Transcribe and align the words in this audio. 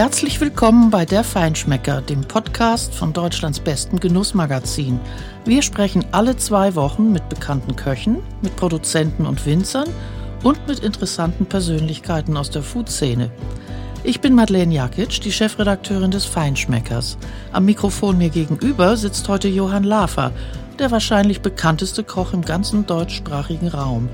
Herzlich 0.00 0.40
willkommen 0.40 0.88
bei 0.88 1.04
Der 1.04 1.22
Feinschmecker, 1.22 2.00
dem 2.00 2.22
Podcast 2.22 2.94
von 2.94 3.12
Deutschlands 3.12 3.60
besten 3.60 4.00
Genussmagazin. 4.00 4.98
Wir 5.44 5.60
sprechen 5.60 6.06
alle 6.10 6.38
zwei 6.38 6.74
Wochen 6.74 7.12
mit 7.12 7.28
bekannten 7.28 7.76
Köchen, 7.76 8.22
mit 8.40 8.56
Produzenten 8.56 9.26
und 9.26 9.44
Winzern 9.44 9.90
und 10.42 10.66
mit 10.66 10.78
interessanten 10.78 11.44
Persönlichkeiten 11.44 12.38
aus 12.38 12.48
der 12.48 12.62
Food-Szene. 12.62 13.30
Ich 14.02 14.22
bin 14.22 14.34
Madeleine 14.34 14.72
Jakic, 14.72 15.20
die 15.20 15.32
Chefredakteurin 15.32 16.10
des 16.10 16.24
Feinschmeckers. 16.24 17.18
Am 17.52 17.66
Mikrofon 17.66 18.16
mir 18.16 18.30
gegenüber 18.30 18.96
sitzt 18.96 19.28
heute 19.28 19.48
Johann 19.48 19.84
Lafer, 19.84 20.32
der 20.80 20.90
wahrscheinlich 20.90 21.42
bekannteste 21.42 22.02
Koch 22.02 22.32
im 22.32 22.42
ganzen 22.42 22.86
deutschsprachigen 22.86 23.68
Raum. 23.68 24.08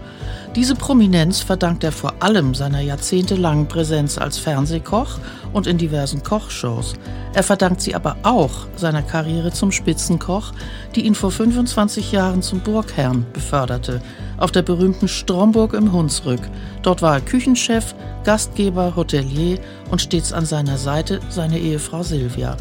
Diese 0.57 0.75
Prominenz 0.75 1.41
verdankt 1.41 1.85
er 1.85 1.93
vor 1.93 2.15
allem 2.21 2.55
seiner 2.55 2.80
jahrzehntelangen 2.80 3.69
Präsenz 3.69 4.19
als 4.19 4.38
Fernsehkoch 4.38 5.19
und 5.52 5.66
in 5.66 5.79
diversen 5.79 6.23
Kochshows. 6.23 6.95
Er 7.34 7.43
verdankt 7.43 7.83
sie 7.83 7.95
aber 7.95 8.16
auch 8.23 8.66
seiner 8.77 9.02
Karriere 9.02 9.52
zum 9.52 9.71
Spitzenkoch, 9.71 10.52
die 10.95 11.07
ihn 11.07 11.15
vor 11.15 11.30
25 11.30 12.12
Jahren 12.12 12.43
zum 12.43 12.60
Burgherrn 12.60 13.27
beförderte, 13.33 14.01
auf 14.38 14.51
der 14.51 14.62
berühmten 14.62 15.09
Stromburg 15.09 15.73
im 15.74 15.93
Hunsrück. 15.93 16.41
Dort 16.83 17.01
war 17.02 17.15
er 17.15 17.21
Küchenchef, 17.21 17.95
Gastgeber, 18.24 18.96
Hotelier 18.96 19.59
und 19.91 20.01
stets 20.01 20.33
an 20.33 20.46
seiner 20.46 20.79
Seite 20.79 21.21
seine 21.29 21.59
Ehefrau 21.59 22.02
Silvia. 22.02 22.57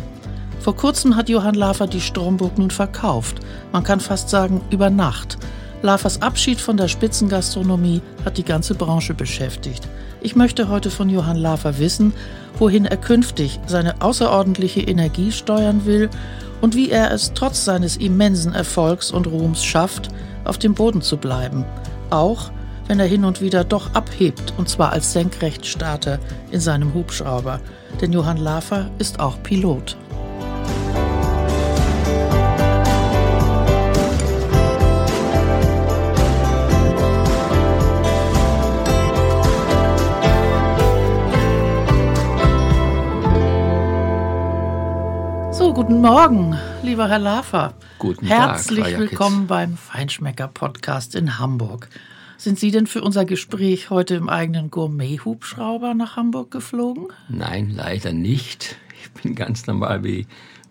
Vor 0.59 0.75
kurzem 0.75 1.15
hat 1.15 1.29
Johann 1.29 1.55
Lafer 1.55 1.87
die 1.87 2.01
Stromburg 2.01 2.57
nun 2.57 2.71
verkauft. 2.71 3.37
Man 3.71 3.83
kann 3.83 3.99
fast 3.99 4.29
sagen, 4.29 4.61
über 4.71 4.89
Nacht. 4.89 5.37
Lafers 5.81 6.21
Abschied 6.21 6.59
von 6.59 6.77
der 6.77 6.87
Spitzengastronomie 6.87 8.01
hat 8.23 8.37
die 8.37 8.43
ganze 8.43 8.73
Branche 8.73 9.13
beschäftigt. 9.13 9.87
Ich 10.21 10.35
möchte 10.35 10.69
heute 10.69 10.89
von 10.89 11.09
Johann 11.09 11.37
Lafer 11.37 11.77
wissen, 11.77 12.13
wohin 12.57 12.85
er 12.85 12.97
künftig 12.97 13.59
seine 13.67 14.01
außerordentliche 14.01 14.81
Energie 14.81 15.31
steuern 15.31 15.85
will 15.85 16.09
und 16.61 16.75
wie 16.75 16.89
er 16.89 17.11
es 17.11 17.33
trotz 17.33 17.65
seines 17.65 17.97
immensen 17.97 18.53
Erfolgs 18.53 19.11
und 19.11 19.27
Ruhms 19.27 19.63
schafft, 19.63 20.09
auf 20.45 20.57
dem 20.57 20.73
Boden 20.73 21.01
zu 21.01 21.17
bleiben. 21.17 21.65
Auch 22.09 22.49
wenn 22.87 22.99
er 22.99 23.05
hin 23.05 23.25
und 23.25 23.41
wieder 23.41 23.63
doch 23.63 23.93
abhebt, 23.93 24.53
und 24.57 24.69
zwar 24.69 24.91
als 24.91 25.13
Senkrechtstarter 25.13 26.19
in 26.51 26.59
seinem 26.59 26.93
Hubschrauber. 26.93 27.59
Denn 28.01 28.13
Johann 28.13 28.37
Lafer 28.37 28.89
ist 28.97 29.19
auch 29.19 29.41
Pilot. 29.43 29.97
Guten 45.87 46.01
Morgen, 46.01 46.57
lieber 46.81 47.07
Herr 47.07 47.19
Lafer. 47.19 47.75
Guten 47.99 48.25
Herzlich 48.25 48.79
Tag. 48.79 48.89
Herzlich 48.89 49.11
willkommen 49.11 49.45
beim 49.45 49.77
Feinschmecker-Podcast 49.77 51.13
in 51.13 51.37
Hamburg. 51.37 51.89
Sind 52.39 52.57
Sie 52.57 52.71
denn 52.71 52.87
für 52.87 53.03
unser 53.03 53.23
Gespräch 53.23 53.91
heute 53.91 54.15
im 54.15 54.27
eigenen 54.27 54.71
Gourmet-Hubschrauber 54.71 55.93
nach 55.93 56.15
Hamburg 56.15 56.49
geflogen? 56.49 57.09
Nein, 57.29 57.69
leider 57.69 58.13
nicht. 58.13 58.77
Ich 58.99 59.11
bin 59.21 59.35
ganz 59.35 59.67
normal 59.67 60.03
wie 60.03 60.25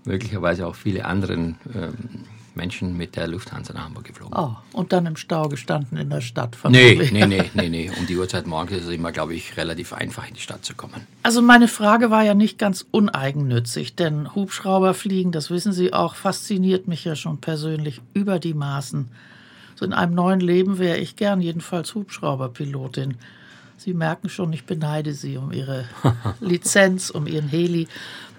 möglicherweise 0.05 0.67
auch 0.67 0.75
viele 0.75 1.05
anderen 1.05 1.59
ähm, 1.73 2.25
Menschen 2.57 2.97
mit 2.97 3.17
der 3.17 3.27
Lufthansa 3.27 3.73
nach 3.73 3.85
Hamburg 3.85 4.05
geflogen. 4.05 4.35
Oh, 4.37 4.57
und 4.73 4.93
dann 4.93 5.07
im 5.07 5.17
Stau 5.17 5.49
gestanden 5.49 5.99
in 5.99 6.11
der 6.11 6.21
Stadt? 6.21 6.57
Nee, 6.69 7.11
nee, 7.13 7.27
nee, 7.27 7.51
nee, 7.55 7.69
nee. 7.69 7.91
Um 7.99 8.07
die 8.07 8.17
Uhrzeit 8.17 8.47
morgens 8.47 8.73
ist 8.73 8.85
es 8.85 8.91
immer, 8.91 9.13
glaube 9.13 9.35
ich, 9.35 9.57
relativ 9.57 9.93
einfach 9.93 10.29
in 10.29 10.35
die 10.35 10.41
Stadt 10.41 10.65
zu 10.65 10.75
kommen. 10.75 11.07
Also 11.23 11.43
meine 11.43 11.69
Frage 11.69 12.11
war 12.11 12.23
ja 12.23 12.35
nicht 12.35 12.59
ganz 12.59 12.87
uneigennützig, 12.91 13.97
denn 13.97 14.35
Hubschrauberfliegen, 14.35 15.33
das 15.33 15.51
wissen 15.51 15.73
Sie 15.73 15.93
auch, 15.93 16.15
fasziniert 16.15 16.89
mich 16.89 17.05
ja 17.05 17.17
schon 17.17 17.39
persönlich 17.39 18.01
über 18.13 18.39
die 18.39 18.55
Maßen. 18.55 19.09
So 19.75 19.85
in 19.85 19.93
einem 19.93 20.15
neuen 20.15 20.41
Leben 20.41 20.79
wäre 20.79 20.99
ich 20.99 21.17
gern 21.17 21.41
jedenfalls 21.41 21.95
Hubschrauberpilotin. 21.95 23.17
Sie 23.77 23.93
merken 23.93 24.29
schon, 24.29 24.53
ich 24.53 24.65
beneide 24.65 25.13
Sie 25.13 25.37
um 25.37 25.53
Ihre 25.53 25.85
Lizenz, 26.41 27.11
um 27.11 27.27
Ihren 27.27 27.49
Heli. 27.49 27.89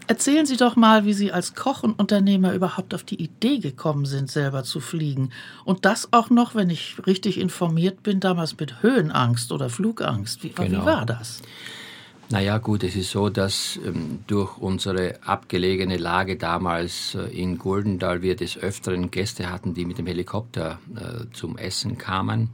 Erzählen 0.08 0.46
Sie 0.46 0.58
doch 0.58 0.76
mal, 0.76 1.06
wie 1.06 1.14
Sie 1.14 1.32
als 1.32 1.56
Koch 1.56 1.84
und 1.84 2.00
Unternehmer 2.00 2.54
überhaupt 2.54 2.94
auf 2.94 3.04
die 3.04 3.22
Idee 3.22 3.58
gekommen 3.60 4.06
sind, 4.06 4.30
selber 4.30 4.64
zu 4.64 4.80
fliegen. 4.80 5.32
Und 5.64 5.86
das 5.86 6.14
auch 6.14 6.30
noch, 6.30 6.54
wenn 6.54 6.70
ich 6.70 6.96
richtig 7.08 7.40
informiert 7.40 8.04
bin, 8.04 8.20
damals 8.20 8.58
mit 8.60 8.84
Höhenangst 8.84 9.52
oder 9.52 9.70
Flugangst. 9.70 10.44
Wie, 10.44 10.50
genau. 10.50 10.82
wie 10.82 10.86
war 10.86 11.06
das? 11.06 11.42
Naja 12.30 12.58
gut, 12.58 12.84
es 12.84 12.96
ist 12.96 13.12
so, 13.12 13.30
dass 13.30 13.80
ähm, 13.86 14.20
durch 14.26 14.58
unsere 14.58 15.20
abgelegene 15.24 15.98
Lage 15.98 16.38
damals 16.38 17.16
äh, 17.16 17.26
in 17.40 17.60
Guldendal 17.60 18.24
wir 18.24 18.36
des 18.36 18.58
Öfteren 18.58 19.12
Gäste 19.12 19.52
hatten, 19.52 19.76
die 19.76 19.86
mit 19.86 20.00
dem 20.00 20.08
Helikopter 20.08 20.80
äh, 20.96 21.32
zum 21.34 21.58
Essen 21.58 22.00
kamen. 22.00 22.50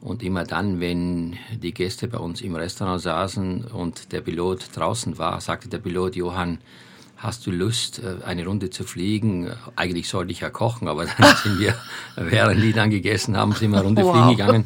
Und 0.00 0.22
immer 0.22 0.44
dann, 0.44 0.80
wenn 0.80 1.36
die 1.60 1.74
Gäste 1.74 2.06
bei 2.06 2.18
uns 2.18 2.40
im 2.40 2.54
Restaurant 2.54 3.00
saßen 3.00 3.64
und 3.64 4.12
der 4.12 4.20
Pilot 4.20 4.76
draußen 4.76 5.18
war, 5.18 5.40
sagte 5.40 5.68
der 5.68 5.78
Pilot, 5.78 6.14
Johann, 6.14 6.58
hast 7.16 7.46
du 7.46 7.50
Lust, 7.50 7.98
äh, 7.98 8.24
eine 8.24 8.46
Runde 8.46 8.70
zu 8.70 8.84
fliegen? 8.84 9.50
Eigentlich 9.76 10.08
sollte 10.08 10.32
ich 10.32 10.40
ja 10.40 10.50
kochen, 10.50 10.88
aber 10.88 11.06
dann 11.06 11.36
sind 11.42 11.58
wir, 11.58 11.74
während 12.16 12.62
die 12.62 12.72
dann 12.72 12.90
gegessen 12.90 13.36
haben, 13.36 13.52
sind 13.52 13.70
wir 13.72 13.78
eine 13.78 13.86
Runde 13.86 14.04
wow. 14.04 14.12
fliegen 14.12 14.36
gegangen 14.36 14.64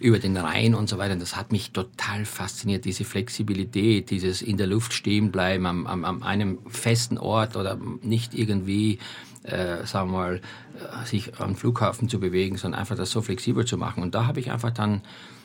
über 0.00 0.18
den 0.18 0.36
Rhein 0.36 0.74
und 0.74 0.88
so 0.88 0.98
weiter. 0.98 1.12
Und 1.12 1.22
das 1.22 1.36
hat 1.36 1.52
mich 1.52 1.70
total 1.70 2.24
fasziniert, 2.24 2.84
diese 2.84 3.04
Flexibilität, 3.04 4.10
dieses 4.10 4.42
in 4.42 4.56
der 4.56 4.66
Luft 4.66 4.92
stehen 4.92 5.30
bleiben, 5.30 5.64
am, 5.64 5.86
am, 5.86 6.04
am 6.04 6.22
einem 6.24 6.58
festen 6.68 7.18
Ort 7.18 7.56
oder 7.56 7.78
nicht 8.02 8.34
irgendwie 8.34 8.98
äh, 9.44 9.86
sagen 9.86 10.10
wir 10.10 10.18
mal, 10.18 10.36
äh, 10.36 11.06
sich 11.06 11.38
am 11.40 11.56
Flughafen 11.56 12.08
zu 12.08 12.20
bewegen, 12.20 12.56
sondern 12.56 12.80
einfach 12.80 12.96
das 12.96 13.10
so 13.10 13.22
flexibel 13.22 13.64
zu 13.64 13.76
machen. 13.76 14.02
Und 14.02 14.14
da 14.14 14.26
habe 14.26 14.40
ich 14.40 14.50
einfach 14.50 14.70
dann 14.70 15.02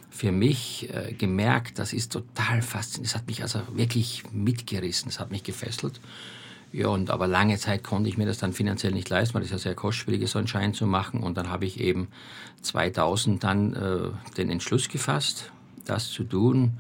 für 0.09 0.31
mich 0.31 0.90
äh, 0.94 1.13
gemerkt, 1.13 1.80
das 1.80 1.94
ist 1.94 2.12
total 2.12 2.62
faszinierend. 2.62 3.08
Das 3.13 3.16
hat 3.16 3.28
mich 3.28 3.41
also 3.41 3.59
wirklich 3.74 4.24
mitgerissen, 4.31 5.09
das 5.09 5.19
hat 5.19 5.31
mich 5.31 5.44
gefesselt. 5.44 6.00
Ja, 6.74 6.90
und 6.90 7.09
aber 7.09 7.28
lange 7.28 7.58
Zeit 7.58 7.84
konnte 7.84 8.09
ich 8.09 8.18
mir 8.18 8.25
das 8.25 8.40
dann 8.40 8.53
finanziell 8.53 8.91
nicht 8.91 9.09
leisten, 9.09 9.34
weil 9.35 9.44
es 9.44 9.52
ja 9.52 9.58
sehr 9.58 9.75
kostspielig 9.75 10.22
ist, 10.22 10.31
so 10.31 10.40
einen 10.40 10.47
Schein 10.47 10.74
zu 10.74 10.85
machen. 10.85 11.24
Und 11.24 11.38
dann 11.38 11.50
habe 11.50 11.66
ich 11.66 11.79
eben 11.79 12.09
2000 12.62 13.44
dann 13.44 13.74
äh, 13.74 14.35
den 14.38 14.50
Entschluss 14.50 14.90
gefasst, 14.90 15.52
das 15.85 16.09
zu 16.09 16.24
tun. 16.24 16.74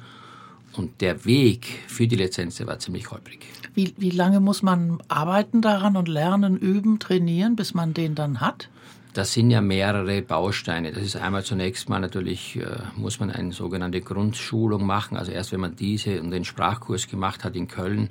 Und 0.77 1.01
der 1.01 1.25
Weg 1.25 1.65
für 1.87 2.07
die 2.07 2.15
Lizenz, 2.15 2.57
der 2.57 2.67
war 2.67 2.79
ziemlich 2.79 3.09
holprig. 3.09 3.39
Wie, 3.73 3.93
wie 3.97 4.11
lange 4.11 4.39
muss 4.39 4.61
man 4.61 4.99
arbeiten 5.07 5.61
daran 5.61 5.97
und 5.97 6.07
lernen, 6.07 6.57
üben, 6.57 6.99
trainieren, 6.99 7.55
bis 7.55 7.73
man 7.73 7.93
den 7.93 8.15
dann 8.15 8.39
hat? 8.39 8.69
Das 9.13 9.33
sind 9.33 9.49
ja 9.49 9.61
mehrere 9.61 10.21
Bausteine. 10.21 10.91
Das 10.91 11.03
ist 11.03 11.15
einmal 11.15 11.43
zunächst 11.43 11.89
mal 11.89 11.99
natürlich, 11.99 12.57
äh, 12.57 12.65
muss 12.95 13.19
man 13.19 13.31
eine 13.31 13.51
sogenannte 13.51 14.01
Grundschulung 14.01 14.85
machen. 14.85 15.17
Also 15.17 15.31
erst 15.31 15.51
wenn 15.51 15.59
man 15.59 15.75
diese 15.75 16.21
und 16.21 16.29
den 16.29 16.45
Sprachkurs 16.45 17.07
gemacht 17.07 17.43
hat 17.43 17.55
in 17.55 17.67
Köln, 17.67 18.09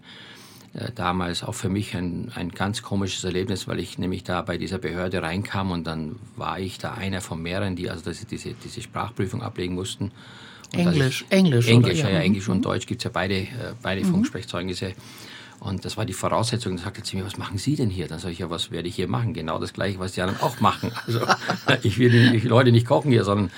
äh, 0.74 0.90
damals 0.92 1.44
auch 1.44 1.54
für 1.54 1.68
mich 1.68 1.94
ein, 1.94 2.32
ein 2.34 2.50
ganz 2.50 2.82
komisches 2.82 3.22
Erlebnis, 3.22 3.68
weil 3.68 3.78
ich 3.78 3.98
nämlich 3.98 4.24
da 4.24 4.42
bei 4.42 4.58
dieser 4.58 4.78
Behörde 4.78 5.22
reinkam 5.22 5.70
und 5.70 5.86
dann 5.86 6.16
war 6.34 6.58
ich 6.58 6.78
da 6.78 6.94
einer 6.94 7.20
von 7.20 7.40
mehreren, 7.40 7.76
die 7.76 7.88
also 7.88 8.10
diese, 8.10 8.54
diese 8.54 8.82
Sprachprüfung 8.82 9.42
ablegen 9.42 9.74
mussten. 9.74 10.10
Englisch, 10.78 11.24
ich, 11.28 11.36
Englisch. 11.36 11.68
Englisch, 11.68 11.98
ja, 12.00 12.10
ja, 12.10 12.20
Englisch 12.20 12.48
und 12.48 12.58
mhm. 12.58 12.62
Deutsch 12.62 12.86
gibt 12.86 13.00
es 13.00 13.04
ja 13.04 13.10
beide, 13.12 13.34
äh, 13.34 13.48
beide 13.82 14.04
mhm. 14.04 14.10
Funksprechzeugnisse. 14.10 14.94
Und 15.58 15.84
das 15.84 15.96
war 15.96 16.04
die 16.04 16.12
Voraussetzung. 16.12 16.76
Dann 16.76 16.84
sagte 16.84 17.02
zu 17.02 17.16
mir, 17.16 17.24
was 17.24 17.38
machen 17.38 17.58
Sie 17.58 17.76
denn 17.76 17.90
hier? 17.90 18.08
Dann 18.08 18.18
sage 18.18 18.32
ich, 18.32 18.40
ja, 18.40 18.50
was 18.50 18.70
werde 18.70 18.88
ich 18.88 18.96
hier 18.96 19.08
machen? 19.08 19.32
Genau 19.32 19.58
das 19.58 19.72
Gleiche, 19.72 19.98
was 19.98 20.12
die 20.12 20.20
anderen 20.20 20.40
auch 20.40 20.60
machen. 20.60 20.92
Also 21.06 21.20
ich 21.82 21.98
will 21.98 22.10
die 22.10 22.46
Leute 22.46 22.72
nicht 22.72 22.86
kochen 22.86 23.10
hier, 23.10 23.24
sondern 23.24 23.50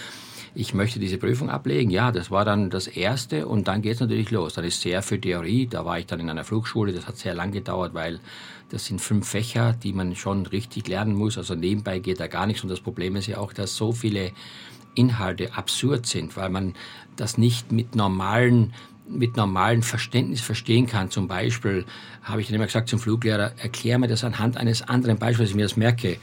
ich 0.54 0.74
möchte 0.74 0.98
diese 0.98 1.18
Prüfung 1.18 1.50
ablegen. 1.50 1.90
Ja, 1.90 2.10
das 2.10 2.30
war 2.30 2.44
dann 2.44 2.70
das 2.70 2.86
Erste 2.86 3.46
und 3.46 3.68
dann 3.68 3.82
geht 3.82 3.94
es 3.94 4.00
natürlich 4.00 4.30
los. 4.30 4.54
Dann 4.54 4.64
ist 4.64 4.80
sehr 4.80 5.03
viel 5.03 5.21
Theorie. 5.21 5.66
Da 5.66 5.84
war 5.84 5.98
ich 5.98 6.06
dann 6.06 6.21
in 6.21 6.30
einer 6.30 6.44
Flugschule. 6.44 6.92
Das 6.92 7.06
hat 7.06 7.16
sehr 7.16 7.34
lang 7.34 7.53
gedauert, 7.53 7.94
weil 7.94 8.21
das 8.71 8.86
sind 8.86 9.00
fünf 9.00 9.28
Fächer, 9.28 9.74
die 9.82 9.92
man 9.92 10.14
schon 10.16 10.47
richtig 10.47 10.88
lernen 10.88 11.14
muss. 11.14 11.38
Also 11.38 11.54
nebenbei 11.54 11.98
geht 12.00 12.21
da 12.21 12.26
gar 12.26 12.47
nichts. 12.47 12.62
Und 12.62 12.71
das 12.71 12.80
Problem 12.80 13.16
ist 13.16 13.26
ja 13.26 13.38
auch, 13.38 13.53
dass 13.53 13.76
so 13.76 13.92
viele 13.92 14.32
Inhalte 14.98 15.54
absurd 15.54 16.06
sind, 16.06 16.36
weil 16.36 16.50
man 16.50 16.74
das 17.16 17.39
nicht 17.39 17.72
mit 17.72 17.95
normalen 17.95 18.72
mit 19.10 19.36
normalem 19.39 19.83
Verständnis 19.83 20.42
verstehen 20.42 20.86
kann. 20.86 21.10
Zum 21.10 21.28
Beispiel 21.28 21.86
habe 22.22 22.42
ich 22.42 22.48
dann 22.48 22.56
immer 22.56 22.66
gesagt 22.66 22.91
zum 22.91 22.98
Fluglehrer, 22.98 23.53
erklär 23.56 23.98
mir 23.98 24.06
das 24.06 24.22
anhand 24.22 24.59
eines 24.59 24.83
anderen 24.83 25.16
Beispiels, 25.16 25.48
dass 25.48 25.50
ich 25.50 25.56
mir 25.56 25.62
das 25.62 25.77
merke. 25.78 26.18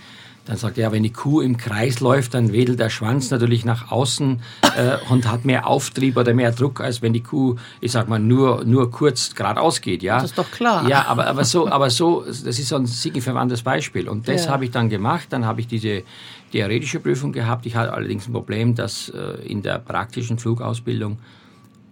Dann 0.46 0.58
sagt 0.58 0.78
er, 0.78 0.92
wenn 0.92 1.02
die 1.02 1.12
Kuh 1.12 1.42
im 1.42 1.58
Kreis 1.58 2.02
läuft, 2.02 2.36
dann 2.36 2.54
wedelt 2.54 2.80
der 2.80 2.92
Schwanz 2.92 3.32
natürlich 3.32 3.66
nach 3.66 3.92
außen 3.92 4.42
äh, 4.78 4.98
und 5.10 5.30
hat 5.30 5.44
mehr 5.44 5.66
Auftrieb 5.66 6.18
oder 6.18 6.36
mehr 6.36 6.52
Druck, 6.52 6.82
als 6.82 7.02
wenn 7.02 7.14
die 7.14 7.24
Kuh, 7.24 7.56
ich 7.82 7.92
sag 7.92 8.08
mal, 8.08 8.20
nur, 8.20 8.64
nur 8.64 8.92
kurz 8.92 9.34
geradeaus 9.34 9.82
geht. 9.82 10.04
Ja? 10.04 10.18
Das 10.18 10.26
ist 10.26 10.38
doch 10.38 10.52
klar. 10.52 10.88
Ja, 10.88 11.08
aber, 11.08 11.26
aber, 11.26 11.44
so, 11.46 11.68
aber 11.68 11.90
so, 11.90 12.24
das 12.28 12.44
ist 12.44 12.68
so 12.68 12.76
ein 12.76 12.86
signifikantes 12.86 13.64
Beispiel. 13.64 14.08
Und 14.08 14.28
das 14.28 14.46
ja. 14.46 14.52
habe 14.52 14.66
ich 14.66 14.72
dann 14.72 14.88
gemacht. 14.88 15.30
Dann 15.32 15.46
habe 15.46 15.62
ich 15.62 15.68
diese 15.68 16.04
theoretische 16.56 17.00
Prüfung 17.02 17.34
gehabt. 17.34 17.66
Ich 17.66 17.76
hatte 17.76 17.92
allerdings 17.92 18.30
ein 18.30 18.32
Problem, 18.32 18.76
dass 18.76 19.10
äh, 19.10 19.46
in 19.46 19.62
der 19.62 19.78
praktischen 19.78 20.40
Flugausbildung 20.40 21.20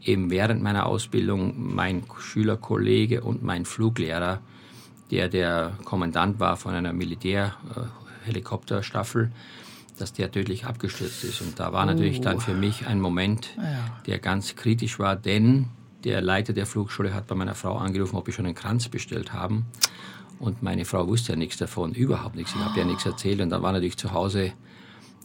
eben 0.01 0.31
während 0.31 0.63
meiner 0.63 0.85
Ausbildung 0.85 1.75
mein 1.75 2.03
Schülerkollege 2.17 3.23
und 3.23 3.43
mein 3.43 3.65
Fluglehrer, 3.65 4.39
der 5.11 5.27
der 5.27 5.73
Kommandant 5.83 6.39
war 6.39 6.55
von 6.55 6.73
einer 6.73 6.93
Militärhelikopterstaffel, 6.93 9.33
dass 9.99 10.13
der 10.13 10.31
tödlich 10.31 10.65
abgestürzt 10.65 11.25
ist. 11.25 11.41
Und 11.41 11.59
da 11.59 11.73
war 11.73 11.85
natürlich 11.85 12.21
dann 12.21 12.39
für 12.39 12.53
mich 12.53 12.87
ein 12.87 13.01
Moment, 13.01 13.49
der 14.07 14.19
ganz 14.19 14.55
kritisch 14.55 14.97
war, 14.97 15.17
denn 15.17 15.67
der 16.05 16.21
Leiter 16.21 16.53
der 16.53 16.65
Flugschule 16.65 17.13
hat 17.13 17.27
bei 17.27 17.35
meiner 17.35 17.55
Frau 17.55 17.75
angerufen, 17.77 18.15
ob 18.15 18.27
wir 18.27 18.33
schon 18.33 18.45
einen 18.45 18.55
Kranz 18.55 18.87
bestellt 18.87 19.33
haben. 19.33 19.65
Und 20.43 20.61
meine 20.61 20.83
Frau 20.83 21.07
wusste 21.07 21.31
ja 21.31 21.35
nichts 21.37 21.55
davon, 21.55 21.93
überhaupt 21.93 22.35
nichts. 22.35 22.53
Ich 22.53 22.59
habe 22.59 22.77
ja 22.77 22.85
nichts 22.85 23.05
erzählt. 23.05 23.39
Und 23.39 23.49
dann 23.49 23.61
war 23.61 23.71
natürlich 23.71 23.95
zu 23.95 24.11
Hause 24.11 24.51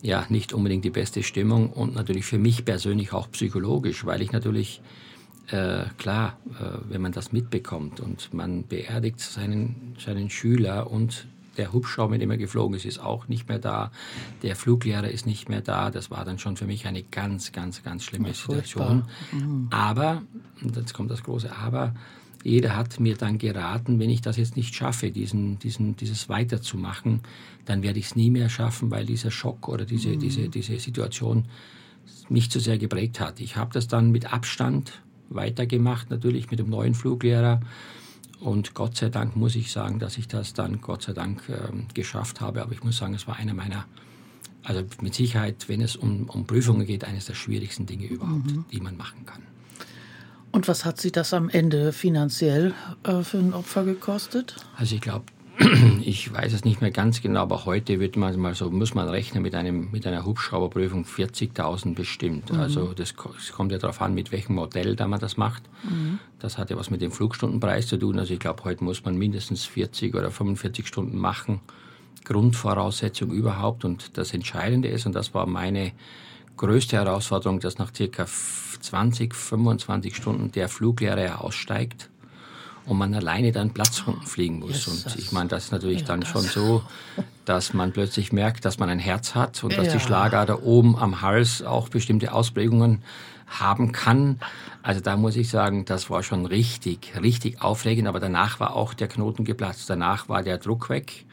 ja 0.00 0.24
nicht 0.28 0.52
unbedingt 0.52 0.84
die 0.84 0.90
beste 0.90 1.24
Stimmung 1.24 1.72
und 1.72 1.96
natürlich 1.96 2.24
für 2.24 2.38
mich 2.38 2.64
persönlich 2.64 3.12
auch 3.12 3.28
psychologisch, 3.32 4.06
weil 4.06 4.22
ich 4.22 4.30
natürlich 4.30 4.80
äh, 5.48 5.86
klar, 5.96 6.38
äh, 6.60 6.78
wenn 6.88 7.02
man 7.02 7.10
das 7.10 7.32
mitbekommt 7.32 7.98
und 7.98 8.32
man 8.32 8.68
beerdigt 8.68 9.18
seinen, 9.18 9.96
seinen 9.98 10.30
Schüler 10.30 10.88
und 10.88 11.26
der 11.56 11.72
Hubschrauber, 11.72 12.10
mit 12.12 12.22
dem 12.22 12.30
er 12.30 12.38
geflogen 12.38 12.76
ist, 12.76 12.84
ist 12.84 13.00
auch 13.00 13.26
nicht 13.26 13.48
mehr 13.48 13.58
da. 13.58 13.90
Der 14.42 14.54
Fluglehrer 14.54 15.08
ist 15.08 15.26
nicht 15.26 15.48
mehr 15.48 15.62
da. 15.62 15.90
Das 15.90 16.12
war 16.12 16.24
dann 16.24 16.38
schon 16.38 16.56
für 16.56 16.66
mich 16.66 16.86
eine 16.86 17.02
ganz, 17.02 17.50
ganz, 17.50 17.82
ganz 17.82 18.04
schlimme 18.04 18.32
Situation. 18.34 19.06
Mhm. 19.32 19.66
Aber, 19.70 20.22
und 20.62 20.76
jetzt 20.76 20.94
kommt 20.94 21.10
das 21.10 21.24
große 21.24 21.50
Aber, 21.56 21.96
jeder 22.48 22.76
hat 22.76 22.98
mir 22.98 23.16
dann 23.16 23.38
geraten, 23.38 23.98
wenn 23.98 24.10
ich 24.10 24.20
das 24.20 24.36
jetzt 24.36 24.56
nicht 24.56 24.74
schaffe, 24.74 25.10
diesen, 25.10 25.58
diesen, 25.58 25.96
dieses 25.96 26.28
weiterzumachen, 26.28 27.20
dann 27.64 27.82
werde 27.82 27.98
ich 27.98 28.06
es 28.06 28.16
nie 28.16 28.30
mehr 28.30 28.48
schaffen, 28.48 28.90
weil 28.90 29.06
dieser 29.06 29.30
Schock 29.30 29.68
oder 29.68 29.84
diese, 29.84 30.10
mhm. 30.10 30.18
diese, 30.20 30.48
diese 30.48 30.78
Situation 30.78 31.44
mich 32.28 32.50
zu 32.50 32.60
sehr 32.60 32.78
geprägt 32.78 33.20
hat. 33.20 33.40
Ich 33.40 33.56
habe 33.56 33.72
das 33.72 33.86
dann 33.86 34.10
mit 34.10 34.32
Abstand 34.32 35.02
weitergemacht, 35.28 36.10
natürlich 36.10 36.50
mit 36.50 36.58
dem 36.58 36.70
neuen 36.70 36.94
Fluglehrer. 36.94 37.60
Und 38.40 38.74
Gott 38.74 38.96
sei 38.96 39.08
Dank 39.08 39.36
muss 39.36 39.56
ich 39.56 39.72
sagen, 39.72 39.98
dass 39.98 40.16
ich 40.16 40.28
das 40.28 40.54
dann 40.54 40.80
Gott 40.80 41.02
sei 41.02 41.12
Dank 41.12 41.42
ähm, 41.48 41.86
geschafft 41.92 42.40
habe. 42.40 42.62
Aber 42.62 42.72
ich 42.72 42.82
muss 42.82 42.96
sagen, 42.96 43.14
es 43.14 43.26
war 43.26 43.36
einer 43.36 43.54
meiner, 43.54 43.84
also 44.62 44.84
mit 45.02 45.14
Sicherheit, 45.14 45.68
wenn 45.68 45.80
es 45.80 45.96
um, 45.96 46.24
um 46.24 46.46
Prüfungen 46.46 46.86
geht, 46.86 47.04
eines 47.04 47.26
der 47.26 47.34
schwierigsten 47.34 47.86
Dinge 47.86 48.06
überhaupt, 48.06 48.46
mhm. 48.46 48.64
die 48.70 48.80
man 48.80 48.96
machen 48.96 49.26
kann. 49.26 49.42
Und 50.52 50.68
was 50.68 50.84
hat 50.84 51.00
Sie 51.00 51.12
das 51.12 51.34
am 51.34 51.48
Ende 51.48 51.92
finanziell 51.92 52.74
äh, 53.04 53.22
für 53.22 53.38
ein 53.38 53.52
Opfer 53.52 53.84
gekostet? 53.84 54.56
Also 54.76 54.94
ich 54.94 55.00
glaube, 55.00 55.26
ich 56.02 56.32
weiß 56.32 56.52
es 56.52 56.64
nicht 56.64 56.80
mehr 56.80 56.90
ganz 56.90 57.20
genau, 57.20 57.40
aber 57.40 57.64
heute 57.64 57.98
wird 57.98 58.16
man 58.16 58.38
mal 58.38 58.54
so, 58.54 58.70
muss 58.70 58.94
man 58.94 59.08
rechnen 59.08 59.42
mit, 59.42 59.54
einem, 59.54 59.90
mit 59.90 60.06
einer 60.06 60.24
Hubschrauberprüfung 60.24 61.04
40.000 61.04 61.94
bestimmt. 61.94 62.52
Mhm. 62.52 62.60
Also 62.60 62.92
das, 62.94 63.14
das, 63.14 63.52
kommt 63.52 63.72
ja 63.72 63.78
darauf 63.78 64.00
an, 64.00 64.14
mit 64.14 64.30
welchem 64.30 64.54
Modell 64.54 64.94
da 64.94 65.08
man 65.08 65.20
das 65.20 65.36
macht. 65.36 65.64
Mhm. 65.82 66.18
Das 66.38 66.58
hat 66.58 66.70
ja 66.70 66.76
was 66.76 66.90
mit 66.90 67.02
dem 67.02 67.10
Flugstundenpreis 67.10 67.88
zu 67.88 67.96
tun. 67.96 68.18
Also 68.18 68.34
ich 68.34 68.40
glaube, 68.40 68.64
heute 68.64 68.84
muss 68.84 69.04
man 69.04 69.16
mindestens 69.16 69.64
40 69.64 70.14
oder 70.14 70.30
45 70.30 70.86
Stunden 70.86 71.18
machen. 71.18 71.60
Grundvoraussetzung 72.24 73.32
überhaupt. 73.32 73.84
Und 73.84 74.16
das 74.16 74.32
Entscheidende 74.34 74.88
ist, 74.88 75.06
und 75.06 75.14
das 75.14 75.34
war 75.34 75.46
meine 75.46 75.92
größte 76.58 76.96
Herausforderung, 76.96 77.60
dass 77.60 77.78
nach 77.78 77.94
circa 77.94 78.26
20, 78.26 79.34
25 79.34 80.14
Stunden 80.14 80.52
der 80.52 80.68
Fluglehrer 80.68 81.42
aussteigt 81.42 82.10
und 82.88 82.98
man 82.98 83.14
alleine 83.14 83.52
dann 83.52 83.70
Platzrunden 83.70 84.26
fliegen 84.26 84.60
muss. 84.60 84.86
Yes, 84.86 84.88
und 84.88 85.18
ich 85.18 85.32
meine, 85.32 85.48
das 85.48 85.66
ist 85.66 85.72
natürlich 85.72 86.00
ja, 86.00 86.06
dann 86.06 86.24
schon 86.24 86.42
so, 86.42 86.82
dass 87.44 87.74
man 87.74 87.92
plötzlich 87.92 88.32
merkt, 88.32 88.64
dass 88.64 88.78
man 88.78 88.88
ein 88.88 88.98
Herz 88.98 89.34
hat 89.34 89.62
und 89.62 89.76
dass 89.76 89.86
ja. 89.86 89.92
die 89.94 90.00
Schlagader 90.00 90.62
oben 90.62 90.96
am 90.96 91.20
Hals 91.20 91.62
auch 91.62 91.88
bestimmte 91.88 92.32
Ausprägungen 92.32 93.02
haben 93.46 93.92
kann. 93.92 94.38
Also 94.82 95.00
da 95.00 95.16
muss 95.16 95.36
ich 95.36 95.48
sagen, 95.48 95.84
das 95.84 96.10
war 96.10 96.22
schon 96.22 96.46
richtig, 96.46 97.12
richtig 97.20 97.62
aufregend. 97.62 98.08
Aber 98.08 98.20
danach 98.20 98.60
war 98.60 98.74
auch 98.74 98.94
der 98.94 99.08
Knoten 99.08 99.44
geplatzt. 99.44 99.88
Danach 99.88 100.28
war 100.28 100.42
der 100.42 100.58
Druck 100.58 100.90
weg. 100.90 101.24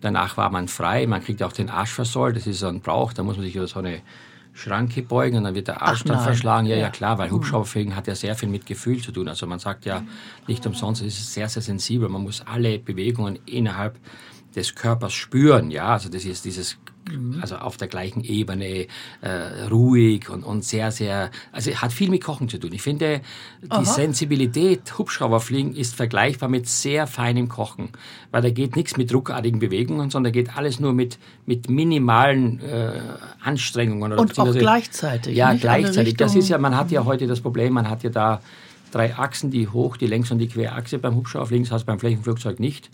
Danach 0.00 0.36
war 0.36 0.50
man 0.50 0.68
frei. 0.68 1.06
Man 1.06 1.22
kriegt 1.22 1.42
auch 1.42 1.52
den 1.52 1.70
Arsch 1.70 1.92
versollt. 1.92 2.36
Das 2.36 2.46
ist 2.46 2.60
so 2.60 2.66
ein 2.66 2.80
Brauch. 2.80 3.12
Da 3.12 3.22
muss 3.22 3.36
man 3.36 3.44
sich 3.44 3.54
über 3.54 3.68
so 3.68 3.78
eine 3.78 4.02
Schranke 4.52 5.02
beugen 5.02 5.38
und 5.38 5.44
dann 5.44 5.54
wird 5.54 5.68
der 5.68 5.82
Arsch 5.82 6.02
Ach, 6.02 6.08
dann 6.08 6.20
verschlagen. 6.20 6.66
Ja, 6.66 6.76
ja, 6.76 6.90
klar, 6.90 7.18
weil 7.18 7.30
hm. 7.30 7.36
Hubschrauberfliegen 7.36 7.96
hat 7.96 8.06
ja 8.06 8.14
sehr 8.14 8.34
viel 8.34 8.48
mit 8.48 8.66
Gefühl 8.66 9.00
zu 9.00 9.12
tun. 9.12 9.28
Also 9.28 9.46
man 9.46 9.58
sagt 9.58 9.86
ja 9.86 10.04
nicht 10.46 10.66
umsonst, 10.66 11.02
es 11.02 11.18
ist 11.18 11.32
sehr, 11.32 11.48
sehr 11.48 11.62
sensibel. 11.62 12.08
Man 12.08 12.22
muss 12.22 12.42
alle 12.42 12.78
Bewegungen 12.78 13.38
innerhalb 13.46 13.98
des 14.54 14.74
Körpers 14.74 15.14
spüren. 15.14 15.70
Ja, 15.70 15.88
also 15.88 16.08
das 16.08 16.24
ist 16.24 16.44
dieses 16.44 16.78
Mhm. 17.10 17.38
Also 17.40 17.56
auf 17.56 17.76
der 17.76 17.88
gleichen 17.88 18.22
Ebene, 18.22 18.86
äh, 19.20 19.28
ruhig 19.70 20.28
und, 20.28 20.44
und 20.44 20.64
sehr, 20.64 20.92
sehr, 20.92 21.30
also 21.50 21.70
hat 21.72 21.92
viel 21.92 22.10
mit 22.10 22.22
Kochen 22.22 22.48
zu 22.48 22.58
tun. 22.58 22.72
Ich 22.72 22.82
finde, 22.82 23.20
die 23.62 23.70
Aha. 23.70 23.84
Sensibilität 23.84 24.98
Hubschrauberfliegen 24.98 25.74
ist 25.74 25.94
vergleichbar 25.94 26.48
mit 26.48 26.68
sehr 26.68 27.06
feinem 27.06 27.48
Kochen, 27.48 27.90
weil 28.30 28.42
da 28.42 28.50
geht 28.50 28.76
nichts 28.76 28.96
mit 28.96 29.12
ruckartigen 29.12 29.58
Bewegungen, 29.58 30.10
sondern 30.10 30.32
da 30.32 30.40
geht 30.40 30.56
alles 30.56 30.78
nur 30.78 30.92
mit, 30.92 31.18
mit 31.46 31.68
minimalen 31.68 32.60
äh, 32.60 32.92
Anstrengungen. 33.42 34.12
und 34.12 34.38
auch 34.38 34.52
gleichzeitig. 34.52 35.36
Ja, 35.36 35.54
gleichzeitig. 35.54 36.16
Das 36.16 36.36
ist 36.36 36.48
ja, 36.48 36.58
man 36.58 36.76
hat 36.76 36.90
ja 36.90 37.04
heute 37.04 37.26
das 37.26 37.40
Problem, 37.40 37.72
man 37.72 37.90
hat 37.90 38.04
ja 38.04 38.10
da 38.10 38.42
drei 38.92 39.16
Achsen, 39.16 39.50
die 39.50 39.68
Hoch-, 39.68 39.96
die 39.96 40.06
Längs- 40.06 40.30
und 40.30 40.38
die 40.38 40.48
Querachse 40.48 40.98
beim 40.98 41.16
Hubschrauberfliegen, 41.16 41.64
das 41.64 41.72
heißt 41.72 41.86
beim 41.86 41.98
Flächenflugzeug 41.98 42.60
nicht. 42.60 42.90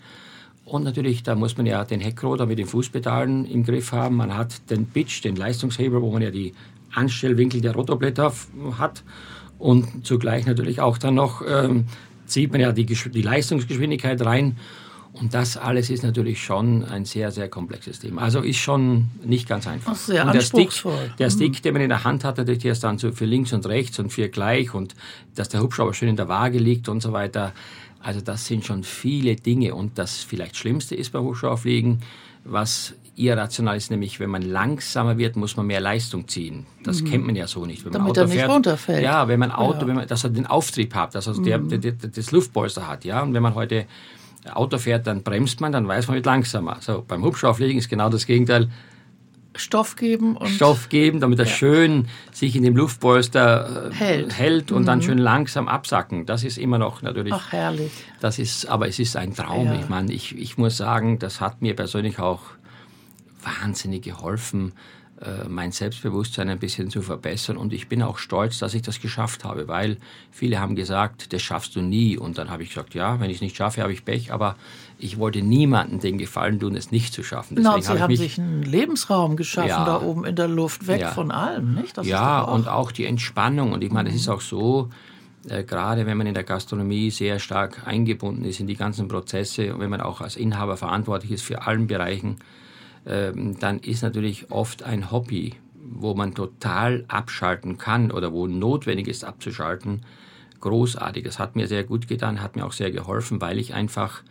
Und 0.69 0.83
natürlich, 0.83 1.23
da 1.23 1.33
muss 1.33 1.57
man 1.57 1.65
ja 1.65 1.83
den 1.83 1.99
Heckrotor 1.99 2.45
mit 2.45 2.59
den 2.59 2.67
Fußpedalen 2.67 3.45
im 3.45 3.63
Griff 3.63 3.91
haben. 3.91 4.17
Man 4.17 4.37
hat 4.37 4.69
den 4.69 4.85
Pitch, 4.85 5.23
den 5.23 5.35
Leistungshebel, 5.35 5.99
wo 6.01 6.11
man 6.11 6.21
ja 6.21 6.29
die 6.29 6.53
Anstellwinkel 6.93 7.59
der 7.59 7.73
Rotorblätter 7.73 8.31
hat. 8.77 9.03
Und 9.57 10.05
zugleich 10.05 10.45
natürlich 10.45 10.79
auch 10.79 10.99
dann 10.99 11.15
noch 11.15 11.41
ähm, 11.47 11.85
zieht 12.27 12.51
man 12.51 12.61
ja 12.61 12.71
die, 12.71 12.85
die 12.85 13.21
Leistungsgeschwindigkeit 13.21 14.23
rein. 14.23 14.57
Und 15.11 15.33
das 15.33 15.57
alles 15.57 15.89
ist 15.89 16.03
natürlich 16.03 16.43
schon 16.43 16.85
ein 16.85 17.03
sehr, 17.03 17.31
sehr 17.31 17.49
komplexes 17.49 17.99
Thema. 17.99 18.21
Also 18.21 18.41
ist 18.41 18.57
schon 18.57 19.09
nicht 19.25 19.49
ganz 19.49 19.65
einfach. 19.65 19.93
Ach, 19.95 19.97
sehr 19.97 20.23
und 20.23 20.35
der 20.35 20.41
Stick, 20.41 20.69
der 21.17 21.31
Stick, 21.31 21.53
mhm. 21.53 21.61
den 21.63 21.73
man 21.73 21.81
in 21.81 21.89
der 21.89 22.03
Hand 22.03 22.23
hat, 22.23 22.37
natürlich 22.37 22.61
der 22.61 22.73
ist 22.73 22.83
dann 22.83 22.99
so 22.99 23.11
für 23.11 23.25
links 23.25 23.51
und 23.51 23.65
rechts 23.65 23.97
und 23.97 24.13
für 24.13 24.29
gleich 24.29 24.73
und 24.75 24.93
dass 25.33 25.49
der 25.49 25.61
Hubschrauber 25.61 25.95
schön 25.95 26.09
in 26.09 26.15
der 26.15 26.27
Waage 26.27 26.59
liegt 26.59 26.89
und 26.89 27.01
so 27.01 27.11
weiter. 27.11 27.53
Also 28.01 28.21
das 28.21 28.45
sind 28.45 28.65
schon 28.65 28.83
viele 28.83 29.35
Dinge 29.35 29.75
und 29.75 29.97
das 29.97 30.23
vielleicht 30.23 30.55
Schlimmste 30.55 30.95
ist 30.95 31.11
beim 31.11 31.23
Hubschrauberfliegen, 31.23 32.01
was 32.45 32.93
irrational 33.19 33.75
ist, 33.75 33.91
nämlich 33.91 34.19
wenn 34.21 34.29
man 34.29 34.41
langsamer 34.41 35.17
wird, 35.17 35.35
muss 35.35 35.57
man 35.57 35.67
mehr 35.67 35.81
Leistung 35.81 36.27
ziehen. 36.27 36.65
Das 36.83 37.01
mhm. 37.01 37.05
kennt 37.05 37.25
man 37.25 37.35
ja 37.35 37.47
so 37.47 37.65
nicht. 37.65 37.83
Wenn 37.83 37.91
Damit 37.91 38.03
man 38.03 38.11
Auto 38.11 38.21
er 38.21 38.27
nicht 38.27 38.35
fährt, 38.37 38.49
runterfällt. 38.49 39.03
Ja, 39.03 39.27
wenn 39.27 39.39
man 39.39 39.51
Auto, 39.51 39.81
ja. 39.81 39.87
wenn 39.87 39.95
man, 39.97 40.07
dass 40.07 40.23
er 40.23 40.29
den 40.29 40.47
Auftrieb 40.47 40.95
hat, 40.95 41.15
dass 41.15 41.27
er 41.27 41.33
mhm. 41.33 41.43
der, 41.43 41.57
der, 41.59 41.91
der, 41.91 42.09
das 42.09 42.31
Luftpolster 42.31 42.87
hat. 42.87 43.03
Ja, 43.03 43.21
und 43.21 43.33
wenn 43.33 43.43
man 43.43 43.55
heute 43.55 43.85
Auto 44.53 44.77
fährt, 44.77 45.05
dann 45.05 45.21
bremst 45.23 45.59
man, 45.59 45.73
dann 45.73 45.87
weiß 45.87 46.07
man, 46.07 46.15
wird 46.15 46.25
langsamer. 46.25 46.77
So, 46.79 47.03
beim 47.05 47.23
Hubschrauberfliegen 47.23 47.77
ist 47.77 47.89
genau 47.89 48.09
das 48.09 48.25
Gegenteil. 48.25 48.69
Stoff 49.59 49.95
geben 49.95 50.37
und 50.37 50.47
Stoff 50.49 50.89
geben, 50.89 51.19
damit 51.19 51.39
er 51.39 51.45
ja. 51.45 51.51
schön 51.51 52.07
sich 52.31 52.55
in 52.55 52.63
dem 52.63 52.75
Luftpolster 52.75 53.89
äh, 53.91 53.93
hält, 53.93 54.37
hält 54.37 54.71
und 54.71 54.83
mhm. 54.83 54.85
dann 54.85 55.01
schön 55.01 55.17
langsam 55.17 55.67
absacken. 55.67 56.25
Das 56.25 56.43
ist 56.43 56.57
immer 56.57 56.77
noch 56.77 57.01
natürlich. 57.01 57.33
Ach 57.33 57.51
herrlich. 57.51 57.91
Das 58.19 58.39
ist, 58.39 58.67
aber 58.67 58.87
es 58.87 58.99
ist 58.99 59.15
ein 59.15 59.33
Traum. 59.35 59.67
Ja. 59.67 59.75
Ich 59.75 59.89
meine, 59.89 60.11
ich, 60.11 60.37
ich 60.37 60.57
muss 60.57 60.77
sagen, 60.77 61.19
das 61.19 61.41
hat 61.41 61.61
mir 61.61 61.75
persönlich 61.75 62.19
auch 62.19 62.41
wahnsinnig 63.43 64.03
geholfen, 64.03 64.73
äh, 65.21 65.49
mein 65.49 65.71
Selbstbewusstsein 65.71 66.49
ein 66.49 66.59
bisschen 66.59 66.89
zu 66.89 67.01
verbessern. 67.01 67.57
Und 67.57 67.73
ich 67.73 67.89
bin 67.89 68.01
auch 68.01 68.17
stolz, 68.17 68.59
dass 68.59 68.73
ich 68.73 68.81
das 68.81 69.01
geschafft 69.01 69.43
habe, 69.43 69.67
weil 69.67 69.97
viele 70.31 70.59
haben 70.59 70.75
gesagt, 70.75 71.33
das 71.33 71.41
schaffst 71.41 71.75
du 71.75 71.81
nie. 71.81 72.17
Und 72.17 72.37
dann 72.37 72.49
habe 72.49 72.63
ich 72.63 72.69
gesagt, 72.69 72.93
ja, 72.95 73.19
wenn 73.19 73.29
ich 73.29 73.37
es 73.37 73.41
nicht 73.41 73.57
schaffe, 73.57 73.81
habe 73.81 73.91
ich 73.91 74.05
Pech. 74.05 74.31
Aber 74.31 74.55
ich 74.99 75.17
wollte 75.17 75.41
niemandem 75.41 75.99
den 75.99 76.17
Gefallen 76.17 76.59
tun, 76.59 76.75
es 76.75 76.91
nicht 76.91 77.13
zu 77.13 77.23
schaffen. 77.23 77.55
Deswegen 77.55 77.75
no, 77.75 77.81
Sie 77.81 77.89
hab 77.89 77.99
haben 77.99 78.15
sich 78.15 78.37
einen 78.37 78.63
Lebensraum 78.63 79.37
geschaffen 79.37 79.69
ja, 79.69 79.85
da 79.85 80.01
oben 80.01 80.25
in 80.25 80.35
der 80.35 80.49
Luft, 80.49 80.87
weg 80.87 81.01
ja, 81.01 81.11
von 81.11 81.31
allem, 81.31 81.73
nicht? 81.73 81.97
Das 81.97 82.05
ja, 82.05 82.43
auch 82.43 82.53
und 82.53 82.67
auch 82.67 82.91
die 82.91 83.05
Entspannung. 83.05 83.71
Und 83.71 83.83
ich 83.83 83.91
meine, 83.91 84.09
es 84.09 84.15
ist 84.15 84.27
auch 84.27 84.41
so, 84.41 84.89
äh, 85.47 85.63
gerade 85.63 86.05
wenn 86.05 86.17
man 86.17 86.27
in 86.27 86.33
der 86.33 86.43
Gastronomie 86.43 87.11
sehr 87.11 87.39
stark 87.39 87.87
eingebunden 87.87 88.43
ist 88.43 88.59
in 88.59 88.67
die 88.67 88.75
ganzen 88.75 89.07
Prozesse 89.07 89.73
und 89.73 89.79
wenn 89.79 89.89
man 89.89 90.01
auch 90.01 90.19
als 90.19 90.35
Inhaber 90.35 90.75
verantwortlich 90.75 91.31
ist 91.31 91.43
für 91.43 91.65
allen 91.65 91.87
Bereichen, 91.87 92.37
ähm, 93.05 93.57
dann 93.57 93.79
ist 93.79 94.03
natürlich 94.03 94.51
oft 94.51 94.83
ein 94.83 95.11
Hobby, 95.11 95.55
wo 95.81 96.13
man 96.13 96.35
total 96.35 97.05
abschalten 97.07 97.77
kann 97.77 98.11
oder 98.11 98.33
wo 98.33 98.47
notwendig 98.47 99.07
ist 99.07 99.23
abzuschalten, 99.23 100.01
großartig. 100.59 101.23
Das 101.23 101.39
hat 101.39 101.55
mir 101.55 101.67
sehr 101.67 101.85
gut 101.85 102.09
getan, 102.09 102.41
hat 102.41 102.57
mir 102.57 102.65
auch 102.65 102.73
sehr 102.73 102.91
geholfen, 102.91 103.39
weil 103.39 103.59
ich 103.59 103.73
einfach 103.73 104.23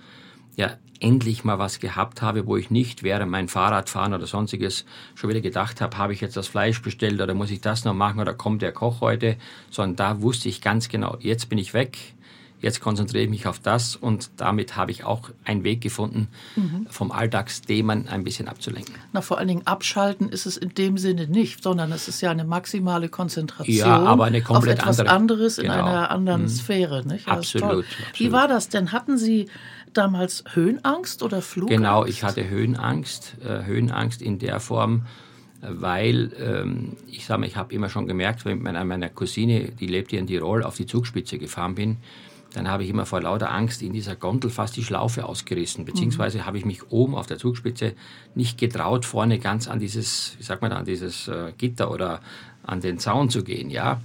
ja 0.58 0.72
endlich 1.00 1.44
mal 1.44 1.60
was 1.60 1.78
gehabt 1.78 2.22
habe, 2.22 2.46
wo 2.46 2.56
ich 2.56 2.70
nicht 2.70 3.04
während 3.04 3.30
mein 3.30 3.46
Fahrradfahren 3.46 4.12
oder 4.12 4.26
sonstiges 4.26 4.84
schon 5.14 5.30
wieder 5.30 5.40
gedacht 5.40 5.80
habe, 5.80 5.96
habe 5.96 6.12
ich 6.12 6.20
jetzt 6.20 6.36
das 6.36 6.48
Fleisch 6.48 6.82
bestellt 6.82 7.20
oder 7.20 7.34
muss 7.34 7.52
ich 7.52 7.60
das 7.60 7.84
noch 7.84 7.94
machen 7.94 8.20
oder 8.20 8.34
kommt 8.34 8.62
der 8.62 8.72
Koch 8.72 9.00
heute, 9.00 9.36
sondern 9.70 9.96
da 9.96 10.22
wusste 10.22 10.48
ich 10.48 10.60
ganz 10.60 10.88
genau, 10.88 11.16
jetzt 11.20 11.48
bin 11.48 11.58
ich 11.58 11.72
weg, 11.72 11.98
jetzt 12.60 12.80
konzentriere 12.80 13.24
ich 13.24 13.30
mich 13.30 13.46
auf 13.46 13.58
das 13.58 13.96
und 13.96 14.30
damit 14.36 14.76
habe 14.76 14.90
ich 14.90 15.04
auch 15.04 15.30
einen 15.44 15.64
Weg 15.64 15.80
gefunden, 15.80 16.28
mhm. 16.56 16.86
vom 16.90 17.12
Alltagsthemen 17.12 18.08
ein 18.08 18.24
bisschen 18.24 18.48
abzulenken. 18.48 18.94
Na, 19.12 19.20
vor 19.20 19.38
allen 19.38 19.48
Dingen 19.48 19.66
abschalten 19.66 20.28
ist 20.28 20.46
es 20.46 20.56
in 20.56 20.70
dem 20.70 20.98
Sinne 20.98 21.26
nicht, 21.26 21.62
sondern 21.62 21.92
es 21.92 22.08
ist 22.08 22.20
ja 22.20 22.30
eine 22.30 22.44
maximale 22.44 23.08
Konzentration 23.08 23.76
ja, 23.76 23.98
aber 23.98 24.24
eine 24.24 24.42
komplett 24.42 24.80
auf 24.80 24.88
etwas 24.88 25.00
andere. 25.00 25.14
anderes 25.14 25.56
genau. 25.56 25.74
in 25.74 25.80
einer 25.80 26.10
anderen 26.10 26.42
mhm. 26.42 26.48
Sphäre. 26.48 27.06
Nicht? 27.06 27.26
Ja, 27.26 27.34
absolut, 27.34 27.64
absolut, 27.64 27.86
Wie 28.14 28.32
war 28.32 28.48
das 28.48 28.68
denn? 28.68 28.92
Hatten 28.92 29.18
Sie 29.18 29.48
damals 29.92 30.44
Höhenangst 30.52 31.22
oder 31.22 31.42
Flugangst? 31.42 31.76
Genau, 31.76 32.04
ich 32.04 32.22
hatte 32.22 32.48
Höhenangst, 32.48 33.36
äh, 33.44 33.64
Höhenangst 33.64 34.20
in 34.20 34.38
der 34.38 34.60
Form, 34.60 35.06
weil 35.60 36.32
ähm, 36.38 36.96
ich 37.06 37.26
sage 37.26 37.40
mal, 37.40 37.46
ich 37.46 37.56
habe 37.56 37.72
immer 37.74 37.88
schon 37.88 38.06
gemerkt, 38.06 38.44
wenn 38.44 38.58
ich 38.58 38.64
mit 38.64 38.74
meiner 38.74 39.08
Cousine, 39.08 39.72
die 39.72 39.86
lebt 39.86 40.10
hier 40.10 40.20
in 40.20 40.26
Tirol, 40.26 40.62
auf 40.62 40.76
die 40.76 40.86
Zugspitze 40.86 41.38
gefahren 41.38 41.74
bin, 41.74 41.96
dann 42.54 42.68
habe 42.68 42.82
ich 42.82 42.90
immer 42.90 43.06
vor 43.06 43.20
lauter 43.20 43.52
Angst 43.52 43.82
in 43.82 43.92
dieser 43.92 44.16
Gondel 44.16 44.50
fast 44.50 44.76
die 44.76 44.84
Schlaufe 44.84 45.26
ausgerissen, 45.26 45.84
beziehungsweise 45.84 46.38
mhm. 46.38 46.46
habe 46.46 46.58
ich 46.58 46.64
mich 46.64 46.90
oben 46.90 47.14
auf 47.14 47.26
der 47.26 47.38
Zugspitze 47.38 47.92
nicht 48.34 48.58
getraut, 48.58 49.04
vorne 49.04 49.38
ganz 49.38 49.68
an 49.68 49.78
dieses, 49.78 50.34
wie 50.38 50.42
sagt 50.42 50.62
man 50.62 50.70
da, 50.70 50.78
an 50.78 50.84
dieses 50.84 51.28
äh, 51.28 51.52
Gitter 51.58 51.90
oder 51.90 52.20
an 52.62 52.80
den 52.80 52.98
Zaun 52.98 53.30
zu 53.30 53.44
gehen, 53.44 53.70
ja. 53.70 54.00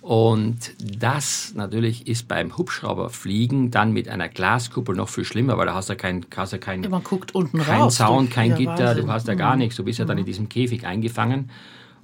Und 0.00 0.74
das 0.78 1.54
natürlich 1.54 2.06
ist 2.06 2.28
beim 2.28 2.58
Hubschrauberfliegen 2.58 3.70
dann 3.70 3.92
mit 3.92 4.06
einer 4.06 4.28
Glaskuppel 4.28 4.94
noch 4.94 5.08
viel 5.08 5.24
schlimmer, 5.24 5.56
weil 5.56 5.64
da 5.64 5.74
hast 5.74 5.88
du 5.88 5.96
kein, 5.96 6.26
hast 6.36 6.52
du 6.52 6.58
kein, 6.58 6.82
ja, 6.82 6.90
man 6.90 7.02
guckt 7.02 7.34
unten 7.34 7.58
kein 7.60 7.80
raus, 7.80 7.94
Zaun, 7.94 8.28
kein 8.28 8.50
ja, 8.50 8.56
Gitter, 8.58 8.88
Wahnsinn. 8.88 9.06
du 9.06 9.12
hast 9.12 9.28
ja 9.28 9.34
gar 9.34 9.54
mhm. 9.54 9.60
nichts, 9.60 9.76
du 9.76 9.84
bist 9.84 9.98
ja 9.98 10.04
dann 10.04 10.18
in 10.18 10.24
mhm. 10.24 10.26
diesem 10.26 10.48
Käfig 10.50 10.84
eingefangen. 10.86 11.50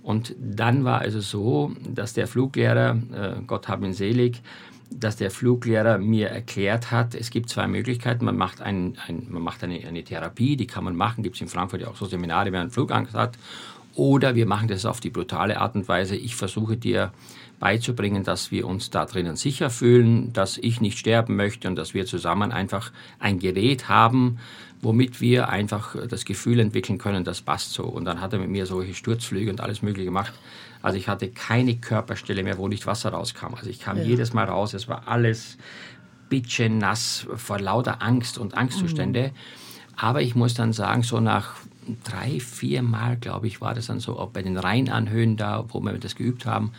Und 0.03 0.35
dann 0.41 0.85
war 0.85 1.01
also 1.01 1.21
so, 1.21 1.73
dass 1.87 2.15
der 2.15 2.27
Fluglehrer, 2.27 2.97
äh, 3.13 3.43
Gott 3.47 3.69
hab 3.69 3.85
ihn 3.85 3.93
selig, 3.93 4.41
dass 4.91 5.17
der 5.17 5.31
Fluglehrer 5.31 5.99
mir 5.99 6.29
erklärt 6.29 6.91
hat, 6.91 7.15
es 7.15 7.31
gibt 7.31 7.49
zwei 7.49 7.67
Möglichkeiten. 7.67 8.25
Man 8.25 8.37
macht, 8.37 8.61
ein, 8.61 8.99
ein 9.07 9.27
man 9.31 9.43
macht 9.43 9.63
eine, 9.63 9.87
eine 9.87 10.03
Therapie, 10.03 10.57
die 10.57 10.67
kann 10.67 10.85
man 10.85 10.97
machen, 10.97 11.23
gibt 11.23 11.37
es 11.37 11.43
in 11.43 11.49
Frankfurt 11.49 11.83
ja 11.83 11.89
auch 11.89 11.97
so 11.97 12.07
Seminare, 12.07 12.47
wenn 12.47 12.61
man 12.61 12.71
Flugangst 12.71 13.15
hat. 13.15 13.39
Oder 13.95 14.35
wir 14.35 14.47
machen 14.47 14.69
das 14.69 14.87
auf 14.87 15.01
die 15.01 15.11
brutale 15.11 15.59
Art 15.61 15.75
und 15.75 15.89
Weise. 15.89 16.17
Ich 16.17 16.37
versuche 16.37 16.77
dir 16.77 17.13
beizubringen, 17.59 18.25
dass 18.25 18.51
wir 18.51 18.67
uns 18.67 18.91
da 18.91 19.05
drinnen 19.05 19.37
sicher 19.37 19.71
fühlen, 19.71 20.33
dass 20.33 20.59
ich 20.59 20.81
nicht 20.81 20.99
sterben 20.99 21.37
möchte 21.37 21.69
und 21.69 21.77
dass 21.77 21.93
wir 21.93 22.07
zusammen 22.07 22.53
einfach 22.53 22.91
ein 23.19 23.39
Gerät 23.39 23.89
haben, 23.89 24.39
womit 24.81 25.21
wir 25.21 25.51
einfach 25.51 25.95
das 26.09 26.25
Gefühl 26.25 26.59
entwickeln 26.59 26.99
können, 26.99 27.23
das 27.23 27.43
passt 27.43 27.73
so. 27.73 27.85
Und 27.85 28.07
dann 28.07 28.21
hat 28.21 28.33
er 28.33 28.39
mit 28.39 28.49
mir 28.49 28.65
solche 28.65 28.95
Sturzflüge 28.95 29.51
und 29.51 29.61
alles 29.61 29.83
Mögliche 29.83 30.07
gemacht. 30.07 30.33
Also 30.83 30.97
ich 30.97 31.09
hatte 31.09 31.29
keine 31.29 31.77
Körperstelle 31.77 32.43
mehr, 32.43 32.59
wo 32.59 32.69
nicht 32.69 32.87
Wasser 32.87 33.11
rauskam. 33.11 33.55
Also 33.55 33.69
ich 33.69 33.81
kam 33.81 33.99
ja. 33.99 34.05
jedes 34.05 34.33
Mal 34.33 34.47
raus, 34.47 34.75
es 34.75 34.89
war 34.89 35.09
alles 35.09 35.59
nass 36.69 37.27
vor 37.35 37.59
lauter 37.59 38.03
Angst 38.03 38.39
und 38.39 38.57
Angstzustände. 38.57 39.29
Mhm. 39.29 39.97
Aber 39.97 40.23
ich 40.23 40.35
muss 40.35 40.55
dann 40.55 40.73
sagen, 40.73 41.03
so 41.03 41.21
nach 41.21 41.57
drei, 42.05 42.41
vier 42.41 42.83
Mal, 42.83 43.17
glaube 43.17 43.47
ich, 43.47 43.61
war 43.61 43.75
das 43.75 43.87
dann 43.87 44.01
so, 44.01 44.19
auch 44.19 44.31
bei 44.31 44.43
den 44.43 44.57
Rheinanhöhen 44.57 45.37
da, 45.37 45.65
wo 45.69 45.81
wir 45.81 45.93
das 45.99 46.15
geübt 46.15 46.47
haben, 46.47 46.73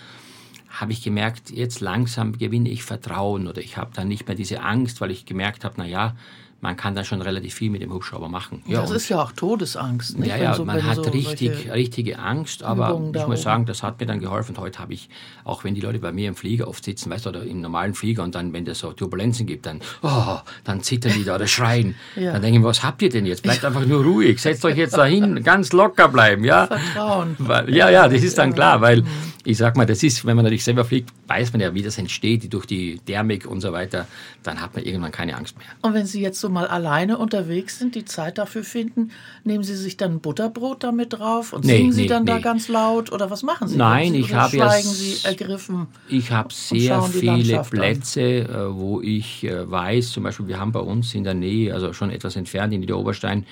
habe 0.70 0.94
ich 0.94 1.04
gemerkt, 1.04 1.52
jetzt 1.52 1.82
langsam 1.82 2.38
gewinne 2.38 2.70
ich 2.70 2.84
Vertrauen 2.84 3.48
oder 3.48 3.62
ich 3.62 3.78
habe 3.78 3.92
dann 3.94 4.08
nicht 4.08 4.28
mehr 4.28 4.36
diese 4.36 4.62
Angst, 4.62 5.02
weil 5.02 5.12
ich 5.12 5.26
gemerkt 5.26 5.66
habe, 5.66 5.76
na 5.78 5.86
ja, 5.86 6.16
man 6.62 6.78
kann 6.78 6.94
da 6.94 7.04
schon 7.04 7.22
relativ 7.22 7.56
viel 7.56 7.72
mit 7.72 7.82
dem 7.82 7.92
Hubschrauber 7.92 8.30
machen. 8.30 8.62
Ja, 8.68 8.82
das 8.82 8.92
ist 8.92 9.10
ja 9.10 9.22
auch 9.22 9.32
Todesangst. 9.32 10.20
Nicht? 10.20 10.30
Ja, 10.30 10.38
ja, 10.38 10.54
so, 10.54 10.64
man 10.64 10.84
hat 10.86 10.98
so 10.98 11.10
richtig, 11.10 11.72
richtige 11.74 12.20
Angst, 12.20 12.62
aber 12.62 12.92
Übungen 12.92 13.16
ich 13.16 13.28
muss 13.28 13.42
sagen, 13.42 13.66
das 13.66 13.82
hat 13.82 14.00
mir 14.00 14.06
dann 14.06 14.20
geholfen. 14.20 14.56
Heute 14.58 14.78
habe 14.78 14.94
ich, 14.94 15.10
auch 15.44 15.64
wenn 15.64 15.74
die 15.74 15.82
Leute 15.82 15.98
bei 15.98 16.12
mir 16.12 16.28
im 16.28 16.36
Flieger 16.36 16.68
oft 16.68 16.86
sitzen, 16.86 17.10
weißt 17.10 17.26
du, 17.26 17.30
oder 17.30 17.44
im 17.44 17.62
normalen 17.62 17.96
Flieger 17.96 18.22
und 18.22 18.36
dann, 18.36 18.54
wenn 18.54 18.68
es 18.68 18.78
so 18.78 18.94
Turbulenzen 18.94 19.48
gibt, 19.48 19.66
dann, 19.66 19.82
oh, 20.04 20.38
dann 20.64 20.84
zittern 20.84 21.14
die 21.14 21.24
da 21.24 21.36
oder 21.36 21.48
schreien. 21.48 21.96
ja. 22.16 22.34
Dann 22.34 22.44
denke 22.44 22.60
ich, 22.60 22.64
was 22.64 22.84
habt 22.84 23.02
ihr 23.02 23.10
denn 23.10 23.26
jetzt? 23.26 23.42
Bleibt 23.42 23.66
einfach 23.66 23.86
nur 23.86 24.04
ruhig, 24.04 24.40
setzt 24.40 24.64
euch 24.64 24.78
jetzt 24.78 24.96
dahin, 24.96 25.44
ganz 25.44 25.74
locker 25.74 26.10
bleiben, 26.10 26.44
ja? 26.44 26.68
Vertrauen. 26.68 27.38
Ja, 27.70 27.90
ja, 27.90 28.08
das 28.08 28.22
ist 28.22 28.38
dann 28.38 28.54
klar, 28.54 28.82
weil 28.82 29.02
mhm. 29.02 29.08
ich 29.46 29.58
sag 29.58 29.76
mal, 29.76 29.88
das 29.88 30.04
ist, 30.04 30.26
wenn 30.26 30.36
man 30.36 30.46
natürlich 30.46 30.64
selber 30.64 30.86
fliegt, 30.86 31.12
weiß 31.28 31.54
man 31.54 31.62
ja, 31.62 31.74
wie 31.74 31.82
das 31.82 31.98
entsteht, 31.98 32.54
durch 32.54 32.68
die 32.68 33.00
Thermik 33.00 33.48
und 33.48 33.62
so 33.62 33.74
weiter, 33.74 34.06
dann 34.44 34.62
hat 34.62 34.76
man 34.76 34.84
irgendwann 34.84 35.12
keine 35.12 35.36
Angst 35.36 35.58
mehr. 35.58 35.68
Und 35.82 35.96
wenn 35.96 36.06
Sie 36.06 36.22
jetzt 36.22 36.40
so 36.40 36.51
mal 36.52 36.68
alleine 36.68 37.18
unterwegs 37.18 37.80
sind, 37.80 37.96
die 37.96 38.06
Zeit 38.06 38.38
dafür 38.38 38.64
finden, 38.64 39.12
nehmen 39.44 39.64
Sie 39.64 39.76
sich 39.76 39.98
dann 39.98 40.20
Butterbrot 40.20 40.84
damit 40.84 41.14
drauf 41.14 41.54
und 41.54 41.66
nee, 41.66 41.78
singen 41.78 41.92
Sie 41.92 42.02
nee, 42.04 42.08
dann 42.08 42.24
nee. 42.24 42.32
da 42.32 42.40
ganz 42.40 42.68
laut 42.68 43.12
oder 43.12 43.32
was 43.32 43.44
machen 43.44 43.68
Sie? 43.68 43.78
Nein, 43.78 44.14
ich 44.14 44.34
habe 44.34 44.58
ja 44.58 44.70
Sie 44.70 45.26
ergriffen. 45.26 45.88
Ich 46.08 46.32
habe 46.32 46.54
sehr 46.54 47.02
viele 47.04 47.64
Plätze, 47.64 48.48
an. 48.50 48.56
Äh, 48.56 48.76
wo 48.76 49.02
ich 49.02 49.44
äh, 49.44 49.70
weiß, 49.70 50.12
zum 50.12 50.24
Beispiel 50.24 50.48
wir 50.48 50.60
haben 50.60 50.72
bei 50.72 50.80
uns 50.80 51.16
in 51.16 51.24
der 51.24 51.34
Nähe, 51.34 51.74
also 51.74 51.94
schon 51.94 52.12
etwas 52.12 52.36
entfernt 52.36 52.74
in 52.74 52.82
Niederoberstein, 52.82 53.46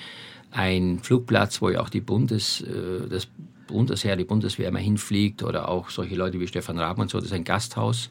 einen 0.50 0.98
Flugplatz, 0.98 1.62
wo 1.62 1.70
ja 1.70 1.80
auch 1.80 1.90
die 1.90 2.00
Bundes, 2.00 2.60
äh, 2.62 3.08
das 3.08 3.28
Bundesheer, 3.66 4.16
die 4.16 4.24
Bundeswehr 4.24 4.68
immer 4.68 4.80
hinfliegt 4.80 5.42
oder 5.42 5.68
auch 5.68 5.90
solche 5.90 6.16
Leute 6.16 6.40
wie 6.40 6.46
Stefan 6.46 6.78
Raab 6.78 6.98
und 6.98 7.10
so. 7.10 7.18
Das 7.18 7.28
ist 7.28 7.32
ein 7.32 7.44
Gasthaus. 7.44 8.10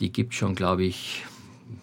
Die 0.00 0.12
gibt 0.12 0.34
schon, 0.34 0.54
glaube 0.54 0.84
ich, 0.84 1.24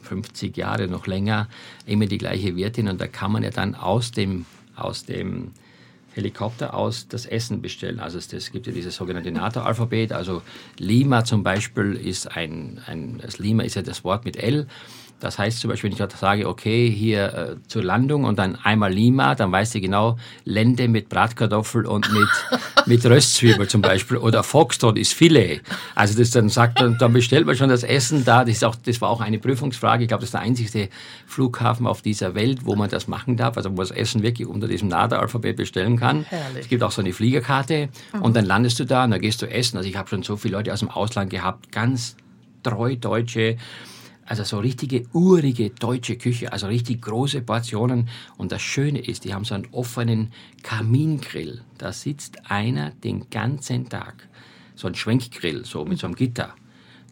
50 0.01 0.57
Jahre 0.57 0.87
noch 0.87 1.07
länger 1.07 1.47
immer 1.85 2.05
die 2.05 2.17
gleiche 2.17 2.55
Wirtin 2.55 2.87
und 2.87 2.99
da 2.99 3.07
kann 3.07 3.31
man 3.31 3.43
ja 3.43 3.49
dann 3.49 3.75
aus 3.75 4.11
dem, 4.11 4.45
aus 4.75 5.05
dem 5.05 5.51
Helikopter 6.13 6.73
aus 6.75 7.07
das 7.07 7.25
Essen 7.25 7.61
bestellen. 7.61 7.99
Also 7.99 8.17
es, 8.17 8.51
gibt 8.51 8.67
ja 8.67 8.73
dieses 8.73 8.95
sogenannte 8.95 9.31
NATO-Alphabet. 9.31 10.11
Also 10.11 10.41
Lima 10.77 11.25
zum 11.25 11.43
Beispiel 11.43 11.93
ist 11.93 12.27
ein, 12.27 12.79
ein, 12.85 13.21
Lima 13.37 13.63
ist 13.63 13.75
ja 13.75 13.81
das 13.81 14.03
Wort 14.03 14.25
mit 14.25 14.37
L 14.37 14.67
das 15.19 15.39
heißt 15.39 15.59
zum 15.59 15.69
Beispiel, 15.69 15.89
wenn 15.89 16.05
ich 16.05 16.17
sage, 16.19 16.49
okay, 16.49 16.89
hier 16.89 17.33
äh, 17.33 17.55
zur 17.69 17.81
Landung 17.81 18.25
und 18.25 18.37
dann 18.39 18.57
einmal 18.57 18.91
Lima, 18.91 19.35
dann 19.35 19.51
weißt 19.51 19.75
du 19.75 19.81
genau, 19.81 20.17
Lende 20.43 20.89
mit 20.89 21.07
Bratkartoffel 21.07 21.85
und 21.85 22.11
mit, 22.11 22.27
mit 22.85 23.05
Röstzwiebel 23.05 23.69
zum 23.69 23.81
Beispiel. 23.81 24.17
Oder 24.17 24.43
Foxtrot 24.43 24.97
ist 24.97 25.13
Filet. 25.13 25.61
Also 25.95 26.17
das 26.17 26.31
dann 26.31 26.49
sagt, 26.49 26.81
dann, 26.81 26.97
dann 26.97 27.13
bestellt 27.13 27.45
man 27.45 27.55
schon 27.55 27.69
das 27.69 27.83
Essen 27.83 28.25
da. 28.25 28.43
Das, 28.43 28.55
ist 28.55 28.65
auch, 28.65 28.75
das 28.75 28.99
war 28.99 29.09
auch 29.09 29.21
eine 29.21 29.39
Prüfungsfrage. 29.39 30.03
Ich 30.03 30.09
glaube, 30.09 30.21
das 30.21 30.27
ist 30.27 30.33
der 30.33 30.41
einzige 30.41 30.89
Flughafen 31.25 31.87
auf 31.87 32.01
dieser 32.01 32.35
Welt, 32.35 32.65
wo 32.65 32.75
man 32.75 32.89
das 32.89 33.07
machen 33.07 33.37
darf. 33.37 33.55
Also 33.55 33.69
wo 33.69 33.75
man 33.75 33.87
das 33.87 33.95
Essen 33.95 34.23
wirklich 34.23 34.47
unter 34.47 34.67
diesem 34.67 34.89
NADA-Alphabet 34.89 35.55
bestellen 35.55 35.97
kann. 35.97 36.23
Herrlich. 36.23 36.63
Es 36.63 36.67
gibt 36.67 36.83
auch 36.83 36.91
so 36.91 37.01
eine 37.01 37.13
Fliegerkarte. 37.13 37.87
Mhm. 38.13 38.21
Und 38.21 38.35
dann 38.35 38.45
landest 38.45 38.79
du 38.79 38.85
da 38.85 39.05
und 39.05 39.11
dann 39.11 39.21
gehst 39.21 39.41
du 39.41 39.49
essen. 39.49 39.77
Also 39.77 39.87
ich 39.87 39.95
habe 39.95 40.09
schon 40.09 40.23
so 40.23 40.35
viele 40.35 40.57
Leute 40.57 40.73
aus 40.73 40.79
dem 40.79 40.89
Ausland 40.89 41.29
gehabt, 41.29 41.71
ganz 41.71 42.17
treu 42.63 42.95
Deutsche, 42.95 43.57
also 44.25 44.43
so 44.43 44.59
richtige 44.59 45.05
urige 45.13 45.69
deutsche 45.69 46.17
Küche, 46.17 46.51
also 46.51 46.67
richtig 46.67 47.01
große 47.01 47.41
Portionen. 47.41 48.09
Und 48.37 48.51
das 48.51 48.61
Schöne 48.61 48.99
ist, 48.99 49.25
die 49.25 49.33
haben 49.33 49.45
so 49.45 49.55
einen 49.55 49.67
offenen 49.71 50.31
Kamingrill. 50.63 51.61
Da 51.77 51.91
sitzt 51.91 52.49
einer 52.49 52.91
den 52.91 53.29
ganzen 53.29 53.89
Tag. 53.89 54.27
So 54.75 54.87
ein 54.87 54.95
Schwenkgrill, 54.95 55.65
so 55.65 55.85
mit 55.85 55.99
so 55.99 56.07
einem 56.07 56.15
Gitter 56.15 56.55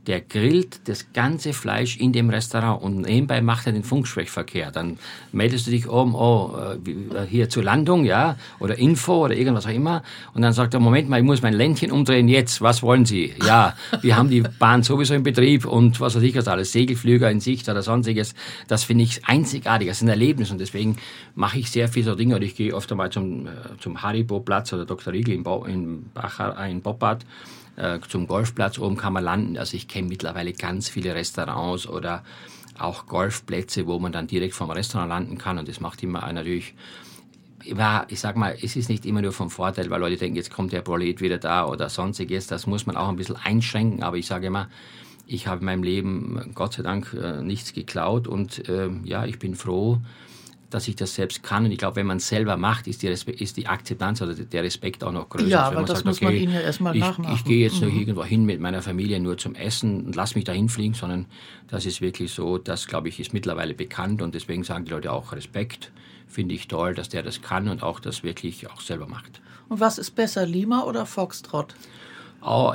der 0.08 0.20
grillt 0.20 0.88
das 0.88 1.14
ganze 1.14 1.54
Fleisch 1.54 1.98
in 1.98 2.12
dem 2.12 2.32
Restaurant 2.32 2.82
und 2.82 3.02
nebenbei 3.02 3.42
macht 3.42 3.68
er 3.68 3.74
den 3.74 3.84
Funksprechverkehr. 3.84 4.72
Dann 4.72 4.98
meldest 5.32 5.68
du 5.68 5.72
dich 5.72 5.88
um, 5.88 6.16
oh, 6.16 6.56
äh, 6.58 7.26
hier 7.30 7.50
zur 7.50 7.64
Landung, 7.64 8.04
ja, 8.04 8.36
oder 8.60 8.80
Info 8.80 9.26
oder 9.26 9.36
irgendwas 9.36 9.68
auch 9.68 9.72
immer. 9.72 10.02
Und 10.34 10.42
dann 10.42 10.54
sagt 10.54 10.74
er, 10.74 10.80
Moment 10.80 11.08
mal, 11.08 11.20
ich 11.20 11.26
muss 11.26 11.44
mein 11.44 11.54
Ländchen 11.54 11.92
umdrehen 11.92 12.28
jetzt. 12.28 12.62
Was 12.62 12.82
wollen 12.82 13.06
Sie? 13.06 13.34
Ja, 13.46 13.76
wir 14.02 14.18
haben 14.18 14.30
die 14.30 14.42
Bahn 14.42 14.82
sowieso 14.82 15.14
in 15.14 15.22
Betrieb 15.22 15.66
und 15.66 16.00
was 16.00 16.16
weiß 16.16 16.24
ich 16.24 16.36
was 16.36 16.48
alles, 16.48 16.72
Segelflüger 16.72 17.30
in 17.30 17.40
Sicht 17.40 17.70
oder 17.70 17.84
sonstiges. 17.84 18.34
Das 18.68 18.84
finde 18.84 19.04
ich 19.04 19.26
einzigartig, 19.26 19.88
das 19.88 19.98
ist 19.98 20.04
ein 20.04 20.10
Erlebnis 20.10 20.50
und 20.50 20.60
deswegen 20.60 20.98
mache 21.36 21.60
ich 21.60 21.70
sehr 21.70 21.88
viel 21.88 22.04
so 22.04 22.16
Dinge. 22.16 22.36
Oder 22.36 22.46
ich 22.46 22.56
gehe 22.56 22.74
oft 22.74 22.92
einmal 22.92 23.12
zum, 23.12 23.46
äh, 23.46 23.52
zum 23.80 24.02
Haribo-Platz 24.02 24.74
oder 24.74 24.86
Dr. 24.86 25.14
Riegel 25.14 25.36
in, 25.36 25.44
Bo 25.44 25.64
in, 25.66 26.10
Bacher, 26.14 26.58
in 26.66 26.82
Boppard 26.82 27.24
äh, 27.76 28.00
zum 28.08 28.28
Golfplatz 28.28 28.80
oben 28.80 28.98
kann 28.98 29.14
man 29.14 29.24
landen. 29.24 29.58
Also 29.58 29.78
ich 29.78 29.88
kenne 29.88 30.08
mittlerweile 30.08 30.54
ganz 30.54 30.90
viele 30.90 31.16
Restaurants 31.16 31.88
oder 31.88 32.24
auch 32.78 33.06
Golfplätze, 33.06 33.88
wo 33.88 34.00
man 34.00 34.12
dann 34.12 34.28
direkt 34.28 34.56
vom 34.56 34.72
Restaurant 34.72 35.10
landen 35.10 35.38
kann 35.38 35.58
und 35.58 35.68
das 35.68 35.80
macht 35.80 36.02
immer 36.04 36.32
natürlich 36.32 36.74
ja, 37.64 38.06
ich 38.10 38.20
sag 38.20 38.36
mal, 38.38 38.58
es 38.62 38.76
ist 38.76 38.90
nicht 38.90 39.06
immer 39.06 39.22
nur 39.22 39.32
vom 39.32 39.50
Vorteil, 39.50 39.90
weil 39.90 40.00
Leute 40.00 40.18
denken, 40.18 40.36
jetzt 40.36 40.52
kommt 40.52 40.74
der 40.74 40.82
Prolet 40.82 41.22
wieder 41.22 41.38
da 41.38 41.66
oder 41.66 41.90
sonstiges. 41.90 42.48
Das 42.48 42.68
muss 42.68 42.86
man 42.86 42.98
auch 42.98 43.10
ein 43.10 43.16
bisschen 43.16 43.36
einschränken. 43.36 44.04
Aber 44.04 44.18
ich 44.18 44.26
sage 44.26 44.48
immer, 44.48 44.70
ich 45.28 45.48
habe 45.48 45.60
in 45.60 45.66
meinem 45.66 45.84
Leben 45.84 46.52
Gott 46.56 46.74
sei 46.74 46.84
Dank 46.84 47.14
äh, 47.14 47.42
nichts 47.42 47.74
geklaut 47.74 48.28
und 48.28 48.68
äh, 48.68 48.90
ja, 49.04 49.26
ich 49.26 49.40
bin 49.40 49.56
froh, 49.56 50.00
dass 50.74 50.88
ich 50.88 50.96
das 50.96 51.14
selbst 51.14 51.44
kann. 51.44 51.66
Und 51.66 51.72
ich 51.72 51.78
glaube, 51.78 51.98
wenn 51.98 52.08
man 52.08 52.18
es 52.18 52.28
selber 52.28 52.58
macht, 52.58 52.88
ist 52.88 53.04
die, 53.04 53.08
ist 53.08 53.58
die 53.58 53.68
Akzeptanz 53.68 54.22
oder 54.22 54.34
der 54.34 54.64
Respekt 54.64 55.04
auch 55.04 55.12
noch 55.12 55.30
größer. 55.30 55.48
Ja, 55.48 55.64
aber 55.64 55.82
das 55.82 56.00
sagt, 56.00 56.06
muss 56.06 56.18
okay, 56.18 56.26
man 56.26 56.36
ihnen 56.36 56.54
ja 56.54 56.62
erstmal 56.62 56.98
nachmachen. 56.98 57.36
Ich 57.36 57.44
gehe 57.44 57.64
jetzt 57.64 57.82
mhm. 57.82 57.90
nur 57.90 58.00
irgendwo 58.00 58.24
hin 58.24 58.46
mit 58.46 58.60
meiner 58.60 58.82
Familie 58.82 59.20
nur 59.20 59.38
zum 59.38 59.56
Essen 59.56 60.06
und 60.06 60.16
lass 60.16 60.36
mich 60.36 60.46
dahin 60.46 60.70
fliegen, 60.70 60.94
sondern 60.94 61.26
das 61.68 61.86
ist 61.86 62.02
wirklich 62.02 62.32
so, 62.32 62.58
das 62.58 62.88
glaube 62.88 63.10
ich 63.10 63.20
ist 63.20 63.34
mittlerweile 63.34 63.74
bekannt 63.74 64.22
und 64.22 64.34
deswegen 64.34 64.64
sagen 64.64 64.86
die 64.86 64.92
Leute 64.92 65.12
auch 65.12 65.34
Respekt. 65.34 65.92
Finde 66.28 66.56
ich 66.56 66.68
toll, 66.68 66.96
dass 66.96 67.10
der 67.10 67.24
das 67.24 67.42
kann 67.42 67.68
und 67.68 67.84
auch 67.84 68.00
das 68.00 68.24
wirklich 68.24 68.70
auch 68.70 68.80
selber 68.80 69.08
macht. 69.08 69.42
Und 69.68 69.80
was 69.80 69.98
ist 69.98 70.12
besser, 70.12 70.46
Lima 70.46 70.84
oder 70.84 71.06
Foxtrot? 71.06 71.76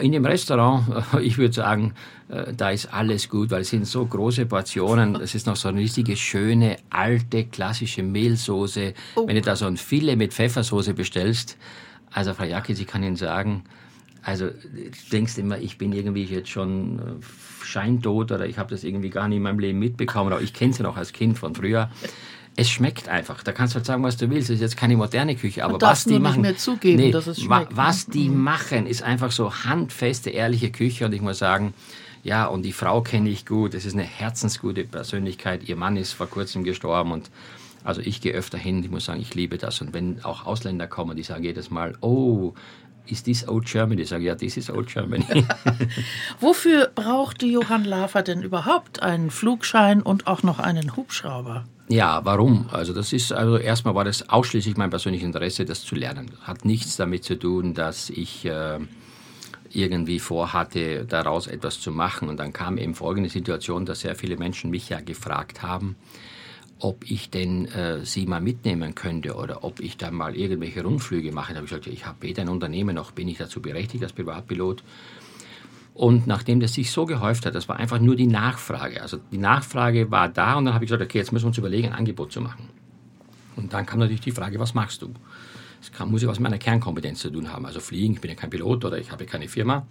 In 0.01 0.13
dem 0.13 0.25
Restaurant, 0.25 0.85
ich 1.21 1.39
würde 1.39 1.55
sagen, 1.55 1.95
äh, 2.29 2.53
da 2.55 2.71
ist 2.71 2.93
alles 2.93 3.29
gut, 3.29 3.51
weil 3.51 3.63
es 3.63 3.71
sind 3.71 3.87
so 3.87 4.05
große 4.05 4.47
Portionen. 4.47 5.17
Es 5.17 5.35
ist 5.35 5.47
noch 5.47 5.57
so 5.57 5.69
eine 5.69 5.81
richtige, 5.81 6.17
schöne, 6.17 6.77
alte, 6.91 7.45
klassische 7.45 8.03
Mehlsoße. 8.03 8.95
Oh. 9.17 9.27
Wenn 9.27 9.37
du 9.37 9.43
da 9.43 9.57
so 9.57 9.67
ein 9.67 9.77
Filet 9.77 10.17
mit 10.17 10.33
Pfeffersoße 10.33 10.95
bestellst, 10.95 11.57
also 12.13 12.33
Frau 12.35 12.45
Jacke, 12.45 12.73
ich 12.73 12.87
kann 12.87 13.03
Ihnen 13.03 13.17
sagen, 13.17 13.65
also 14.23 14.47
du 14.49 15.11
denkst 15.13 15.39
immer, 15.39 15.59
ich 15.59 15.79
bin 15.79 15.93
irgendwie 15.93 16.25
jetzt 16.25 16.49
schon 16.49 16.99
äh, 16.99 17.65
scheintot 17.65 18.33
oder 18.33 18.47
ich 18.47 18.59
habe 18.59 18.71
das 18.71 18.83
irgendwie 18.83 19.11
gar 19.11 19.29
nicht 19.29 19.37
in 19.37 19.43
meinem 19.43 19.61
Leben 19.61 19.79
mitbekommen, 19.79 20.33
aber 20.33 20.43
ich 20.43 20.53
kenne 20.53 20.73
sie 20.73 20.83
noch 20.83 20.97
als 20.97 21.13
Kind 21.13 21.39
von 21.39 21.55
früher. 21.55 21.91
Es 22.57 22.71
schmeckt 22.71 23.09
einfach. 23.09 23.43
Da 23.43 23.53
kannst 23.53 23.75
du 23.75 23.77
halt 23.77 23.87
sagen, 23.87 24.03
was 24.03 24.17
du 24.17 24.31
willst. 24.31 24.49
Es 24.49 24.57
ist 24.57 24.61
jetzt 24.63 24.77
keine 24.77 24.97
moderne 24.97 25.37
Küche, 25.37 25.65
aber 25.65 25.81
was 25.81 26.05
die 26.05 26.19
machen, 26.19 26.41
nicht 26.41 26.51
mehr 26.51 26.57
zugeben, 26.57 27.03
nee, 27.03 27.11
dass 27.11 27.27
es 27.27 27.43
schmeckt. 27.43 27.77
was 27.77 28.09
ne? 28.09 28.15
die 28.15 28.29
mhm. 28.31 28.43
machen, 28.43 28.87
ist 28.87 29.03
einfach 29.03 29.31
so 29.31 29.53
handfeste, 29.53 30.31
ehrliche 30.31 30.71
Küche. 30.71 31.05
Und 31.05 31.13
ich 31.13 31.21
muss 31.21 31.39
sagen, 31.39 31.75
ja, 32.23 32.47
und 32.47 32.63
die 32.63 32.73
Frau 32.73 33.03
kenne 33.03 33.29
ich 33.29 33.47
gut. 33.47 33.75
Es 33.75 33.85
ist 33.85 33.93
eine 33.93 34.03
herzensgute 34.03 34.85
Persönlichkeit. 34.85 35.69
Ihr 35.69 35.77
Mann 35.77 35.97
ist 35.97 36.13
vor 36.13 36.27
kurzem 36.29 36.65
gestorben 36.65 37.13
und 37.13 37.31
also 37.85 38.01
ich 38.01 38.21
gehe 38.21 38.33
öfter 38.33 38.59
hin. 38.59 38.83
Ich 38.83 38.91
muss 38.91 39.05
sagen, 39.05 39.21
ich 39.21 39.35
liebe 39.35 39.59
das. 39.59 39.81
Und 39.81 39.95
wenn 39.95 40.25
auch 40.25 40.45
Ausländer 40.45 40.89
kommen, 40.89 41.17
die 41.17 41.23
sagen 41.23 41.45
jedes 41.45 41.71
Mal, 41.71 41.97
oh, 42.01 42.55
ist 43.07 43.25
this 43.25 43.47
old 43.47 43.67
Germany? 43.67 44.03
Ich 44.03 44.09
sage, 44.09 44.25
ja, 44.25 44.35
this 44.35 44.57
is 44.57 44.71
old 44.71 44.89
Germany. 44.89 45.25
Wofür 46.41 46.91
brauchte 46.95 47.47
Johann 47.47 47.85
Lafer 47.85 48.23
denn 48.23 48.43
überhaupt 48.43 49.03
einen 49.03 49.31
Flugschein 49.31 50.03
und 50.03 50.27
auch 50.27 50.43
noch 50.43 50.59
einen 50.59 50.97
Hubschrauber? 50.97 51.65
Ja, 51.89 52.25
warum? 52.25 52.69
Also 52.73 52.93
das 52.93 53.13
ist, 53.13 53.33
also 53.33 53.59
erstmal 53.59 53.95
war 53.95 54.05
das 54.05 54.29
ausschließlich 54.29 54.77
mein 54.77 54.91
persönliches 54.91 55.27
Interesse, 55.27 55.65
das 55.65 55.85
zu 55.85 55.95
lernen. 55.95 56.31
Hat 56.43 56.65
nichts 56.65 56.97
damit 56.97 57.25
zu 57.25 57.39
tun, 57.39 57.75
dass 57.75 58.11
ich 58.11 58.45
äh, 58.45 58.79
irgendwie 59.73 60.19
vorhatte, 60.19 61.05
daraus 61.05 61.47
etwas 61.47 61.81
zu 61.81 61.93
machen. 61.93 62.29
Und 62.29 62.39
dann 62.39 62.53
kam 62.53 62.79
eben 62.79 62.95
folgende 62.95 63.31
Situation, 63.31 63.87
dass 63.87 64.01
sehr 64.01 64.17
viele 64.17 64.37
Menschen 64.37 64.71
mich 64.71 64.89
ja 64.89 65.01
gefragt 65.01 65.63
haben, 65.63 65.97
ob 66.79 67.11
ich 67.11 67.31
denn 67.31 67.67
äh, 67.67 68.05
sie 68.05 68.27
mal 68.27 68.41
mitnehmen 68.41 68.95
könnte 68.95 69.35
oder 69.35 69.65
ob 69.65 69.81
ich 69.81 69.97
dann 69.97 70.15
mal 70.15 70.37
irgendwelche 70.37 70.83
Rundflüge 70.83 71.33
mache. 71.33 71.53
Da 71.53 71.57
habe 71.57 71.65
ich 71.65 71.71
gesagt, 71.71 71.87
ich 71.87 72.07
habe 72.07 72.19
weder 72.21 72.43
ein 72.43 72.49
Unternehmen 72.49 72.95
noch 72.95 73.13
bin 73.13 73.29
ich 73.29 73.39
dazu 73.39 73.63
berechtigt 73.63 74.03
als 74.03 74.13
Privatpilot. 74.13 74.83
Und 75.95 76.27
nachdem 76.27 76.61
das 76.61 76.75
sich 76.75 76.91
so 76.91 77.07
gehäuft 77.07 77.47
hat, 77.47 77.55
das 77.55 77.69
war 77.69 77.77
einfach 77.77 77.99
nur 77.99 78.17
die 78.17 78.27
Nachfrage. 78.27 79.01
Also 79.01 79.19
die 79.33 79.39
Nachfrage 79.39 80.11
war 80.11 80.29
da 80.29 80.57
und 80.57 80.67
dann 80.67 80.75
habe 80.75 80.85
ich 80.85 80.91
gesagt, 80.91 81.03
okay, 81.03 81.17
jetzt 81.17 81.33
müssen 81.33 81.45
wir 81.45 81.49
uns 81.49 81.59
überlegen, 81.59 81.89
ein 81.89 81.95
Angebot 81.95 82.33
zu 82.33 82.43
machen. 82.43 82.69
Und 83.57 83.73
dann 83.73 83.87
kam 83.87 84.01
natürlich 84.01 84.21
die 84.21 84.33
Frage, 84.33 84.59
was 84.59 84.75
machst 84.75 85.01
du? 85.01 85.15
Kann, 85.97 86.11
muss 86.11 86.21
ja 86.21 86.29
was 86.29 86.39
mit 86.39 86.45
meiner 86.45 86.59
Kernkompetenz 86.59 87.21
zu 87.21 87.31
tun 87.31 87.51
haben. 87.51 87.65
Also 87.65 87.81
fliegen, 87.81 88.15
ich 88.15 88.21
bin 88.21 88.31
ja 88.31 88.35
kein 88.35 88.51
Pilot 88.51 88.85
oder 88.85 88.99
ich 88.99 89.11
habe 89.11 89.25
keine 89.25 89.49
Firma. 89.49 89.87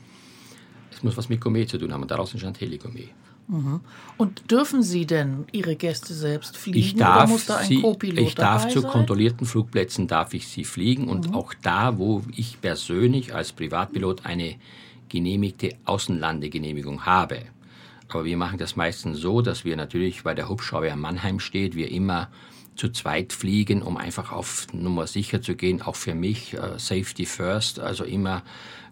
Es 0.91 1.01
muss 1.01 1.17
was 1.17 1.29
mit 1.29 1.41
Gourmet 1.41 1.65
zu 1.65 1.79
tun 1.79 1.91
haben 1.91 2.03
und 2.03 2.11
daraus 2.11 2.31
entstand 2.31 2.59
Heligourmet. 2.61 3.09
Mhm. 3.47 3.81
Und 4.17 4.49
dürfen 4.49 4.81
Sie 4.81 5.05
denn 5.05 5.45
Ihre 5.51 5.75
Gäste 5.75 6.13
selbst 6.13 6.57
fliegen 6.57 6.79
ich 6.79 6.95
darf 6.95 7.23
oder 7.23 7.27
muss 7.27 7.45
da 7.45 7.57
ein 7.57 7.81
Co-Pilot 7.81 8.19
Ich 8.19 8.35
darf 8.35 8.67
zu 8.69 8.81
kontrollierten 8.81 9.45
Flugplätzen 9.45 10.07
darf 10.07 10.33
ich 10.33 10.47
sie 10.47 10.63
fliegen 10.63 11.07
und 11.07 11.29
mhm. 11.29 11.35
auch 11.35 11.53
da, 11.61 11.97
wo 11.97 12.23
ich 12.35 12.59
persönlich 12.59 13.35
als 13.35 13.51
Privatpilot 13.51 14.25
eine 14.25 14.55
genehmigte 15.09 15.75
Außenlandegenehmigung 15.85 17.05
habe. 17.05 17.43
Aber 18.09 18.25
wir 18.25 18.37
machen 18.37 18.57
das 18.57 18.75
meistens 18.75 19.19
so, 19.19 19.41
dass 19.41 19.65
wir 19.65 19.75
natürlich, 19.75 20.25
weil 20.25 20.35
der 20.35 20.49
Hubschrauber 20.49 20.87
in 20.87 20.99
Mannheim 20.99 21.39
steht, 21.39 21.75
wir 21.75 21.91
immer 21.91 22.29
zu 22.75 22.89
zweit 22.89 23.33
fliegen, 23.33 23.81
um 23.81 23.97
einfach 23.97 24.31
auf 24.31 24.67
Nummer 24.73 25.07
sicher 25.07 25.41
zu 25.41 25.55
gehen, 25.55 25.81
auch 25.81 25.95
für 25.95 26.13
mich, 26.13 26.55
uh, 26.57 26.77
Safety 26.77 27.25
First, 27.25 27.79
also 27.79 28.03
immer 28.03 28.43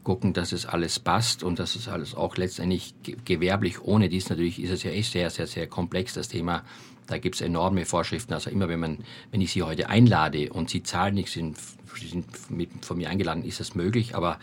gucken, 0.03 0.33
dass 0.33 0.51
es 0.51 0.65
alles 0.65 0.99
passt 0.99 1.43
und 1.43 1.59
dass 1.59 1.75
es 1.75 1.87
alles 1.87 2.15
auch 2.15 2.37
letztendlich 2.37 2.93
gewerblich, 3.25 3.81
ohne 3.81 4.09
dies 4.09 4.29
natürlich 4.29 4.61
ist 4.61 4.71
es 4.71 4.83
ja 4.83 4.91
echt 4.91 5.11
sehr, 5.11 5.29
sehr, 5.29 5.47
sehr 5.47 5.67
komplex, 5.67 6.13
das 6.13 6.27
Thema. 6.27 6.63
Da 7.07 7.17
gibt 7.17 7.35
es 7.35 7.41
enorme 7.41 7.85
Vorschriften. 7.85 8.33
Also 8.33 8.49
immer 8.49 8.69
wenn 8.69 8.79
man, 8.79 8.97
wenn 9.31 9.41
ich 9.41 9.51
Sie 9.51 9.63
heute 9.63 9.89
einlade 9.89 10.51
und 10.51 10.69
Sie 10.69 10.83
zahlen 10.83 11.15
nichts, 11.15 11.33
sind, 11.33 11.57
sind 11.99 12.25
von 12.81 12.97
mir 12.97 13.09
eingeladen, 13.09 13.43
ist 13.43 13.59
das 13.59 13.75
möglich, 13.75 14.15
aber 14.15 14.39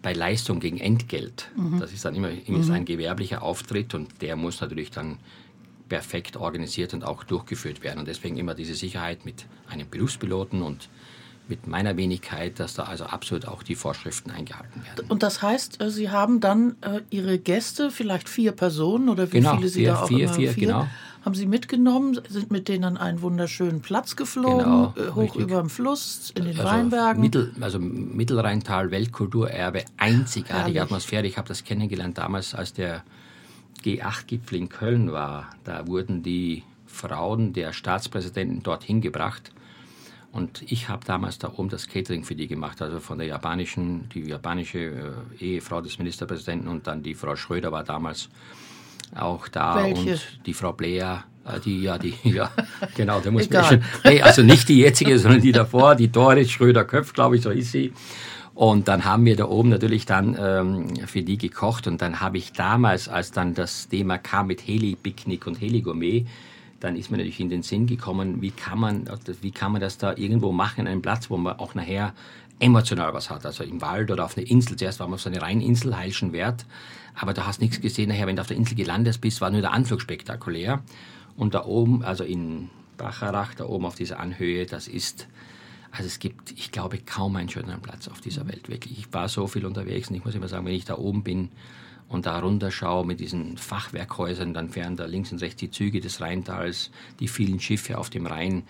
bei 0.00 0.12
Leistung 0.12 0.60
gegen 0.60 0.78
Entgelt, 0.78 1.50
mhm. 1.56 1.80
das 1.80 1.92
ist 1.92 2.04
dann 2.04 2.14
immer, 2.14 2.30
immer 2.46 2.58
mhm. 2.58 2.70
ein 2.70 2.84
gewerblicher 2.84 3.42
Auftritt 3.42 3.94
und 3.94 4.22
der 4.22 4.36
muss 4.36 4.60
natürlich 4.60 4.90
dann 4.90 5.18
perfekt 5.88 6.36
organisiert 6.36 6.94
und 6.94 7.04
auch 7.04 7.24
durchgeführt 7.24 7.82
werden. 7.82 8.00
Und 8.00 8.08
deswegen 8.08 8.36
immer 8.36 8.54
diese 8.54 8.74
Sicherheit 8.74 9.24
mit 9.24 9.46
einem 9.68 9.88
Berufspiloten 9.88 10.62
und 10.62 10.88
mit 11.48 11.66
meiner 11.66 11.96
Wenigkeit, 11.96 12.60
dass 12.60 12.74
da 12.74 12.84
also 12.84 13.04
absolut 13.04 13.46
auch 13.46 13.62
die 13.62 13.74
Vorschriften 13.74 14.30
eingehalten 14.30 14.82
werden. 14.84 15.10
Und 15.10 15.22
das 15.22 15.42
heißt, 15.42 15.80
äh, 15.80 15.90
Sie 15.90 16.10
haben 16.10 16.40
dann 16.40 16.76
äh, 16.82 17.00
Ihre 17.10 17.38
Gäste, 17.38 17.90
vielleicht 17.90 18.28
vier 18.28 18.52
Personen 18.52 19.08
oder 19.08 19.32
wie 19.32 19.38
genau, 19.38 19.56
viele 19.56 19.68
Sie 19.68 19.80
vier, 19.80 19.92
da 19.92 20.02
auch 20.02 20.08
vier, 20.08 20.24
immer 20.24 20.34
vier, 20.34 20.52
vier, 20.52 20.66
genau. 20.66 20.86
haben 21.24 21.34
Sie 21.34 21.46
mitgenommen, 21.46 22.20
sind 22.28 22.50
mit 22.50 22.68
denen 22.68 22.84
an 22.84 22.96
einen 22.96 23.22
wunderschönen 23.22 23.80
Platz 23.80 24.16
geflogen, 24.16 24.58
genau, 24.58 24.94
äh, 24.96 25.10
hoch 25.10 25.22
richtig. 25.22 25.42
über 25.42 25.60
dem 25.60 25.70
Fluss, 25.70 26.32
in 26.36 26.44
den 26.44 26.58
also 26.58 26.70
Weinbergen. 26.70 27.22
Mittel, 27.22 27.52
also 27.60 27.78
Mittelrheintal, 27.78 28.90
Weltkulturerbe, 28.90 29.84
einzigartige 29.96 30.56
Herrlich. 30.58 30.80
Atmosphäre. 30.82 31.26
Ich 31.26 31.38
habe 31.38 31.48
das 31.48 31.64
kennengelernt 31.64 32.18
damals, 32.18 32.54
als 32.54 32.74
der 32.74 33.02
G8-Gipfel 33.82 34.58
in 34.58 34.68
Köln 34.68 35.12
war. 35.12 35.50
Da 35.64 35.86
wurden 35.86 36.22
die 36.22 36.64
Frauen 36.86 37.52
der 37.52 37.72
Staatspräsidenten 37.72 38.62
dorthin 38.62 39.00
gebracht 39.00 39.52
und 40.32 40.62
ich 40.70 40.88
habe 40.88 41.04
damals 41.06 41.38
da 41.38 41.52
oben 41.56 41.68
das 41.68 41.88
Catering 41.88 42.24
für 42.24 42.34
die 42.34 42.48
gemacht, 42.48 42.82
also 42.82 43.00
von 43.00 43.18
der 43.18 43.26
japanischen, 43.26 44.08
die 44.10 44.20
japanische 44.20 44.78
äh, 44.78 45.12
Ehefrau 45.40 45.80
des 45.80 45.98
Ministerpräsidenten 45.98 46.68
und 46.68 46.86
dann 46.86 47.02
die 47.02 47.14
Frau 47.14 47.34
Schröder 47.34 47.72
war 47.72 47.82
damals 47.82 48.28
auch 49.16 49.48
da 49.48 49.76
Welche? 49.76 50.12
und 50.12 50.40
die 50.46 50.54
Frau 50.54 50.72
Blair, 50.72 51.24
äh, 51.46 51.58
die 51.60 51.82
ja, 51.82 51.96
die, 51.96 52.14
ja, 52.24 52.50
genau, 52.94 53.20
der 53.20 53.32
muss 53.32 53.48
mir 53.48 53.64
schon, 53.64 53.82
nee, 54.04 54.20
also 54.20 54.42
nicht 54.42 54.68
die 54.68 54.78
jetzige, 54.78 55.18
sondern 55.18 55.40
die 55.40 55.52
davor, 55.52 55.94
die 55.94 56.08
Doris 56.08 56.50
Schröder-Köpf, 56.50 57.14
glaube 57.14 57.36
ich, 57.36 57.42
so 57.42 57.50
ist 57.50 57.72
sie. 57.72 57.92
Und 58.54 58.88
dann 58.88 59.04
haben 59.04 59.24
wir 59.24 59.36
da 59.36 59.44
oben 59.44 59.68
natürlich 59.68 60.04
dann 60.04 60.36
ähm, 60.38 61.06
für 61.06 61.22
die 61.22 61.38
gekocht 61.38 61.86
und 61.86 62.02
dann 62.02 62.20
habe 62.20 62.38
ich 62.38 62.52
damals, 62.52 63.08
als 63.08 63.30
dann 63.30 63.54
das 63.54 63.88
Thema 63.88 64.18
kam 64.18 64.48
mit 64.48 64.66
Heli-Picknick 64.66 65.46
und 65.46 65.60
Heli-Gourmet, 65.60 66.26
dann 66.80 66.96
ist 66.96 67.10
mir 67.10 67.16
natürlich 67.16 67.40
in 67.40 67.48
den 67.48 67.62
Sinn 67.62 67.86
gekommen, 67.86 68.40
wie 68.40 68.50
kann 68.50 68.78
man, 68.78 69.08
wie 69.40 69.50
kann 69.50 69.72
man 69.72 69.80
das 69.80 69.98
da 69.98 70.14
irgendwo 70.16 70.52
machen, 70.52 70.82
an 70.82 70.86
einem 70.86 71.02
Platz, 71.02 71.28
wo 71.28 71.36
man 71.36 71.58
auch 71.58 71.74
nachher 71.74 72.14
emotional 72.60 73.14
was 73.14 73.30
hat. 73.30 73.44
Also 73.46 73.64
im 73.64 73.80
Wald 73.80 74.10
oder 74.10 74.24
auf 74.24 74.36
einer 74.36 74.48
Insel. 74.48 74.76
Zuerst 74.76 75.00
war 75.00 75.06
man 75.06 75.14
auf 75.14 75.20
so 75.20 75.30
eine 75.30 75.42
Rheininsel, 75.42 75.96
Heilschen 75.96 76.32
Wert, 76.32 76.66
aber 77.14 77.34
da 77.34 77.46
hast 77.46 77.60
nichts 77.60 77.80
gesehen. 77.80 78.08
Nachher, 78.08 78.26
wenn 78.26 78.36
du 78.36 78.42
auf 78.42 78.48
der 78.48 78.56
Insel 78.56 78.76
gelandet 78.76 79.20
bist, 79.20 79.40
war 79.40 79.50
nur 79.50 79.60
der 79.60 79.72
Anflug 79.72 80.00
spektakulär. 80.00 80.82
Und 81.36 81.54
da 81.54 81.64
oben, 81.64 82.02
also 82.02 82.24
in 82.24 82.70
Bacharach, 82.96 83.54
da 83.54 83.64
oben 83.64 83.86
auf 83.86 83.94
dieser 83.94 84.20
Anhöhe, 84.20 84.66
das 84.66 84.88
ist, 84.88 85.28
also 85.90 86.06
es 86.06 86.18
gibt, 86.18 86.52
ich 86.52 86.72
glaube, 86.72 86.98
kaum 86.98 87.36
einen 87.36 87.48
schöneren 87.48 87.80
Platz 87.80 88.08
auf 88.08 88.20
dieser 88.20 88.46
Welt, 88.48 88.68
wirklich. 88.68 88.98
Ich 88.98 89.12
war 89.12 89.28
so 89.28 89.46
viel 89.46 89.64
unterwegs 89.64 90.10
und 90.10 90.16
ich 90.16 90.24
muss 90.24 90.34
immer 90.34 90.48
sagen, 90.48 90.66
wenn 90.66 90.74
ich 90.74 90.84
da 90.84 90.96
oben 90.96 91.22
bin, 91.22 91.50
und 92.08 92.26
da 92.26 92.38
runterschaue 92.38 93.04
mit 93.04 93.20
diesen 93.20 93.58
Fachwerkhäusern, 93.58 94.54
dann 94.54 94.70
fähren 94.70 94.96
da 94.96 95.04
links 95.04 95.30
und 95.32 95.42
rechts 95.42 95.60
die 95.60 95.70
Züge 95.70 96.00
des 96.00 96.20
Rheintals, 96.20 96.90
die 97.20 97.28
vielen 97.28 97.60
Schiffe 97.60 97.98
auf 97.98 98.10
dem 98.10 98.26
Rhein, 98.26 98.62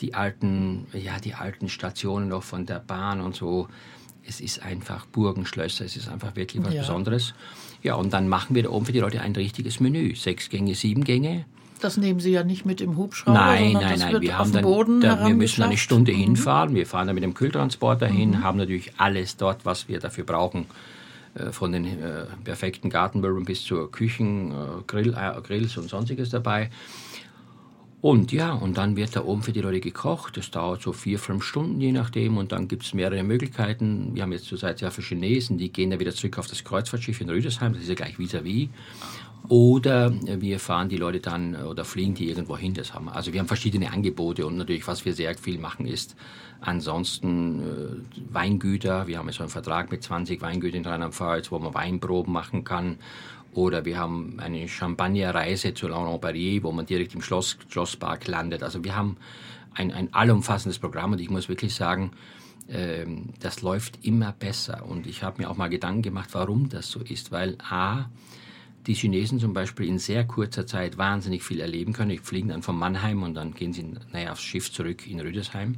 die 0.00 0.14
alten, 0.14 0.86
ja, 0.92 1.18
die 1.18 1.34
alten 1.34 1.68
Stationen 1.68 2.28
noch 2.28 2.42
von 2.42 2.66
der 2.66 2.80
Bahn 2.80 3.20
und 3.20 3.34
so. 3.34 3.68
Es 4.26 4.40
ist 4.40 4.62
einfach 4.62 5.06
Burgenschlösser, 5.06 5.84
es 5.84 5.96
ist 5.96 6.08
einfach 6.08 6.36
wirklich 6.36 6.64
was 6.64 6.74
ja. 6.74 6.80
Besonderes. 6.80 7.34
Ja, 7.82 7.94
und 7.94 8.12
dann 8.12 8.28
machen 8.28 8.54
wir 8.54 8.62
da 8.62 8.70
oben 8.70 8.86
für 8.86 8.92
die 8.92 9.00
Leute 9.00 9.20
ein 9.20 9.36
richtiges 9.36 9.80
Menü. 9.80 10.14
Sechs 10.14 10.48
Gänge, 10.48 10.74
sieben 10.74 11.04
Gänge. 11.04 11.44
Das 11.80 11.98
nehmen 11.98 12.18
Sie 12.18 12.30
ja 12.30 12.44
nicht 12.44 12.64
mit 12.64 12.80
im 12.80 12.96
Hubschrauber. 12.96 13.38
Nein, 13.38 13.74
nein, 13.74 13.98
nein. 13.98 14.22
Wir, 14.22 14.38
haben 14.38 14.52
dann, 14.52 15.00
da, 15.00 15.26
wir 15.26 15.34
müssen 15.34 15.62
eine 15.62 15.76
Stunde 15.76 16.12
mhm. 16.12 16.18
hinfahren. 16.18 16.74
Wir 16.74 16.86
fahren 16.86 17.06
dann 17.06 17.14
mit 17.14 17.24
dem 17.24 17.34
Kühltransporter 17.34 18.08
mhm. 18.08 18.16
hin, 18.16 18.42
haben 18.42 18.56
natürlich 18.56 18.92
alles 18.96 19.36
dort, 19.36 19.66
was 19.66 19.86
wir 19.86 20.00
dafür 20.00 20.24
brauchen, 20.24 20.66
von 21.50 21.72
den 21.72 21.84
äh, 21.84 22.26
perfekten 22.44 22.90
Gartenmöbeln 22.90 23.44
bis 23.44 23.64
zur 23.64 23.90
Küchen, 23.90 24.52
äh, 24.52 24.54
Grill, 24.86 25.14
äh, 25.14 25.40
Grills 25.42 25.76
und 25.76 25.88
sonstiges 25.88 26.30
dabei. 26.30 26.70
Und 28.00 28.32
ja, 28.32 28.52
und 28.52 28.76
dann 28.76 28.96
wird 28.96 29.16
da 29.16 29.24
oben 29.24 29.42
für 29.42 29.52
die 29.52 29.62
Leute 29.62 29.80
gekocht. 29.80 30.36
Das 30.36 30.50
dauert 30.50 30.82
so 30.82 30.92
vier, 30.92 31.18
fünf 31.18 31.42
Stunden, 31.42 31.80
je 31.80 31.90
nachdem. 31.90 32.36
Und 32.36 32.52
dann 32.52 32.68
gibt 32.68 32.82
es 32.82 32.92
mehrere 32.92 33.22
Möglichkeiten. 33.22 34.10
Wir 34.14 34.22
haben 34.22 34.32
jetzt 34.32 34.44
zurzeit 34.44 34.78
sehr 34.78 34.90
viele 34.90 35.06
Chinesen, 35.06 35.56
die 35.56 35.72
gehen 35.72 35.88
da 35.90 35.98
wieder 35.98 36.12
zurück 36.12 36.38
auf 36.38 36.46
das 36.46 36.62
Kreuzfahrtschiff 36.64 37.22
in 37.22 37.30
Rüdesheim. 37.30 37.72
Das 37.72 37.80
ist 37.80 37.88
ja 37.88 37.94
gleich 37.94 38.18
vis-à-vis. 38.18 38.68
-vis. 38.68 38.68
Oder 39.48 40.10
wir 40.24 40.58
fahren 40.58 40.88
die 40.88 40.96
Leute 40.96 41.20
dann 41.20 41.54
oder 41.54 41.84
fliegen 41.84 42.14
die 42.14 42.28
irgendwo 42.28 42.56
hin. 42.56 42.72
Das 42.72 42.94
haben 42.94 43.06
wir. 43.06 43.14
Also 43.14 43.32
wir 43.32 43.40
haben 43.40 43.46
verschiedene 43.46 43.92
Angebote 43.92 44.46
und 44.46 44.56
natürlich, 44.56 44.86
was 44.86 45.04
wir 45.04 45.12
sehr 45.12 45.36
viel 45.36 45.58
machen, 45.58 45.86
ist 45.86 46.16
ansonsten 46.60 47.60
äh, 47.60 48.34
Weingüter. 48.34 49.06
Wir 49.06 49.18
haben 49.18 49.30
so 49.32 49.42
einen 49.42 49.50
Vertrag 49.50 49.90
mit 49.90 50.02
20 50.02 50.40
Weingütern 50.40 50.80
in 50.80 50.86
Rheinland-Pfalz, 50.86 51.52
wo 51.52 51.58
man 51.58 51.74
Weinproben 51.74 52.32
machen 52.32 52.64
kann. 52.64 52.96
Oder 53.52 53.84
wir 53.84 53.98
haben 53.98 54.38
eine 54.38 54.66
Champagnerreise 54.66 55.74
zu 55.74 55.88
Laurent-Barrier, 55.88 56.62
wo 56.62 56.72
man 56.72 56.86
direkt 56.86 57.14
im 57.14 57.20
Schloss, 57.20 57.58
Schlosspark 57.68 58.26
landet. 58.26 58.62
Also 58.62 58.82
wir 58.82 58.96
haben 58.96 59.18
ein, 59.74 59.92
ein 59.92 60.12
allumfassendes 60.14 60.78
Programm 60.78 61.12
und 61.12 61.20
ich 61.20 61.28
muss 61.30 61.50
wirklich 61.50 61.74
sagen, 61.74 62.12
ähm, 62.68 63.30
das 63.40 63.62
läuft 63.62 64.04
immer 64.04 64.32
besser. 64.32 64.86
Und 64.86 65.06
ich 65.06 65.22
habe 65.22 65.42
mir 65.42 65.50
auch 65.50 65.56
mal 65.56 65.68
Gedanken 65.68 66.02
gemacht, 66.02 66.30
warum 66.32 66.68
das 66.68 66.90
so 66.90 67.00
ist. 67.00 67.30
Weil 67.30 67.58
A, 67.68 68.06
die 68.86 68.94
Chinesen 68.94 69.40
zum 69.40 69.52
Beispiel 69.52 69.88
in 69.88 69.98
sehr 69.98 70.24
kurzer 70.24 70.66
Zeit 70.66 70.98
wahnsinnig 70.98 71.42
viel 71.42 71.60
erleben 71.60 71.92
können. 71.92 72.10
Die 72.10 72.18
fliegen 72.18 72.48
dann 72.48 72.62
von 72.62 72.76
Mannheim 72.76 73.22
und 73.22 73.34
dann 73.34 73.54
gehen 73.54 73.72
sie 73.72 73.84
naja, 74.12 74.32
aufs 74.32 74.42
Schiff 74.42 74.70
zurück 74.72 75.06
in 75.06 75.20
Rüdesheim, 75.20 75.76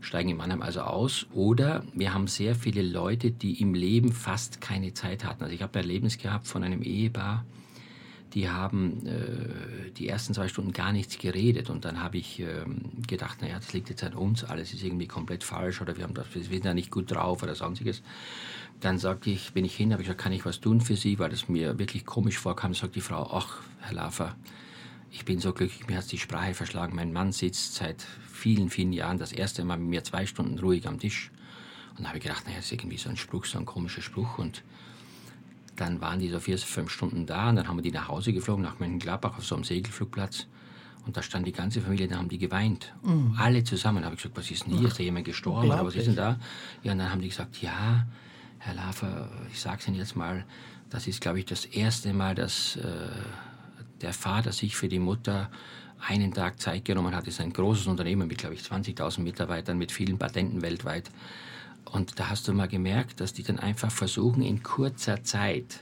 steigen 0.00 0.30
in 0.30 0.36
Mannheim 0.36 0.62
also 0.62 0.80
aus. 0.80 1.26
Oder 1.32 1.84
wir 1.94 2.12
haben 2.12 2.26
sehr 2.26 2.54
viele 2.54 2.82
Leute, 2.82 3.30
die 3.30 3.60
im 3.60 3.74
Leben 3.74 4.12
fast 4.12 4.60
keine 4.60 4.92
Zeit 4.92 5.24
hatten. 5.24 5.42
Also 5.42 5.54
ich 5.54 5.62
habe 5.62 5.78
ein 5.78 5.84
Erlebnis 5.84 6.18
gehabt 6.18 6.46
von 6.46 6.62
einem 6.62 6.82
Ehepaar, 6.82 7.44
die 8.38 8.48
haben 8.48 9.04
äh, 9.04 9.90
die 9.90 10.06
ersten 10.06 10.32
zwei 10.32 10.46
Stunden 10.46 10.72
gar 10.72 10.92
nichts 10.92 11.18
geredet 11.18 11.70
und 11.70 11.84
dann 11.84 12.00
habe 12.00 12.18
ich 12.18 12.38
äh, 12.38 12.64
gedacht, 13.04 13.42
naja, 13.42 13.56
das 13.56 13.72
liegt 13.72 13.88
jetzt 13.90 14.04
an 14.04 14.14
uns, 14.14 14.44
alles 14.44 14.72
ist 14.72 14.84
irgendwie 14.84 15.08
komplett 15.08 15.42
falsch 15.42 15.80
oder 15.80 15.96
wir, 15.96 16.04
haben 16.04 16.14
das, 16.14 16.26
wir 16.32 16.44
sind 16.44 16.64
da 16.64 16.72
nicht 16.72 16.92
gut 16.92 17.10
drauf 17.10 17.42
oder 17.42 17.56
sonstiges. 17.56 18.00
Dann 18.78 18.98
sagte 18.98 19.30
ich, 19.30 19.54
bin 19.54 19.64
ich 19.64 19.74
hin, 19.74 19.90
habe 19.90 20.02
ich 20.02 20.06
gesagt, 20.06 20.22
kann 20.22 20.30
ich 20.30 20.46
was 20.46 20.60
tun 20.60 20.80
für 20.80 20.94
Sie, 20.94 21.18
weil 21.18 21.30
das 21.30 21.48
mir 21.48 21.80
wirklich 21.80 22.06
komisch 22.06 22.38
vorkam. 22.38 22.74
Sagt 22.74 22.94
die 22.94 23.00
Frau, 23.00 23.28
ach, 23.32 23.60
Herr 23.80 23.94
Lafer, 23.94 24.36
ich 25.10 25.24
bin 25.24 25.40
so 25.40 25.52
glücklich, 25.52 25.88
mir 25.88 25.98
hat 25.98 26.12
die 26.12 26.18
Sprache 26.18 26.54
verschlagen. 26.54 26.94
Mein 26.94 27.12
Mann 27.12 27.32
sitzt 27.32 27.74
seit 27.74 28.06
vielen, 28.32 28.70
vielen 28.70 28.92
Jahren 28.92 29.18
das 29.18 29.32
erste 29.32 29.64
Mal 29.64 29.78
mit 29.78 29.88
mir 29.88 30.04
zwei 30.04 30.26
Stunden 30.26 30.60
ruhig 30.60 30.86
am 30.86 31.00
Tisch. 31.00 31.32
Und 31.98 32.06
habe 32.06 32.18
ich 32.18 32.22
gedacht, 32.22 32.44
naja, 32.44 32.58
das 32.58 32.66
ist 32.66 32.72
irgendwie 32.72 32.98
so 32.98 33.10
ein 33.10 33.16
Spruch, 33.16 33.46
so 33.46 33.58
ein 33.58 33.66
komischer 33.66 34.02
Spruch. 34.02 34.38
Und 34.38 34.62
dann 35.80 36.00
waren 36.00 36.18
die 36.18 36.28
so 36.28 36.40
vier, 36.40 36.58
fünf 36.58 36.90
Stunden 36.90 37.26
da 37.26 37.48
und 37.50 37.56
dann 37.56 37.68
haben 37.68 37.76
wir 37.76 37.82
die 37.82 37.92
nach 37.92 38.08
Hause 38.08 38.32
geflogen, 38.32 38.62
nach 38.62 38.78
Mönchengladbach 38.78 39.38
auf 39.38 39.44
so 39.44 39.54
einem 39.54 39.64
Segelflugplatz. 39.64 40.46
Und 41.06 41.16
da 41.16 41.22
stand 41.22 41.46
die 41.46 41.52
ganze 41.52 41.80
Familie, 41.80 42.06
da 42.06 42.16
haben 42.16 42.28
die 42.28 42.38
geweint. 42.38 42.92
Mhm. 43.02 43.34
Alle 43.38 43.64
zusammen. 43.64 44.00
Da 44.00 44.06
habe 44.06 44.16
ich 44.16 44.22
gesagt, 44.22 44.36
was 44.36 44.50
ist 44.50 44.66
denn 44.66 44.76
hier? 44.76 44.88
Ist 44.88 44.98
da 44.98 45.02
jemand 45.02 45.24
gestorben 45.24 45.68
oder 45.68 45.84
was 45.86 45.94
ist 45.94 46.06
denn 46.06 46.16
da? 46.16 46.38
Ja, 46.82 46.92
und 46.92 46.98
dann 46.98 47.10
haben 47.10 47.22
die 47.22 47.28
gesagt, 47.28 47.62
ja, 47.62 48.06
Herr 48.58 48.74
Lafer, 48.74 49.30
ich 49.50 49.58
sage 49.60 49.78
es 49.80 49.88
Ihnen 49.88 49.96
jetzt 49.96 50.16
mal, 50.16 50.44
das 50.90 51.06
ist, 51.06 51.20
glaube 51.20 51.38
ich, 51.38 51.46
das 51.46 51.64
erste 51.64 52.12
Mal, 52.12 52.34
dass 52.34 52.76
äh, 52.76 52.82
der 54.00 54.12
Vater 54.12 54.52
sich 54.52 54.76
für 54.76 54.88
die 54.88 54.98
Mutter 54.98 55.50
einen 56.06 56.32
Tag 56.32 56.60
Zeit 56.60 56.84
genommen 56.84 57.14
hat. 57.14 57.26
Das 57.26 57.34
ist 57.34 57.40
ein 57.40 57.52
großes 57.52 57.86
Unternehmen 57.86 58.28
mit, 58.28 58.38
glaube 58.38 58.54
ich, 58.54 58.62
20.000 58.62 59.20
Mitarbeitern, 59.20 59.78
mit 59.78 59.92
vielen 59.92 60.18
Patenten 60.18 60.62
weltweit. 60.62 61.10
Und 61.92 62.18
da 62.18 62.30
hast 62.30 62.48
du 62.48 62.52
mal 62.52 62.68
gemerkt, 62.68 63.20
dass 63.20 63.32
die 63.32 63.42
dann 63.42 63.58
einfach 63.58 63.90
versuchen, 63.90 64.42
in 64.42 64.62
kurzer 64.62 65.22
Zeit 65.24 65.80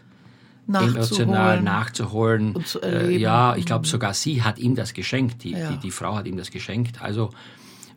emotional 0.68 1.62
nachzuholen. 1.62 2.54
Und 2.54 2.66
zu 2.66 2.80
erleben. 2.80 3.10
Äh, 3.10 3.18
ja, 3.18 3.56
ich 3.56 3.66
glaube, 3.66 3.86
sogar 3.86 4.14
sie 4.14 4.42
hat 4.42 4.58
ihm 4.58 4.74
das 4.74 4.94
geschenkt. 4.94 5.44
Die, 5.44 5.52
ja. 5.52 5.70
die, 5.70 5.78
die, 5.78 5.90
Frau 5.90 6.16
hat 6.16 6.26
ihm 6.26 6.36
das 6.36 6.50
geschenkt. 6.50 7.02
Also, 7.02 7.30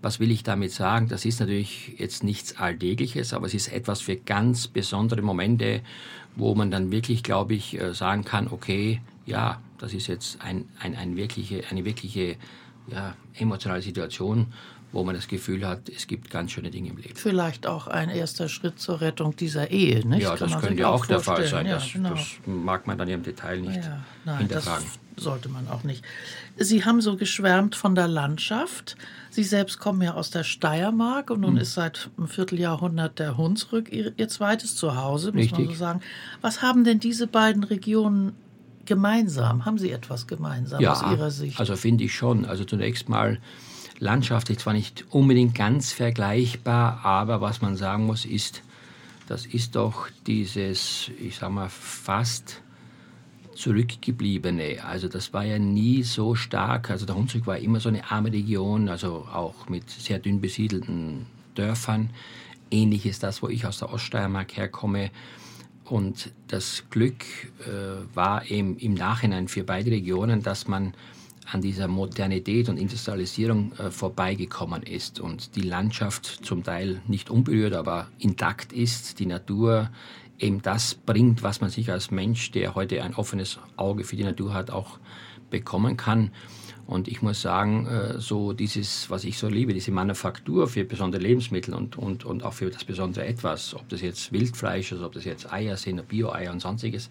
was 0.02 0.20
will 0.20 0.32
ich 0.32 0.44
damit 0.44 0.72
sagen? 0.72 1.08
Das 1.08 1.26
ist 1.26 1.40
natürlich 1.40 1.96
jetzt 1.98 2.24
nichts 2.24 2.58
Alltägliches, 2.58 3.34
aber 3.34 3.48
es 3.48 3.54
ist 3.54 3.68
etwas 3.70 4.02
für 4.02 4.16
ganz 4.16 4.68
besondere 4.68 5.22
Momente, 5.22 5.82
wo 6.36 6.56
man 6.56 6.72
dann 6.72 6.92
wirklich, 6.92 7.24
glaube 7.24 7.56
ich, 7.56 7.80
äh, 7.80 7.94
sagen 7.94 8.24
kann, 8.24 8.48
okay, 8.50 9.02
ja, 9.26 9.60
das 9.78 9.94
ist 9.94 10.08
jetzt 10.08 10.42
ein, 10.42 10.66
ein, 10.80 10.96
ein 10.96 11.16
wirkliche, 11.16 11.64
eine 11.70 11.86
wirkliche 11.86 12.36
ja, 12.88 13.16
emotionale 13.36 13.82
Situation 13.82 14.48
wo 14.92 15.04
man 15.04 15.16
das 15.16 15.28
Gefühl 15.28 15.68
hat, 15.68 15.88
es 15.90 16.08
gibt 16.08 16.30
ganz 16.30 16.52
schöne 16.52 16.72
Dinge 16.72 16.90
im 16.90 16.98
Leben. 16.98 17.16
Vielleicht 17.16 17.68
auch 17.68 17.88
ein 17.88 18.10
erster 18.10 18.50
Schritt 18.50 18.80
zur 18.80 19.02
Rettung 19.02 19.36
dieser 19.36 19.70
Ehe, 19.70 20.06
nicht? 20.06 20.24
Ja, 20.24 20.36
das 20.36 20.60
könnte 20.60 20.88
auch, 20.88 21.02
auch 21.02 21.06
der 21.06 21.20
Fall 21.20 21.46
sein. 21.46 21.68
Ja, 21.68 21.76
das, 21.76 21.94
genau. 21.94 22.10
das, 22.12 22.26
mag 22.46 22.88
man 22.88 22.98
dann 22.98 23.08
im 23.08 23.22
Detail 23.22 23.62
nicht 23.62 23.84
ja, 23.84 24.04
nein, 24.26 24.40
hinterfragen. 24.40 24.86
Das 25.16 25.24
sollte 25.24 25.50
man 25.50 25.68
auch 25.68 25.84
nicht. 25.84 26.04
Sie 26.58 26.86
haben 26.86 27.02
so 27.02 27.18
geschwärmt 27.18 27.76
von 27.76 27.94
der 27.94 28.08
Landschaft. 28.08 28.96
Sie 29.30 29.44
selbst 29.44 29.80
kommen 29.80 30.02
ja 30.02 30.16
aus 30.16 30.32
der 30.32 30.44
Steiermark 30.44 31.30
und 31.30 31.42
nun 31.42 31.56
hm. 31.56 31.62
ist 31.62 31.74
seit 31.74 32.10
einem 32.18 32.28
Vierteljahrhundert 32.28 33.20
der 33.20 33.38
Hunsrück 33.38 33.92
ihr, 33.92 34.14
ihr 34.18 34.28
zweites 34.28 34.76
Zuhause, 34.76 35.32
muss 35.32 35.44
Richtig. 35.44 35.60
man 35.60 35.68
so 35.68 35.74
sagen. 35.80 36.02
Was 36.42 36.62
haben 36.62 36.84
denn 36.84 37.00
diese 37.00 37.28
beiden 37.28 37.64
Regionen 37.64 38.34
gemeinsam? 38.86 39.66
Haben 39.66 39.78
sie 39.78 39.92
etwas 39.92 40.26
gemeinsam 40.26 40.82
ja, 40.82 40.94
aus 40.94 41.04
Ihrer 41.04 41.30
Sicht? 41.30 41.60
Also 41.60 41.76
finde 41.76 42.06
ich 42.06 42.16
schon. 42.16 42.46
Also 42.46 42.64
zunächst 42.64 43.08
mal 43.08 43.40
landschaftlich 44.00 44.60
zwar 44.60 44.74
nicht 44.74 45.06
unbedingt 45.10 45.56
ganz 45.56 45.92
vergleichbar, 45.92 47.04
aber 47.04 47.42
was 47.42 47.62
man 47.62 47.76
sagen 47.76 48.06
muss, 48.06 48.26
ist, 48.26 48.64
das 49.28 49.46
ist 49.46 49.76
doch 49.76 50.08
dieses, 50.26 51.12
ich 51.20 51.38
sag 51.38 51.52
mal, 51.52 51.70
fast 51.70 52.62
zurückgebliebene. 53.54 54.84
Also 54.86 55.10
das 55.10 55.34
war 55.34 55.44
ja 55.44 55.60
nie 55.60 56.04
so 56.04 56.34
stark. 56.34 56.90
Also 56.90 57.06
der 57.06 57.16
Hunsrück 57.16 57.46
war 57.46 57.58
immer 57.58 57.80
so 57.80 57.90
eine 57.90 58.10
arme 58.10 58.32
Region, 58.32 58.88
also 58.88 59.28
auch 59.32 59.68
mit 59.68 59.90
sehr 59.90 60.18
dünn 60.18 60.40
besiedelten 60.40 61.26
Dörfern. 61.56 62.10
Ähnlich 62.72 63.06
ist 63.06 63.22
das, 63.22 63.44
wo 63.44 63.50
ich 63.50 63.66
aus 63.66 63.80
der 63.80 63.92
Oststeiermark 63.92 64.56
herkomme. 64.56 65.12
Und 65.84 66.32
das 66.48 66.86
Glück 66.90 67.26
äh, 67.66 68.16
war 68.16 68.50
eben 68.50 68.78
im 68.78 68.94
Nachhinein 68.94 69.48
für 69.48 69.64
beide 69.64 69.92
Regionen, 69.92 70.42
dass 70.42 70.68
man 70.68 70.94
an 71.52 71.62
dieser 71.62 71.88
Modernität 71.88 72.70
und 72.70 72.78
Industrialisierung 72.78 73.74
äh, 73.74 73.92
vorbeigekommen 73.92 74.84
ist 74.84 75.20
und 75.20 75.56
die 75.56 75.62
Landschaft 75.62 76.26
zum 76.26 76.64
Teil 76.64 77.02
nicht 77.08 77.30
unberührt, 77.30 77.74
aber 77.74 78.08
intakt 78.20 78.74
ist, 78.74 79.20
die 79.20 79.26
Natur 79.26 79.90
eben 80.38 80.62
das 80.62 80.96
bringt, 80.96 81.44
was 81.44 81.62
man 81.62 81.70
sich 81.70 81.92
als 81.92 82.12
Mensch, 82.12 82.52
der 82.52 82.76
heute 82.76 83.04
ein 83.04 83.16
offenes 83.16 83.60
Auge 83.76 84.04
für 84.04 84.16
die 84.16 84.24
Natur 84.24 84.54
hat, 84.54 84.72
auch 84.72 85.00
bekommen 85.50 85.98
kann. 85.98 86.32
Und 86.86 87.08
ich 87.08 87.22
muss 87.22 87.42
sagen, 87.42 87.86
äh, 87.86 88.20
so 88.20 88.54
dieses, 88.54 89.10
was 89.10 89.24
ich 89.24 89.38
so 89.38 89.48
liebe, 89.48 89.74
diese 89.74 89.92
Manufaktur 89.92 90.68
für 90.68 90.86
besondere 90.86 91.22
Lebensmittel 91.22 91.74
und, 91.74 91.98
und, 91.98 92.26
und 92.26 92.44
auch 92.44 92.54
für 92.54 92.70
das 92.72 92.84
besondere 92.84 93.26
Etwas, 93.26 93.76
ob 93.76 93.88
das 93.90 94.02
jetzt 94.02 94.32
Wildfleisch 94.32 94.92
ist, 94.92 95.02
ob 95.02 95.14
das 95.14 95.26
jetzt 95.26 95.52
Eier 95.52 95.78
sind, 95.78 96.08
Bio-Eier 96.08 96.52
und 96.52 96.62
sonstiges, 96.62 97.10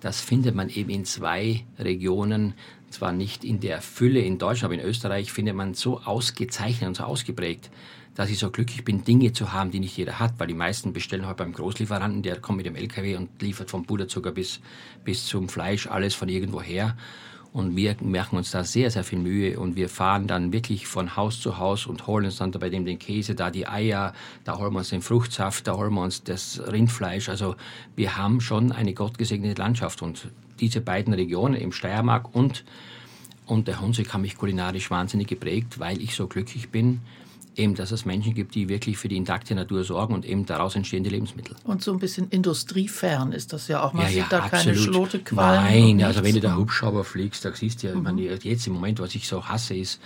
das 0.00 0.20
findet 0.20 0.54
man 0.54 0.68
eben 0.68 0.90
in 0.90 1.04
zwei 1.04 1.64
Regionen, 1.78 2.54
zwar 2.94 3.12
nicht 3.12 3.44
in 3.44 3.60
der 3.60 3.82
Fülle 3.82 4.20
in 4.20 4.38
Deutschland, 4.38 4.72
aber 4.72 4.82
in 4.82 4.88
Österreich 4.88 5.32
findet 5.32 5.54
man 5.54 5.74
so 5.74 6.00
ausgezeichnet 6.00 6.88
und 6.88 6.96
so 6.96 7.04
ausgeprägt, 7.04 7.70
dass 8.14 8.30
ich 8.30 8.38
so 8.38 8.50
glücklich 8.50 8.84
bin, 8.84 9.04
Dinge 9.04 9.32
zu 9.32 9.52
haben, 9.52 9.70
die 9.70 9.80
nicht 9.80 9.96
jeder 9.96 10.18
hat, 10.18 10.34
weil 10.38 10.46
die 10.46 10.54
meisten 10.54 10.92
bestellen 10.92 11.26
heute 11.26 11.38
beim 11.38 11.52
Großlieferanten, 11.52 12.22
der 12.22 12.40
kommt 12.40 12.58
mit 12.58 12.66
dem 12.66 12.76
LKW 12.76 13.16
und 13.16 13.42
liefert 13.42 13.70
vom 13.70 13.84
Puderzucker 13.84 14.32
bis, 14.32 14.60
bis 15.04 15.26
zum 15.26 15.48
Fleisch 15.48 15.86
alles 15.86 16.14
von 16.14 16.28
irgendwo 16.28 16.62
her. 16.62 16.96
Und 17.52 17.76
wir 17.76 17.94
machen 18.00 18.36
uns 18.36 18.50
da 18.50 18.64
sehr, 18.64 18.90
sehr 18.90 19.04
viel 19.04 19.20
Mühe 19.20 19.60
und 19.60 19.76
wir 19.76 19.88
fahren 19.88 20.26
dann 20.26 20.52
wirklich 20.52 20.88
von 20.88 21.14
Haus 21.14 21.40
zu 21.40 21.58
Haus 21.58 21.86
und 21.86 22.08
holen 22.08 22.24
uns 22.24 22.36
dann 22.38 22.50
bei 22.50 22.68
dem 22.68 22.84
den 22.84 22.98
Käse, 22.98 23.36
da 23.36 23.50
die 23.50 23.68
Eier, 23.68 24.12
da 24.42 24.58
holen 24.58 24.72
wir 24.72 24.78
uns 24.78 24.88
den 24.88 25.02
Fruchtsaft, 25.02 25.68
da 25.68 25.76
holen 25.76 25.94
wir 25.94 26.02
uns 26.02 26.24
das 26.24 26.60
Rindfleisch. 26.66 27.28
Also 27.28 27.54
wir 27.94 28.16
haben 28.16 28.40
schon 28.40 28.72
eine 28.72 28.92
gottgesegnete 28.92 29.62
Landschaft 29.62 30.02
und 30.02 30.28
diese 30.60 30.80
beiden 30.80 31.14
Regionen, 31.14 31.54
im 31.54 31.72
Steiermark 31.72 32.34
und, 32.34 32.64
und 33.46 33.68
der 33.68 33.80
Hunsrück, 33.80 34.12
haben 34.12 34.22
mich 34.22 34.36
kulinarisch 34.36 34.90
wahnsinnig 34.90 35.28
geprägt, 35.28 35.78
weil 35.78 36.00
ich 36.00 36.14
so 36.14 36.26
glücklich 36.26 36.70
bin, 36.70 37.00
eben, 37.56 37.74
dass 37.74 37.92
es 37.92 38.04
Menschen 38.04 38.34
gibt, 38.34 38.54
die 38.54 38.68
wirklich 38.68 38.98
für 38.98 39.08
die 39.08 39.16
intakte 39.16 39.54
Natur 39.54 39.84
sorgen 39.84 40.14
und 40.14 40.24
eben 40.24 40.46
daraus 40.46 40.74
entstehende 40.76 41.10
Lebensmittel. 41.10 41.56
Und 41.64 41.82
so 41.82 41.92
ein 41.92 41.98
bisschen 41.98 42.28
industriefern 42.28 43.32
ist 43.32 43.52
das 43.52 43.68
ja 43.68 43.82
auch. 43.82 43.92
Man 43.92 44.04
ja, 44.04 44.08
sieht 44.08 44.18
ja, 44.18 44.26
da 44.30 44.38
absolut. 44.40 44.64
keine 44.64 44.76
Schlotequallen. 44.76 45.96
Nein, 45.96 46.04
also 46.04 46.24
wenn 46.24 46.34
du 46.34 46.40
da 46.40 46.56
Hubschrauber 46.56 47.04
fliegst, 47.04 47.44
da 47.44 47.52
siehst 47.54 47.82
du 47.82 47.88
ja, 47.88 47.94
mhm. 47.94 48.02
meine, 48.02 48.22
jetzt 48.22 48.66
im 48.66 48.74
Moment, 48.74 49.00
was 49.00 49.14
ich 49.14 49.28
so 49.28 49.46
hasse, 49.46 49.74
ist 49.74 50.00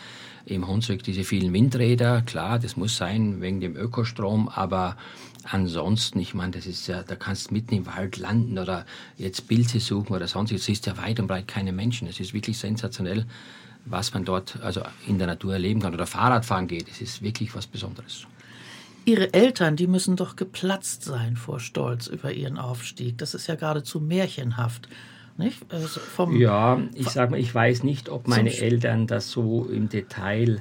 im 0.46 0.66
Hunsrück 0.66 1.02
diese 1.02 1.24
vielen 1.24 1.52
Windräder. 1.52 2.22
Klar, 2.22 2.58
das 2.58 2.76
muss 2.76 2.96
sein 2.96 3.40
wegen 3.40 3.60
dem 3.60 3.76
Ökostrom, 3.76 4.48
aber 4.48 4.96
ansonsten, 5.50 6.18
ich 6.20 6.34
meine, 6.34 6.52
das 6.52 6.66
ist 6.66 6.86
ja, 6.86 7.02
da 7.02 7.16
kannst 7.16 7.50
du 7.50 7.54
mitten 7.54 7.74
im 7.74 7.86
Wald 7.86 8.16
landen 8.16 8.58
oder 8.58 8.86
jetzt 9.16 9.48
Pilze 9.48 9.80
suchen 9.80 10.14
oder 10.14 10.28
sonst. 10.28 10.50
Du 10.50 10.58
siehst 10.58 10.86
ja 10.86 10.96
weit 10.96 11.20
und 11.20 11.26
breit 11.26 11.48
keine 11.48 11.72
Menschen. 11.72 12.08
Es 12.08 12.20
ist 12.20 12.34
wirklich 12.34 12.58
sensationell 12.58 13.26
was 13.90 14.14
man 14.14 14.24
dort 14.24 14.58
also 14.62 14.82
in 15.06 15.18
der 15.18 15.26
Natur 15.26 15.54
erleben 15.54 15.80
kann 15.80 15.94
oder 15.94 16.06
Fahrradfahren 16.06 16.68
geht. 16.68 16.88
Es 16.88 17.00
ist 17.00 17.22
wirklich 17.22 17.54
was 17.54 17.66
Besonderes. 17.66 18.26
Ihre 19.04 19.32
Eltern, 19.32 19.76
die 19.76 19.86
müssen 19.86 20.16
doch 20.16 20.36
geplatzt 20.36 21.02
sein 21.02 21.36
vor 21.36 21.60
Stolz 21.60 22.08
über 22.08 22.32
ihren 22.32 22.58
Aufstieg. 22.58 23.16
Das 23.18 23.34
ist 23.34 23.46
ja 23.46 23.54
geradezu 23.54 24.00
märchenhaft. 24.00 24.88
Nicht? 25.36 25.60
Also 25.68 26.00
ja, 26.32 26.80
ich 26.94 27.08
sage 27.08 27.30
mal, 27.30 27.40
ich 27.40 27.54
weiß 27.54 27.84
nicht, 27.84 28.08
ob 28.08 28.26
meine 28.26 28.52
Eltern 28.52 29.06
das 29.06 29.30
so 29.30 29.66
im 29.66 29.88
Detail 29.88 30.60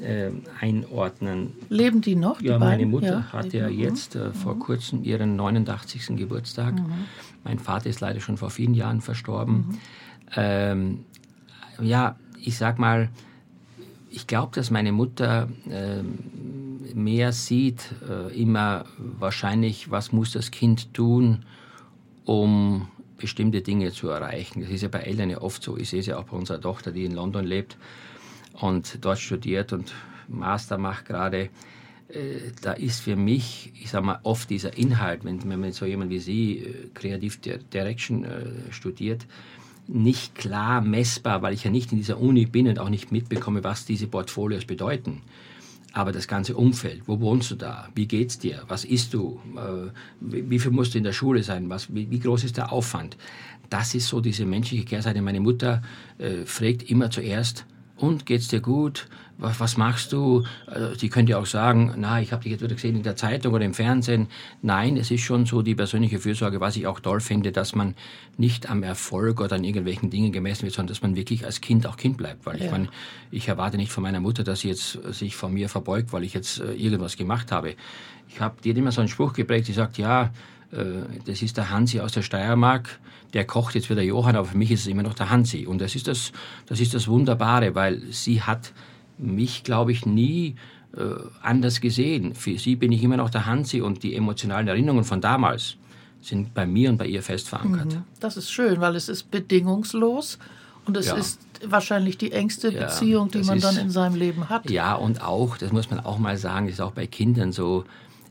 äh, 0.00 0.30
einordnen. 0.60 1.52
Leben 1.68 2.00
die 2.00 2.16
noch? 2.16 2.38
Die 2.38 2.46
ja, 2.46 2.58
meine 2.58 2.86
Mutter 2.86 3.24
ja, 3.32 3.32
hatte 3.32 3.58
ja 3.58 3.68
jetzt 3.68 4.16
äh, 4.16 4.32
vor 4.32 4.54
mhm. 4.54 4.60
kurzem 4.60 5.04
ihren 5.04 5.36
89. 5.36 6.16
Geburtstag. 6.16 6.74
Mhm. 6.74 6.92
Mein 7.44 7.58
Vater 7.58 7.90
ist 7.90 8.00
leider 8.00 8.20
schon 8.20 8.36
vor 8.36 8.50
vielen 8.50 8.74
Jahren 8.74 9.00
verstorben. 9.00 9.54
Mhm. 9.56 9.78
Ähm, 10.36 10.98
ja, 11.80 12.16
ich 12.40 12.56
sag 12.56 12.78
mal, 12.78 13.08
ich 14.10 14.26
glaube, 14.26 14.52
dass 14.54 14.70
meine 14.70 14.92
Mutter 14.92 15.48
äh, 15.68 16.02
mehr 16.94 17.32
sieht, 17.32 17.90
äh, 18.08 18.32
immer 18.40 18.84
wahrscheinlich, 18.98 19.90
was 19.90 20.12
muss 20.12 20.32
das 20.32 20.50
Kind 20.50 20.94
tun, 20.94 21.44
um 22.24 22.88
bestimmte 23.16 23.60
Dinge 23.60 23.92
zu 23.92 24.08
erreichen. 24.08 24.60
Das 24.60 24.70
ist 24.70 24.82
ja 24.82 24.88
bei 24.88 25.00
Eltern 25.00 25.30
ja 25.30 25.40
oft 25.40 25.62
so. 25.62 25.76
Ich 25.76 25.90
sehe 25.90 26.00
es 26.00 26.06
ja 26.06 26.18
auch 26.18 26.24
bei 26.24 26.36
unserer 26.36 26.60
Tochter, 26.60 26.92
die 26.92 27.04
in 27.04 27.12
London 27.12 27.44
lebt 27.44 27.76
und 28.54 29.04
dort 29.04 29.18
studiert 29.18 29.72
und 29.72 29.92
Master 30.28 30.78
macht 30.78 31.06
gerade. 31.06 31.50
äh, 32.08 32.52
da 32.62 32.72
ist 32.72 33.00
für 33.00 33.16
mich, 33.16 33.72
ich 33.80 33.90
sage 33.90 34.06
mal, 34.06 34.20
oft 34.22 34.50
dieser 34.50 34.76
Inhalt, 34.76 35.24
wenn, 35.24 35.40
man 35.60 35.72
so 35.72 35.86
jemand 35.86 36.10
wie 36.10 36.18
Sie 36.18 36.58
äh, 36.58 36.88
Kreativ 36.94 37.40
Direction 37.40 38.24
äh, 38.24 38.72
studiert, 38.72 39.26
nicht 39.86 40.34
klar 40.34 40.80
messbar, 40.80 41.42
weil 41.42 41.52
ich 41.52 41.64
ja 41.64 41.70
nicht 41.70 41.92
in 41.92 41.98
dieser 41.98 42.18
Uni 42.18 42.46
bin 42.46 42.68
und 42.68 42.78
auch 42.78 42.88
nicht 42.88 43.12
mitbekomme, 43.12 43.64
was 43.64 43.84
diese 43.84 44.06
Portfolios 44.06 44.64
bedeuten. 44.64 45.20
Aber 45.92 46.10
das 46.10 46.26
ganze 46.26 46.56
Umfeld, 46.56 47.02
wo 47.06 47.20
wohnst 47.20 47.50
du 47.52 47.54
da? 47.54 47.88
Wie 47.94 48.06
geht's 48.06 48.38
dir? 48.38 48.64
Was 48.66 48.84
isst 48.84 49.14
du? 49.14 49.40
Äh, 49.56 49.90
wie 50.20 50.58
viel 50.58 50.72
musst 50.72 50.94
du 50.94 50.98
in 50.98 51.04
der 51.04 51.12
Schule 51.12 51.42
sein? 51.42 51.68
Was, 51.70 51.94
wie, 51.94 52.10
wie 52.10 52.18
groß 52.18 52.44
ist 52.44 52.56
der 52.56 52.72
Aufwand? 52.72 53.16
Das 53.70 53.94
ist 53.94 54.08
so 54.08 54.20
diese 54.20 54.44
menschliche 54.44 54.84
Kehrseite. 54.84 55.22
Meine 55.22 55.40
Mutter 55.40 55.82
äh, 56.18 56.44
fragt 56.46 56.90
immer 56.90 57.10
zuerst, 57.10 57.64
und 57.96 58.26
geht's 58.26 58.48
dir 58.48 58.60
gut? 58.60 59.06
Was, 59.36 59.58
was 59.58 59.76
machst 59.76 60.12
du? 60.12 60.44
Also, 60.66 60.94
sie 60.94 61.08
könnte 61.08 61.36
auch 61.38 61.46
sagen, 61.46 61.94
na, 61.96 62.20
ich 62.20 62.32
habe 62.32 62.42
dich 62.42 62.52
jetzt 62.52 62.62
wieder 62.62 62.74
gesehen 62.74 62.96
in 62.96 63.02
der 63.02 63.16
Zeitung 63.16 63.52
oder 63.52 63.64
im 63.64 63.74
Fernsehen. 63.74 64.28
Nein, 64.62 64.96
es 64.96 65.10
ist 65.10 65.22
schon 65.22 65.44
so 65.44 65.62
die 65.62 65.74
persönliche 65.74 66.20
Fürsorge, 66.20 66.60
was 66.60 66.76
ich 66.76 66.86
auch 66.86 67.00
toll 67.00 67.20
finde, 67.20 67.50
dass 67.50 67.74
man 67.74 67.94
nicht 68.36 68.70
am 68.70 68.82
Erfolg 68.82 69.40
oder 69.40 69.56
an 69.56 69.64
irgendwelchen 69.64 70.10
Dingen 70.10 70.32
gemessen 70.32 70.62
wird, 70.62 70.74
sondern 70.74 70.92
dass 70.92 71.02
man 71.02 71.16
wirklich 71.16 71.44
als 71.44 71.60
Kind 71.60 71.86
auch 71.86 71.96
Kind 71.96 72.16
bleibt. 72.16 72.46
Weil 72.46 72.58
ja. 72.58 72.66
ich 72.66 72.70
meine, 72.70 72.88
ich 73.30 73.48
erwarte 73.48 73.76
nicht 73.76 73.90
von 73.90 74.02
meiner 74.02 74.20
Mutter, 74.20 74.44
dass 74.44 74.60
sie 74.60 74.68
jetzt 74.68 74.98
sich 75.12 75.34
von 75.34 75.52
mir 75.52 75.68
verbeugt, 75.68 76.12
weil 76.12 76.22
ich 76.22 76.34
jetzt 76.34 76.60
äh, 76.60 76.72
irgendwas 76.74 77.16
gemacht 77.16 77.50
habe. 77.50 77.74
Ich 78.28 78.40
habe 78.40 78.60
dir 78.62 78.76
immer 78.76 78.92
so 78.92 79.00
einen 79.00 79.08
Spruch 79.08 79.32
geprägt, 79.32 79.68
die 79.68 79.72
sagt, 79.72 79.98
ja, 79.98 80.24
äh, 80.24 80.28
das 81.26 81.42
ist 81.42 81.56
der 81.56 81.70
Hansi 81.70 82.00
aus 82.00 82.12
der 82.12 82.22
Steiermark, 82.22 82.98
der 83.32 83.44
kocht 83.44 83.74
jetzt 83.74 83.90
wieder 83.90 84.02
Johann, 84.02 84.36
aber 84.36 84.46
für 84.46 84.58
mich 84.58 84.70
ist 84.70 84.80
es 84.80 84.86
immer 84.86 85.02
noch 85.02 85.14
der 85.14 85.30
Hansi. 85.30 85.66
Und 85.66 85.80
das 85.80 85.94
ist 85.94 86.08
das, 86.08 86.32
das, 86.66 86.80
ist 86.80 86.94
das 86.94 87.08
Wunderbare, 87.08 87.74
weil 87.74 88.02
sie 88.10 88.42
hat 88.42 88.72
mich, 89.18 89.64
glaube 89.64 89.92
ich, 89.92 90.06
nie 90.06 90.56
äh, 90.96 91.00
anders 91.42 91.80
gesehen. 91.80 92.34
Für 92.34 92.58
sie 92.58 92.76
bin 92.76 92.92
ich 92.92 93.02
immer 93.02 93.16
noch 93.16 93.30
der 93.30 93.46
Hansi 93.46 93.80
und 93.80 94.02
die 94.02 94.14
emotionalen 94.14 94.68
Erinnerungen 94.68 95.04
von 95.04 95.20
damals 95.20 95.76
sind 96.20 96.54
bei 96.54 96.66
mir 96.66 96.90
und 96.90 96.96
bei 96.96 97.06
ihr 97.06 97.22
fest 97.22 97.48
verankert. 97.48 97.94
Mhm. 97.94 98.02
Das 98.20 98.36
ist 98.36 98.50
schön, 98.50 98.80
weil 98.80 98.96
es 98.96 99.08
ist 99.08 99.30
bedingungslos 99.30 100.38
und 100.86 100.96
es 100.96 101.06
ja. 101.06 101.14
ist 101.14 101.40
wahrscheinlich 101.66 102.18
die 102.18 102.32
engste 102.32 102.72
ja, 102.72 102.84
Beziehung, 102.84 103.30
die 103.30 103.42
man 103.42 103.58
ist, 103.58 103.64
dann 103.64 103.76
in 103.76 103.90
seinem 103.90 104.16
Leben 104.16 104.48
hat. 104.48 104.70
Ja, 104.70 104.94
und 104.94 105.22
auch, 105.22 105.56
das 105.58 105.72
muss 105.72 105.90
man 105.90 106.00
auch 106.00 106.18
mal 106.18 106.36
sagen, 106.36 106.68
ist 106.68 106.80
auch 106.80 106.92
bei 106.92 107.06
Kindern 107.06 107.52
so, 107.52 107.84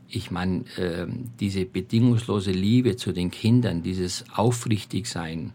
ich 0.08 0.30
meine, 0.30 0.64
äh, 0.76 1.06
diese 1.40 1.64
bedingungslose 1.64 2.52
Liebe 2.52 2.96
zu 2.96 3.12
den 3.12 3.30
Kindern, 3.30 3.82
dieses 3.82 4.24
Aufrichtigsein, 4.34 5.52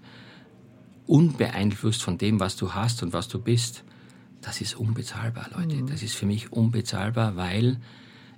unbeeinflusst 1.08 2.04
von 2.04 2.18
dem, 2.18 2.40
was 2.40 2.56
du 2.56 2.74
hast 2.74 3.02
und 3.04 3.14
was 3.14 3.28
du 3.28 3.40
bist, 3.40 3.84
das 4.42 4.62
ist 4.62 4.76
unbezahlbar, 4.76 5.50
Leute. 5.56 5.76
Mhm. 5.76 5.88
Das 5.88 6.04
ist 6.04 6.16
für 6.16 6.26
mich 6.26 6.52
unbezahlbar, 6.52 7.36
weil 7.36 7.78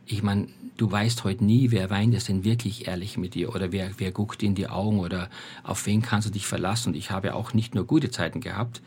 ich 0.06 0.24
meine, 0.24 0.48
du 0.78 0.92
weißt 0.92 1.24
heute 1.24 1.44
nie, 1.44 1.72
wer 1.72 1.90
weint 1.90 2.14
es 2.16 2.26
denn 2.26 2.44
wirklich 2.44 2.88
ehrlich 2.88 3.18
mit 3.18 3.36
dir 3.36 3.54
oder 3.54 3.72
wer, 3.72 3.92
wer 3.98 4.12
guckt 4.12 4.42
in 4.42 4.56
die 4.56 4.68
Augen 4.68 5.00
oder 5.00 5.30
auf 5.64 5.86
wen 5.86 6.02
kannst 6.02 6.28
du 6.28 6.32
dich 6.32 6.48
verlassen. 6.48 6.90
Und 6.90 6.96
ich 6.96 7.12
habe 7.12 7.36
auch 7.36 7.54
nicht 7.54 7.76
nur 7.76 7.86
gute 7.86 8.10
Zeiten 8.10 8.42
gehabt. 8.42 8.82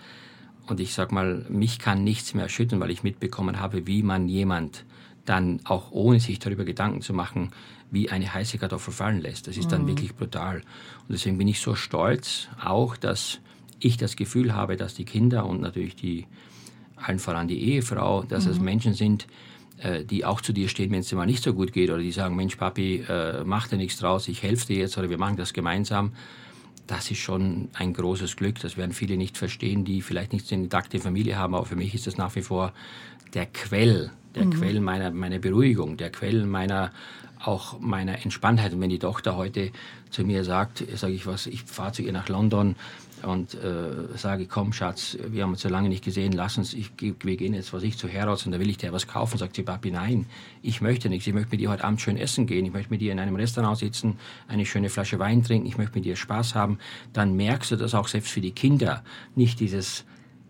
Und 0.66 0.80
ich 0.80 0.94
sag 0.94 1.12
mal, 1.12 1.44
mich 1.48 1.78
kann 1.78 2.04
nichts 2.04 2.34
mehr 2.34 2.44
erschüttern, 2.44 2.80
weil 2.80 2.90
ich 2.90 3.02
mitbekommen 3.02 3.60
habe, 3.60 3.86
wie 3.86 4.02
man 4.02 4.28
jemand 4.28 4.84
dann 5.24 5.60
auch 5.64 5.90
ohne 5.90 6.20
sich 6.20 6.38
darüber 6.38 6.64
Gedanken 6.64 7.00
zu 7.00 7.14
machen, 7.14 7.50
wie 7.90 8.10
eine 8.10 8.32
heiße 8.32 8.58
Kartoffel 8.58 8.92
fallen 8.92 9.20
lässt. 9.20 9.46
Das 9.46 9.56
ist 9.56 9.72
dann 9.72 9.82
mhm. 9.82 9.88
wirklich 9.88 10.14
brutal. 10.14 10.56
Und 10.56 11.10
deswegen 11.10 11.38
bin 11.38 11.48
ich 11.48 11.60
so 11.60 11.74
stolz, 11.74 12.48
auch 12.62 12.96
dass 12.96 13.40
ich 13.78 13.96
das 13.96 14.16
Gefühl 14.16 14.54
habe, 14.54 14.76
dass 14.76 14.94
die 14.94 15.04
Kinder 15.04 15.46
und 15.46 15.60
natürlich 15.60 15.96
die, 15.96 16.26
allen 16.96 17.18
voran 17.18 17.48
die 17.48 17.60
Ehefrau, 17.60 18.22
dass 18.22 18.46
mhm. 18.46 18.50
es 18.50 18.60
Menschen 18.60 18.94
sind, 18.94 19.26
äh, 19.78 20.04
die 20.04 20.24
auch 20.24 20.40
zu 20.40 20.52
dir 20.52 20.68
stehen, 20.68 20.90
wenn 20.90 21.00
es 21.00 21.08
dir 21.08 21.16
mal 21.16 21.26
nicht 21.26 21.42
so 21.42 21.54
gut 21.54 21.72
geht 21.72 21.90
oder 21.90 22.00
die 22.00 22.12
sagen, 22.12 22.36
Mensch 22.36 22.56
Papi, 22.56 23.04
äh, 23.08 23.44
mach 23.44 23.68
dir 23.68 23.76
nichts 23.76 23.98
draus, 23.98 24.28
ich 24.28 24.42
helfe 24.42 24.66
dir 24.66 24.78
jetzt 24.78 24.98
oder 24.98 25.10
wir 25.10 25.18
machen 25.18 25.36
das 25.36 25.52
gemeinsam. 25.52 26.12
Das 26.86 27.10
ist 27.10 27.18
schon 27.18 27.70
ein 27.72 27.94
großes 27.94 28.36
Glück. 28.36 28.60
Das 28.60 28.76
werden 28.76 28.92
viele 28.92 29.16
nicht 29.16 29.38
verstehen, 29.38 29.86
die 29.86 30.02
vielleicht 30.02 30.34
nicht 30.34 30.46
so 30.46 30.54
eine 30.54 30.64
intakte 30.64 30.98
Familie 30.98 31.38
haben, 31.38 31.54
aber 31.54 31.64
für 31.64 31.76
mich 31.76 31.94
ist 31.94 32.06
das 32.06 32.18
nach 32.18 32.34
wie 32.36 32.42
vor 32.42 32.74
der 33.32 33.46
Quell 33.46 34.10
der 34.34 34.46
mhm. 34.46 34.50
Quell 34.50 34.80
meiner, 34.80 35.10
meiner 35.10 35.38
Beruhigung, 35.38 35.96
der 35.96 36.10
Quell 36.10 36.44
meiner 36.46 36.92
auch 37.46 37.78
meiner 37.80 38.22
Entspanntheit. 38.22 38.72
Und 38.72 38.80
wenn 38.80 38.90
die 38.90 38.98
Tochter 38.98 39.36
heute 39.36 39.70
zu 40.10 40.24
mir 40.24 40.44
sagt, 40.44 40.84
sage 40.96 41.12
ich 41.12 41.26
was, 41.26 41.46
ich 41.46 41.62
fahre 41.64 41.92
zu 41.92 42.02
ihr 42.02 42.12
nach 42.12 42.28
London 42.28 42.76
und 43.22 43.54
äh, 43.54 44.16
sage, 44.16 44.46
komm 44.46 44.72
Schatz, 44.72 45.16
wir 45.28 45.42
haben 45.42 45.50
uns 45.50 45.62
so 45.62 45.68
lange 45.68 45.88
nicht 45.88 46.04
gesehen, 46.04 46.32
lass 46.32 46.58
uns, 46.58 46.74
ich, 46.74 46.90
wir 47.00 47.36
gehen 47.36 47.54
jetzt, 47.54 47.72
was 47.72 47.82
ich, 47.82 47.96
zu 47.96 48.08
Herods 48.08 48.44
und 48.46 48.52
da 48.52 48.60
will 48.60 48.68
ich 48.68 48.78
dir 48.78 48.92
was 48.92 49.06
kaufen. 49.06 49.38
Sagt 49.38 49.56
sie, 49.56 49.62
Papi, 49.62 49.90
nein, 49.90 50.26
ich 50.62 50.80
möchte 50.80 51.08
nichts. 51.08 51.26
Ich 51.26 51.34
möchte 51.34 51.50
mit 51.50 51.60
dir 51.60 51.70
heute 51.70 51.84
Abend 51.84 52.00
schön 52.00 52.16
essen 52.16 52.46
gehen. 52.46 52.66
Ich 52.66 52.72
möchte 52.72 52.90
mit 52.90 53.00
dir 53.00 53.12
in 53.12 53.18
einem 53.18 53.36
Restaurant 53.36 53.78
sitzen, 53.78 54.18
eine 54.48 54.66
schöne 54.66 54.90
Flasche 54.90 55.18
Wein 55.18 55.42
trinken. 55.42 55.66
Ich 55.66 55.78
möchte 55.78 55.94
mit 55.96 56.04
dir 56.04 56.16
Spaß 56.16 56.54
haben. 56.54 56.78
Dann 57.12 57.34
merkst 57.34 57.72
du 57.72 57.76
das 57.76 57.94
auch 57.94 58.08
selbst 58.08 58.30
für 58.30 58.40
die 58.40 58.52
Kinder. 58.52 59.02
Nicht 59.34 59.60
dieses 59.60 60.04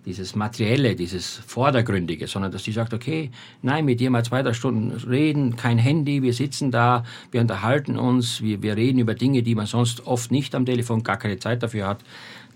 dieses 0.07 0.35
Materielle, 0.35 0.95
dieses 0.97 1.40
Vordergründige, 1.47 2.27
sondern 2.27 2.53
dass 2.53 2.62
die 2.62 2.73
sagt, 2.73 2.93
okay, 2.93 3.31
nein, 3.62 3.85
mit 3.85 4.01
dir 4.01 4.11
mal 4.11 4.25
zwei, 4.25 4.43
drei 4.43 4.53
Stunden 4.53 4.90
reden, 5.09 5.57
kein 5.57 5.79
Handy, 5.79 6.23
wir 6.23 6.35
sitzen 6.35 6.71
da, 6.71 7.05
wir 7.31 7.40
unterhalten 7.40 7.99
uns, 7.99 8.43
wir, 8.43 8.62
wir 8.62 8.77
reden 8.77 8.99
über 8.99 9.14
Dinge, 9.14 9.43
die 9.43 9.55
man 9.55 9.67
sonst 9.67 10.07
oft 10.07 10.31
nicht 10.31 10.55
am 10.55 10.67
Telefon 10.67 11.03
gar 11.03 11.17
keine 11.17 11.38
Zeit 11.38 11.62
dafür 11.62 11.87
hat. 11.87 12.05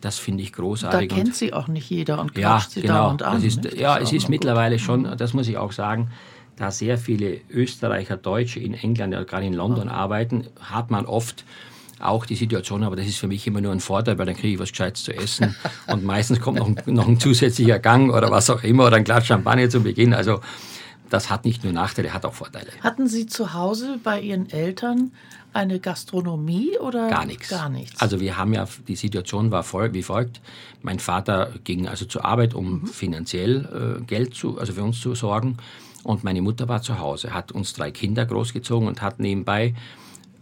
Das 0.00 0.18
finde 0.18 0.42
ich 0.42 0.52
großartig. 0.52 1.08
Da 1.08 1.14
kennt 1.14 1.34
sie 1.34 1.52
auch 1.52 1.66
nicht 1.66 1.90
jeder 1.90 2.20
und 2.20 2.37
ja, 2.38 2.61
sie 2.61 2.82
genau, 2.82 2.94
dauernd 2.94 3.22
an. 3.22 3.42
Ist, 3.42 3.64
ja, 3.74 3.98
es 3.98 4.12
ist 4.12 4.28
mittlerweile 4.28 4.76
gut. 4.76 4.84
schon, 4.84 5.16
das 5.16 5.34
muss 5.34 5.48
ich 5.48 5.56
auch 5.56 5.72
sagen, 5.72 6.11
da 6.56 6.70
sehr 6.70 6.98
viele 6.98 7.40
Österreicher, 7.50 8.16
Deutsche 8.16 8.61
in 8.61 8.74
England, 8.74 9.14
gerade 9.26 9.46
in 9.46 9.54
London 9.54 9.88
oh. 9.88 9.92
arbeiten, 9.92 10.46
hat 10.61 10.90
man 10.90 11.06
oft 11.06 11.44
auch 12.00 12.26
die 12.26 12.34
Situation, 12.34 12.84
aber 12.84 12.96
das 12.96 13.06
ist 13.06 13.18
für 13.18 13.28
mich 13.28 13.46
immer 13.46 13.61
nur 13.61 13.72
ein 13.72 13.80
Vorteil, 13.80 14.18
weil 14.18 14.26
dann 14.26 14.37
kriege 14.37 14.54
ich 14.54 14.58
was 14.58 14.70
Gescheites 14.70 15.04
zu 15.04 15.14
essen 15.14 15.54
und 15.87 16.04
meistens 16.04 16.40
kommt 16.40 16.58
noch 16.58 16.66
ein, 16.66 16.76
noch 16.87 17.08
ein 17.08 17.20
zusätzlicher 17.20 17.78
Gang 17.78 18.12
oder 18.12 18.30
was 18.30 18.50
auch 18.50 18.62
immer 18.62 18.87
oder 18.87 18.96
ein 18.96 19.04
Glas 19.04 19.26
Champagner 19.26 19.68
zu 19.68 19.82
Beginn. 19.82 20.14
Also 20.14 20.40
das 21.11 21.30
hat 21.30 21.44
nicht 21.44 21.64
nur 21.64 21.72
Nachteile, 21.72 22.12
hat 22.12 22.24
auch 22.24 22.34
Vorteile. 22.34 22.70
Hatten 22.82 23.08
Sie 23.08 23.26
zu 23.26 23.54
Hause 23.54 23.98
bei 24.02 24.20
Ihren 24.20 24.50
Eltern 24.50 25.12
eine 25.52 25.80
Gastronomie 25.80 26.76
oder 26.78 27.08
gar 27.08 27.24
nichts? 27.24 27.48
Gar 27.48 27.70
nichts. 27.70 28.00
Also 28.00 28.20
wir 28.20 28.37
haben 28.37 28.52
ja 28.52 28.66
die 28.87 28.96
Situation 28.96 29.50
war 29.50 29.62
voll, 29.62 29.94
wie 29.94 30.02
folgt: 30.02 30.40
Mein 30.82 30.98
Vater 30.98 31.50
ging 31.64 31.88
also 31.88 32.04
zur 32.04 32.24
Arbeit, 32.24 32.54
um 32.54 32.82
mhm. 32.82 32.87
finanziell 32.87 33.98
äh, 34.00 34.04
Geld 34.04 34.34
zu, 34.34 34.58
also 34.58 34.74
für 34.74 34.82
uns 34.82 35.00
zu 35.00 35.14
sorgen, 35.14 35.56
und 36.04 36.24
meine 36.24 36.42
Mutter 36.42 36.68
war 36.68 36.82
zu 36.82 36.98
Hause, 36.98 37.34
hat 37.34 37.52
uns 37.52 37.72
drei 37.72 37.90
Kinder 37.90 38.24
großgezogen 38.24 38.88
und 38.88 39.02
hat 39.02 39.18
nebenbei 39.18 39.74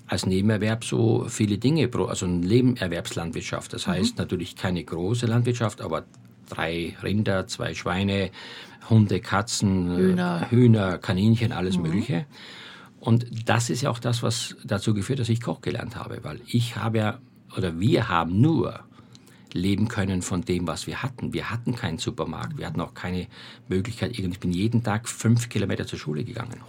als 0.06 0.26
Nebenerwerb 0.26 0.84
so 0.84 1.26
viele 1.28 1.58
Dinge, 1.58 1.90
also 2.08 2.26
eine 2.26 2.36
Nebenerwerbslandwirtschaft. 2.36 3.72
Das 3.72 3.86
heißt 3.86 4.16
mhm. 4.16 4.22
natürlich 4.22 4.56
keine 4.56 4.84
große 4.84 5.26
Landwirtschaft, 5.26 5.80
aber 5.80 6.04
drei 6.48 6.96
Rinder, 7.02 7.46
zwei 7.46 7.74
Schweine, 7.74 8.30
Hunde, 8.88 9.20
Katzen, 9.20 9.96
Hühner, 9.96 10.50
Hühner 10.50 10.98
Kaninchen, 10.98 11.52
alles 11.52 11.76
mhm. 11.76 11.82
Mögliche. 11.82 12.26
Und 13.00 13.26
das 13.48 13.70
ist 13.70 13.82
ja 13.82 13.90
auch 13.90 13.98
das, 13.98 14.22
was 14.22 14.56
dazu 14.64 14.94
geführt, 14.94 15.18
dass 15.18 15.28
ich 15.28 15.40
Koch 15.40 15.60
gelernt 15.60 15.96
habe, 15.96 16.20
weil 16.22 16.40
ich 16.46 16.76
habe 16.76 16.98
ja, 16.98 17.18
oder 17.56 17.78
wir 17.80 18.08
haben 18.08 18.40
nur 18.40 18.80
leben 19.52 19.88
können 19.88 20.22
von 20.22 20.42
dem, 20.42 20.66
was 20.66 20.86
wir 20.86 21.02
hatten. 21.02 21.32
Wir 21.32 21.50
hatten 21.50 21.74
keinen 21.74 21.98
Supermarkt, 21.98 22.58
wir 22.58 22.66
hatten 22.66 22.80
auch 22.80 22.94
keine 22.94 23.26
Möglichkeit. 23.68 24.18
Ich 24.18 24.40
bin 24.40 24.52
jeden 24.52 24.82
Tag 24.82 25.08
fünf 25.08 25.48
Kilometer 25.48 25.86
zur 25.86 25.98
Schule 25.98 26.24
gegangen 26.24 26.60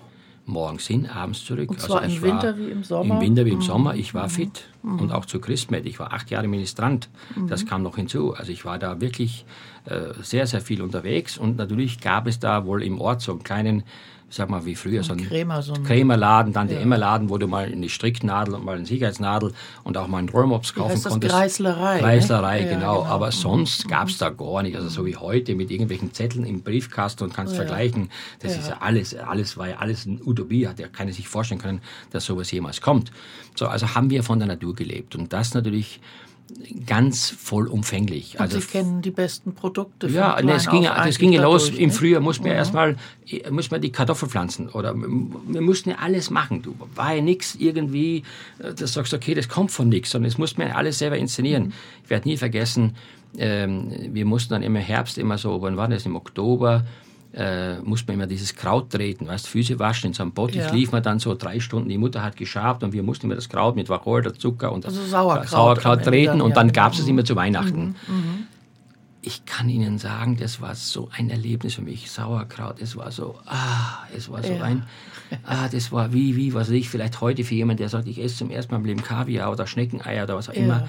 morgens 0.47 0.87
hin, 0.87 1.07
abends 1.07 1.45
zurück. 1.45 1.69
Und 1.69 1.79
zwar 1.79 2.01
also 2.01 2.15
im 2.15 2.21
Winter 2.21 2.57
wie 2.57 2.71
im 2.71 2.83
Sommer? 2.83 3.15
Im 3.15 3.21
Winter 3.21 3.45
wie 3.45 3.51
im 3.51 3.57
mhm. 3.57 3.61
Sommer. 3.61 3.95
Ich 3.95 4.13
war 4.13 4.25
mhm. 4.25 4.31
fit 4.31 4.63
mhm. 4.81 4.99
und 4.99 5.11
auch 5.11 5.25
zu 5.25 5.39
Christmet. 5.39 5.85
Ich 5.85 5.99
war 5.99 6.13
acht 6.13 6.29
Jahre 6.31 6.47
Ministrant. 6.47 7.09
Mhm. 7.35 7.47
Das 7.47 7.65
kam 7.65 7.83
noch 7.83 7.97
hinzu. 7.97 8.33
Also 8.33 8.51
ich 8.51 8.65
war 8.65 8.79
da 8.79 9.01
wirklich 9.01 9.45
äh, 9.85 10.13
sehr, 10.21 10.47
sehr 10.47 10.61
viel 10.61 10.81
unterwegs 10.81 11.37
und 11.37 11.57
natürlich 11.57 11.99
gab 11.99 12.27
es 12.27 12.39
da 12.39 12.65
wohl 12.65 12.81
im 12.83 12.99
Ort 12.99 13.21
so 13.21 13.31
einen 13.33 13.43
kleinen 13.43 13.83
sag 14.29 14.49
mal, 14.49 14.65
wie 14.65 14.75
früher, 14.75 15.03
so 15.03 15.13
ein, 15.13 15.25
Krämer, 15.25 15.61
so 15.61 15.73
ein 15.73 15.83
Krämerladen, 15.83 16.51
dann 16.51 16.67
der 16.67 16.81
Emmerladen, 16.81 17.29
wo 17.29 17.37
du 17.37 17.47
mal 17.47 17.65
eine 17.65 17.87
Stricknadel 17.87 18.55
und 18.55 18.65
mal 18.65 18.75
eine 18.75 18.85
Sicherheitsnadel 18.85 19.53
und 19.83 19.97
auch 19.97 20.07
mal 20.07 20.17
einen 20.17 20.29
Rollmops 20.29 20.73
kaufen 20.73 20.91
heißt 20.91 21.05
das 21.05 21.11
konntest. 21.11 21.33
Kreislerei. 21.33 21.99
Kreislerei, 21.99 22.61
ne? 22.61 22.69
genau. 22.69 23.03
Ja, 23.03 23.09
Aber 23.09 23.31
sonst 23.31 23.87
gab 23.87 24.09
es 24.09 24.17
da 24.17 24.29
gar 24.29 24.63
nicht. 24.63 24.75
Also 24.75 24.89
so 24.89 25.05
wie 25.05 25.15
heute 25.15 25.55
mit 25.55 25.71
irgendwelchen 25.71 26.13
Zetteln 26.13 26.45
im 26.45 26.61
Briefkasten 26.61 27.23
und 27.23 27.33
kannst 27.33 27.53
ja. 27.53 27.57
vergleichen. 27.57 28.09
Das 28.39 28.53
ja. 28.53 28.59
ist 28.59 28.69
ja 28.69 28.77
alles, 28.81 29.15
alles 29.15 29.57
war 29.57 29.69
ja 29.69 29.77
alles 29.77 30.05
eine 30.05 30.19
Utopie, 30.23 30.67
hat 30.67 30.79
ja 30.79 30.87
keiner 30.89 31.13
sich 31.13 31.27
vorstellen 31.27 31.61
können, 31.61 31.81
dass 32.11 32.25
sowas 32.25 32.51
jemals 32.51 32.81
kommt. 32.81 33.11
So, 33.55 33.67
also 33.67 33.95
haben 33.95 34.09
wir 34.09 34.23
von 34.23 34.39
der 34.39 34.47
Natur 34.49 34.75
gelebt. 34.75 35.15
Und 35.15 35.31
das 35.31 35.53
natürlich 35.53 36.01
ganz 36.85 37.29
vollumfänglich. 37.29 38.35
Und 38.35 38.41
also, 38.41 38.59
Sie 38.59 38.67
kennen 38.67 39.01
die 39.01 39.11
besten 39.11 39.53
Produkte. 39.53 40.07
Ja, 40.07 40.41
ne, 40.41 40.53
es 40.53 40.69
ging, 40.69 40.83
das 40.83 41.17
ging 41.17 41.33
ja 41.33 41.41
los. 41.41 41.69
Im 41.69 41.91
Frühjahr 41.91 42.21
mussten 42.21 42.45
wir 42.45 42.53
mhm. 42.53 42.57
erstmal 42.57 42.95
muss 43.51 43.69
die 43.69 43.91
Kartoffel 43.91 44.29
pflanzen 44.29 44.69
oder 44.69 44.95
wir 44.95 45.61
mussten 45.61 45.89
ja 45.89 45.97
alles 45.97 46.29
machen. 46.29 46.61
Du 46.61 46.75
war 46.95 47.13
ja 47.13 47.21
nichts 47.21 47.55
irgendwie, 47.55 48.23
äh, 48.59 48.73
das 48.73 48.93
sagst 48.93 49.13
okay, 49.13 49.33
das 49.33 49.49
kommt 49.49 49.71
von 49.71 49.89
nichts, 49.89 50.11
sondern 50.11 50.29
es 50.29 50.37
mussten 50.37 50.59
wir 50.61 50.75
alles 50.75 50.99
selber 50.99 51.17
inszenieren. 51.17 51.65
Mhm. 51.65 51.73
Ich 52.05 52.09
werde 52.09 52.27
nie 52.27 52.37
vergessen, 52.37 52.95
ähm, 53.37 53.91
wir 54.13 54.25
mussten 54.25 54.53
dann 54.53 54.63
immer 54.63 54.79
Herbst 54.79 55.17
immer 55.17 55.37
so, 55.37 55.61
wann 55.61 55.75
war 55.77 55.87
das 55.89 56.05
im 56.05 56.15
Oktober 56.15 56.85
äh, 57.37 57.79
musste 57.83 58.07
man 58.07 58.15
immer 58.15 58.27
dieses 58.27 58.55
Kraut 58.55 58.89
treten, 58.89 59.27
weißt, 59.27 59.47
Füße 59.47 59.77
waschen 59.77 60.07
in 60.07 60.13
so 60.13 60.23
einem 60.23 60.31
Bottich, 60.31 60.57
Ja. 60.57 60.71
lief 60.71 60.91
man 60.91 61.03
dann 61.03 61.19
so 61.19 61.35
drei 61.35 61.59
Stunden, 61.59 61.87
die 61.87 61.97
Mutter 61.97 62.23
hat 62.23 62.35
geschabt 62.35 62.83
und 62.83 62.93
wir 62.93 63.03
mussten 63.03 63.27
immer 63.27 63.35
das 63.35 63.47
Kraut 63.47 63.75
mit 63.75 63.89
Wacholder, 63.89 64.33
Zucker 64.33 64.71
und 64.71 64.85
Also 64.85 65.03
Sauerkraut 65.03 65.47
Sauerkraut 65.49 66.03
treten 66.03 66.39
dann, 66.39 66.41
und 66.41 66.49
ja, 66.49 66.55
dann 66.55 66.67
genau. 66.69 66.83
gab 66.83 66.93
es 66.93 66.99
es 66.99 67.07
immer 67.07 67.23
zu 67.23 67.35
Weihnachten. 67.35 67.95
Ich 69.21 69.45
kann 69.45 69.67
Ihnen 69.67 69.97
sagen, 69.97 70.37
das 70.37 70.61
war 70.61 70.75
so 70.75 71.09
ein 71.11 71.29
Erlebnis 71.29 71.73
für 71.73 71.81
mich. 71.81 72.09
Sauerkraut, 72.11 72.79
es 72.81 72.95
war 72.95 73.11
so, 73.11 73.35
ah, 73.45 74.05
es 74.15 74.29
war 74.29 74.41
so 74.43 74.53
Ja. 74.53 74.63
ein, 74.63 74.83
ah, 75.43 75.67
das 75.67 75.91
war 75.91 76.13
wie, 76.13 76.35
wie, 76.37 76.53
was 76.53 76.67
weiß 76.67 76.75
ich, 76.75 76.87
vielleicht 76.87 77.19
heute 77.19 77.43
für 77.43 77.55
jemanden, 77.55 77.79
der 77.79 77.89
sagt, 77.89 78.07
ich 78.07 78.19
esse 78.23 78.37
zum 78.37 78.51
ersten 78.51 78.71
Mal 78.73 78.77
im 78.79 78.85
Leben 78.85 79.01
Kaviar 79.03 79.51
oder 79.51 79.65
Schneckeneier 79.67 80.23
oder 80.23 80.35
was 80.35 80.49
auch 80.49 80.53
immer. 80.53 80.87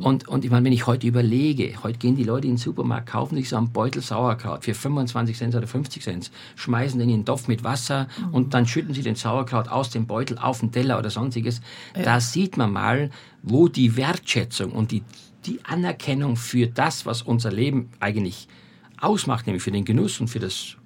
Und, 0.00 0.26
und 0.26 0.44
ich 0.44 0.50
meine, 0.50 0.64
wenn 0.64 0.72
ich 0.72 0.86
heute 0.86 1.06
überlege, 1.06 1.74
heute 1.82 1.98
gehen 1.98 2.16
die 2.16 2.24
Leute 2.24 2.46
in 2.48 2.54
den 2.54 2.58
Supermarkt, 2.58 3.06
kaufen 3.10 3.36
sich 3.36 3.48
so 3.50 3.56
einen 3.56 3.70
Beutel 3.70 4.02
Sauerkraut 4.02 4.64
für 4.64 4.74
25 4.74 5.36
Cent 5.36 5.54
oder 5.54 5.66
50 5.66 6.02
Cent, 6.02 6.30
schmeißen 6.56 6.98
den 6.98 7.10
in 7.10 7.20
den 7.20 7.26
Topf 7.26 7.48
mit 7.48 7.62
Wasser 7.64 8.08
und 8.32 8.54
dann 8.54 8.66
schütten 8.66 8.94
sie 8.94 9.02
den 9.02 9.14
Sauerkraut 9.14 9.68
aus 9.68 9.90
dem 9.90 10.06
Beutel 10.06 10.38
auf 10.38 10.60
den 10.60 10.72
Teller 10.72 10.98
oder 10.98 11.10
sonstiges. 11.10 11.60
Da 11.94 12.18
sieht 12.20 12.56
man 12.56 12.72
mal, 12.72 13.10
wo 13.42 13.68
die 13.68 13.96
Wertschätzung 13.96 14.72
und 14.72 14.90
die, 14.90 15.02
die 15.48 15.64
Anerkennung 15.64 16.36
für 16.36 16.66
das, 16.66 17.06
was 17.06 17.22
unser 17.22 17.50
Leben 17.50 17.90
eigentlich 18.00 18.48
ausmacht, 19.00 19.46
nämlich 19.46 19.62
für 19.62 19.70
den 19.70 19.84
Genuss 19.84 20.20
und 20.20 20.28
für 20.28 20.40
das, 20.40 20.76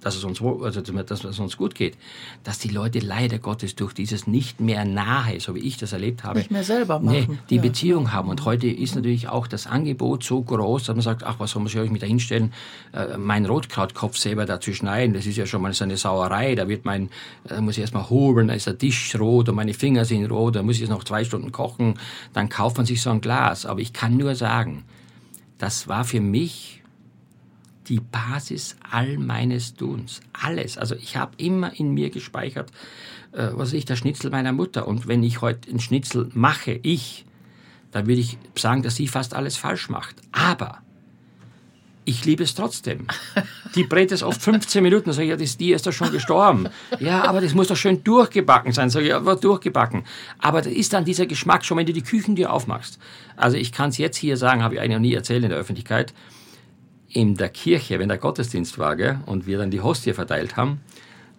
dass 0.00 0.16
es 0.16 0.24
uns, 0.24 0.40
also 0.40 0.80
dass 0.80 1.24
es 1.24 1.38
uns 1.38 1.56
gut 1.56 1.74
geht, 1.74 1.96
dass 2.44 2.58
die 2.58 2.68
Leute 2.68 2.98
leider 3.00 3.38
Gottes 3.38 3.74
durch 3.74 3.92
dieses 3.92 4.26
nicht 4.26 4.60
mehr 4.60 4.84
nahe, 4.84 5.40
so 5.40 5.54
wie 5.54 5.60
ich 5.60 5.76
das 5.78 5.92
erlebt 5.92 6.24
habe, 6.24 6.38
Nicht 6.38 6.50
mehr 6.50 6.64
selber 6.64 7.00
nee, 7.00 7.22
machen. 7.22 7.38
die 7.50 7.56
Ja. 7.56 7.62
Beziehung 7.62 8.12
haben. 8.12 8.28
Und 8.28 8.44
heute 8.44 8.66
ist 8.68 8.94
natürlich 8.94 9.28
auch 9.28 9.46
das 9.46 9.66
Angebot 9.66 10.22
so 10.24 10.42
groß, 10.42 10.84
dass 10.84 10.94
man 10.96 11.02
sagt, 11.02 11.24
ach, 11.24 11.36
was 11.38 11.50
soll 11.52 11.66
ich 11.66 11.90
mich 11.90 12.00
da 12.00 12.06
hinstellen, 12.06 12.52
äh, 12.92 13.16
meinen 13.16 13.46
Rotkrautkopf 13.46 14.16
selber 14.16 14.46
da 14.46 14.60
zu 14.60 14.72
schneiden, 14.72 15.14
das 15.14 15.26
ist 15.26 15.36
ja 15.36 15.46
schon 15.46 15.62
mal 15.62 15.72
so 15.72 15.84
eine 15.84 15.96
Sauerei, 15.96 16.54
da 16.54 16.68
wird 16.68 16.84
mein, 16.84 17.10
da 17.44 17.60
muss 17.60 17.76
ich 17.76 17.80
erstmal 17.80 18.08
hobeln, 18.08 18.48
da 18.48 18.54
ist 18.54 18.66
der 18.66 18.78
Tisch 18.78 19.14
rot 19.18 19.48
und 19.48 19.54
meine 19.54 19.74
Finger 19.74 20.04
sind 20.04 20.30
rot, 20.30 20.56
da 20.56 20.62
muss 20.62 20.76
ich 20.76 20.82
es 20.82 20.88
noch 20.90 21.04
zwei 21.04 21.24
Stunden 21.24 21.52
kochen, 21.52 21.94
dann 22.32 22.48
kauft 22.48 22.76
man 22.76 22.86
sich 22.86 23.02
so 23.02 23.10
ein 23.10 23.20
Glas. 23.20 23.66
Aber 23.66 23.80
ich 23.80 23.92
kann 23.92 24.16
nur 24.16 24.34
sagen, 24.34 24.84
das 25.58 25.88
war 25.88 26.04
für 26.04 26.20
mich 26.20 26.82
die 27.88 28.00
Basis 28.00 28.76
all 28.90 29.18
meines 29.18 29.74
Tuns. 29.74 30.20
Alles. 30.32 30.78
Also 30.78 30.94
ich 30.94 31.16
habe 31.16 31.32
immer 31.38 31.78
in 31.78 31.92
mir 31.92 32.10
gespeichert, 32.10 32.70
äh, 33.32 33.48
was 33.52 33.72
ich, 33.72 33.84
der 33.84 33.96
Schnitzel 33.96 34.30
meiner 34.30 34.52
Mutter. 34.52 34.86
Und 34.88 35.08
wenn 35.08 35.22
ich 35.22 35.40
heute 35.40 35.70
einen 35.70 35.80
Schnitzel 35.80 36.30
mache, 36.34 36.80
ich, 36.82 37.24
dann 37.92 38.06
würde 38.06 38.20
ich 38.20 38.38
sagen, 38.56 38.82
dass 38.82 38.96
sie 38.96 39.08
fast 39.08 39.34
alles 39.34 39.56
falsch 39.56 39.88
macht. 39.88 40.16
Aber 40.32 40.82
ich 42.08 42.24
liebe 42.24 42.44
es 42.44 42.54
trotzdem. 42.54 43.06
Die 43.74 43.82
brät 43.82 44.12
es 44.12 44.22
oft 44.22 44.40
15 44.40 44.82
Minuten. 44.82 45.12
Sage 45.12 45.24
ich, 45.24 45.30
ja, 45.30 45.36
das, 45.36 45.56
die 45.56 45.72
ist 45.72 45.86
doch 45.86 45.92
schon 45.92 46.12
gestorben. 46.12 46.68
Ja, 47.00 47.24
aber 47.24 47.40
das 47.40 47.52
muss 47.52 47.66
doch 47.66 47.76
schön 47.76 48.04
durchgebacken 48.04 48.72
sein. 48.72 48.90
Sage 48.90 49.06
ich, 49.06 49.10
ja, 49.10 49.24
war 49.24 49.36
durchgebacken. 49.36 50.04
Aber 50.38 50.62
da 50.62 50.70
ist 50.70 50.92
dann 50.92 51.04
dieser 51.04 51.26
Geschmack 51.26 51.64
schon, 51.64 51.76
wenn 51.78 51.86
du 51.86 51.92
die 51.92 52.02
Küchentür 52.02 52.52
aufmachst. 52.52 53.00
Also 53.36 53.56
ich 53.56 53.72
kann 53.72 53.90
es 53.90 53.98
jetzt 53.98 54.16
hier 54.16 54.36
sagen, 54.36 54.62
habe 54.62 54.74
ich 54.74 54.80
eigentlich 54.80 54.94
noch 54.94 55.00
nie 55.00 55.14
erzählt 55.14 55.42
in 55.42 55.50
der 55.50 55.58
Öffentlichkeit 55.58 56.14
in 57.16 57.34
der 57.34 57.48
Kirche, 57.48 57.98
wenn 57.98 58.10
der 58.10 58.18
Gottesdienst 58.18 58.78
war 58.78 58.94
gell, 58.94 59.18
und 59.24 59.46
wir 59.46 59.56
dann 59.56 59.70
die 59.70 59.80
Hostie 59.80 60.12
verteilt 60.12 60.58
haben, 60.58 60.82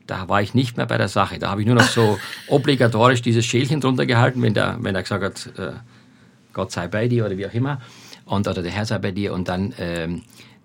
da 0.07 0.27
war 0.27 0.41
ich 0.41 0.55
nicht 0.55 0.75
mehr 0.75 0.87
bei 0.87 0.97
der 0.97 1.07
Sache. 1.07 1.37
Da 1.37 1.51
habe 1.51 1.61
ich 1.61 1.67
nur 1.67 1.75
noch 1.75 1.87
so 1.87 2.17
obligatorisch 2.47 3.21
dieses 3.21 3.45
Schälchen 3.45 3.79
drunter 3.79 4.07
gehalten, 4.07 4.41
wenn 4.41 4.55
der, 4.55 4.77
wenn 4.81 4.95
er 4.95 5.03
gesagt 5.03 5.23
hat, 5.23 5.59
äh, 5.59 5.73
Gott 6.51 6.71
sei 6.71 6.87
bei 6.87 7.07
dir 7.07 7.27
oder 7.27 7.37
wie 7.37 7.45
auch 7.45 7.53
immer, 7.53 7.79
und, 8.25 8.47
oder 8.47 8.63
der 8.63 8.71
Herr 8.71 8.87
sei 8.87 8.97
bei 8.97 9.11
dir. 9.11 9.33
Und 9.33 9.49
dann, 9.49 9.71
ähm, 9.77 10.23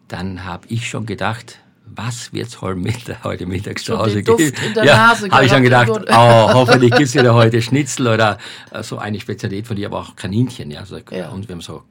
dann 0.08 0.46
habe 0.46 0.66
ich 0.68 0.88
schon 0.88 1.04
gedacht, 1.04 1.58
was 1.84 2.32
wird's 2.32 2.62
heute 2.62 2.80
Mittag, 2.80 3.18
heute 3.24 3.44
Mittag 3.44 3.80
zu 3.80 3.98
Hause 3.98 4.22
geben? 4.22 4.54
der 4.74 4.82
ja, 4.82 5.14
habe 5.30 5.44
ich 5.44 5.52
schon 5.52 5.62
gedacht, 5.62 5.90
oh, 5.90 6.08
hoffentlich 6.54 6.90
gibt's 6.92 7.14
wieder 7.14 7.34
heute 7.34 7.60
Schnitzel 7.60 8.06
oder 8.06 8.38
äh, 8.70 8.82
so 8.82 8.96
eine 8.96 9.20
Spezialität 9.20 9.66
von 9.66 9.76
dir, 9.76 9.88
aber 9.88 9.98
auch 9.98 10.16
Kaninchen. 10.16 10.70
Ja, 10.70 10.80
also, 10.80 10.96
Ja. 11.10 11.28
Und 11.28 11.48
wir 11.48 11.54
haben 11.54 11.60
so 11.60 11.82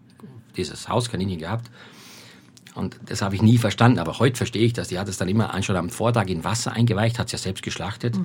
dieses 0.57 0.89
Hauskaninchen 0.89 1.37
gehabt. 1.37 1.69
Und 2.75 2.99
das 3.05 3.21
habe 3.21 3.35
ich 3.35 3.41
nie 3.41 3.57
verstanden, 3.57 3.99
aber 3.99 4.19
heute 4.19 4.37
verstehe 4.37 4.65
ich 4.65 4.73
das. 4.73 4.87
Die 4.87 4.97
hat 4.97 5.07
es 5.09 5.17
dann 5.17 5.27
immer 5.27 5.61
schon 5.61 5.75
am 5.75 5.89
Vortag 5.89 6.27
in 6.27 6.43
Wasser 6.43 6.71
eingeweicht, 6.73 7.19
hat 7.19 7.27
es 7.27 7.33
ja 7.33 7.37
selbst 7.37 7.63
geschlachtet. 7.63 8.15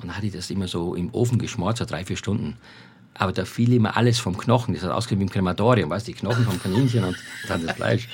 Und 0.00 0.08
dann 0.08 0.16
hat 0.16 0.22
die 0.22 0.30
das 0.30 0.50
immer 0.50 0.68
so 0.68 0.94
im 0.94 1.12
Ofen 1.12 1.38
geschmort, 1.38 1.78
so 1.78 1.84
drei, 1.84 2.04
vier 2.04 2.16
Stunden. 2.16 2.56
Aber 3.14 3.32
da 3.32 3.44
fiel 3.44 3.72
immer 3.72 3.96
alles 3.96 4.18
vom 4.18 4.36
Knochen. 4.36 4.74
Das 4.74 4.82
hat 4.82 4.90
ausgesehen 4.90 5.20
wie 5.20 5.24
im 5.24 5.30
Krematorium, 5.30 5.90
weißt 5.90 6.06
du, 6.06 6.12
die 6.12 6.18
Knochen 6.18 6.44
vom 6.44 6.60
Kaninchen 6.60 7.04
und 7.04 7.16
dann 7.48 7.66
das 7.66 7.76
Fleisch. 7.76 8.08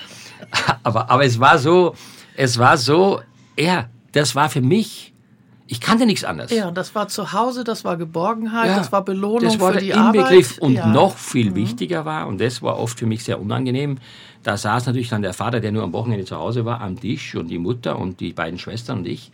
Aber, 0.82 1.10
aber 1.10 1.24
es 1.24 1.38
war 1.40 1.58
so, 1.58 1.94
es 2.36 2.58
war 2.58 2.76
so, 2.76 3.20
ja, 3.58 3.88
das 4.12 4.34
war 4.34 4.48
für 4.50 4.60
mich, 4.60 5.12
ich 5.70 5.80
kannte 5.80 6.04
nichts 6.04 6.24
anderes. 6.24 6.50
Ja, 6.50 6.72
das 6.72 6.96
war 6.96 7.06
zu 7.06 7.33
Hause, 7.33 7.62
das 7.62 7.85
war 7.85 7.96
Geborgenheit, 7.96 8.66
Ja, 8.66 8.76
das 8.76 8.90
war 8.90 9.04
Belohnung 9.04 9.44
das 9.44 9.61
war 9.61 9.72
für 9.72 9.78
die 9.78 9.90
Inbegriff. 9.90 10.59
Arbeit. 10.59 10.62
Und 10.62 10.72
ja. 10.74 10.87
Mhm. 10.87 10.92
noch 10.92 11.16
viel 11.16 11.54
wichtiger 11.54 12.04
war, 12.04 12.26
und 12.26 12.40
das 12.40 12.61
war 12.61 12.76
oft 12.76 12.98
für 12.98 13.06
mich 13.06 13.22
sehr 13.22 13.40
unangenehm, 13.40 13.98
da 14.42 14.56
saß 14.56 14.87
natürlich 14.87 15.11
dann 15.11 15.22
der 15.22 15.33
Vater, 15.33 15.61
der 15.61 15.70
nur 15.70 15.85
am 15.85 15.92
Wochenende 15.92 16.24
zu 16.24 16.37
Hause 16.37 16.64
war, 16.64 16.80
am 16.80 16.98
Tisch 16.98 17.37
und 17.37 17.48
die 17.48 17.59
Mutter 17.59 17.98
und 17.98 18.18
die 18.18 18.33
beiden 18.33 18.59
Schwestern 18.59 18.98
und 18.98 19.06
ich. 19.06 19.30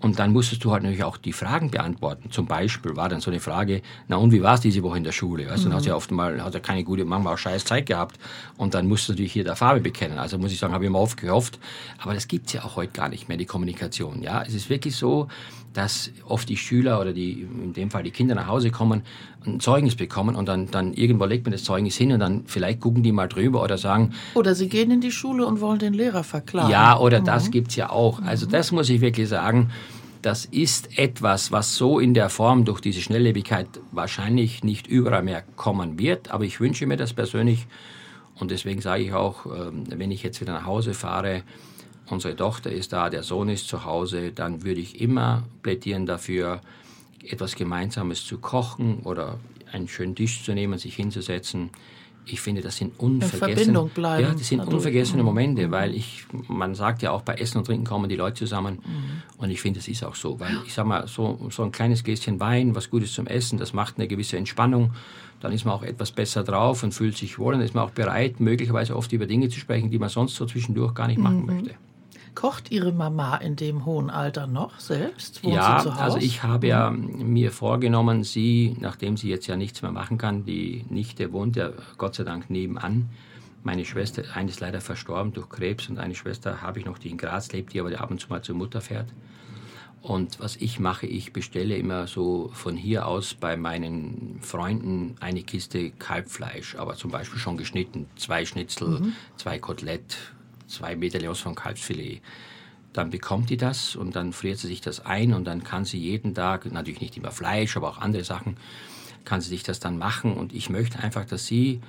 Und 0.00 0.18
dann 0.18 0.32
musstest 0.32 0.64
du 0.64 0.72
halt 0.72 0.82
natürlich 0.82 1.04
auch 1.04 1.18
die 1.18 1.34
Fragen 1.34 1.70
beantworten. 1.70 2.30
Zum 2.30 2.46
Beispiel 2.46 2.96
war 2.96 3.10
dann 3.10 3.20
so 3.20 3.30
eine 3.30 3.38
Frage, 3.38 3.82
na 4.08 4.16
und 4.16 4.32
wie 4.32 4.42
war 4.42 4.54
es 4.54 4.60
diese 4.60 4.82
Woche 4.82 4.96
in 4.96 5.04
der 5.04 5.12
Schule? 5.12 5.48
Weißt, 5.48 5.64
du, 5.64 5.68
Dann 5.68 5.76
hast 5.76 5.84
du 5.84 5.90
ja 5.90 5.96
oft 5.96 6.10
mal 6.10 6.42
hat 6.42 6.54
er 6.54 6.60
keine 6.60 6.84
gute, 6.84 7.04
manchmal 7.04 7.34
auch 7.34 7.38
scheiß 7.38 7.66
Zeit 7.66 7.84
gehabt. 7.84 8.18
Und 8.56 8.72
dann 8.72 8.88
musst 8.88 9.08
du 9.08 9.12
natürlich 9.12 9.34
hier 9.34 9.44
der 9.44 9.56
Farbe 9.56 9.80
bekennen. 9.80 10.18
Also 10.18 10.38
muss 10.38 10.52
ich 10.52 10.58
sagen, 10.58 10.72
habe 10.72 10.84
ich 10.84 10.88
immer 10.88 11.00
oft 11.00 11.18
gehofft. 11.18 11.58
Aber 11.98 12.14
das 12.14 12.28
gibt's 12.28 12.54
ja 12.54 12.64
auch 12.64 12.76
heute 12.76 12.92
gar 12.92 13.10
nicht 13.10 13.28
mehr, 13.28 13.36
die 13.36 13.44
Kommunikation. 13.44 14.22
Ja, 14.22 14.42
es 14.42 14.54
ist 14.54 14.70
wirklich 14.70 14.96
so, 14.96 15.28
dass 15.72 16.10
oft 16.26 16.48
die 16.48 16.56
Schüler 16.56 17.00
oder 17.00 17.12
die, 17.12 17.42
in 17.42 17.72
dem 17.72 17.90
Fall 17.90 18.02
die 18.02 18.10
Kinder 18.10 18.34
nach 18.34 18.46
Hause 18.46 18.70
kommen, 18.70 19.02
ein 19.46 19.60
Zeugnis 19.60 19.94
bekommen 19.94 20.34
und 20.34 20.48
dann, 20.48 20.70
dann 20.70 20.92
irgendwo 20.94 21.24
legt 21.24 21.44
man 21.44 21.52
das 21.52 21.64
Zeugnis 21.64 21.96
hin 21.96 22.12
und 22.12 22.20
dann 22.20 22.42
vielleicht 22.46 22.80
gucken 22.80 23.02
die 23.02 23.12
mal 23.12 23.28
drüber 23.28 23.62
oder 23.62 23.78
sagen, 23.78 24.12
Oder 24.34 24.54
sie 24.54 24.68
gehen 24.68 24.90
in 24.90 25.00
die 25.00 25.12
Schule 25.12 25.46
und 25.46 25.60
wollen 25.60 25.78
den 25.78 25.94
Lehrer 25.94 26.24
verklagen. 26.24 26.70
ja, 26.70 26.98
oder 26.98 27.20
das 27.20 27.50
gibt's 27.50 27.76
ja 27.76 27.90
auch. 27.90 28.20
Also 28.22 28.46
das 28.46 28.72
muss 28.72 28.88
ich 28.90 29.00
wirklich 29.00 29.28
sagen, 29.28 29.70
das 30.22 30.44
ist 30.44 30.98
etwas, 30.98 31.50
was 31.50 31.76
so 31.76 31.98
in 31.98 32.12
der 32.12 32.28
Form 32.28 32.64
durch 32.64 32.80
diese 32.80 33.00
Schnelllebigkeit 33.00 33.66
wahrscheinlich 33.92 34.62
nicht 34.64 34.86
überall 34.86 35.22
mehr 35.22 35.42
kommen 35.56 35.98
wird. 35.98 36.30
Aber 36.30 36.44
ich 36.44 36.60
wünsche 36.60 36.86
mir 36.86 36.96
das 36.96 37.14
persönlich. 37.14 37.66
Und 38.38 38.50
deswegen 38.50 38.80
sage 38.80 39.02
ich 39.02 39.12
auch, 39.12 39.46
ähm, 39.46 39.84
wenn 39.88 40.10
ich 40.10 40.22
jetzt 40.22 40.40
wieder 40.40 40.52
nach 40.52 40.66
Hause 40.66 40.94
fahre, 40.94 41.42
unsere 42.10 42.36
Tochter 42.36 42.70
ist 42.70 42.92
da, 42.92 43.10
der 43.10 43.22
Sohn 43.22 43.48
ist 43.48 43.68
zu 43.68 43.84
Hause, 43.84 44.32
dann 44.32 44.64
würde 44.64 44.80
ich 44.80 45.00
immer 45.00 45.44
plädieren 45.62 46.06
dafür, 46.06 46.60
etwas 47.28 47.54
Gemeinsames 47.54 48.24
zu 48.24 48.38
kochen 48.38 49.00
oder 49.00 49.38
einen 49.72 49.88
schönen 49.88 50.14
Tisch 50.14 50.42
zu 50.44 50.52
nehmen, 50.52 50.78
sich 50.78 50.96
hinzusetzen. 50.96 51.70
Ich 52.24 52.40
finde, 52.40 52.60
das 52.60 52.76
sind 52.76 52.98
unvergessene, 52.98 53.90
ja, 54.18 54.32
das 54.32 54.46
sind 54.48 54.66
unvergessene 54.66 55.22
Momente, 55.22 55.70
weil 55.70 55.94
ich, 55.94 56.26
man 56.48 56.74
sagt 56.74 57.02
ja 57.02 57.10
auch 57.12 57.22
bei 57.22 57.34
Essen 57.34 57.58
und 57.58 57.64
Trinken 57.64 57.84
kommen 57.86 58.08
die 58.08 58.16
Leute 58.16 58.36
zusammen 58.36 58.78
Mhm. 58.84 59.22
und 59.38 59.50
ich 59.50 59.60
finde, 59.60 59.80
das 59.80 59.88
ist 59.88 60.04
auch 60.04 60.14
so, 60.14 60.38
weil 60.38 60.60
ich 60.64 60.74
sag 60.74 60.86
mal, 60.86 61.06
so, 61.08 61.48
so 61.50 61.62
ein 61.62 61.72
kleines 61.72 62.04
Gläschen 62.04 62.38
Wein, 62.38 62.74
was 62.74 62.90
Gutes 62.90 63.12
zum 63.14 63.26
Essen, 63.26 63.58
das 63.58 63.72
macht 63.72 63.96
eine 63.98 64.06
gewisse 64.06 64.36
Entspannung, 64.36 64.92
dann 65.40 65.52
ist 65.52 65.64
man 65.64 65.74
auch 65.74 65.82
etwas 65.82 66.12
besser 66.12 66.44
drauf 66.44 66.82
und 66.82 66.92
fühlt 66.92 67.16
sich 67.16 67.38
wohl 67.38 67.54
und 67.54 67.62
ist 67.62 67.74
man 67.74 67.84
auch 67.84 67.90
bereit, 67.90 68.38
möglicherweise 68.38 68.94
oft 68.96 69.10
über 69.12 69.26
Dinge 69.26 69.48
zu 69.48 69.58
sprechen, 69.58 69.90
die 69.90 69.98
man 69.98 70.10
sonst 70.10 70.36
so 70.36 70.44
zwischendurch 70.46 70.94
gar 70.94 71.06
nicht 71.06 71.18
Mhm. 71.18 71.24
machen 71.24 71.46
möchte. 71.46 71.74
Kocht 72.40 72.70
Ihre 72.70 72.90
Mama 72.90 73.36
in 73.36 73.54
dem 73.54 73.84
hohen 73.84 74.08
Alter 74.08 74.46
noch 74.46 74.80
selbst? 74.80 75.44
Wohnt 75.44 75.56
ja, 75.56 75.80
sie 75.80 75.88
zu 75.88 75.94
Hause? 75.94 76.02
also 76.02 76.16
ich 76.16 76.42
habe 76.42 76.68
ja 76.68 76.90
mir 76.90 77.52
vorgenommen, 77.52 78.24
sie, 78.24 78.78
nachdem 78.80 79.18
sie 79.18 79.28
jetzt 79.28 79.46
ja 79.46 79.56
nichts 79.56 79.82
mehr 79.82 79.92
machen 79.92 80.16
kann, 80.16 80.46
die 80.46 80.86
Nichte 80.88 81.34
wohnt 81.34 81.56
ja 81.56 81.72
Gott 81.98 82.14
sei 82.14 82.24
Dank 82.24 82.48
nebenan. 82.48 83.10
Meine 83.62 83.84
Schwester, 83.84 84.22
eine 84.32 84.48
ist 84.48 84.58
leider 84.60 84.80
verstorben 84.80 85.34
durch 85.34 85.50
Krebs 85.50 85.90
und 85.90 85.98
eine 85.98 86.14
Schwester 86.14 86.62
habe 86.62 86.78
ich 86.78 86.86
noch, 86.86 86.96
die 86.96 87.10
in 87.10 87.18
Graz 87.18 87.52
lebt, 87.52 87.74
die 87.74 87.80
aber 87.80 88.00
ab 88.00 88.10
und 88.10 88.22
zu 88.22 88.30
mal 88.30 88.40
zur 88.40 88.54
Mutter 88.54 88.80
fährt. 88.80 89.08
Und 90.00 90.40
was 90.40 90.56
ich 90.56 90.80
mache, 90.80 91.06
ich 91.06 91.34
bestelle 91.34 91.76
immer 91.76 92.06
so 92.06 92.48
von 92.54 92.74
hier 92.74 93.06
aus 93.06 93.34
bei 93.34 93.58
meinen 93.58 94.38
Freunden 94.40 95.14
eine 95.20 95.42
Kiste 95.42 95.90
Kalbfleisch, 95.90 96.76
aber 96.76 96.94
zum 96.94 97.10
Beispiel 97.10 97.38
schon 97.38 97.58
geschnitten. 97.58 98.06
Zwei 98.16 98.46
Schnitzel, 98.46 99.12
zwei 99.36 99.58
Kotelett, 99.58 100.16
zwei 100.70 100.96
Medaillons 100.96 101.40
von 101.40 101.54
Kalbsfilet. 101.54 102.20
Dann 102.92 103.10
bekommt 103.10 103.50
die 103.50 103.56
das 103.56 103.94
und 103.94 104.16
dann 104.16 104.32
friert 104.32 104.58
sie 104.58 104.66
sich 104.66 104.80
das 104.80 105.04
ein 105.06 105.32
und 105.32 105.44
dann 105.44 105.62
kann 105.62 105.84
sie 105.84 105.98
jeden 105.98 106.34
Tag, 106.34 106.70
natürlich 106.72 107.00
nicht 107.00 107.16
immer 107.16 107.30
Fleisch, 107.30 107.76
aber 107.76 107.88
auch 107.90 107.98
andere 107.98 108.24
Sachen, 108.24 108.56
kann 109.24 109.40
sie 109.40 109.48
sich 109.50 109.62
das 109.62 109.78
dann 109.78 109.96
machen. 109.98 110.32
Und 110.34 110.52
ich 110.52 110.70
möchte 110.70 110.98
einfach, 110.98 111.24
dass 111.24 111.46
sie 111.46 111.80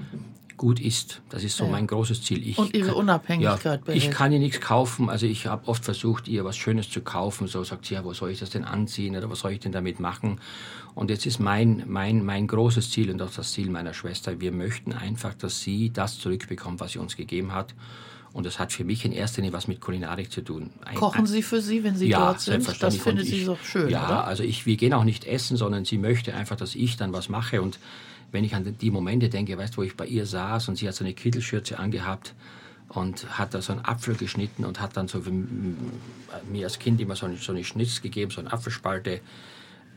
gut 0.57 0.79
isst. 0.79 1.21
Das 1.29 1.43
ist 1.43 1.57
so 1.57 1.65
mein 1.65 1.87
großes 1.87 2.21
Ziel. 2.21 2.47
Ich 2.47 2.59
Und 2.59 2.75
ihre 2.75 2.89
kann- 2.89 2.95
Unabhängigkeit 2.97 3.81
ja. 3.87 3.93
Ich 3.95 4.11
kann 4.11 4.31
ihr 4.31 4.37
nichts 4.37 4.61
kaufen. 4.61 5.09
Also 5.09 5.25
ich 5.25 5.47
habe 5.47 5.67
oft 5.67 5.83
versucht, 5.83 6.27
ihr 6.27 6.45
was 6.45 6.55
Schönes 6.55 6.87
zu 6.87 7.01
kaufen. 7.01 7.47
So 7.47 7.63
sagt 7.63 7.87
sie, 7.87 7.95
ja, 7.95 8.03
wo 8.05 8.13
soll 8.13 8.29
ich 8.29 8.37
das 8.39 8.51
denn 8.51 8.63
anziehen 8.63 9.15
oder 9.15 9.27
was 9.27 9.39
soll 9.39 9.53
ich 9.53 9.59
denn 9.59 9.71
damit 9.71 9.99
machen? 9.99 10.39
Und 10.93 11.09
jetzt 11.09 11.25
ist 11.25 11.39
mein, 11.39 11.83
mein, 11.87 12.23
mein 12.23 12.45
großes 12.45 12.91
Ziel 12.91 13.09
und 13.09 13.19
auch 13.23 13.31
das 13.31 13.53
Ziel 13.53 13.71
meiner 13.71 13.95
Schwester, 13.95 14.39
wir 14.39 14.51
möchten 14.51 14.93
einfach, 14.93 15.33
dass 15.33 15.61
sie 15.61 15.89
das 15.89 16.19
zurückbekommt, 16.19 16.79
was 16.79 16.91
sie 16.91 16.99
uns 16.99 17.15
gegeben 17.15 17.53
hat. 17.53 17.73
Und 18.33 18.45
das 18.45 18.59
hat 18.59 18.71
für 18.71 18.85
mich 18.85 19.03
in 19.03 19.11
erster 19.11 19.41
Linie 19.41 19.53
was 19.53 19.67
mit 19.67 19.81
Kulinarik 19.81 20.31
zu 20.31 20.41
tun. 20.41 20.69
Ein, 20.85 20.95
Kochen 20.95 21.25
Sie 21.25 21.41
für 21.41 21.61
Sie, 21.61 21.83
wenn 21.83 21.97
Sie 21.97 22.07
ja, 22.07 22.19
dort 22.19 22.39
sind? 22.39 22.65
Das 22.81 22.95
findet 22.95 23.25
sie 23.25 23.43
so 23.43 23.57
schön, 23.61 23.89
Ja, 23.89 24.05
oder? 24.05 24.23
also 24.25 24.43
ich, 24.43 24.65
wir 24.65 24.77
gehen 24.77 24.93
auch 24.93 25.03
nicht 25.03 25.25
essen, 25.25 25.57
sondern 25.57 25.83
sie 25.83 25.97
möchte 25.97 26.33
einfach, 26.33 26.55
dass 26.55 26.75
ich 26.75 26.95
dann 26.95 27.11
was 27.11 27.27
mache. 27.27 27.61
Und 27.61 27.77
wenn 28.31 28.45
ich 28.45 28.55
an 28.55 28.77
die 28.79 28.91
Momente 28.91 29.27
denke, 29.27 29.57
weißt 29.57 29.73
du, 29.73 29.79
wo 29.79 29.83
ich 29.83 29.97
bei 29.97 30.05
ihr 30.05 30.25
saß 30.25 30.69
und 30.69 30.77
sie 30.77 30.87
hat 30.87 30.95
so 30.95 31.03
eine 31.03 31.13
Kittelschürze 31.13 31.77
angehabt 31.77 32.33
und 32.87 33.37
hat 33.37 33.53
da 33.53 33.61
so 33.61 33.73
einen 33.73 33.83
Apfel 33.83 34.15
geschnitten 34.15 34.63
und 34.63 34.79
hat 34.79 34.95
dann 34.95 35.09
so 35.09 35.21
für 35.21 35.31
mir 35.31 36.65
als 36.65 36.79
Kind 36.79 37.01
immer 37.01 37.17
so 37.17 37.25
eine, 37.25 37.35
so 37.35 37.51
eine 37.51 37.65
Schnitz 37.65 38.01
gegeben, 38.01 38.31
so 38.31 38.39
eine 38.39 38.51
Apfelspalte. 38.51 39.19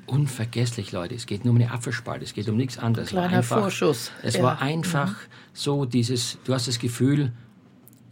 Unvergesslich, 0.06 0.92
Leute. 0.92 1.14
Es 1.14 1.24
geht 1.24 1.44
nur 1.44 1.54
um 1.54 1.60
eine 1.60 1.70
Apfelspalte, 1.70 2.24
es 2.24 2.34
geht 2.34 2.48
um 2.48 2.56
nichts 2.56 2.78
anderes. 2.78 3.10
Kleiner 3.10 3.38
einfach, 3.38 3.60
Vorschuss. 3.60 4.10
Es 4.22 4.34
ja. 4.34 4.42
war 4.42 4.60
einfach 4.60 5.12
mhm. 5.12 5.32
so 5.54 5.84
dieses, 5.86 6.36
du 6.44 6.52
hast 6.52 6.68
das 6.68 6.78
Gefühl, 6.78 7.32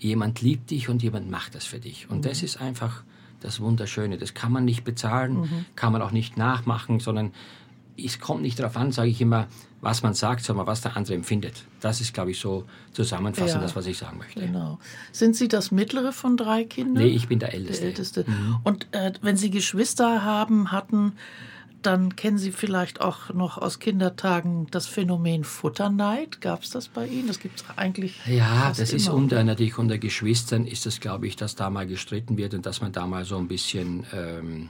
jemand 0.02 0.40
liebt 0.42 0.70
dich 0.70 0.88
und 0.88 1.02
jemand 1.02 1.30
macht 1.30 1.54
das 1.54 1.64
für 1.64 1.78
dich. 1.78 2.10
Und 2.10 2.18
mhm. 2.18 2.22
das 2.22 2.42
ist 2.42 2.60
einfach 2.60 3.04
das 3.40 3.60
Wunderschöne. 3.60 4.18
Das 4.18 4.34
kann 4.34 4.52
man 4.52 4.64
nicht 4.64 4.84
bezahlen, 4.84 5.40
mhm. 5.40 5.64
kann 5.76 5.92
man 5.92 6.02
auch 6.02 6.10
nicht 6.10 6.36
nachmachen, 6.36 7.00
sondern 7.00 7.32
es 7.96 8.18
kommt 8.18 8.42
nicht 8.42 8.58
darauf 8.58 8.76
an, 8.76 8.90
sage 8.90 9.10
ich 9.10 9.20
immer, 9.20 9.46
was 9.80 10.02
man 10.02 10.14
sagt, 10.14 10.44
sondern 10.44 10.66
was 10.66 10.80
der 10.80 10.96
andere 10.96 11.14
empfindet. 11.14 11.64
Das 11.80 12.00
ist, 12.00 12.14
glaube 12.14 12.30
ich, 12.30 12.40
so 12.40 12.64
zusammenfassend 12.92 13.56
ja, 13.56 13.60
das, 13.60 13.76
was 13.76 13.86
ich 13.86 13.98
sagen 13.98 14.18
möchte. 14.18 14.40
Genau. 14.40 14.78
Sind 15.10 15.36
Sie 15.36 15.48
das 15.48 15.70
mittlere 15.70 16.12
von 16.12 16.36
drei 16.36 16.64
Kindern? 16.64 17.04
Nee, 17.04 17.10
ich 17.10 17.28
bin 17.28 17.38
der 17.38 17.52
Älteste. 17.52 17.82
Der 17.82 17.88
Älteste. 17.90 18.24
Mhm. 18.26 18.56
Und 18.64 18.86
äh, 18.92 19.12
wenn 19.22 19.36
Sie 19.36 19.50
Geschwister 19.50 20.24
haben, 20.24 20.72
hatten, 20.72 21.12
dann 21.82 22.16
kennen 22.16 22.38
Sie 22.38 22.52
vielleicht 22.52 23.00
auch 23.00 23.32
noch 23.32 23.58
aus 23.58 23.78
Kindertagen 23.78 24.66
das 24.70 24.86
Phänomen 24.86 25.44
Futterneid. 25.44 26.40
Gab 26.40 26.62
es 26.62 26.70
das 26.70 26.88
bei 26.88 27.06
Ihnen? 27.06 27.28
Das 27.28 27.40
gibt 27.40 27.60
es 27.60 27.64
eigentlich. 27.76 28.20
Ja, 28.26 28.68
das 28.68 28.90
immer. 28.90 28.96
ist 28.96 29.08
unter, 29.08 29.44
natürlich 29.44 29.78
unter 29.78 29.98
Geschwistern 29.98 30.66
ist 30.66 30.86
das, 30.86 31.00
glaube 31.00 31.26
ich, 31.26 31.36
dass 31.36 31.54
da 31.54 31.70
mal 31.70 31.86
gestritten 31.86 32.36
wird 32.36 32.54
und 32.54 32.66
dass 32.66 32.80
man 32.80 32.92
da 32.92 33.06
mal 33.06 33.24
so 33.24 33.36
ein 33.36 33.48
bisschen, 33.48 34.06
ähm, 34.12 34.68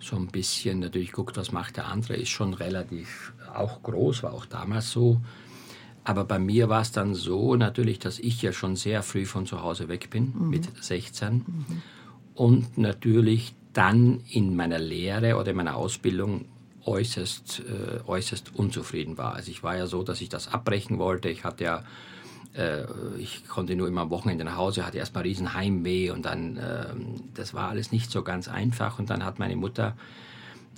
so 0.00 0.16
ein 0.16 0.28
bisschen 0.28 0.80
natürlich 0.80 1.12
guckt, 1.12 1.36
was 1.36 1.52
macht 1.52 1.76
der 1.76 1.86
andere, 1.86 2.16
ist 2.16 2.30
schon 2.30 2.54
relativ 2.54 3.32
auch 3.54 3.82
groß, 3.82 4.22
war 4.22 4.32
auch 4.32 4.46
damals 4.46 4.90
so. 4.90 5.20
Aber 6.04 6.24
bei 6.24 6.38
mir 6.38 6.68
war 6.68 6.80
es 6.80 6.92
dann 6.92 7.14
so 7.14 7.56
natürlich, 7.56 7.98
dass 7.98 8.18
ich 8.18 8.40
ja 8.42 8.52
schon 8.52 8.76
sehr 8.76 9.02
früh 9.02 9.26
von 9.26 9.46
zu 9.46 9.62
Hause 9.62 9.88
weg 9.88 10.10
bin, 10.10 10.32
mhm. 10.34 10.50
mit 10.50 10.82
16. 10.82 11.34
Mhm. 11.34 11.82
Und 12.34 12.78
natürlich 12.78 13.54
dann 13.72 14.20
in 14.30 14.56
meiner 14.56 14.78
Lehre 14.78 15.36
oder 15.36 15.50
in 15.50 15.56
meiner 15.56 15.76
Ausbildung 15.76 16.46
äußerst, 16.84 17.62
äh, 17.68 18.00
äußerst 18.06 18.54
unzufrieden 18.54 19.18
war. 19.18 19.34
Also 19.34 19.50
ich 19.50 19.62
war 19.62 19.76
ja 19.76 19.86
so, 19.86 20.02
dass 20.02 20.20
ich 20.20 20.28
das 20.28 20.48
abbrechen 20.48 20.98
wollte. 20.98 21.28
Ich 21.28 21.44
hatte 21.44 21.64
ja, 21.64 21.84
äh, 22.54 22.84
ich 23.18 23.46
konnte 23.46 23.76
nur 23.76 23.88
immer 23.88 24.02
am 24.02 24.10
Wochenende 24.10 24.44
nach 24.44 24.56
Hause, 24.56 24.86
hatte 24.86 24.98
erstmal 24.98 25.24
riesen 25.24 25.54
Heimweh 25.54 26.10
und 26.10 26.24
dann, 26.24 26.56
äh, 26.56 26.86
das 27.34 27.54
war 27.54 27.68
alles 27.68 27.92
nicht 27.92 28.10
so 28.10 28.22
ganz 28.22 28.48
einfach. 28.48 28.98
Und 28.98 29.10
dann 29.10 29.24
hat 29.24 29.38
meine 29.38 29.56
Mutter 29.56 29.96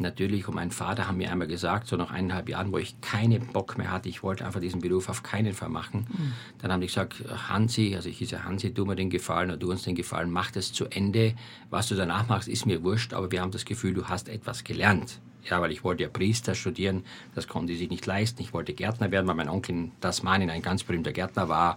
natürlich 0.02 0.46
und 0.48 0.54
mein 0.54 0.70
Vater 0.70 1.08
haben 1.08 1.16
mir 1.16 1.30
einmal 1.30 1.48
gesagt, 1.48 1.86
so 1.86 1.96
nach 1.96 2.10
eineinhalb 2.10 2.48
Jahren, 2.48 2.72
wo 2.72 2.78
ich 2.78 3.00
keinen 3.00 3.46
Bock 3.46 3.78
mehr 3.78 3.90
hatte, 3.90 4.08
ich 4.08 4.22
wollte 4.22 4.44
einfach 4.44 4.60
diesen 4.60 4.80
Beruf 4.80 5.08
auf 5.08 5.22
keinen 5.22 5.54
Fall 5.54 5.70
machen. 5.70 6.06
Mhm. 6.08 6.32
Dann 6.58 6.72
haben 6.72 6.80
die 6.80 6.88
gesagt, 6.88 7.24
Hansi, 7.48 7.94
also 7.96 8.08
ich 8.08 8.18
hieß 8.18 8.30
ja 8.32 8.44
Hansi, 8.44 8.74
tu 8.74 8.84
mir 8.84 8.96
den 8.96 9.10
Gefallen 9.10 9.50
oder 9.50 9.58
du 9.58 9.70
uns 9.70 9.82
den 9.82 9.94
Gefallen, 9.94 10.30
mach 10.30 10.50
das 10.50 10.72
zu 10.72 10.86
Ende. 10.86 11.34
Was 11.70 11.88
du 11.88 11.94
danach 11.94 12.28
machst, 12.28 12.48
ist 12.48 12.66
mir 12.66 12.82
wurscht, 12.84 13.14
aber 13.14 13.30
wir 13.32 13.40
haben 13.40 13.52
das 13.52 13.64
Gefühl, 13.64 13.94
du 13.94 14.06
hast 14.06 14.28
etwas 14.28 14.64
gelernt. 14.64 15.20
Ja, 15.44 15.60
weil 15.60 15.72
ich 15.72 15.82
wollte 15.82 16.04
ja 16.04 16.08
Priester 16.08 16.54
studieren, 16.54 17.04
das 17.34 17.48
konnten 17.48 17.66
die 17.66 17.76
sich 17.76 17.90
nicht 17.90 18.06
leisten. 18.06 18.42
Ich 18.42 18.52
wollte 18.52 18.74
Gärtner 18.74 19.10
werden, 19.10 19.26
weil 19.26 19.34
mein 19.34 19.48
Onkel 19.48 19.74
in 19.74 19.92
Tasmanien 20.00 20.50
ein 20.50 20.62
ganz 20.62 20.84
berühmter 20.84 21.12
Gärtner 21.12 21.48
war. 21.48 21.76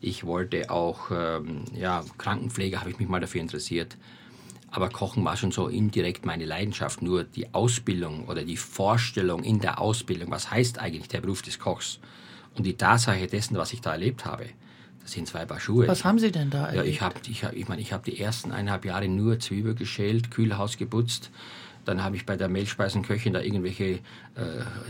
Ich 0.00 0.24
wollte 0.24 0.70
auch, 0.70 1.10
ähm, 1.10 1.64
ja, 1.74 2.04
Krankenpflege, 2.18 2.80
habe 2.80 2.90
ich 2.90 2.98
mich 2.98 3.08
mal 3.08 3.20
dafür 3.20 3.40
interessiert. 3.40 3.96
Aber 4.74 4.88
Kochen 4.88 5.24
war 5.24 5.36
schon 5.36 5.52
so 5.52 5.68
indirekt 5.68 6.26
meine 6.26 6.44
Leidenschaft. 6.44 7.00
Nur 7.00 7.22
die 7.22 7.54
Ausbildung 7.54 8.26
oder 8.26 8.42
die 8.42 8.56
Vorstellung 8.56 9.44
in 9.44 9.60
der 9.60 9.80
Ausbildung, 9.80 10.32
was 10.32 10.50
heißt 10.50 10.80
eigentlich 10.80 11.06
der 11.06 11.20
Beruf 11.20 11.42
des 11.42 11.60
Kochs 11.60 12.00
und 12.56 12.66
die 12.66 12.76
Tatsache 12.76 13.28
dessen, 13.28 13.56
was 13.56 13.72
ich 13.72 13.80
da 13.80 13.92
erlebt 13.92 14.24
habe, 14.24 14.46
das 15.00 15.12
sind 15.12 15.28
zwei 15.28 15.44
Paar 15.44 15.60
Schuhe. 15.60 15.86
Was 15.86 16.04
haben 16.04 16.18
Sie 16.18 16.32
denn 16.32 16.50
da 16.50 16.66
erlebt? 16.66 16.86
Ja, 16.86 16.90
ich 16.90 17.00
habe 17.02 17.14
ich, 17.28 17.44
ich 17.44 17.68
mein, 17.68 17.78
ich 17.78 17.92
hab 17.92 18.02
die 18.02 18.18
ersten 18.18 18.50
eineinhalb 18.50 18.84
Jahre 18.84 19.06
nur 19.06 19.38
Zwiebel 19.38 19.76
geschält, 19.76 20.32
Kühlhaus 20.32 20.76
geputzt, 20.76 21.30
dann 21.84 22.02
habe 22.02 22.16
ich 22.16 22.26
bei 22.26 22.36
der 22.36 22.48
Mehlspeisenköchin 22.48 23.32
da 23.32 23.40
irgendwelche 23.40 23.84
äh, 23.84 24.00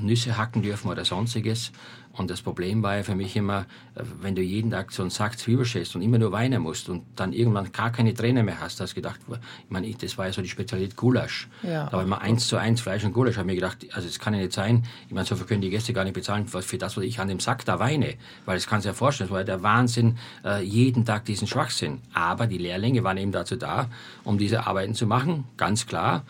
Nüsse 0.00 0.38
hacken 0.38 0.62
dürfen 0.62 0.88
oder 0.88 1.04
sonstiges. 1.04 1.72
Und 2.16 2.30
das 2.30 2.42
Problem 2.42 2.82
war 2.82 2.96
ja 2.96 3.02
für 3.02 3.14
mich 3.14 3.34
immer, 3.36 3.66
äh, 3.94 4.02
wenn 4.20 4.34
du 4.34 4.42
jeden 4.42 4.70
Tag 4.70 4.92
so 4.92 5.02
einen 5.02 5.10
Sack 5.10 5.38
Zwiebel 5.38 5.64
schälst 5.64 5.96
und 5.96 6.02
immer 6.02 6.18
nur 6.18 6.32
weinen 6.32 6.62
musst 6.62 6.88
und 6.88 7.02
dann 7.16 7.32
irgendwann 7.32 7.72
gar 7.72 7.90
keine 7.90 8.14
Tränen 8.14 8.44
mehr 8.46 8.60
hast, 8.60 8.80
hast 8.80 8.92
du 8.92 8.94
gedacht, 8.96 9.20
ich 9.28 9.70
meine, 9.70 9.92
das 9.92 10.16
war 10.16 10.26
ja 10.26 10.32
so 10.32 10.40
die 10.40 10.48
Spezialität 10.48 10.96
Gulasch. 10.96 11.48
Ja. 11.62 11.86
Da 11.86 11.92
war 11.92 12.02
immer 12.02 12.20
eins 12.20 12.46
zu 12.46 12.56
eins 12.56 12.80
Fleisch 12.80 13.04
und 13.04 13.12
Gulasch. 13.12 13.36
habe 13.36 13.46
mir 13.46 13.54
gedacht, 13.54 13.78
also 13.92 14.06
das 14.06 14.18
kann 14.18 14.34
ja 14.34 14.40
nicht 14.40 14.52
sein. 14.52 14.84
Ich 15.08 15.12
meine, 15.12 15.26
so 15.26 15.36
viel 15.36 15.46
können 15.46 15.60
die 15.60 15.70
Gäste 15.70 15.92
gar 15.92 16.04
nicht 16.04 16.14
bezahlen 16.14 16.46
für 16.46 16.78
das, 16.78 16.96
was 16.96 17.04
ich 17.04 17.18
an 17.18 17.28
dem 17.28 17.40
Sack 17.40 17.64
da 17.64 17.80
weine. 17.80 18.14
Weil 18.44 18.56
das 18.56 18.66
kannst 18.66 18.84
du 18.84 18.90
ja 18.90 18.94
vorstellen, 18.94 19.28
das 19.28 19.32
war 19.32 19.40
ja 19.40 19.44
der 19.44 19.62
Wahnsinn, 19.62 20.18
äh, 20.44 20.62
jeden 20.62 21.04
Tag 21.04 21.24
diesen 21.24 21.48
Schwachsinn. 21.48 22.00
Aber 22.12 22.46
die 22.46 22.58
Lehrlinge 22.58 23.02
waren 23.02 23.16
eben 23.16 23.32
dazu 23.32 23.56
da, 23.56 23.88
um 24.22 24.38
diese 24.38 24.66
Arbeiten 24.66 24.94
zu 24.94 25.06
machen, 25.06 25.44
ganz 25.56 25.86
klar. 25.86 26.24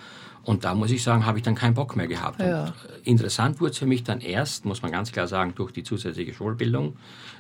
Und 0.45 0.65
da 0.65 0.75
muss 0.75 0.91
ich 0.91 1.03
sagen, 1.03 1.25
habe 1.25 1.39
ich 1.39 1.45
dann 1.45 1.55
keinen 1.55 1.75
Bock 1.75 1.97
mehr 1.97 2.07
gehabt. 2.07 2.41
Ja. 2.41 2.67
Äh, 2.67 2.71
interessant 3.05 3.61
wurde 3.61 3.73
es 3.73 3.79
für 3.79 3.87
mich 3.87 4.05
dann 4.05 4.21
erst, 4.21 4.65
muss 4.67 4.83
man 4.83 4.93
ganz 4.93 5.11
klar 5.11 5.27
sagen, 5.27 5.55
durch 5.55 5.73
die 5.73 5.83
zusätzliche 5.83 6.35
Schulbildung, 6.35 6.97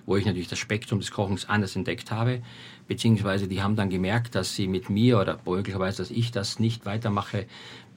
wo 0.07 0.17
ich 0.17 0.25
natürlich 0.25 0.49
das 0.49 0.59
Spektrum 0.59 1.01
des 1.01 1.11
Kochens 1.11 1.49
anders 1.49 1.77
entdeckt 1.77 2.11
habe. 2.11 2.43
Beziehungsweise 2.89 3.47
die 3.47 3.63
haben 3.63 3.77
dann 3.77 3.91
gemerkt, 3.91 4.35
dass 4.35 4.55
sie 4.55 4.67
mit 4.67 4.89
mir 4.89 5.19
oder 5.19 5.39
möglicherweise, 5.45 5.99
dass 5.99 6.11
ich 6.11 6.33
das 6.33 6.59
nicht 6.59 6.87
weitermache, 6.87 7.47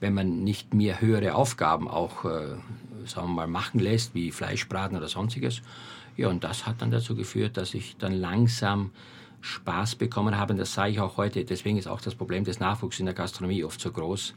wenn 0.00 0.14
man 0.14 0.44
nicht 0.44 0.74
mir 0.74 1.00
höhere 1.00 1.34
Aufgaben 1.34 1.88
auch, 1.88 2.24
äh, 2.26 2.56
sagen 3.06 3.28
wir 3.28 3.34
mal, 3.34 3.46
machen 3.46 3.80
lässt, 3.80 4.14
wie 4.14 4.30
Fleischbraten 4.30 4.96
oder 4.96 5.08
sonstiges. 5.08 5.62
Ja, 6.16 6.28
und 6.28 6.44
das 6.44 6.66
hat 6.66 6.82
dann 6.82 6.90
dazu 6.90 7.14
geführt, 7.14 7.56
dass 7.56 7.72
ich 7.74 7.96
dann 7.96 8.12
langsam 8.12 8.90
Spaß 9.40 9.94
bekommen 9.94 10.36
habe. 10.36 10.52
Und 10.52 10.58
das 10.58 10.74
sage 10.74 10.90
ich 10.90 11.00
auch 11.00 11.16
heute. 11.16 11.44
Deswegen 11.44 11.78
ist 11.78 11.86
auch 11.86 12.00
das 12.00 12.14
Problem 12.14 12.44
des 12.44 12.60
Nachwuchs 12.60 12.98
in 12.98 13.06
der 13.06 13.14
Gastronomie 13.14 13.64
oft 13.64 13.80
so 13.80 13.90
groß 13.92 14.34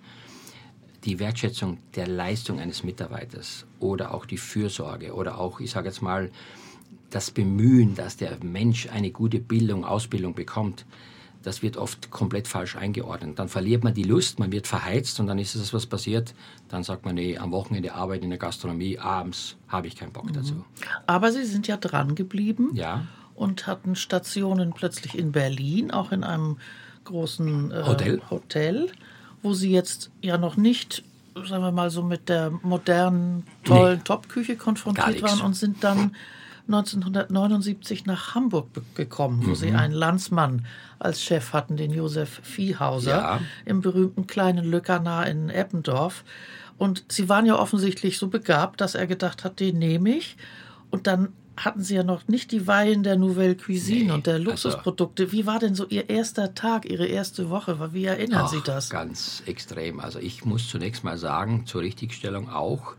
die 1.04 1.20
Wertschätzung 1.20 1.80
der 1.96 2.08
Leistung 2.08 2.60
eines 2.60 2.84
Mitarbeiters 2.84 3.66
oder 3.80 4.14
auch 4.14 4.26
die 4.26 4.38
Fürsorge 4.38 5.14
oder 5.14 5.40
auch, 5.40 5.60
ich 5.60 5.72
sage 5.72 5.88
jetzt 5.88 6.02
mal, 6.02 6.32
das 7.10 7.32
Bemühen, 7.32 7.96
dass 7.96 8.18
der 8.18 8.38
Mensch 8.44 8.88
eine 8.88 9.12
gute 9.12 9.40
Bildung, 9.40 9.84
Ausbildung 9.84 10.34
bekommt, 10.34 10.86
das 11.44 11.64
wird 11.64 11.76
oft 11.76 12.12
komplett 12.12 12.48
falsch 12.48 12.76
eingeordnet. 12.76 13.40
Dann 13.40 13.50
verliert 13.50 13.84
man 13.84 13.94
die 13.94 14.04
Lust, 14.04 14.38
man 14.38 14.52
wird 14.52 14.68
verheizt 14.68 15.20
und 15.20 15.28
dann 15.28 15.40
ist 15.40 15.56
es 15.56 15.74
was 15.74 15.88
passiert. 15.88 16.36
Dann 16.70 16.84
sagt 16.84 17.04
man, 17.04 17.16
nee, 17.16 17.38
am 17.38 17.52
Wochenende 17.52 17.94
arbeiten 17.96 18.26
in 18.26 18.30
der 18.30 18.40
Gastronomie, 18.40 19.00
abends 19.00 19.58
habe 19.68 19.88
ich 19.88 19.96
keinen 19.96 20.14
Bock 20.14 20.26
mhm. 20.26 20.34
dazu. 20.34 20.66
Aber 21.08 21.32
Sie 21.32 21.46
sind 21.46 21.68
ja 21.68 21.78
dran 21.78 22.16
geblieben. 22.16 22.70
Ja. 22.74 23.08
Und 23.34 23.66
hatten 23.66 23.96
Stationen 23.96 24.72
plötzlich 24.74 25.18
in 25.18 25.32
Berlin, 25.32 25.90
auch 25.90 26.12
in 26.12 26.24
einem 26.24 26.58
großen 27.06 27.72
äh, 27.72 27.84
Hotel. 27.88 28.22
Hotel 28.30 28.92
wo 29.42 29.54
sie 29.54 29.72
jetzt 29.72 30.12
ja 30.22 30.38
noch 30.38 30.58
nicht, 30.58 31.04
sagen 31.36 31.64
wir 31.64 31.72
mal 31.72 31.90
so, 31.90 32.04
mit 32.04 32.30
der 32.30 32.52
modernen, 32.62 33.46
tollen 33.64 33.98
nee, 33.98 34.04
Topküche 34.04 34.56
konfrontiert 34.56 35.22
waren 35.22 35.42
und 35.42 35.56
sind 35.56 35.84
dann 35.84 36.16
1979 36.68 38.06
nach 38.06 38.36
Hamburg 38.36 38.68
gekommen, 38.96 39.42
wo 39.44 39.50
mhm. 39.50 39.56
sie 39.56 39.72
einen 39.72 39.94
Landsmann 39.94 40.66
als 41.00 41.22
Chef 41.22 41.54
hatten, 41.54 41.78
den 41.78 41.92
Josef 41.92 42.42
Viehhauser, 42.44 43.18
ja. 43.18 43.40
im 43.66 43.82
berühmten 43.82 44.28
kleinen 44.28 44.66
Lückernah 44.66 45.24
in 45.24 45.50
Eppendorf. 45.50 46.24
Und 46.78 47.04
sie 47.10 47.30
waren 47.30 47.46
ja 47.46 47.60
offensichtlich 47.60 48.18
so 48.18 48.28
begabt, 48.28 48.82
dass 48.82 48.96
er 48.96 49.08
gedacht 49.08 49.44
hat, 49.44 49.60
den 49.60 49.80
nehme 49.80 50.12
ich. 50.12 50.38
Und 50.90 51.08
dann 51.08 51.30
hatten 51.66 51.82
Sie 51.82 51.96
ja 51.96 52.04
noch 52.04 52.28
nicht 52.28 52.52
die 52.52 52.68
Weihen 52.68 53.04
der 53.04 53.18
Nouvelle 53.18 53.56
Cuisine 53.56 54.06
nee, 54.06 54.12
und 54.12 54.28
der 54.28 54.36
also 54.36 54.46
Luxusprodukte. 54.46 55.24
Also, 55.24 55.34
Wie 55.34 55.46
war 55.46 55.60
denn 55.60 55.76
so 55.76 55.86
Ihr 55.88 56.10
erster 56.10 56.54
Tag, 56.54 56.90
Ihre 56.90 57.06
erste 57.06 57.50
Woche? 57.50 57.94
Wie 57.94 58.06
erinnern 58.06 58.44
ach, 58.46 58.50
Sie 58.50 58.62
das? 58.64 58.90
Ganz 58.90 59.44
extrem. 59.46 60.00
Also 60.00 60.20
ich 60.20 60.46
muss 60.46 60.68
zunächst 60.68 61.04
mal 61.04 61.18
sagen, 61.18 61.66
zur 61.66 61.82
Richtigstellung 61.82 62.50
auch, 62.50 62.96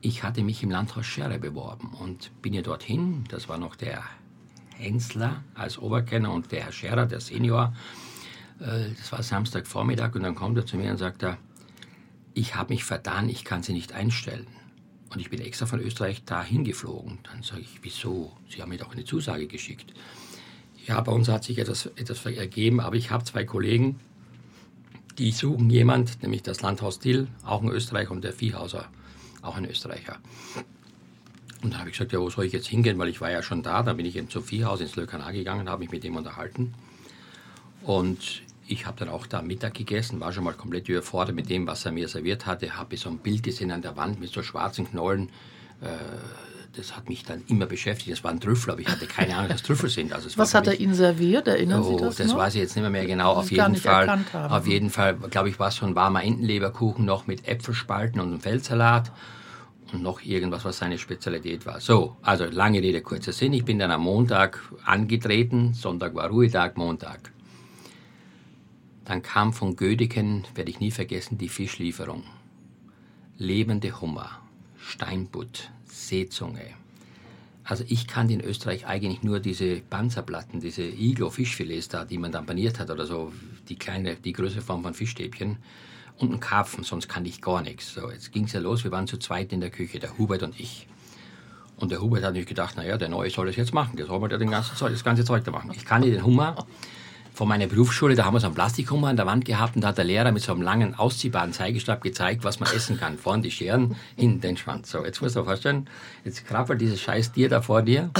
ich 0.00 0.22
hatte 0.22 0.42
mich 0.42 0.62
im 0.62 0.70
Landhaus 0.70 1.06
Scherre 1.06 1.38
beworben 1.38 1.92
und 2.00 2.30
bin 2.42 2.54
ja 2.54 2.62
dorthin. 2.62 3.24
Das 3.30 3.48
war 3.48 3.58
noch 3.58 3.74
der 3.74 4.02
Hensler 4.76 5.42
als 5.54 5.78
Oberkenner 5.78 6.32
und 6.32 6.52
der 6.52 6.64
Herr 6.64 6.72
Scherer, 6.72 7.06
der 7.06 7.20
Senior. 7.20 7.74
Äh, 8.60 8.90
das 8.96 9.12
war 9.12 9.22
Samstagvormittag 9.22 10.14
und 10.14 10.22
dann 10.22 10.34
kommt 10.34 10.56
er 10.56 10.66
zu 10.66 10.76
mir 10.76 10.90
und 10.90 10.98
sagt, 10.98 11.22
er, 11.22 11.38
ich 12.34 12.54
habe 12.54 12.72
mich 12.72 12.84
vertan, 12.84 13.28
ich 13.28 13.44
kann 13.44 13.62
Sie 13.62 13.72
nicht 13.72 13.92
einstellen. 13.92 14.46
Und 15.10 15.20
ich 15.20 15.30
bin 15.30 15.40
extra 15.40 15.66
von 15.66 15.80
Österreich 15.80 16.24
dahin 16.24 16.64
geflogen. 16.64 17.18
Dann 17.22 17.42
sage 17.42 17.62
ich, 17.62 17.78
wieso? 17.82 18.32
Sie 18.48 18.60
haben 18.60 18.68
mir 18.68 18.78
doch 18.78 18.92
eine 18.92 19.04
Zusage 19.04 19.46
geschickt. 19.46 19.94
Ja, 20.86 21.00
bei 21.00 21.12
uns 21.12 21.28
hat 21.28 21.44
sich 21.44 21.58
etwas, 21.58 21.86
etwas 21.86 22.24
ergeben, 22.26 22.80
aber 22.80 22.96
ich 22.96 23.10
habe 23.10 23.24
zwei 23.24 23.44
Kollegen, 23.44 24.00
die 25.18 25.32
suchen 25.32 25.68
jemand, 25.70 26.22
nämlich 26.22 26.42
das 26.42 26.62
Landhaus 26.62 26.98
Dill, 26.98 27.28
auch 27.44 27.62
ein 27.62 27.68
Österreicher, 27.68 28.12
und 28.12 28.22
der 28.22 28.32
Viehhauser, 28.32 28.88
auch 29.42 29.56
ein 29.56 29.64
Österreicher. 29.64 30.18
Und 31.62 31.74
da 31.74 31.78
habe 31.78 31.88
ich 31.88 31.94
gesagt, 31.96 32.12
ja, 32.12 32.20
wo 32.20 32.30
soll 32.30 32.44
ich 32.44 32.52
jetzt 32.52 32.68
hingehen, 32.68 32.98
weil 32.98 33.08
ich 33.08 33.20
war 33.20 33.30
ja 33.30 33.42
schon 33.42 33.62
da. 33.62 33.82
Dann 33.82 33.96
bin 33.96 34.06
ich 34.06 34.16
eben 34.16 34.30
zum 34.30 34.44
Viehhaus 34.44 34.80
ins 34.80 34.94
Lökanar 34.94 35.32
gegangen, 35.32 35.68
habe 35.68 35.80
mich 35.80 35.90
mit 35.90 36.04
ihm 36.04 36.16
unterhalten. 36.16 36.74
Und 37.82 38.42
ich 38.68 38.86
habe 38.86 38.98
dann 38.98 39.08
auch 39.08 39.26
da 39.26 39.42
Mittag 39.42 39.74
gegessen, 39.74 40.20
war 40.20 40.32
schon 40.32 40.44
mal 40.44 40.54
komplett 40.54 40.88
überfordert 40.88 41.34
mit 41.34 41.48
dem, 41.48 41.66
was 41.66 41.84
er 41.84 41.92
mir 41.92 42.08
serviert 42.08 42.46
hatte. 42.46 42.76
Habe 42.76 42.96
so 42.96 43.08
ein 43.08 43.18
Bild 43.18 43.42
gesehen 43.42 43.72
an 43.72 43.82
der 43.82 43.96
Wand 43.96 44.20
mit 44.20 44.30
so 44.30 44.42
schwarzen 44.42 44.88
Knollen. 44.88 45.30
Äh, 45.80 45.86
das 46.76 46.94
hat 46.96 47.08
mich 47.08 47.24
dann 47.24 47.42
immer 47.48 47.66
beschäftigt. 47.66 48.12
Das 48.12 48.22
waren 48.22 48.40
Trüffel, 48.40 48.72
aber 48.72 48.80
ich 48.80 48.88
hatte 48.88 49.06
keine 49.06 49.36
Ahnung, 49.36 49.48
dass 49.48 49.62
Trüffel 49.62 49.88
sind. 49.88 50.12
Also 50.12 50.28
was 50.36 50.54
hat 50.54 50.66
er 50.66 50.78
Ihnen 50.78 50.94
serviert? 50.94 51.48
Erinnern 51.48 51.82
oh, 51.82 51.96
Sie 51.96 51.96
das 51.96 52.16
Das 52.16 52.28
noch? 52.28 52.36
weiß 52.36 52.54
ich 52.54 52.60
jetzt 52.60 52.76
nicht 52.76 52.82
mehr, 52.82 52.90
mehr 52.90 53.06
genau. 53.06 53.32
Auf 53.32 53.50
jeden, 53.50 53.74
Fall, 53.74 54.24
auf 54.32 54.66
jeden 54.66 54.90
Fall, 54.90 55.16
glaube 55.16 55.48
ich, 55.48 55.58
war 55.58 55.68
es 55.68 55.76
so 55.76 55.86
ein 55.86 55.94
warmer 55.94 56.22
Entenleberkuchen 56.22 57.04
noch 57.04 57.26
mit 57.26 57.48
Äpfelspalten 57.48 58.20
und 58.20 58.28
einem 58.28 58.40
Feldsalat 58.40 59.10
und 59.92 60.02
noch 60.02 60.22
irgendwas, 60.22 60.64
was 60.64 60.78
seine 60.78 60.98
Spezialität 60.98 61.64
war. 61.66 61.80
So, 61.80 62.16
also 62.22 62.44
lange 62.44 62.80
Rede, 62.80 63.00
kurzer 63.00 63.32
Sinn. 63.32 63.54
Ich 63.54 63.64
bin 63.64 63.78
dann 63.78 63.90
am 63.90 64.02
Montag 64.02 64.60
angetreten. 64.84 65.72
Sonntag 65.72 66.14
war 66.14 66.28
Ruhetag, 66.28 66.76
Montag. 66.76 67.32
Dann 69.08 69.22
kam 69.22 69.54
von 69.54 69.74
Gödeken, 69.74 70.44
werde 70.54 70.70
ich 70.70 70.80
nie 70.80 70.90
vergessen, 70.90 71.38
die 71.38 71.48
Fischlieferung. 71.48 72.24
Lebende 73.38 74.02
Hummer, 74.02 74.42
Steinbutt, 74.78 75.70
Seezunge. 75.86 76.74
Also 77.64 77.84
ich 77.88 78.06
kannte 78.06 78.34
in 78.34 78.42
Österreich 78.42 78.86
eigentlich 78.86 79.22
nur 79.22 79.40
diese 79.40 79.76
Panzerplatten, 79.80 80.60
diese 80.60 80.82
Iglo-Fischfilets 80.82 81.88
da, 81.88 82.04
die 82.04 82.18
man 82.18 82.32
dann 82.32 82.44
paniert 82.44 82.78
hat 82.78 82.90
oder 82.90 83.06
so, 83.06 83.32
die 83.70 83.76
kleine, 83.76 84.16
die 84.16 84.34
größere 84.34 84.60
Form 84.60 84.82
von 84.82 84.92
Fischstäbchen 84.92 85.56
und 86.18 86.30
einen 86.30 86.40
Karpfen, 86.40 86.84
sonst 86.84 87.08
kannte 87.08 87.30
ich 87.30 87.40
gar 87.40 87.62
nichts. 87.62 87.94
So, 87.94 88.10
jetzt 88.10 88.30
ging 88.32 88.44
es 88.44 88.52
ja 88.52 88.60
los, 88.60 88.84
wir 88.84 88.92
waren 88.92 89.06
zu 89.06 89.16
zweit 89.16 89.54
in 89.54 89.62
der 89.62 89.70
Küche, 89.70 90.00
der 90.00 90.18
Hubert 90.18 90.42
und 90.42 90.60
ich. 90.60 90.86
Und 91.76 91.92
der 91.92 92.02
Hubert 92.02 92.24
hat 92.24 92.32
natürlich 92.32 92.48
gedacht, 92.48 92.76
naja, 92.76 92.98
der 92.98 93.08
Neue 93.08 93.30
soll 93.30 93.46
das 93.46 93.56
jetzt 93.56 93.72
machen, 93.72 93.96
der 93.96 94.04
soll 94.04 94.20
ganzen 94.20 94.76
Zeug, 94.76 94.92
das 94.92 95.04
ganze 95.04 95.24
Zeug 95.24 95.44
da 95.44 95.50
machen. 95.50 95.70
Ich 95.74 95.86
kannte 95.86 96.10
den 96.10 96.26
Hummer 96.26 96.66
von 97.38 97.46
meiner 97.46 97.68
Berufsschule, 97.68 98.16
da 98.16 98.24
haben 98.24 98.34
wir 98.34 98.40
so 98.40 98.46
einen 98.48 98.56
Plastikhummer 98.56 99.06
an 99.06 99.16
der 99.16 99.24
Wand 99.24 99.44
gehabt 99.44 99.76
und 99.76 99.82
da 99.82 99.88
hat 99.88 99.98
der 99.98 100.04
Lehrer 100.04 100.32
mit 100.32 100.42
so 100.42 100.50
einem 100.50 100.60
langen, 100.60 100.96
ausziehbaren 100.96 101.52
Zeigestab 101.52 102.02
gezeigt, 102.02 102.42
was 102.42 102.58
man 102.58 102.68
essen 102.74 102.98
kann. 102.98 103.16
Vorne 103.16 103.44
die 103.44 103.52
Scheren, 103.52 103.94
hinten 104.16 104.40
den 104.40 104.56
Schwanz. 104.56 104.90
So, 104.90 105.04
jetzt 105.04 105.22
musst 105.22 105.36
du 105.36 105.40
dir 105.40 105.44
vorstellen, 105.46 105.88
jetzt 106.24 106.44
krabbelt 106.48 106.80
dieses 106.80 107.00
scheiß 107.00 107.30
Tier 107.30 107.48
da 107.48 107.62
vor 107.62 107.82
dir. 107.82 108.10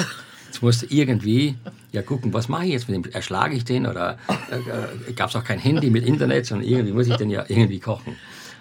Jetzt 0.47 0.63
musst 0.63 0.83
du 0.83 0.87
irgendwie 0.89 1.57
ja 1.91 2.03
gucken, 2.03 2.33
was 2.33 2.49
mache 2.49 2.67
ich 2.67 2.71
jetzt 2.71 2.89
mit 2.89 3.07
dem? 3.07 3.13
Erschlage 3.13 3.57
ich 3.57 3.65
den 3.65 3.89
oder 3.89 4.19
äh, 4.53 5.13
gab 5.15 5.31
es 5.31 5.37
auch 5.37 5.43
kein 5.43 5.59
Handy 5.59 5.91
mit 5.91 6.07
Internet, 6.07 6.47
sondern 6.47 6.69
irgendwie 6.69 6.93
muss 6.93 7.09
ich 7.09 7.17
den 7.17 7.29
ja 7.29 7.45
irgendwie 7.49 7.81
kochen. 7.81 8.15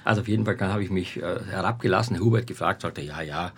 Also 0.04 0.22
auf 0.22 0.28
jeden 0.28 0.44
Fall 0.44 0.60
habe 0.60 0.84
ich 0.84 0.90
mich 0.90 1.18
äh, 1.18 1.40
herabgelassen. 1.52 2.20
Hubert 2.20 2.48
gefragt, 2.48 2.82
sagte, 2.82 3.02
ja, 3.02 3.22
ja, 3.22 3.52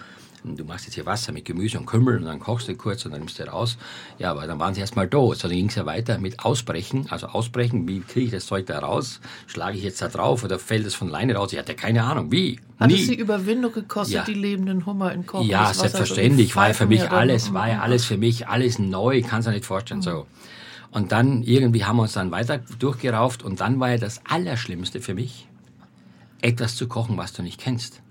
du 0.43 0.63
machst 0.63 0.85
jetzt 0.85 0.95
hier 0.95 1.05
Wasser 1.05 1.31
mit 1.31 1.45
Gemüse 1.45 1.77
und 1.77 1.85
Kümmel 1.85 2.17
und 2.17 2.25
dann 2.25 2.39
kochst 2.39 2.67
du 2.67 2.75
kurz 2.75 3.05
und 3.05 3.11
dann 3.11 3.21
nimmst 3.21 3.39
du 3.39 3.43
raus. 3.43 3.77
Ja, 4.17 4.31
aber 4.31 4.47
dann 4.47 4.59
waren 4.59 4.73
sie 4.73 4.81
erstmal 4.81 5.07
da. 5.07 5.17
So, 5.17 5.33
dann 5.33 5.51
ging 5.51 5.67
es 5.67 5.75
ja 5.75 5.85
weiter 5.85 6.17
mit 6.17 6.39
Ausbrechen. 6.39 7.07
Also 7.09 7.27
Ausbrechen, 7.27 7.87
wie 7.87 7.99
kriege 8.01 8.25
ich 8.27 8.31
das 8.31 8.45
Zeug 8.45 8.65
da 8.65 8.79
raus? 8.79 9.19
Schlage 9.47 9.77
ich 9.77 9.83
jetzt 9.83 10.01
da 10.01 10.07
drauf 10.07 10.43
oder 10.43 10.59
fällt 10.59 10.85
es 10.85 10.95
von 10.95 11.09
alleine 11.09 11.35
raus? 11.35 11.51
Ich 11.53 11.59
hatte 11.59 11.75
keine 11.75 12.03
Ahnung, 12.03 12.31
wie. 12.31 12.59
Hat 12.79 12.91
es 12.91 13.07
Sie 13.07 13.15
Überwindung 13.15 13.73
gekostet, 13.73 14.15
ja. 14.15 14.23
die 14.23 14.33
lebenden 14.33 14.85
Hummer 14.85 15.11
in 15.11 15.25
Kochen? 15.25 15.47
Ja, 15.47 15.73
selbstverständlich. 15.73 16.55
War 16.55 16.69
ja 16.69 16.73
für 16.73 16.85
mich 16.85 17.09
alles, 17.11 17.53
war 17.53 17.67
ja 17.67 17.81
alles 17.81 18.05
für 18.05 18.17
mich, 18.17 18.47
alles 18.47 18.79
neu, 18.79 19.21
kann 19.21 19.41
es 19.41 19.45
ja 19.45 19.51
nicht 19.51 19.65
vorstellen. 19.65 19.99
Mhm. 19.99 20.03
So. 20.03 20.27
Und 20.91 21.11
dann 21.11 21.43
irgendwie 21.43 21.85
haben 21.85 21.97
wir 21.97 22.03
uns 22.03 22.13
dann 22.13 22.31
weiter 22.31 22.59
durchgerauft 22.79 23.43
und 23.43 23.59
dann 23.59 23.79
war 23.79 23.91
ja 23.91 23.97
das 23.97 24.21
Allerschlimmste 24.25 25.01
für 25.01 25.13
mich, 25.13 25.47
etwas 26.41 26.75
zu 26.75 26.87
kochen, 26.87 27.17
was 27.17 27.33
du 27.33 27.43
nicht 27.43 27.59
kennst. 27.59 28.01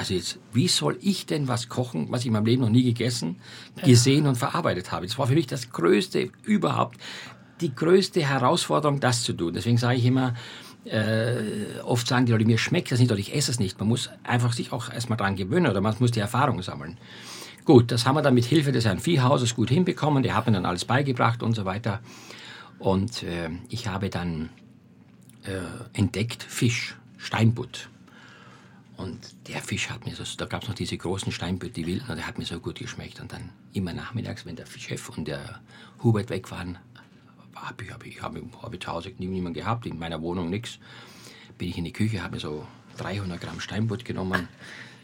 Also 0.00 0.14
jetzt, 0.14 0.38
wie 0.54 0.66
soll 0.66 0.96
ich 1.02 1.26
denn 1.26 1.46
was 1.46 1.68
kochen, 1.68 2.06
was 2.08 2.20
ich 2.20 2.28
in 2.28 2.32
meinem 2.32 2.46
Leben 2.46 2.62
noch 2.62 2.70
nie 2.70 2.84
gegessen, 2.84 3.36
gesehen 3.84 4.26
und 4.26 4.36
verarbeitet 4.36 4.92
habe? 4.92 5.04
Das 5.06 5.18
war 5.18 5.26
für 5.26 5.34
mich 5.34 5.46
das 5.46 5.72
Größte 5.72 6.30
überhaupt, 6.42 6.98
die 7.60 7.74
größte 7.74 8.26
Herausforderung, 8.26 8.98
das 8.98 9.24
zu 9.24 9.34
tun. 9.34 9.52
Deswegen 9.52 9.76
sage 9.76 9.98
ich 9.98 10.06
immer, 10.06 10.32
äh, 10.86 11.82
oft 11.84 12.08
sagen 12.08 12.24
die 12.24 12.32
Leute, 12.32 12.46
mir 12.46 12.56
schmeckt 12.56 12.90
das 12.90 12.98
nicht 12.98 13.10
oder 13.10 13.20
ich 13.20 13.34
esse 13.34 13.50
es 13.50 13.58
nicht. 13.58 13.78
Man 13.78 13.88
muss 13.88 14.08
einfach 14.24 14.54
sich 14.54 14.72
auch 14.72 14.90
erstmal 14.90 15.18
dran 15.18 15.36
gewöhnen 15.36 15.70
oder 15.70 15.82
man 15.82 15.94
muss 15.98 16.12
die 16.12 16.20
Erfahrung 16.20 16.62
sammeln. 16.62 16.96
Gut, 17.66 17.92
das 17.92 18.06
haben 18.06 18.14
wir 18.14 18.22
dann 18.22 18.32
mit 18.32 18.46
Hilfe 18.46 18.72
des 18.72 18.86
Herrn 18.86 19.00
Viehhauses 19.00 19.54
gut 19.54 19.68
hinbekommen. 19.68 20.22
Der 20.22 20.34
hat 20.34 20.46
mir 20.46 20.52
dann 20.54 20.64
alles 20.64 20.86
beigebracht 20.86 21.42
und 21.42 21.54
so 21.54 21.66
weiter. 21.66 22.00
Und 22.78 23.22
äh, 23.22 23.50
ich 23.68 23.86
habe 23.86 24.08
dann 24.08 24.48
äh, 25.42 25.60
entdeckt 25.92 26.42
Fisch, 26.42 26.96
Steinbutt. 27.18 27.89
Und 29.00 29.48
der 29.48 29.62
Fisch 29.62 29.88
hat 29.88 30.04
mir 30.04 30.14
so, 30.14 30.24
da 30.36 30.44
gab 30.44 30.62
es 30.62 30.68
noch 30.68 30.74
diese 30.74 30.98
großen 30.98 31.32
Steinböden, 31.32 31.72
die 31.72 31.86
wilden, 31.86 32.10
und 32.10 32.16
der 32.16 32.26
hat 32.26 32.36
mir 32.36 32.44
so 32.44 32.60
gut 32.60 32.78
geschmeckt. 32.78 33.18
Und 33.18 33.32
dann 33.32 33.48
immer 33.72 33.94
nachmittags, 33.94 34.44
wenn 34.44 34.56
der 34.56 34.66
Chef 34.66 35.08
und 35.08 35.26
der 35.26 35.60
Hubert 36.02 36.28
weg 36.28 36.50
waren, 36.50 36.76
habe 37.54 37.82
ich, 37.82 37.90
hab 37.90 38.04
ich, 38.04 38.22
hab, 38.22 38.36
hab 38.62 38.74
ich 38.74 38.80
zu 38.80 38.92
Hause 38.92 39.10
niemanden 39.16 39.54
gehabt, 39.54 39.86
in 39.86 39.98
meiner 39.98 40.20
Wohnung 40.20 40.50
nichts, 40.50 40.78
bin 41.56 41.68
ich 41.68 41.78
in 41.78 41.84
die 41.84 41.94
Küche, 41.94 42.22
habe 42.22 42.34
mir 42.34 42.40
so 42.40 42.66
300 42.98 43.40
Gramm 43.40 43.60
Steinbutt 43.60 44.04
genommen, 44.04 44.48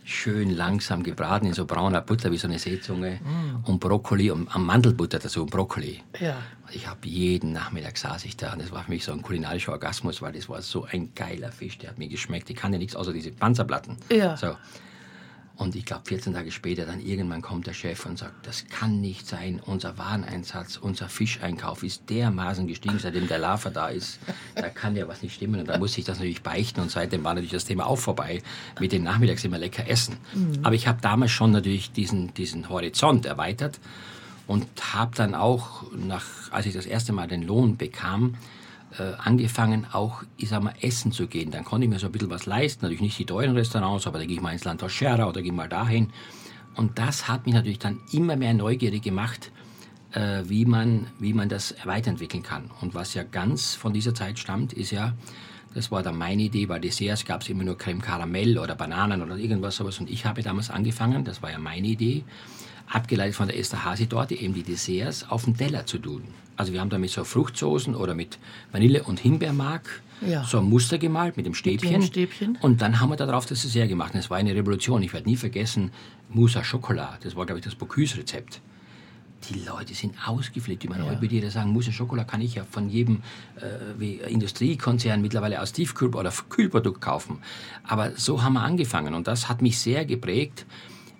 schön 0.06 0.50
langsam 0.50 1.02
gebraten 1.02 1.46
in 1.46 1.52
so 1.52 1.66
brauner 1.66 2.00
Butter 2.00 2.30
wie 2.30 2.36
so 2.36 2.46
eine 2.46 2.60
Seezunge 2.60 3.18
mm. 3.22 3.68
und 3.68 3.80
Brokkoli 3.80 4.30
und 4.30 4.54
am 4.54 4.64
Mandelbutter 4.64 5.18
dazu 5.18 5.42
und 5.42 5.50
Brokkoli. 5.50 6.00
Ja. 6.20 6.36
Ich 6.70 6.86
habe 6.86 7.00
jeden 7.08 7.52
Nachmittag 7.52 7.98
saß 7.98 8.24
ich 8.24 8.36
da 8.36 8.52
und 8.52 8.62
das 8.62 8.70
war 8.70 8.84
für 8.84 8.92
mich 8.92 9.04
so 9.04 9.12
ein 9.12 9.20
kulinarischer 9.20 9.72
Orgasmus, 9.72 10.22
weil 10.22 10.32
das 10.32 10.48
war 10.48 10.62
so 10.62 10.84
ein 10.84 11.12
geiler 11.14 11.50
Fisch, 11.50 11.78
der 11.78 11.90
hat 11.90 11.98
mir 11.98 12.08
geschmeckt. 12.08 12.48
Ich 12.48 12.56
kannte 12.56 12.78
nichts 12.78 12.94
außer 12.94 13.12
diese 13.12 13.32
Panzerplatten. 13.32 13.96
Ja. 14.08 14.36
So. 14.36 14.54
Und 15.56 15.74
ich 15.74 15.86
glaube, 15.86 16.02
14 16.04 16.34
Tage 16.34 16.52
später 16.52 16.84
dann 16.84 17.00
irgendwann 17.00 17.40
kommt 17.40 17.66
der 17.66 17.72
Chef 17.72 18.04
und 18.04 18.18
sagt, 18.18 18.46
das 18.46 18.66
kann 18.68 19.00
nicht 19.00 19.26
sein, 19.26 19.60
unser 19.64 19.96
Wareneinsatz, 19.96 20.76
unser 20.76 21.08
Fischeinkauf 21.08 21.82
ist 21.82 22.10
dermaßen 22.10 22.66
gestiegen, 22.66 22.98
seitdem 22.98 23.26
der 23.26 23.38
Lava 23.38 23.70
da 23.70 23.88
ist. 23.88 24.18
Da 24.54 24.68
kann 24.68 24.96
ja 24.96 25.08
was 25.08 25.22
nicht 25.22 25.34
stimmen. 25.34 25.60
Und 25.60 25.68
da 25.68 25.78
muss 25.78 25.96
ich 25.96 26.04
das 26.04 26.18
natürlich 26.18 26.42
beichten. 26.42 26.80
Und 26.80 26.90
seitdem 26.90 27.24
war 27.24 27.32
natürlich 27.32 27.52
das 27.52 27.64
Thema 27.64 27.86
auch 27.86 27.96
vorbei, 27.96 28.42
mit 28.78 28.92
den 28.92 29.02
Nachmittags 29.02 29.44
immer 29.44 29.58
lecker 29.58 29.88
essen. 29.88 30.18
Mhm. 30.34 30.60
Aber 30.62 30.74
ich 30.74 30.86
habe 30.86 31.00
damals 31.00 31.30
schon 31.30 31.52
natürlich 31.52 31.90
diesen, 31.90 32.34
diesen 32.34 32.68
Horizont 32.68 33.24
erweitert 33.24 33.80
und 34.46 34.66
habe 34.92 35.16
dann 35.16 35.34
auch, 35.34 35.90
nach, 35.92 36.24
als 36.50 36.66
ich 36.66 36.74
das 36.74 36.86
erste 36.86 37.12
Mal 37.14 37.28
den 37.28 37.42
Lohn 37.42 37.78
bekam, 37.78 38.34
angefangen, 39.02 39.86
auch, 39.92 40.22
ich 40.36 40.48
sag 40.48 40.62
mal, 40.62 40.74
essen 40.80 41.12
zu 41.12 41.26
gehen. 41.26 41.50
Dann 41.50 41.64
konnte 41.64 41.84
ich 41.86 41.90
mir 41.90 41.98
so 41.98 42.06
ein 42.06 42.12
bisschen 42.12 42.30
was 42.30 42.46
leisten. 42.46 42.82
Natürlich 42.82 43.02
nicht 43.02 43.18
die 43.18 43.26
teuren 43.26 43.54
Restaurants, 43.54 44.06
aber 44.06 44.18
da 44.18 44.24
gehe 44.24 44.36
ich 44.36 44.42
mal 44.42 44.52
ins 44.52 44.64
Land 44.64 44.82
Scherra 44.90 45.28
oder 45.28 45.42
gehe 45.42 45.52
mal 45.52 45.68
dahin. 45.68 46.12
Und 46.76 46.98
das 46.98 47.28
hat 47.28 47.46
mich 47.46 47.54
natürlich 47.54 47.78
dann 47.78 48.00
immer 48.12 48.36
mehr 48.36 48.54
neugierig 48.54 49.02
gemacht, 49.02 49.50
äh, 50.12 50.42
wie, 50.46 50.64
man, 50.66 51.06
wie 51.18 51.32
man 51.32 51.48
das 51.48 51.74
weiterentwickeln 51.84 52.42
kann. 52.42 52.70
Und 52.80 52.94
was 52.94 53.14
ja 53.14 53.22
ganz 53.22 53.74
von 53.74 53.92
dieser 53.92 54.14
Zeit 54.14 54.38
stammt, 54.38 54.72
ist 54.72 54.90
ja, 54.90 55.14
das 55.74 55.90
war 55.90 56.02
dann 56.02 56.16
meine 56.16 56.42
Idee, 56.42 56.66
bei 56.66 56.78
Desserts 56.78 57.24
gab 57.24 57.42
es 57.42 57.48
immer 57.48 57.64
nur 57.64 57.76
Creme 57.76 58.00
Karamell 58.00 58.58
oder 58.58 58.74
Bananen 58.74 59.22
oder 59.22 59.36
irgendwas 59.36 59.76
sowas. 59.76 59.98
Und 59.98 60.08
ich 60.08 60.24
habe 60.24 60.42
damals 60.42 60.70
angefangen, 60.70 61.24
das 61.24 61.42
war 61.42 61.50
ja 61.50 61.58
meine 61.58 61.86
Idee, 61.86 62.24
abgeleitet 62.88 63.34
von 63.34 63.48
der 63.48 63.58
Esther 63.58 63.84
Hasi-Torte, 63.84 64.34
eben 64.34 64.54
die 64.54 64.62
Desserts 64.62 65.28
auf 65.28 65.44
den 65.44 65.56
Teller 65.56 65.84
zu 65.86 65.98
tun. 65.98 66.22
Also 66.56 66.72
wir 66.72 66.80
haben 66.80 66.90
da 66.90 66.98
mit 66.98 67.10
so 67.10 67.24
Fruchtsoßen 67.24 67.94
oder 67.94 68.14
mit 68.14 68.38
Vanille- 68.72 69.02
und 69.02 69.20
Himbeermark 69.20 70.02
ja. 70.26 70.44
so 70.44 70.58
ein 70.58 70.64
Muster 70.64 70.98
gemalt 70.98 71.36
mit 71.36 71.46
dem 71.46 71.54
Stäbchen. 71.54 71.92
Mit 71.92 72.02
dem 72.02 72.06
Stäbchen. 72.06 72.58
Und 72.60 72.80
dann 72.82 73.00
haben 73.00 73.10
wir 73.10 73.16
darauf 73.16 73.46
das 73.46 73.62
Dessert 73.62 73.88
gemacht. 73.88 74.14
Und 74.14 74.20
es 74.20 74.30
war 74.30 74.38
eine 74.38 74.54
Revolution. 74.54 75.02
Ich 75.02 75.12
werde 75.12 75.28
nie 75.28 75.36
vergessen, 75.36 75.90
Mousse 76.28 76.60
à 76.60 76.68
Chocolat. 76.68 77.24
Das 77.24 77.36
war, 77.36 77.46
glaube 77.46 77.58
ich, 77.58 77.64
das 77.64 77.74
Bocuse-Rezept. 77.74 78.60
Die 79.50 79.60
Leute 79.60 79.94
sind 79.94 80.14
ausgeflippt, 80.26 80.84
wie 80.84 80.88
man 80.88 81.04
ja. 81.04 81.10
heute 81.10 81.28
dir 81.28 81.50
sagen, 81.50 81.70
Mousse 81.70 81.90
à 81.90 81.96
Chocolat 81.96 82.26
kann 82.26 82.40
ich 82.40 82.54
ja 82.54 82.64
von 82.68 82.88
jedem 82.88 83.22
äh, 84.00 84.30
Industriekonzern 84.30 85.20
mittlerweile 85.20 85.60
als 85.60 85.74
Tiefkühl- 85.74 86.14
oder 86.14 86.32
Kühlprodukt 86.48 87.00
kaufen. 87.00 87.38
Aber 87.84 88.12
so 88.16 88.42
haben 88.42 88.54
wir 88.54 88.62
angefangen 88.62 89.14
und 89.14 89.26
das 89.26 89.48
hat 89.48 89.62
mich 89.62 89.78
sehr 89.78 90.04
geprägt. 90.04 90.66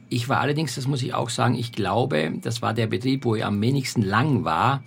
Ich 0.09 0.28
war 0.28 0.41
allerdings, 0.41 0.76
das 0.76 0.87
muss 0.87 1.03
ich 1.03 1.14
auch 1.14 1.30
sagen, 1.30 1.57
ich 1.57 1.72
glaube, 1.72 2.32
das 2.41 2.62
war 2.62 2.74
der 2.74 2.87
Betrieb, 2.87 3.24
wo 3.24 3.34
ich 3.34 3.45
am 3.45 3.61
wenigsten 3.61 4.03
lang 4.03 4.45
war. 4.45 4.82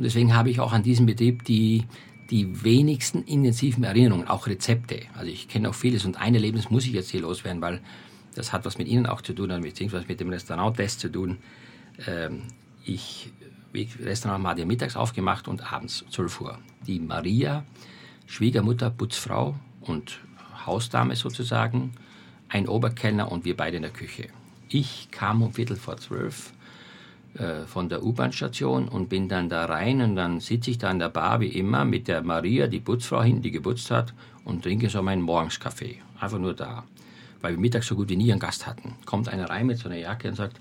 Und 0.00 0.04
deswegen 0.04 0.34
habe 0.34 0.48
ich 0.48 0.60
auch 0.60 0.72
an 0.72 0.82
diesem 0.82 1.04
Betrieb 1.04 1.44
die, 1.44 1.84
die 2.30 2.64
wenigsten 2.64 3.22
intensiven 3.24 3.84
Erinnerungen, 3.84 4.28
auch 4.28 4.46
Rezepte. 4.46 5.02
Also 5.14 5.30
ich 5.30 5.46
kenne 5.46 5.68
auch 5.68 5.74
vieles 5.74 6.06
und 6.06 6.16
ein 6.16 6.34
Erlebnis 6.34 6.70
muss 6.70 6.86
ich 6.86 6.92
jetzt 6.92 7.10
hier 7.10 7.20
loswerden, 7.20 7.60
weil 7.60 7.82
das 8.34 8.50
hat 8.50 8.64
was 8.64 8.78
mit 8.78 8.88
Ihnen 8.88 9.04
auch 9.04 9.20
zu 9.20 9.34
tun, 9.34 9.48
beziehungsweise 9.60 10.06
mit 10.08 10.18
dem 10.18 10.30
Restauranttest 10.30 11.00
zu 11.00 11.12
tun. 11.12 11.36
Ähm, 12.06 12.44
ich, 12.82 13.30
Restaurant 13.74 14.46
hat 14.46 14.58
ja 14.58 14.64
mittags 14.64 14.96
aufgemacht 14.96 15.48
und 15.48 15.70
abends 15.70 16.02
12 16.08 16.40
Uhr. 16.40 16.58
Die 16.86 16.98
Maria, 16.98 17.66
Schwiegermutter, 18.24 18.88
Putzfrau 18.88 19.54
und 19.82 20.18
Hausdame 20.64 21.14
sozusagen, 21.14 21.92
ein 22.48 22.68
Oberkellner 22.68 23.30
und 23.30 23.44
wir 23.44 23.54
beide 23.54 23.76
in 23.76 23.82
der 23.82 23.92
Küche. 23.92 24.28
Ich 24.70 25.08
kam 25.10 25.42
um 25.42 25.52
Viertel 25.52 25.76
vor 25.76 25.98
zwölf 25.98 26.54
äh, 27.34 27.66
von 27.66 27.88
der 27.88 28.02
U-Bahn-Station 28.02 28.88
und 28.88 29.08
bin 29.08 29.28
dann 29.28 29.48
da 29.48 29.66
rein 29.66 30.00
und 30.00 30.16
dann 30.16 30.40
sitze 30.40 30.70
ich 30.70 30.78
da 30.78 30.90
an 30.90 30.98
der 30.98 31.10
Bar 31.10 31.40
wie 31.40 31.48
immer 31.48 31.84
mit 31.84 32.08
der 32.08 32.22
Maria, 32.22 32.66
die 32.66 32.80
Putzfrau 32.80 33.22
hin, 33.22 33.40
die 33.40 33.50
geputzt 33.50 33.90
hat 33.90 34.14
und 34.44 34.62
trinke 34.62 34.88
so 34.88 35.02
meinen 35.02 35.22
Morgenskaffee. 35.22 36.00
Einfach 36.18 36.38
nur 36.38 36.54
da. 36.54 36.84
Weil 37.40 37.52
wir 37.52 37.60
mittags 37.60 37.86
so 37.86 37.94
gut 37.94 38.08
wie 38.08 38.16
nie 38.16 38.32
einen 38.32 38.40
Gast 38.40 38.66
hatten. 38.66 38.94
Kommt 39.06 39.28
einer 39.28 39.48
rein 39.48 39.66
mit 39.66 39.78
so 39.78 39.88
einer 39.88 39.98
Jacke 39.98 40.28
und 40.28 40.34
sagt, 40.34 40.60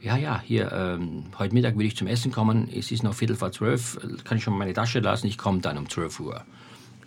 ja, 0.00 0.16
ja, 0.16 0.40
hier, 0.40 0.70
ähm, 0.72 1.24
heute 1.38 1.54
Mittag 1.54 1.76
will 1.76 1.86
ich 1.86 1.96
zum 1.96 2.06
Essen 2.06 2.30
kommen, 2.30 2.68
es 2.72 2.90
ist 2.90 3.02
noch 3.02 3.14
Viertel 3.14 3.36
vor 3.36 3.50
zwölf, 3.52 3.98
kann 4.24 4.38
ich 4.38 4.44
schon 4.44 4.56
meine 4.56 4.72
Tasche 4.72 5.00
lassen, 5.00 5.26
ich 5.26 5.38
komme 5.38 5.60
dann 5.60 5.76
um 5.76 5.88
12 5.88 6.20
Uhr. 6.20 6.44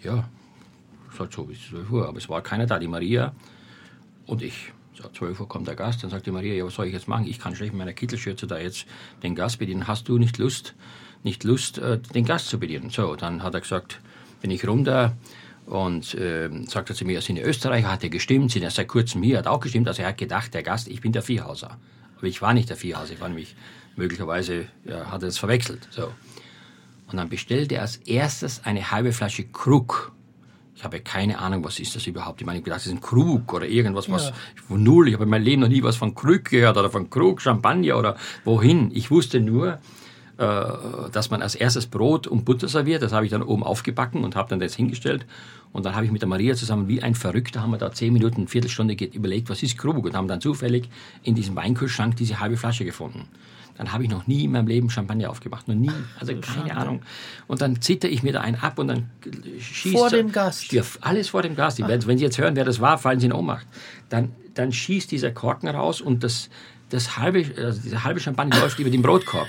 Ja, 0.03 0.27
sagt 1.17 1.33
so 1.33 1.45
bis 1.45 1.69
12 1.69 1.89
Uhr, 1.89 2.07
aber 2.07 2.17
es 2.17 2.27
war 2.27 2.41
keiner 2.41 2.65
da, 2.65 2.79
die 2.79 2.87
Maria 2.87 3.33
und 4.27 4.41
ich. 4.41 4.73
So, 5.01 5.09
12 5.09 5.39
Uhr 5.39 5.47
kommt 5.47 5.67
der 5.67 5.75
Gast, 5.75 6.03
dann 6.03 6.09
sagt 6.09 6.25
die 6.25 6.31
Maria, 6.31 6.53
ja, 6.53 6.65
was 6.65 6.75
soll 6.75 6.87
ich 6.87 6.93
jetzt 6.93 7.07
machen? 7.07 7.25
Ich 7.27 7.39
kann 7.39 7.55
schlecht 7.55 7.73
mit 7.73 7.79
meiner 7.79 7.93
Kittelschürze 7.93 8.47
da 8.47 8.57
jetzt 8.57 8.85
den 9.23 9.35
Gast 9.35 9.59
bedienen. 9.59 9.87
Hast 9.87 10.07
du 10.07 10.17
nicht 10.17 10.37
Lust, 10.37 10.75
nicht 11.23 11.43
Lust, 11.43 11.77
äh, 11.77 11.97
den 11.99 12.25
Gast 12.25 12.49
zu 12.49 12.59
bedienen? 12.59 12.89
So, 12.89 13.15
dann 13.15 13.41
hat 13.43 13.53
er 13.53 13.61
gesagt, 13.61 13.99
bin 14.41 14.51
ich 14.51 14.67
runter 14.67 15.15
und 15.65 16.13
äh, 16.15 16.49
sagte 16.67 16.93
zu 16.93 17.05
mir, 17.05 17.15
er 17.15 17.21
sind 17.21 17.37
Österreicher, 17.37 17.91
hat 17.91 18.03
er 18.03 18.09
gestimmt, 18.09 18.51
sind 18.51 18.63
er 18.63 18.71
seit 18.71 18.87
kurzem 18.87 19.23
hier, 19.23 19.37
hat 19.37 19.47
auch 19.47 19.59
gestimmt, 19.59 19.87
also 19.87 20.01
er 20.01 20.09
hat 20.09 20.17
gedacht, 20.17 20.53
der 20.53 20.63
Gast, 20.63 20.87
ich 20.87 21.01
bin 21.01 21.11
der 21.11 21.21
Viehhauser. 21.21 21.77
Aber 22.17 22.27
ich 22.27 22.41
war 22.41 22.53
nicht 22.53 22.69
der 22.69 22.77
Viehhauser, 22.77 23.13
ich 23.13 23.21
war 23.21 23.29
nämlich 23.29 23.55
möglicherweise, 23.95 24.67
ja, 24.85 25.09
hat 25.11 25.23
er 25.23 25.29
es 25.29 25.37
verwechselt. 25.37 25.87
So. 25.91 26.11
Und 27.07 27.17
dann 27.17 27.29
bestellte 27.29 27.75
er 27.75 27.81
als 27.81 27.97
erstes 27.97 28.63
eine 28.65 28.91
halbe 28.91 29.11
Flasche 29.13 29.45
Krug 29.45 30.11
ich 30.81 30.85
habe 30.85 30.99
keine 30.99 31.37
Ahnung, 31.37 31.63
was 31.63 31.79
ist 31.79 31.95
das 31.95 32.07
überhaupt. 32.07 32.41
Ich 32.41 32.47
meine, 32.47 32.57
ich 32.57 32.65
dachte, 32.65 32.77
das 32.77 32.87
ist 32.87 32.91
ein 32.91 33.01
Krug 33.01 33.53
oder 33.53 33.67
irgendwas, 33.67 34.09
was 34.09 34.29
ja. 34.29 34.77
null. 34.77 35.09
Ich 35.09 35.13
habe 35.13 35.25
in 35.25 35.29
meinem 35.29 35.43
Leben 35.43 35.61
noch 35.61 35.67
nie 35.67 35.83
was 35.83 35.95
von 35.95 36.15
Krug 36.15 36.45
gehört 36.45 36.75
oder 36.75 36.89
von 36.89 37.07
Krug, 37.07 37.39
Champagner 37.39 37.99
oder 37.99 38.15
wohin. 38.45 38.89
Ich 38.91 39.11
wusste 39.11 39.39
nur, 39.41 39.77
äh, 40.37 40.63
dass 41.11 41.29
man 41.29 41.43
als 41.43 41.53
erstes 41.53 41.85
Brot 41.85 42.25
und 42.25 42.45
Butter 42.45 42.67
serviert. 42.67 43.03
Das 43.03 43.13
habe 43.13 43.25
ich 43.25 43.31
dann 43.31 43.43
oben 43.43 43.63
aufgebacken 43.63 44.23
und 44.23 44.35
habe 44.35 44.49
dann 44.49 44.59
das 44.59 44.73
hingestellt. 44.73 45.27
Und 45.71 45.85
dann 45.85 45.93
habe 45.93 46.05
ich 46.05 46.11
mit 46.11 46.23
der 46.23 46.29
Maria 46.29 46.55
zusammen, 46.55 46.87
wie 46.87 47.03
ein 47.03 47.13
Verrückter, 47.13 47.61
haben 47.61 47.69
wir 47.69 47.77
da 47.77 47.91
zehn 47.91 48.11
Minuten, 48.11 48.37
eine 48.37 48.47
Viertelstunde 48.47 48.95
überlegt, 49.05 49.51
was 49.51 49.61
ist 49.61 49.77
Krug 49.77 50.03
und 50.03 50.15
haben 50.15 50.27
dann 50.27 50.41
zufällig 50.41 50.89
in 51.21 51.35
diesem 51.35 51.55
Weinkühlschrank 51.55 52.15
diese 52.15 52.39
halbe 52.39 52.57
Flasche 52.57 52.85
gefunden 52.85 53.27
dann 53.81 53.93
habe 53.93 54.03
ich 54.03 54.11
noch 54.11 54.27
nie 54.27 54.43
in 54.43 54.51
meinem 54.51 54.67
Leben 54.67 54.91
Champagner 54.91 55.31
aufgemacht. 55.31 55.67
Noch 55.67 55.73
nie. 55.73 55.89
Also 56.19 56.33
keine 56.33 56.69
Schade. 56.69 56.77
Ahnung. 56.77 57.01
Und 57.47 57.61
dann 57.61 57.81
zitter 57.81 58.07
ich 58.09 58.21
mir 58.21 58.31
da 58.31 58.41
einen 58.41 58.57
ab 58.57 58.77
und 58.77 58.87
dann 58.87 59.09
schießt. 59.59 59.97
Vor 59.97 60.11
dem 60.11 60.31
Gast. 60.31 60.71
Alles 61.01 61.29
vor 61.29 61.41
dem 61.41 61.55
Gast. 61.55 61.79
Wenn, 61.79 62.05
wenn 62.05 62.19
Sie 62.19 62.23
jetzt 62.23 62.37
hören, 62.37 62.55
wer 62.55 62.63
das 62.63 62.79
war, 62.79 62.99
fallen 62.99 63.19
Sie 63.19 63.25
in 63.25 63.33
Ohnmacht. 63.33 63.65
Dann, 64.09 64.33
dann 64.53 64.71
schießt 64.71 65.09
dieser 65.09 65.31
Korken 65.31 65.67
raus 65.67 65.99
und 65.99 66.23
das, 66.23 66.51
das 66.89 67.17
halbe, 67.17 67.43
also 67.57 67.81
dieser 67.81 68.03
halbe 68.03 68.19
Champagner 68.19 68.59
läuft 68.59 68.77
über 68.77 68.91
den 68.91 69.01
Brotkorb. 69.01 69.47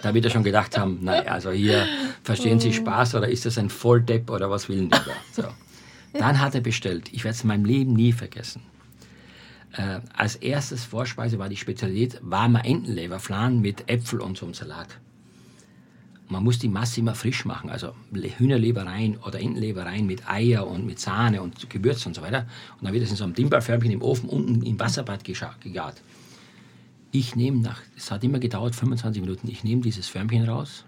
Da 0.00 0.14
wird 0.14 0.26
er 0.26 0.30
schon 0.30 0.44
gedacht 0.44 0.78
haben, 0.78 1.00
naja, 1.02 1.32
also 1.32 1.50
hier 1.50 1.88
verstehen 2.22 2.60
Sie 2.60 2.72
Spaß 2.72 3.16
oder 3.16 3.28
ist 3.28 3.46
das 3.46 3.58
ein 3.58 3.68
Volldepp 3.68 4.30
oder 4.30 4.48
was 4.48 4.68
will 4.68 4.86
der 4.86 5.00
da? 5.00 5.42
So. 5.42 5.48
Dann 6.12 6.38
hat 6.40 6.54
er 6.54 6.60
bestellt. 6.60 7.08
Ich 7.10 7.24
werde 7.24 7.34
es 7.34 7.42
in 7.42 7.48
meinem 7.48 7.64
Leben 7.64 7.94
nie 7.94 8.12
vergessen. 8.12 8.62
Äh, 9.72 10.00
als 10.16 10.36
erstes 10.36 10.84
Vorspeise 10.84 11.38
war 11.38 11.48
die 11.48 11.56
Spezialität 11.56 12.20
warmer 12.22 12.64
Entenleber, 12.64 13.20
Flan 13.20 13.60
mit 13.60 13.88
Äpfel 13.88 14.20
und 14.20 14.36
so 14.36 14.46
einem 14.46 14.54
Salat. 14.54 14.88
Man 16.28 16.44
muss 16.44 16.60
die 16.60 16.68
Masse 16.68 17.00
immer 17.00 17.16
frisch 17.16 17.44
machen, 17.44 17.70
also 17.70 17.92
Hühnerlebereien 18.12 19.16
oder 19.18 19.40
Entenlebereien 19.40 20.06
mit 20.06 20.28
Eier 20.28 20.66
und 20.66 20.86
mit 20.86 21.00
Sahne 21.00 21.42
und 21.42 21.68
Gewürz 21.68 22.06
und 22.06 22.14
so 22.14 22.22
weiter. 22.22 22.46
Und 22.78 22.84
dann 22.84 22.92
wird 22.92 23.02
es 23.02 23.10
in 23.10 23.16
so 23.16 23.24
einem 23.24 23.34
Dimbalförmchen 23.34 23.90
im 23.90 24.02
Ofen 24.02 24.28
unten 24.28 24.62
im 24.62 24.78
Wasserbad 24.78 25.24
gegart. 25.24 26.00
Ich 27.10 27.34
nehme 27.34 27.58
nach, 27.58 27.80
es 27.96 28.12
hat 28.12 28.22
immer 28.22 28.38
gedauert, 28.38 28.76
25 28.76 29.20
Minuten, 29.20 29.48
ich 29.48 29.64
nehme 29.64 29.82
dieses 29.82 30.06
Förmchen 30.06 30.48
raus 30.48 30.84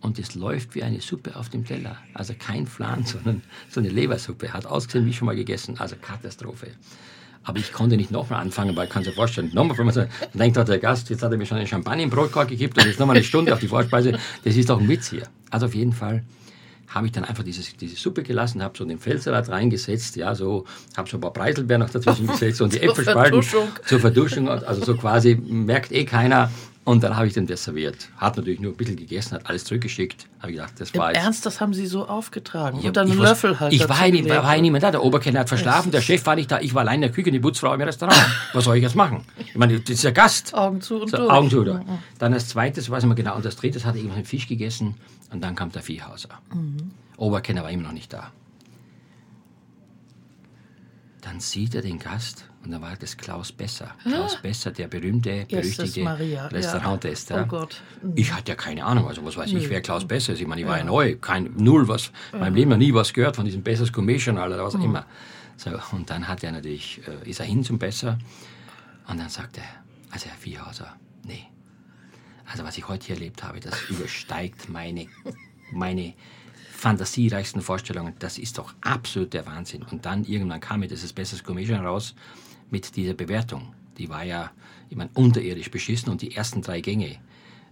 und 0.00 0.18
es 0.18 0.34
läuft 0.34 0.74
wie 0.74 0.82
eine 0.82 1.00
Suppe 1.00 1.36
auf 1.36 1.50
dem 1.50 1.66
Teller. 1.66 1.98
Also 2.14 2.34
kein 2.38 2.66
Flan, 2.66 3.04
sondern 3.04 3.42
so 3.68 3.80
eine 3.80 3.90
Lebersuppe. 3.90 4.52
Hat 4.52 4.64
ausgesehen 4.64 5.06
wie 5.06 5.12
schon 5.12 5.26
mal 5.26 5.36
gegessen. 5.36 5.78
Also 5.78 5.96
Katastrophe. 5.96 6.68
Aber 7.42 7.58
ich 7.58 7.72
konnte 7.72 7.96
nicht 7.96 8.10
nochmal 8.10 8.40
anfangen, 8.40 8.76
weil 8.76 8.84
ich 8.84 8.90
kann 8.90 9.02
sich 9.02 9.14
vorstellen, 9.14 9.50
nochmal, 9.54 9.78
wenn 9.78 9.86
man 9.86 9.94
so 9.94 10.04
denkt, 10.34 10.56
hat 10.58 10.68
der 10.68 10.78
Gast, 10.78 11.08
jetzt 11.10 11.22
hat 11.22 11.32
er 11.32 11.38
mir 11.38 11.46
schon 11.46 11.56
einen 11.56 11.66
Champagner 11.66 12.02
im 12.02 12.10
Brotkorb 12.10 12.48
gekippt 12.48 12.76
und 12.76 12.86
jetzt 12.86 13.00
nochmal 13.00 13.16
eine 13.16 13.24
Stunde 13.24 13.52
auf 13.52 13.60
die 13.60 13.68
Vorspeise. 13.68 14.18
Das 14.44 14.56
ist 14.56 14.68
doch 14.68 14.78
ein 14.78 14.88
Witz 14.88 15.08
hier. 15.08 15.22
Also 15.50 15.66
auf 15.66 15.74
jeden 15.74 15.92
Fall 15.92 16.22
habe 16.90 17.06
ich 17.06 17.12
dann 17.12 17.24
einfach 17.24 17.44
dieses, 17.44 17.76
diese 17.76 17.96
Suppe 17.96 18.22
gelassen, 18.22 18.62
habe 18.62 18.76
so 18.76 18.84
den 18.84 18.98
Feldsalat 18.98 19.48
reingesetzt, 19.48 20.16
ja, 20.16 20.34
so, 20.34 20.66
habe 20.96 21.08
so 21.08 21.16
ein 21.16 21.20
paar 21.20 21.32
Preiselbeeren 21.32 21.80
noch 21.82 21.90
dazwischen 21.90 22.26
gesetzt 22.26 22.60
und 22.60 22.72
die 22.72 22.80
Äpfelspalten 22.82 23.42
zur 23.42 24.00
Verduschung, 24.00 24.48
also 24.48 24.84
so 24.84 24.96
quasi 24.96 25.36
merkt 25.36 25.92
eh 25.92 26.04
keiner, 26.04 26.50
und 26.84 27.02
dann 27.02 27.16
habe 27.16 27.26
ich 27.26 27.34
den 27.34 27.46
das 27.46 27.64
serviert. 27.64 28.08
Hat 28.16 28.36
natürlich 28.36 28.58
nur 28.58 28.72
ein 28.72 28.76
bisschen 28.76 28.96
gegessen, 28.96 29.34
hat 29.34 29.46
alles 29.46 29.64
zurückgeschickt. 29.64 30.26
Habe 30.38 30.52
ich 30.52 30.56
gedacht, 30.56 30.72
das 30.78 30.94
war 30.94 31.10
Im 31.10 31.14
jetzt. 31.14 31.24
Ernst, 31.24 31.46
das 31.46 31.60
haben 31.60 31.74
Sie 31.74 31.86
so 31.86 32.06
aufgetragen? 32.06 32.80
Ja, 32.80 32.88
und 32.88 32.96
dann 32.96 33.10
einen 33.10 33.20
Löffel 33.20 33.60
halt. 33.60 33.72
Ich 33.72 33.86
war, 33.86 34.08
nie, 34.08 34.26
war 34.28 34.56
niemand 34.56 34.82
da. 34.82 34.90
Der 34.90 35.04
Oberkellner 35.04 35.40
hat 35.40 35.48
verschlafen, 35.48 35.92
der 35.92 36.00
Chef 36.02 36.24
war 36.24 36.36
nicht 36.36 36.50
da. 36.50 36.58
Ich 36.60 36.74
war 36.74 36.80
allein 36.80 36.96
in 36.96 37.00
der 37.02 37.12
Küche, 37.12 37.30
die 37.30 37.38
Putzfrau 37.38 37.74
im 37.74 37.82
Restaurant. 37.82 38.18
Was 38.54 38.64
soll 38.64 38.76
ich 38.76 38.82
jetzt 38.82 38.96
machen? 38.96 39.24
Ich 39.36 39.56
meine, 39.56 39.78
das 39.78 39.90
ist 39.90 40.04
der 40.04 40.12
Gast. 40.12 40.54
Augen 40.54 40.80
zu 40.80 41.02
und 41.02 41.10
so, 41.10 41.18
durch. 41.18 41.30
Augen 41.30 41.50
zu. 41.50 41.60
Oder? 41.60 41.74
Mhm. 41.74 41.98
Dann 42.18 42.32
das 42.32 42.48
zweite, 42.48 42.80
weiß 42.80 43.02
ich 43.02 43.08
mal 43.08 43.14
genau. 43.14 43.36
Und 43.36 43.44
das 43.44 43.56
dritte 43.56 43.84
hatte 43.84 43.98
irgendwas 43.98 44.18
mit 44.18 44.28
Fisch 44.28 44.48
gegessen. 44.48 44.94
Und 45.30 45.42
dann 45.44 45.54
kam 45.54 45.70
der 45.70 45.82
Viehhauser. 45.82 46.30
Mhm. 46.52 46.92
Oberkenner 47.18 47.62
war 47.62 47.70
immer 47.70 47.84
noch 47.84 47.92
nicht 47.92 48.12
da. 48.12 48.32
Dann 51.22 51.40
sieht 51.40 51.74
er 51.74 51.82
den 51.82 51.98
Gast 51.98 52.46
und 52.64 52.70
dann 52.70 52.80
war 52.80 52.96
das 52.96 53.16
Klaus 53.16 53.52
Besser. 53.52 53.94
Klaus 54.02 54.40
Besser, 54.40 54.70
der 54.70 54.88
berühmte, 54.88 55.46
berüchtigte 55.48 56.04
Restauranttester. 56.50 57.36
Ja. 57.36 57.42
Oh 57.42 57.46
Gott. 57.46 57.82
Mhm. 58.02 58.12
Ich 58.16 58.32
hatte 58.32 58.52
ja 58.52 58.54
keine 58.56 58.84
Ahnung, 58.84 59.06
also 59.06 59.24
was 59.24 59.36
weiß 59.36 59.52
ich, 59.52 59.68
wer 59.68 59.80
Klaus 59.80 60.06
Besser 60.06 60.32
ist. 60.32 60.40
Ich 60.40 60.46
meine, 60.46 60.62
ich 60.62 60.66
war 60.66 60.78
ja, 60.78 60.84
neu, 60.84 61.16
kein 61.16 61.52
Null, 61.56 61.88
was, 61.88 62.10
ja. 62.32 62.38
meinem 62.38 62.54
Leben 62.54 62.70
noch 62.70 62.78
nie 62.78 62.94
was 62.94 63.12
gehört 63.12 63.36
von 63.36 63.44
diesem 63.44 63.62
Bessers 63.62 63.92
Gourmet-Journal 63.92 64.52
oder 64.52 64.64
was 64.64 64.74
auch 64.74 64.78
mhm. 64.78 64.84
immer. 64.86 65.06
So, 65.56 65.70
und 65.92 66.08
dann 66.08 66.26
hat 66.26 66.42
er 66.42 66.52
natürlich, 66.52 67.02
äh, 67.06 67.28
ist 67.28 67.40
er 67.40 67.46
hin 67.46 67.62
zum 67.64 67.78
Besser 67.78 68.18
und 69.08 69.18
dann 69.18 69.28
sagt 69.28 69.58
er, 69.58 69.64
also 70.10 70.26
Herr 70.26 70.36
Viehhauser, 70.38 70.96
nee, 71.24 71.46
also 72.50 72.64
was 72.64 72.76
ich 72.78 72.88
heute 72.88 73.06
hier 73.06 73.16
erlebt 73.16 73.42
habe, 73.42 73.60
das 73.60 73.74
übersteigt 73.88 74.68
meine, 74.68 75.06
meine 75.72 76.14
fantasiereichsten 76.80 77.60
Vorstellungen. 77.60 78.14
Das 78.18 78.38
ist 78.38 78.56
doch 78.56 78.72
absolut 78.80 79.34
der 79.34 79.46
Wahnsinn. 79.46 79.84
Und 79.90 80.06
dann 80.06 80.24
irgendwann 80.24 80.60
kam 80.60 80.80
mir 80.80 80.88
das 80.88 81.12
Besseres 81.12 81.44
Gourmet 81.44 81.70
raus 81.70 82.14
mit 82.70 82.96
dieser 82.96 83.14
Bewertung. 83.14 83.74
Die 83.98 84.08
war 84.08 84.24
ja, 84.24 84.50
ich 84.88 84.96
meine, 84.96 85.10
unterirdisch 85.14 85.70
beschissen 85.70 86.10
und 86.10 86.22
die 86.22 86.34
ersten 86.34 86.62
drei 86.62 86.80
Gänge. 86.80 87.16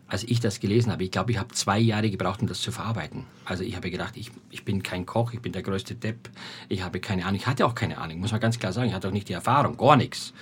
Als 0.09 0.25
ich 0.25 0.41
das 0.41 0.61
gelesen 0.61 0.93
habe, 0.93 1.05
ich 1.05 1.11
glaube, 1.11 1.33
ich 1.33 1.39
habe 1.39 1.55
zwei 1.55 1.79
Jahre 1.79 2.11
gebraucht, 2.11 2.41
um 2.43 2.49
das 2.49 2.61
zu 2.61 2.71
verarbeiten. 2.71 3.25
Also 3.45 3.63
ich 3.65 3.77
habe 3.77 3.91
gedacht, 3.91 4.17
ich, 4.17 4.31
ich 4.51 4.65
bin 4.65 4.83
kein 4.83 5.07
Koch, 5.07 5.33
ich 5.33 5.41
bin 5.41 5.53
der 5.53 5.63
größte 5.63 5.95
Depp, 5.95 6.31
ich 6.69 6.83
habe 6.83 7.01
keine 7.01 7.25
Ahnung. 7.25 7.37
Ich 7.37 7.47
hatte 7.47 7.67
auch 7.67 7.75
keine 7.75 7.99
Ahnung, 7.99 8.19
muss 8.21 8.33
man 8.33 8.41
ganz 8.41 8.59
klar 8.59 8.73
sagen. 8.73 8.89
Ich 8.89 8.95
hatte 8.95 9.09
auch 9.09 9.13
nicht 9.13 9.29
die 9.29 9.35
Erfahrung, 9.35 9.77
gar 9.77 9.97
nichts. 9.97 10.35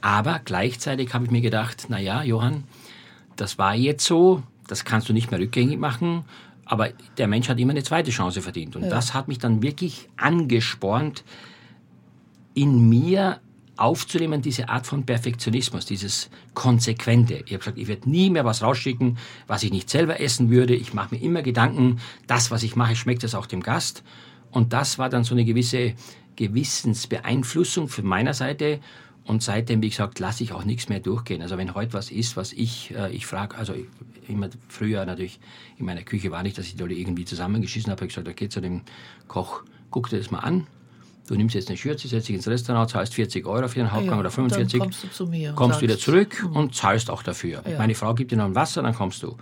Aber 0.00 0.40
gleichzeitig 0.44 1.12
habe 1.12 1.26
ich 1.26 1.30
mir 1.30 1.40
gedacht, 1.40 1.86
na 1.88 1.98
ja, 1.98 2.22
Johann, 2.22 2.64
das 3.36 3.58
war 3.58 3.74
jetzt 3.74 4.04
so, 4.04 4.42
das 4.66 4.84
kannst 4.84 5.08
du 5.08 5.12
nicht 5.12 5.30
mehr 5.30 5.40
rückgängig 5.40 5.78
machen, 5.78 6.24
aber 6.68 6.90
der 7.16 7.26
Mensch 7.26 7.48
hat 7.48 7.58
immer 7.58 7.72
eine 7.72 7.82
zweite 7.82 8.10
Chance 8.10 8.42
verdient. 8.42 8.76
Und 8.76 8.84
ja. 8.84 8.90
das 8.90 9.14
hat 9.14 9.26
mich 9.26 9.38
dann 9.38 9.62
wirklich 9.62 10.08
angespornt, 10.16 11.24
in 12.54 12.88
mir 12.88 13.40
aufzunehmen, 13.76 14.42
diese 14.42 14.68
Art 14.68 14.86
von 14.86 15.06
Perfektionismus, 15.06 15.86
dieses 15.86 16.30
Konsequente. 16.54 17.42
Ich 17.46 17.52
habe 17.52 17.58
gesagt, 17.58 17.78
ich 17.78 17.88
werde 17.88 18.10
nie 18.10 18.28
mehr 18.28 18.44
was 18.44 18.62
rausschicken, 18.62 19.18
was 19.46 19.62
ich 19.62 19.70
nicht 19.70 19.88
selber 19.88 20.20
essen 20.20 20.50
würde. 20.50 20.74
Ich 20.74 20.92
mache 20.92 21.14
mir 21.14 21.22
immer 21.22 21.42
Gedanken, 21.42 22.00
das, 22.26 22.50
was 22.50 22.62
ich 22.62 22.76
mache, 22.76 22.96
schmeckt 22.96 23.24
es 23.24 23.34
auch 23.34 23.46
dem 23.46 23.62
Gast. 23.62 24.02
Und 24.50 24.72
das 24.72 24.98
war 24.98 25.08
dann 25.08 25.24
so 25.24 25.34
eine 25.34 25.44
gewisse 25.44 25.94
Gewissensbeeinflussung 26.36 27.88
von 27.88 28.04
meiner 28.04 28.34
Seite. 28.34 28.80
Und 29.24 29.42
seitdem, 29.42 29.82
wie 29.82 29.90
gesagt, 29.90 30.18
lasse 30.18 30.42
ich 30.42 30.52
auch 30.52 30.64
nichts 30.64 30.88
mehr 30.88 31.00
durchgehen. 31.00 31.42
Also 31.42 31.58
wenn 31.58 31.74
heute 31.74 31.92
was 31.92 32.10
ist, 32.10 32.36
was 32.36 32.52
ich, 32.52 32.94
äh, 32.96 33.12
ich 33.12 33.26
frage, 33.26 33.56
also 33.56 33.74
immer 34.28 34.48
früher 34.68 35.04
natürlich 35.04 35.40
in 35.78 35.86
meiner 35.86 36.02
Küche 36.02 36.30
war 36.30 36.42
nicht, 36.42 36.58
dass 36.58 36.66
ich 36.66 36.76
da 36.76 36.86
irgendwie 36.86 37.24
zusammengeschissen 37.24 37.90
habe. 37.90 38.06
Ich 38.06 38.16
habe 38.16 38.24
gesagt, 38.24 38.28
okay, 38.28 38.48
zu 38.48 38.60
dem 38.60 38.82
Koch, 39.26 39.62
guck 39.90 40.10
dir 40.10 40.18
das 40.18 40.30
mal 40.30 40.40
an 40.40 40.66
du 41.28 41.34
nimmst 41.36 41.54
jetzt 41.54 41.68
eine 41.68 41.76
Schürze, 41.76 42.08
setzt 42.08 42.28
dich 42.28 42.36
ins 42.36 42.48
Restaurant, 42.48 42.90
zahlst 42.90 43.14
40 43.14 43.46
Euro 43.46 43.68
für 43.68 43.80
den 43.80 43.92
Hauptgang 43.92 44.14
ja, 44.14 44.20
oder 44.20 44.30
45. 44.30 44.72
Dann 44.72 44.80
kommst 44.80 45.04
du 45.04 45.08
zu 45.08 45.26
mir. 45.26 45.52
Kommst 45.52 45.82
wieder 45.82 45.98
zurück 45.98 46.42
mhm. 46.42 46.56
und 46.56 46.74
zahlst 46.74 47.10
auch 47.10 47.22
dafür. 47.22 47.62
Ja. 47.68 47.78
Meine 47.78 47.94
Frau 47.94 48.14
gibt 48.14 48.32
dir 48.32 48.36
noch 48.36 48.46
ein 48.46 48.54
Wasser, 48.54 48.82
dann 48.82 48.94
kommst 48.94 49.22
du. 49.22 49.36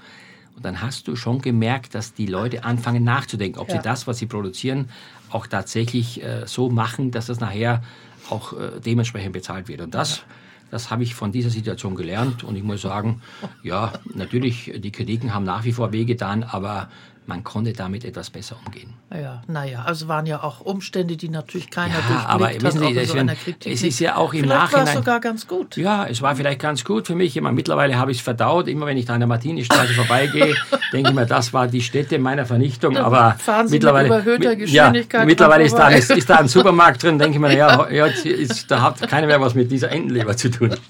Und 0.57 0.65
dann 0.65 0.81
hast 0.81 1.07
du 1.07 1.17
schon 1.17 1.41
gemerkt, 1.41 1.95
dass 1.95 2.15
die 2.15 2.27
Leute 2.27 2.65
anfangen 2.65 3.05
nachzudenken, 3.05 3.59
ob 3.59 3.69
ja. 3.69 3.77
sie 3.77 3.83
das, 3.83 4.07
was 4.07 4.19
sie 4.19 4.27
produzieren, 4.27 4.89
auch 5.31 5.47
tatsächlich 5.47 6.23
äh, 6.23 6.47
so 6.47 6.71
machen, 6.71 7.11
dass 7.11 7.27
das 7.27 7.41
nachher 7.41 7.83
auch 8.31 8.53
äh, 8.55 8.81
dementsprechend 8.85 9.33
bezahlt 9.33 9.69
wird. 9.69 9.81
Und 9.81 9.95
das, 9.95 10.23
das 10.71 10.91
habe 10.91 11.03
ich 11.03 11.15
von 11.15 11.33
dieser 11.33 11.51
Situation 11.51 11.95
gelernt. 11.95 12.45
Und 12.45 12.57
ich 12.57 12.63
muss 12.63 12.83
sagen, 12.83 13.23
ja, 13.63 13.93
natürlich, 14.15 14.73
die 14.79 14.93
Kritiken 14.93 15.35
haben 15.35 15.45
nach 15.45 15.65
wie 15.65 15.73
vor 15.73 15.93
wehgetan, 15.93 16.43
aber 16.43 16.89
man 17.29 17.45
konnte 17.45 17.73
damit 17.73 18.05
etwas 18.05 18.31
besser 18.31 18.57
umgehen. 18.65 18.95
Ja, 19.13 19.43
naja, 19.47 19.83
also 19.85 20.09
waren 20.09 20.27
ja 20.27 20.43
auch 20.43 20.61
Umstände, 20.61 21.17
die 21.17 21.29
natürlich 21.29 21.71
keiner 21.71 21.95
ja, 21.95 22.01
durchblickt 22.01 22.29
aber 22.29 22.49
wissen 22.63 22.79
Sie, 22.81 23.01
hat. 23.01 23.07
So 23.07 23.15
wenn, 23.15 23.73
es 23.73 23.83
ist 23.83 24.01
ja 24.01 24.17
auch 24.17 24.33
im 24.33 24.41
vielleicht 24.41 24.59
Nachhinein... 24.59 24.87
war 24.87 24.93
es 24.93 24.99
sogar 24.99 25.21
ganz 25.21 25.47
gut. 25.47 25.77
Ja, 25.77 26.07
es 26.07 26.23
war 26.23 26.37
vielleicht 26.37 26.61
ganz 26.61 26.85
gut 26.85 27.07
für 27.07 27.15
mich. 27.15 27.41
Meine, 27.41 27.55
mittlerweile 27.55 27.97
habe 27.99 28.11
ich 28.11 28.19
es 28.19 28.23
verdaut. 28.23 28.69
Immer 28.69 28.87
wenn 28.87 28.97
ich 28.97 29.07
da 29.07 29.15
an 29.15 29.21
der 29.21 29.27
Martinistraße 29.27 29.93
vorbeigehe, 29.95 30.55
denke 30.93 31.11
ich 31.11 31.15
mir, 31.15 31.27
das 31.27 31.53
war 31.53 31.67
die 31.67 31.83
Stätte 31.83 32.19
meiner 32.19 32.47
Vernichtung. 32.47 32.95
Dann 32.95 33.05
aber 33.05 33.37
fahren 33.39 33.69
Sie 33.69 33.75
mittlerweile, 33.75 34.09
mit 34.09 34.19
überhöhter 34.19 34.57
Geschwindigkeit 34.57 35.21
ja, 35.21 35.27
mittlerweile 35.27 35.65
ist 35.65 35.75
da, 35.75 35.89
ist, 35.89 36.11
ist 36.11 36.31
da 36.31 36.37
ein 36.37 36.49
Supermarkt 36.57 37.03
drin, 37.03 37.19
denke 37.19 37.37
ich 37.37 37.41
mir, 37.41 37.57
ja, 37.57 37.91
ja 37.91 38.07
ist, 38.07 38.71
da 38.71 38.83
hat 38.83 39.09
keiner 39.09 39.27
mehr 39.27 39.41
was 39.41 39.55
mit 39.55 39.71
dieser 39.71 39.91
Entenleber 39.91 40.37
zu 40.37 40.51
tun. 40.51 40.71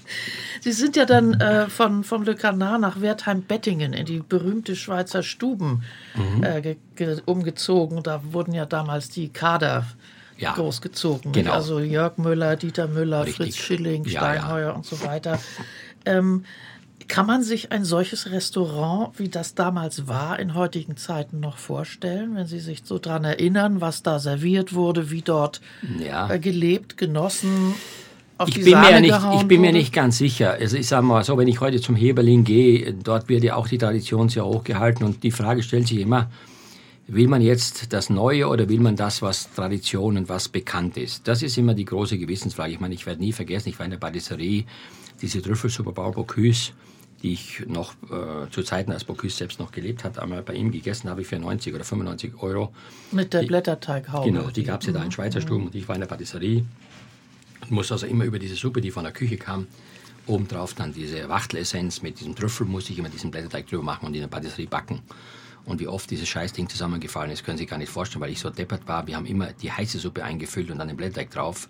Sie 0.66 0.72
sind 0.72 0.96
ja 0.96 1.04
dann 1.04 1.34
äh, 1.34 1.68
von, 1.68 2.02
vom 2.02 2.24
Le 2.24 2.34
Canard 2.34 2.80
nach 2.80 3.00
Wertheim-Bettingen 3.00 3.92
in 3.92 4.04
die 4.04 4.18
berühmte 4.18 4.74
Schweizer 4.74 5.22
Stuben 5.22 5.84
mhm. 6.16 6.42
äh, 6.42 6.76
umgezogen. 7.24 8.02
Da 8.02 8.20
wurden 8.32 8.52
ja 8.52 8.66
damals 8.66 9.08
die 9.08 9.28
Kader 9.28 9.86
ja, 10.36 10.54
großgezogen. 10.54 11.30
Genau. 11.30 11.52
Also 11.52 11.78
Jörg 11.78 12.18
Müller, 12.18 12.56
Dieter 12.56 12.88
Müller, 12.88 13.26
Richtig. 13.26 13.36
Fritz 13.36 13.56
Schilling, 13.58 14.08
Steinheuer 14.08 14.58
ja, 14.58 14.66
ja. 14.66 14.72
und 14.72 14.84
so 14.84 15.00
weiter. 15.04 15.38
Ähm, 16.04 16.44
kann 17.06 17.26
man 17.26 17.44
sich 17.44 17.70
ein 17.70 17.84
solches 17.84 18.32
Restaurant, 18.32 19.20
wie 19.20 19.28
das 19.28 19.54
damals 19.54 20.08
war, 20.08 20.40
in 20.40 20.54
heutigen 20.54 20.96
Zeiten 20.96 21.38
noch 21.38 21.58
vorstellen, 21.58 22.34
wenn 22.34 22.48
Sie 22.48 22.58
sich 22.58 22.82
so 22.84 22.98
daran 22.98 23.22
erinnern, 23.22 23.80
was 23.80 24.02
da 24.02 24.18
serviert 24.18 24.74
wurde, 24.74 25.12
wie 25.12 25.22
dort 25.22 25.60
ja. 26.00 26.28
Äh, 26.28 26.40
gelebt, 26.40 26.96
genossen, 26.96 27.74
auf 28.38 28.48
ich 28.48 28.62
bin, 28.62 28.78
mir 28.78 29.00
nicht, 29.00 29.18
ich 29.34 29.48
bin 29.48 29.60
mir 29.62 29.72
nicht 29.72 29.92
ganz 29.92 30.18
sicher. 30.18 30.52
Also 30.60 30.76
ich 30.76 30.86
sage 30.86 31.06
mal 31.06 31.24
so, 31.24 31.38
wenn 31.38 31.48
ich 31.48 31.60
heute 31.60 31.80
zum 31.80 31.96
Heberling 31.96 32.44
gehe, 32.44 32.92
dort 32.92 33.28
wird 33.28 33.44
ja 33.44 33.56
auch 33.56 33.66
die 33.66 33.78
Tradition 33.78 34.28
sehr 34.28 34.44
hochgehalten 34.44 35.06
und 35.06 35.22
die 35.22 35.30
Frage 35.30 35.62
stellt 35.62 35.88
sich 35.88 36.00
immer, 36.00 36.30
will 37.06 37.28
man 37.28 37.40
jetzt 37.40 37.92
das 37.92 38.10
Neue 38.10 38.48
oder 38.48 38.68
will 38.68 38.80
man 38.80 38.96
das, 38.96 39.22
was 39.22 39.52
Tradition 39.54 40.18
und 40.18 40.28
was 40.28 40.48
bekannt 40.48 40.96
ist? 40.98 41.26
Das 41.26 41.42
ist 41.42 41.56
immer 41.56 41.72
die 41.72 41.84
große 41.84 42.18
Gewissensfrage. 42.18 42.72
Ich 42.72 42.80
meine, 42.80 42.94
ich 42.94 43.06
werde 43.06 43.22
nie 43.22 43.32
vergessen, 43.32 43.70
ich 43.70 43.78
war 43.78 43.86
in 43.86 43.92
der 43.92 43.98
Patisserie, 43.98 44.64
diese 45.22 45.40
Trüffelsuppe 45.40 45.92
Bocuse, 45.92 46.72
die 47.22 47.32
ich 47.32 47.64
noch 47.66 47.94
äh, 48.10 48.50
zu 48.50 48.62
Zeiten, 48.62 48.92
als 48.92 49.04
Bocuse 49.04 49.34
selbst 49.34 49.58
noch 49.58 49.72
gelebt 49.72 50.04
hat, 50.04 50.18
einmal 50.18 50.42
bei 50.42 50.52
ihm 50.52 50.70
gegessen 50.70 51.08
habe 51.08 51.22
ich 51.22 51.26
für 51.26 51.38
90 51.38 51.74
oder 51.74 51.84
95 51.84 52.42
Euro. 52.42 52.74
Mit 53.12 53.32
der 53.32 53.44
Blätterteighaube. 53.44 54.30
Genau, 54.30 54.50
die 54.50 54.64
gab 54.64 54.82
es 54.82 54.88
ja 54.88 54.92
da 54.92 55.02
in 55.02 55.10
Schweizer 55.10 55.40
Stuben 55.40 55.66
und 55.66 55.74
ich 55.74 55.88
war 55.88 55.94
in 55.94 56.00
der 56.00 56.08
Patisserie 56.08 56.66
musste 57.70 57.94
also 57.94 58.06
immer 58.06 58.24
über 58.24 58.38
diese 58.38 58.54
Suppe, 58.54 58.80
die 58.80 58.90
von 58.90 59.04
der 59.04 59.12
Küche 59.12 59.36
kam, 59.36 59.66
obendrauf 60.26 60.74
dann 60.74 60.92
diese 60.92 61.28
Wachtelessenz 61.28 62.02
mit 62.02 62.20
diesem 62.20 62.34
Trüffel, 62.34 62.66
musste 62.66 62.92
ich 62.92 62.98
immer 62.98 63.08
diesen 63.08 63.30
Blätterteig 63.30 63.66
drüber 63.66 63.82
machen 63.82 64.06
und 64.06 64.14
in 64.14 64.20
der 64.20 64.28
Patisserie 64.28 64.66
backen. 64.66 65.02
Und 65.64 65.80
wie 65.80 65.88
oft 65.88 66.10
dieses 66.10 66.28
Scheißding 66.28 66.68
zusammengefallen 66.68 67.30
ist, 67.30 67.44
können 67.44 67.58
Sie 67.58 67.62
sich 67.62 67.70
gar 67.70 67.78
nicht 67.78 67.90
vorstellen, 67.90 68.20
weil 68.22 68.30
ich 68.30 68.38
so 68.38 68.50
deppert 68.50 68.86
war. 68.86 69.06
Wir 69.06 69.16
haben 69.16 69.26
immer 69.26 69.52
die 69.52 69.70
heiße 69.70 69.98
Suppe 69.98 70.24
eingefüllt 70.24 70.70
und 70.70 70.78
dann 70.78 70.88
den 70.88 70.96
Blätterteig 70.96 71.30
drauf 71.30 71.68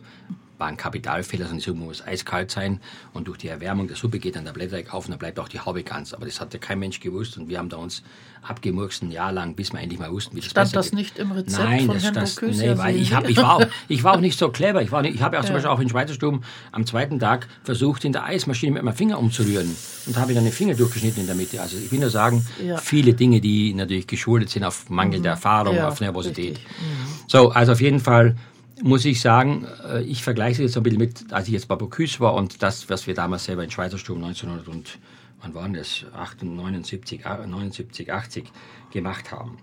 war 0.58 0.68
ein 0.68 0.76
Kapitalfehler, 0.76 1.44
sondern 1.44 1.58
die 1.58 1.64
Suppe 1.64 1.80
muss 1.80 2.06
eiskalt 2.06 2.50
sein 2.50 2.80
und 3.12 3.28
durch 3.28 3.38
die 3.38 3.48
Erwärmung 3.48 3.88
der 3.88 3.96
Suppe 3.96 4.18
geht 4.18 4.36
dann 4.36 4.44
der 4.44 4.52
Blätterteig 4.52 4.92
auf 4.94 5.04
und 5.06 5.10
dann 5.10 5.18
bleibt 5.18 5.38
auch 5.38 5.48
die 5.48 5.60
Haube 5.60 5.82
ganz. 5.82 6.14
Aber 6.14 6.24
das 6.24 6.40
hatte 6.40 6.58
kein 6.58 6.78
Mensch 6.78 7.00
gewusst 7.00 7.36
und 7.36 7.48
wir 7.48 7.58
haben 7.58 7.68
da 7.68 7.76
uns 7.76 8.02
abgemurkst 8.42 9.02
ein 9.02 9.10
Jahr 9.10 9.32
lang, 9.32 9.54
bis 9.54 9.72
wir 9.72 9.80
endlich 9.80 9.98
mal 9.98 10.10
wussten, 10.10 10.36
wie 10.36 10.40
das 10.40 10.50
Stand 10.50 10.74
das 10.74 10.90
geht. 10.90 10.98
nicht 10.98 11.18
im 11.18 11.32
Rezept 11.32 11.58
Nein, 11.64 11.86
von 11.86 11.98
das, 12.00 12.12
das, 12.12 12.40
nee, 12.42 12.78
weil 12.78 12.96
ich, 12.96 13.12
hab, 13.12 13.28
ich, 13.28 13.36
war 13.36 13.56
auch, 13.56 13.66
ich 13.88 14.04
war 14.04 14.14
auch 14.14 14.20
nicht 14.20 14.38
so 14.38 14.50
clever. 14.50 14.82
Ich, 14.82 14.92
ich 14.92 15.22
habe 15.22 15.36
ja 15.36 15.40
auch 15.40 15.44
zum 15.44 15.54
Beispiel 15.54 15.70
auch 15.70 15.80
in 15.80 15.88
Schweizer 15.88 16.14
Stuben 16.14 16.42
am 16.72 16.86
zweiten 16.86 17.18
Tag 17.18 17.48
versucht, 17.64 18.04
in 18.04 18.12
der 18.12 18.24
Eismaschine 18.24 18.72
mit 18.72 18.82
meinem 18.82 18.94
Finger 18.94 19.18
umzurühren 19.18 19.74
und 20.06 20.16
habe 20.16 20.34
dann 20.34 20.44
den 20.44 20.52
Finger 20.52 20.74
durchgeschnitten 20.74 21.20
in 21.20 21.26
der 21.26 21.36
Mitte. 21.36 21.60
Also 21.60 21.76
ich 21.76 21.90
will 21.90 21.98
nur 21.98 22.10
sagen, 22.10 22.46
ja. 22.64 22.76
viele 22.76 23.14
Dinge, 23.14 23.40
die 23.40 23.74
natürlich 23.74 24.06
geschuldet 24.06 24.50
sind 24.50 24.64
auf 24.64 24.88
mangelnde 24.88 25.28
mhm. 25.28 25.34
Erfahrung, 25.34 25.76
ja, 25.76 25.88
auf 25.88 26.00
Nervosität. 26.00 26.58
Mhm. 26.58 27.26
So, 27.26 27.50
also 27.50 27.72
auf 27.72 27.80
jeden 27.80 28.00
Fall 28.00 28.36
muss 28.82 29.04
ich 29.04 29.20
sagen, 29.20 29.66
äh, 29.88 30.02
ich 30.02 30.22
vergleiche 30.22 30.62
es 30.62 30.70
jetzt 30.70 30.76
ein 30.76 30.82
bisschen 30.82 30.98
mit, 30.98 31.32
als 31.32 31.46
ich 31.46 31.54
jetzt 31.54 31.68
bei 31.68 31.76
Bocuse 31.76 32.20
war 32.20 32.34
und 32.34 32.62
das, 32.62 32.88
was 32.90 33.06
wir 33.06 33.14
damals 33.14 33.44
selber 33.44 33.64
in 33.64 33.70
Schweizer 33.70 33.98
Sturm 33.98 34.22
1900 34.22 34.68
und 34.68 34.98
wann 35.40 35.54
waren 35.54 35.74
das, 35.74 36.04
79, 36.40 37.24
79, 37.24 38.12
80 38.12 38.44
gemacht 38.92 39.32
haben. 39.32 39.58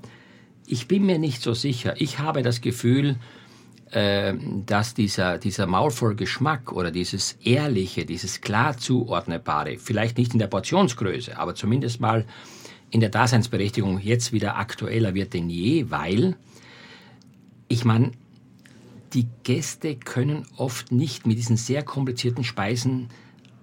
Ich 0.66 0.88
bin 0.88 1.06
mir 1.06 1.20
nicht 1.20 1.42
so 1.42 1.54
sicher. 1.54 1.96
Ich 1.98 2.20
habe 2.20 2.42
das 2.42 2.62
Gefühl, 2.62 3.18
äh, 3.92 4.34
dass 4.66 4.94
dieser, 4.94 5.38
dieser 5.38 5.68
maulvoll 5.68 6.16
Geschmack 6.16 6.72
oder 6.72 6.90
dieses 6.90 7.34
Ehrliche, 7.44 8.06
dieses 8.06 8.42
klar 8.42 8.78
zuordnebare, 8.78 9.78
vielleicht 9.78 10.18
nicht 10.18 10.34
in 10.34 10.40
der 10.40 10.48
Portionsgröße, 10.48 11.38
aber 11.38 11.56
zumindest 11.56 12.00
mal 12.00 12.26
in 12.90 13.00
der 13.00 13.10
Daseinsberechtigung 13.10 14.00
jetzt 14.00 14.34
wieder 14.34 14.58
aktueller 14.58 15.14
wird 15.14 15.34
denn 15.34 15.50
je, 15.50 15.90
weil 15.90 16.36
ich 17.68 17.86
meine, 17.86 18.12
die 19.14 19.28
Gäste 19.44 19.96
können 19.96 20.46
oft 20.58 20.92
nicht 20.92 21.28
mit 21.28 21.38
diesen 21.38 21.58
sehr 21.58 21.84
komplizierten 21.84 22.44
Speisen 22.44 23.10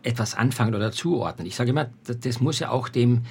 etwas 0.03 0.35
anfangen 0.35 0.75
oder 0.75 0.93
zuordnen. 0.93 1.47
Ich 1.47 1.57
sage 1.57 1.71
immer, 1.71 1.91
das 2.05 2.41
muss 2.41 2.59
ja 2.59 2.71
auch 2.71 2.89
dem, 2.89 3.23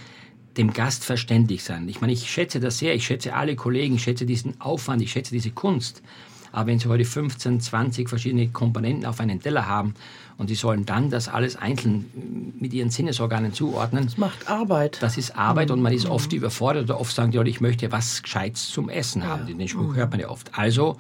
dem 0.58 0.74
Gast 0.74 1.04
verständlich 1.04 1.64
sein. 1.64 1.88
Ich 1.88 2.02
meine, 2.02 2.14
ich 2.14 2.30
schätze 2.30 2.60
das 2.60 2.78
sehr, 2.78 2.94
ich 2.94 3.06
schätze 3.06 3.34
alle 3.34 3.56
Kollegen, 3.56 3.96
ich 3.96 4.04
schätze 4.04 4.26
diesen 4.26 4.60
Aufwand, 4.62 5.02
ich 5.02 5.12
schätze 5.12 5.32
diese 5.32 5.52
Kunst. 5.52 6.04
Aber 6.52 6.68
wenn 6.68 6.80
Sie 6.80 6.90
heute 6.90 7.06
15, 7.06 7.62
20 7.62 8.10
verschiedene 8.10 8.48
Komponenten 8.50 9.06
auf 9.06 9.20
einen 9.20 9.40
Teller 9.40 9.68
haben 9.68 9.94
und 10.38 10.48
Sie 10.48 10.56
sollen 10.56 10.86
dann 10.86 11.12
das 11.12 11.28
alles 11.28 11.56
einzeln 11.56 12.54
mit 12.60 12.74
Ihren 12.74 12.90
Sinnesorganen 12.90 13.54
zuordnen. 13.54 14.06
Das 14.06 14.18
macht 14.18 14.48
Arbeit. 14.48 14.98
Das 15.02 15.18
ist 15.18 15.36
Arbeit 15.36 15.70
und 15.70 15.82
man 15.82 15.94
ist 15.94 16.08
oft 16.08 16.32
mhm. 16.32 16.40
überfordert 16.40 16.86
oder 16.86 17.00
oft 17.00 17.16
sagen 17.16 17.32
die 17.32 17.38
Leute, 17.38 17.52
ich 17.52 17.62
möchte 17.62 17.92
was 17.92 18.24
Gescheites 18.24 18.70
zum 18.70 18.90
Essen 18.90 19.26
haben. 19.26 19.48
Ja. 19.48 19.54
Den 19.54 19.68
Spruch 19.68 19.92
mhm. 19.92 19.96
hört 19.96 20.12
man 20.12 20.20
ja 20.20 20.30
oft. 20.30 20.58
Also 20.58 20.98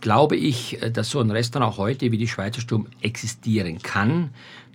glaube 0.00 0.36
ich, 0.36 0.82
äh, 0.82 0.90
dass 0.90 1.10
so 1.10 1.20
ein 1.20 1.30
Restaurant 1.30 1.76
heute 1.76 2.12
wie 2.12 2.18
die 2.18 2.28
Schweizer 2.28 2.60
Sturm 2.60 2.86
existieren 3.00 3.80
kann. 3.82 4.30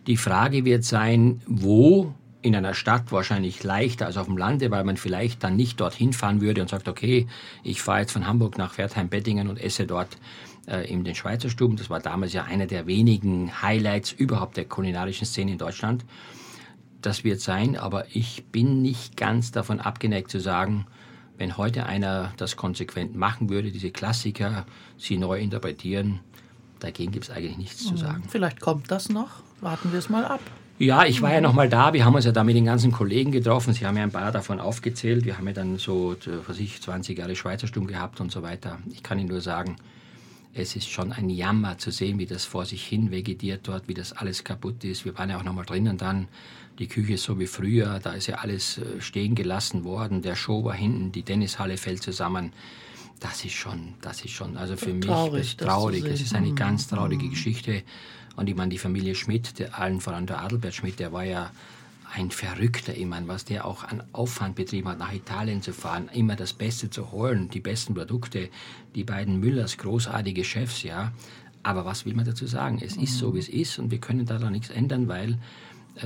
Die 0.08 0.18
Frage 0.18 0.66
wird 0.66 0.84
sein, 0.84 1.42
wo 1.48 2.14
in 2.42 2.56
einer 2.56 2.76
Stadt 2.76 3.12
wahrscheinlich 3.12 3.64
leichter 3.64 4.06
als 4.06 4.18
auf 4.18 4.28
dem 4.28 4.38
Lande, 4.38 4.70
weil 4.70 4.84
man 4.84 4.98
vielleicht 4.98 5.44
dann 5.44 5.56
nicht 5.56 5.80
dorthin 5.80 6.14
fahren 6.14 6.42
würde 6.42 6.62
und 6.62 6.70
sagt, 6.70 6.88
okay, 6.88 7.26
ich 7.64 7.82
fahre 7.82 8.02
jetzt 8.02 8.12
von 8.12 8.28
Hamburg 8.28 8.60
nach 8.60 8.78
Wertheim-Bettingen 8.78 9.48
und 9.48 9.60
esse 9.60 9.88
dort 9.88 10.18
äh, 10.68 10.88
in 10.88 11.04
den 11.04 11.16
Schweizer 11.16 11.50
Stuben. 11.50 11.76
Das 11.76 11.90
war 11.90 12.00
damals 12.00 12.34
ja 12.34 12.44
einer 12.44 12.68
der 12.68 12.86
wenigen 12.86 13.64
Highlights 13.64 14.12
überhaupt 14.12 14.58
der 14.58 14.66
kulinarischen 14.66 15.26
Szene 15.26 15.54
in 15.54 15.58
Deutschland. 15.58 16.06
Das 17.02 17.24
wird 17.24 17.42
sein, 17.42 17.78
aber 17.78 18.06
ich 18.16 18.46
bin 18.52 18.84
nicht 18.84 19.18
ganz 19.18 19.52
davon 19.52 19.80
abgeneigt 19.80 20.30
zu 20.30 20.40
sagen, 20.40 20.86
wenn 21.38 21.58
heute 21.58 21.86
einer 21.86 22.34
das 22.38 22.56
konsequent 22.56 23.16
machen 23.16 23.50
würde, 23.50 23.72
diese 23.72 23.92
Klassiker, 23.92 24.66
sie 24.98 25.18
neu 25.18 25.40
interpretieren, 25.40 26.20
dagegen 26.80 27.12
gibt 27.12 27.26
es 27.26 27.32
eigentlich 27.32 27.58
nichts 27.58 27.84
zu 27.84 27.94
mhm. 27.94 27.98
sagen. 27.98 28.24
Vielleicht 28.28 28.60
kommt 28.60 28.92
das 28.92 29.10
noch. 29.10 29.44
Warten 29.62 29.92
wir 29.92 30.00
es 30.00 30.10
mal 30.10 30.26
ab. 30.26 30.42
Ja, 30.78 31.06
ich 31.06 31.22
war 31.22 31.32
ja 31.32 31.40
noch 31.40 31.54
mal 31.54 31.70
da. 31.70 31.94
Wir 31.94 32.04
haben 32.04 32.16
uns 32.16 32.26
ja 32.26 32.34
da 32.34 32.44
mit 32.44 32.56
den 32.56 32.66
ganzen 32.66 32.92
Kollegen 32.92 33.32
getroffen. 33.32 33.74
Sie 33.74 33.86
haben 33.86 33.96
ja 33.96 34.04
ein 34.04 34.12
paar 34.12 34.34
davon 34.34 34.60
aufgezählt. 34.60 35.24
Wir 35.24 35.38
haben 35.38 35.48
ja 35.48 35.54
dann 35.54 35.78
so, 35.78 36.18
was 36.48 36.60
ich, 36.60 36.82
20 36.82 37.18
Jahre 37.18 37.36
Schweizerstum 37.36 37.88
gehabt 37.88 38.20
und 38.20 38.30
so 38.30 38.44
weiter. 38.44 38.80
Ich 38.92 39.02
kann 39.02 39.18
Ihnen 39.18 39.30
nur 39.30 39.40
sagen, 39.40 39.78
es 40.54 40.76
ist 40.76 40.90
schon 40.90 41.14
ein 41.14 41.30
Jammer 41.30 41.78
zu 41.78 41.92
sehen, 41.92 42.20
wie 42.20 42.26
das 42.26 42.44
vor 42.44 42.66
sich 42.66 42.86
hin 42.86 43.10
vegetiert 43.10 43.62
dort, 43.68 43.88
wie 43.88 43.94
das 43.94 44.12
alles 44.12 44.44
kaputt 44.44 44.84
ist. 44.84 45.06
Wir 45.06 45.18
waren 45.18 45.30
ja 45.30 45.38
auch 45.38 45.44
noch 45.44 45.54
mal 45.54 45.66
drinnen 45.66 45.98
dann 45.98 46.28
die 46.80 46.88
Küche 46.88 47.14
ist 47.14 47.24
so 47.24 47.40
wie 47.40 47.48
früher, 47.48 48.00
da 48.00 48.14
ist 48.14 48.28
ja 48.28 48.36
alles 48.36 48.78
äh, 48.78 49.02
stehen 49.02 49.36
gelassen 49.36 49.84
worden. 49.84 50.22
Der 50.22 50.36
Show 50.36 50.64
war 50.64 50.74
hinten, 50.74 51.12
die 51.12 51.24
Tennishalle 51.24 51.78
fällt 51.78 52.04
zusammen. 52.04 52.54
Das 53.20 53.46
ist 53.46 53.54
schon, 53.54 53.94
das 54.02 54.24
ist 54.26 54.32
schon, 54.32 54.58
also 54.58 54.76
für 54.76 55.00
traurig, 55.00 55.34
mich 55.34 55.42
ist 55.42 55.60
traurig. 55.60 56.02
Das, 56.02 56.12
das 56.12 56.22
ist 56.22 56.36
eine 56.36 56.50
mhm. 56.50 56.56
ganz 56.56 56.88
traurige 56.88 57.26
mhm. 57.26 57.30
Geschichte. 57.30 57.84
Und 58.36 58.50
ich 58.50 58.56
meine, 58.56 58.70
die 58.70 58.78
Familie 58.78 59.16
Schmidt, 59.16 59.60
der, 59.60 59.80
allen 59.80 60.02
voran 60.02 60.28
der 60.28 60.42
Adelbert 60.42 60.76
Schmidt, 60.76 61.00
der 61.00 61.14
war 61.14 61.24
ja 61.24 61.52
ein 62.14 62.32
Verrückter, 62.32 62.96
ich 62.96 63.06
meine, 63.06 63.28
was 63.28 63.46
der 63.46 63.66
auch 63.66 63.84
an 63.84 64.04
Aufwand 64.12 64.56
betrieben 64.56 64.88
hat, 64.90 65.00
nach 65.00 65.14
Italien 65.14 65.62
zu 65.62 65.74
fahren, 65.74 66.10
immer 66.14 66.36
das 66.36 66.54
Beste 66.54 66.90
zu 66.90 67.12
holen, 67.12 67.50
die 67.50 67.60
besten 67.60 67.94
Produkte, 67.94 68.50
die 68.94 69.04
beiden 69.04 69.40
Müllers, 69.40 69.78
großartige 69.78 70.44
Chefs, 70.44 70.84
ja. 70.84 71.12
Aber 71.64 71.84
was 71.84 72.06
will 72.06 72.14
man 72.14 72.26
dazu 72.26 72.46
sagen? 72.46 72.80
Es 72.82 72.96
mhm. 72.96 73.04
ist 73.04 73.18
so, 73.18 73.34
wie 73.34 73.40
es 73.40 73.50
ist 73.50 73.80
und 73.80 73.92
wir 73.92 73.98
können 73.98 74.26
daran 74.26 74.52
nichts 74.52 74.70
ändern, 74.70 75.08
weil 75.08 75.40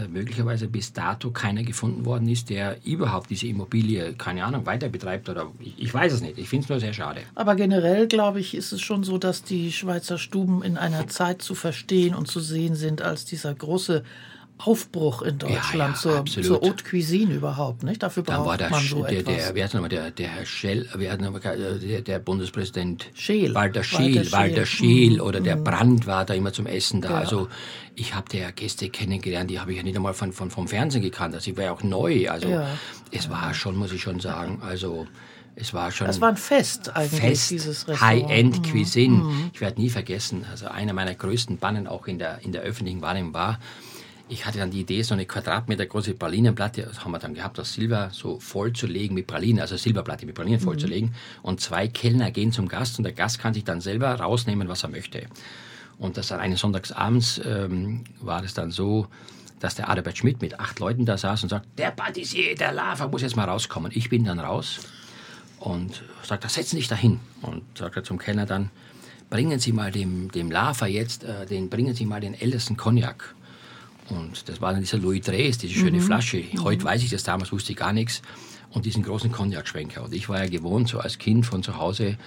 möglicherweise 0.10 0.68
bis 0.68 0.94
dato 0.94 1.32
keiner 1.32 1.64
gefunden 1.64 2.06
worden 2.06 2.28
ist, 2.28 2.50
der 2.50 2.78
überhaupt 2.86 3.30
diese 3.30 3.48
Immobilie, 3.48 4.14
keine 4.14 4.46
Ahnung, 4.46 4.66
weiter 4.66 4.90
betreibt 4.90 5.30
oder 5.30 5.52
ich 5.78 5.94
weiß 5.94 6.14
es 6.14 6.22
nicht. 6.22 6.38
Ich 6.38 6.50
finde 6.50 6.64
es 6.64 6.70
nur 6.70 6.80
sehr 6.80 6.94
schade. 6.94 7.22
Aber 7.36 7.56
generell, 7.56 8.08
glaube 8.08 8.40
ich, 8.40 8.56
ist 8.56 8.72
es 8.72 8.82
schon 8.82 9.04
so, 9.04 9.18
dass 9.18 9.44
die 9.44 9.72
Schweizer 9.72 10.18
Stuben 10.18 10.64
in 10.64 10.78
einer 10.78 11.08
Zeit 11.08 11.42
zu 11.42 11.56
verstehen 11.56 12.16
und 12.16 12.28
zu 12.28 12.40
sehen 12.40 12.76
sind 12.76 13.02
als 13.02 13.26
dieser 13.26 13.54
große 13.54 14.04
Aufbruch 14.60 15.22
in 15.22 15.38
Deutschland 15.38 16.03
ja, 16.03 16.12
ja, 16.12 16.26
zur, 16.26 16.43
zur, 16.43 16.62
Haute 16.62 16.84
Cuisine 16.84 17.34
überhaupt, 17.36 17.84
nicht? 17.84 18.03
Dafür 18.03 18.24
braucht 18.24 18.45
war 18.45 18.57
der, 18.57 18.70
man 18.70 18.84
so 18.84 19.03
der, 19.03 19.20
etwas. 19.20 19.36
Der, 19.36 19.55
wer 19.55 19.66
nochmal, 19.68 19.89
der, 19.89 20.12
der 20.12 20.28
Herr 20.28 20.45
Schell, 20.45 20.88
wer 20.95 21.18
nochmal, 21.18 21.41
der, 21.41 22.01
der 22.01 22.20
Bundespräsident 22.20 23.07
Scheel. 23.14 23.55
Walter 23.55 23.84
Scheel, 23.84 24.30
Walter 24.32 24.66
Scheel, 24.66 25.16
mhm. 25.16 25.22
oder 25.22 25.39
der 25.39 25.55
mhm. 25.55 25.64
Brandt 25.64 26.07
war 26.07 26.26
da 26.26 26.34
immer 26.34 26.51
zum 26.51 26.66
Essen 26.66 27.01
da. 27.01 27.10
Ja. 27.12 27.18
Also 27.20 27.47
ich 27.95 28.14
habe 28.16 28.28
der 28.30 28.51
Gäste 28.51 28.89
kennengelernt, 28.89 29.49
die 29.49 29.60
habe 29.60 29.72
ich 29.72 29.78
ja 29.78 29.84
nicht 29.84 29.95
einmal 29.95 30.14
von, 30.14 30.34
von, 30.34 30.51
vom 30.51 30.68
Fernsehen 30.68 31.01
gekannt. 31.01 31.36
Also 31.36 31.51
ich 31.51 31.57
war 31.57 31.64
ja 31.64 31.72
auch 31.72 31.84
neu. 31.84 32.30
Also 32.30 32.62
es 33.12 33.30
war 33.30 33.53
schon, 33.53 33.78
muss 33.78 33.93
ich 33.93 34.01
schon 34.01 34.20
sagen, 34.20 34.62
also 34.62 35.07
es 35.55 35.74
war 35.74 35.91
schon. 35.91 36.07
Das 36.07 36.22
war 36.22 36.30
ein 36.30 36.38
Fest 36.38 36.95
eigentlich, 36.95 37.20
Fest, 37.20 37.51
dieses 37.51 37.88
Restaurant. 37.88 38.01
High-End 38.01 38.64
Cuisine. 38.72 39.16
Mhm. 39.16 39.51
Ich 39.53 39.62
werde 39.62 39.82
nie 39.82 39.89
vergessen, 39.89 40.45
also 40.49 40.68
einer 40.68 40.93
meiner 40.93 41.14
größten 41.14 41.57
Bannen 41.57 41.88
auch 41.88 42.07
in 42.07 42.18
der, 42.18 42.39
in 42.43 42.51
der 42.51 42.62
öffentlichen 42.62 43.01
Wahrnehmung 43.01 43.34
war, 43.34 43.60
ich 44.30 44.45
hatte 44.45 44.59
dann 44.59 44.69
die 44.71 44.82
Idee, 44.82 45.01
so 45.01 45.15
eine 45.15 45.25
Quadratmeter 45.25 45.86
große 45.88 46.13
Pralinenplatte, 46.13 46.84
das 46.84 47.03
haben 47.03 47.11
wir 47.11 47.19
dann 47.19 47.34
gehabt, 47.34 47.59
aus 47.59 47.73
Silber 47.73 48.09
so 48.11 48.39
vollzulegen 48.39 49.15
mit 49.15 49.25
Pralinen, 49.25 49.59
also 49.59 49.75
Silberplatte 49.75 50.25
mit 50.25 50.36
Pralinen 50.36 50.59
mhm. 50.59 50.63
vollzulegen. 50.63 51.15
Und 51.41 51.61
zwei 51.61 51.88
Kellner 51.88 52.30
gehen 52.32 52.51
zum 52.51 52.67
Gast 52.67 52.99
und 52.99 53.03
der 53.03 53.13
Gast 53.13 53.39
kann 53.39 53.53
sich 53.53 53.63
dann 53.63 53.82
selber 53.82 54.13
rausnehmen, 54.13 54.67
was 54.67 54.84
er 54.84 54.89
möchte. 54.89 55.25
Und 55.97 56.17
das 56.17 56.27
dann 56.27 56.39
eines 56.39 56.61
Sonntagsabends 56.61 57.41
ähm, 57.43 58.03
war 58.21 58.43
es 58.43 58.53
dann 58.53 58.71
so, 58.71 59.07
dass 59.59 59.75
der 59.75 59.89
Adalbert 59.89 60.17
Schmidt 60.17 60.41
mit 60.41 60.59
acht 60.59 60.80
Leuten 60.80 61.05
da 61.05 61.17
saß 61.17 61.43
und 61.43 61.49
sagt, 61.49 61.67
der 61.77 61.91
Patissier, 61.91 62.55
der 62.55 62.71
Lava 62.71 63.07
muss 63.07 63.23
jetzt 63.23 63.36
mal 63.36 63.49
rauskommen. 63.49 63.91
Ich 63.93 64.09
bin 64.09 64.23
dann 64.23 64.39
raus 64.39 64.80
und 65.59 66.03
sagt, 66.23 66.49
setzen 66.49 66.71
Sie 66.71 66.77
sich 66.77 66.88
dahin. 66.88 67.19
Und 67.41 67.63
sagt 67.77 67.97
er 67.97 68.03
zum 68.03 68.19
Kellner 68.19 68.45
dann, 68.45 68.69
bringen 69.30 69.59
Sie 69.59 69.73
mal 69.73 69.91
dem, 69.91 70.32
dem 70.32 70.51
Lava 70.51 70.88
jetzt, 70.88 71.23
äh, 71.23 71.45
den, 71.45 71.69
bringen 71.69 71.95
Sie 71.95 72.05
mal 72.05 72.21
den 72.21 72.34
ältesten 72.34 72.77
Cognac. 72.77 73.36
Und 74.10 74.47
das 74.47 74.62
war 74.62 74.72
dann 74.72 74.82
dieser 74.82 74.97
Louis 74.97 75.22
Dres, 75.22 75.57
diese 75.57 75.74
schöne 75.74 75.97
mhm. 75.97 76.01
Flasche. 76.01 76.43
Heute 76.62 76.84
weiß 76.84 77.03
ich 77.03 77.10
das, 77.10 77.24
damals 77.24 77.51
wusste 77.51 77.72
ich 77.72 77.78
gar 77.78 77.93
nichts. 77.93 78.22
Und 78.72 78.86
diesen 78.86 79.01
großen 79.01 79.32
Cognac-Schwenker. 79.32 80.03
Und 80.03 80.14
ich 80.14 80.30
war 80.30 80.43
ja 80.43 80.49
gewohnt, 80.49 80.89
so 80.89 80.99
als 80.99 81.18
Kind 81.18 81.43
von 81.45 81.64
zu 81.64 81.78
Hause, 81.78 82.18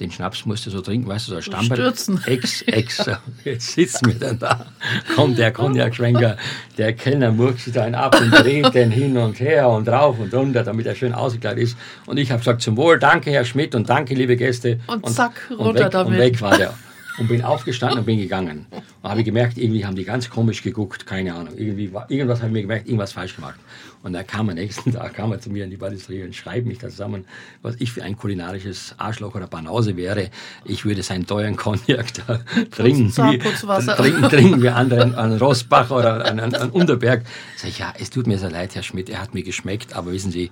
den 0.00 0.10
Schnaps 0.10 0.46
musste 0.46 0.70
so 0.70 0.80
trinken, 0.80 1.06
weißt 1.06 1.28
du, 1.28 1.30
so 1.30 1.36
als 1.36 1.44
Stammbein. 1.44 1.76
Stürzen. 1.78 2.20
Ex, 2.26 2.62
ex. 2.62 3.08
Jetzt 3.44 3.72
sitzen 3.72 4.06
wir 4.06 4.14
dann 4.14 4.38
da, 4.38 4.66
kommt 5.14 5.38
der 5.38 5.52
Cognac-Schwenker, 5.52 6.36
der 6.76 6.92
Kellner 6.94 7.30
murkst 7.30 7.76
da 7.76 7.84
einen 7.84 7.94
ab 7.94 8.20
und 8.20 8.32
dreht 8.32 8.74
den 8.74 8.90
hin 8.90 9.16
und 9.16 9.38
her 9.38 9.68
und 9.68 9.88
rauf 9.88 10.18
und 10.18 10.34
runter, 10.34 10.64
damit 10.64 10.86
er 10.86 10.96
schön 10.96 11.12
ausgekleidet 11.12 11.62
ist. 11.62 11.76
Und 12.06 12.16
ich 12.16 12.32
habe 12.32 12.40
gesagt, 12.40 12.62
zum 12.62 12.76
Wohl, 12.76 12.98
danke 12.98 13.30
Herr 13.30 13.44
Schmidt 13.44 13.76
und 13.76 13.88
danke 13.88 14.14
liebe 14.14 14.36
Gäste. 14.36 14.80
Und, 14.88 15.04
und 15.04 15.12
zack, 15.12 15.50
runter 15.50 15.66
und 15.66 15.74
weg, 15.76 15.90
damit. 15.90 16.12
Und 16.14 16.18
weg 16.18 16.40
war 16.40 16.56
der 16.56 16.74
und 17.18 17.28
bin 17.28 17.42
aufgestanden 17.42 18.00
und 18.00 18.04
bin 18.04 18.18
gegangen. 18.18 18.66
Und 19.02 19.10
habe 19.10 19.24
gemerkt, 19.24 19.58
irgendwie 19.58 19.84
haben 19.84 19.96
die 19.96 20.04
ganz 20.04 20.30
komisch 20.30 20.62
geguckt, 20.62 21.06
keine 21.06 21.34
Ahnung. 21.34 21.54
Irgendwie 21.56 21.92
war, 21.92 22.10
irgendwas 22.10 22.38
habe 22.38 22.48
ich 22.48 22.52
mir 22.54 22.62
gemerkt, 22.62 22.86
irgendwas 22.86 23.12
falsch 23.12 23.36
gemacht. 23.36 23.58
Und 24.02 24.14
da 24.14 24.22
kam 24.22 24.48
am 24.48 24.54
nächsten 24.56 24.92
Tag 24.94 25.14
kam 25.14 25.32
er 25.32 25.40
zu 25.40 25.50
mir 25.50 25.64
in 25.64 25.70
die 25.70 25.76
Patisserie 25.76 26.24
und 26.24 26.34
schreibt 26.34 26.66
mich 26.66 26.78
da 26.78 26.88
zusammen, 26.88 27.24
was 27.62 27.76
ich 27.78 27.92
für 27.92 28.02
ein 28.02 28.16
kulinarisches 28.16 28.94
Arschloch 28.98 29.34
oder 29.34 29.46
Banause 29.46 29.96
wäre. 29.96 30.30
Ich 30.64 30.84
würde 30.84 31.02
seinen 31.02 31.26
teuren 31.26 31.56
Cognac 31.56 32.06
da 32.26 32.40
trinken. 32.70 33.10
Wie, 33.16 33.38
trinken, 33.38 34.28
trinken 34.28 34.62
wir 34.62 34.76
anderen 34.76 35.14
an 35.14 35.36
Rossbach 35.38 35.90
oder 35.90 36.24
an, 36.24 36.40
an, 36.40 36.54
an 36.54 36.70
Unterberg. 36.70 37.24
Sag 37.56 37.70
ich, 37.70 37.78
ja, 37.78 37.92
es 37.98 38.10
tut 38.10 38.26
mir 38.26 38.38
sehr 38.38 38.50
leid, 38.50 38.74
Herr 38.74 38.82
Schmidt, 38.82 39.08
er 39.08 39.20
hat 39.20 39.34
mir 39.34 39.42
geschmeckt, 39.42 39.94
aber 39.94 40.12
wissen 40.12 40.32
Sie, 40.32 40.50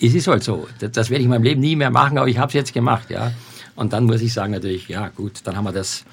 es 0.00 0.14
ist 0.14 0.26
halt 0.26 0.42
so. 0.42 0.66
Das, 0.78 0.92
das 0.92 1.10
werde 1.10 1.20
ich 1.20 1.26
in 1.26 1.30
meinem 1.30 1.42
Leben 1.42 1.60
nie 1.60 1.76
mehr 1.76 1.90
machen, 1.90 2.18
aber 2.18 2.28
ich 2.28 2.38
habe 2.38 2.48
es 2.48 2.54
jetzt 2.54 2.72
gemacht, 2.72 3.10
ja. 3.10 3.32
Und 3.80 3.94
dann 3.94 4.04
muss 4.04 4.20
ich 4.20 4.34
sagen 4.34 4.52
natürlich, 4.52 4.88
ja 4.88 5.08
gut, 5.08 5.40
dann 5.44 5.56
haben 5.56 5.64
wir 5.64 5.72
das. 5.72 6.04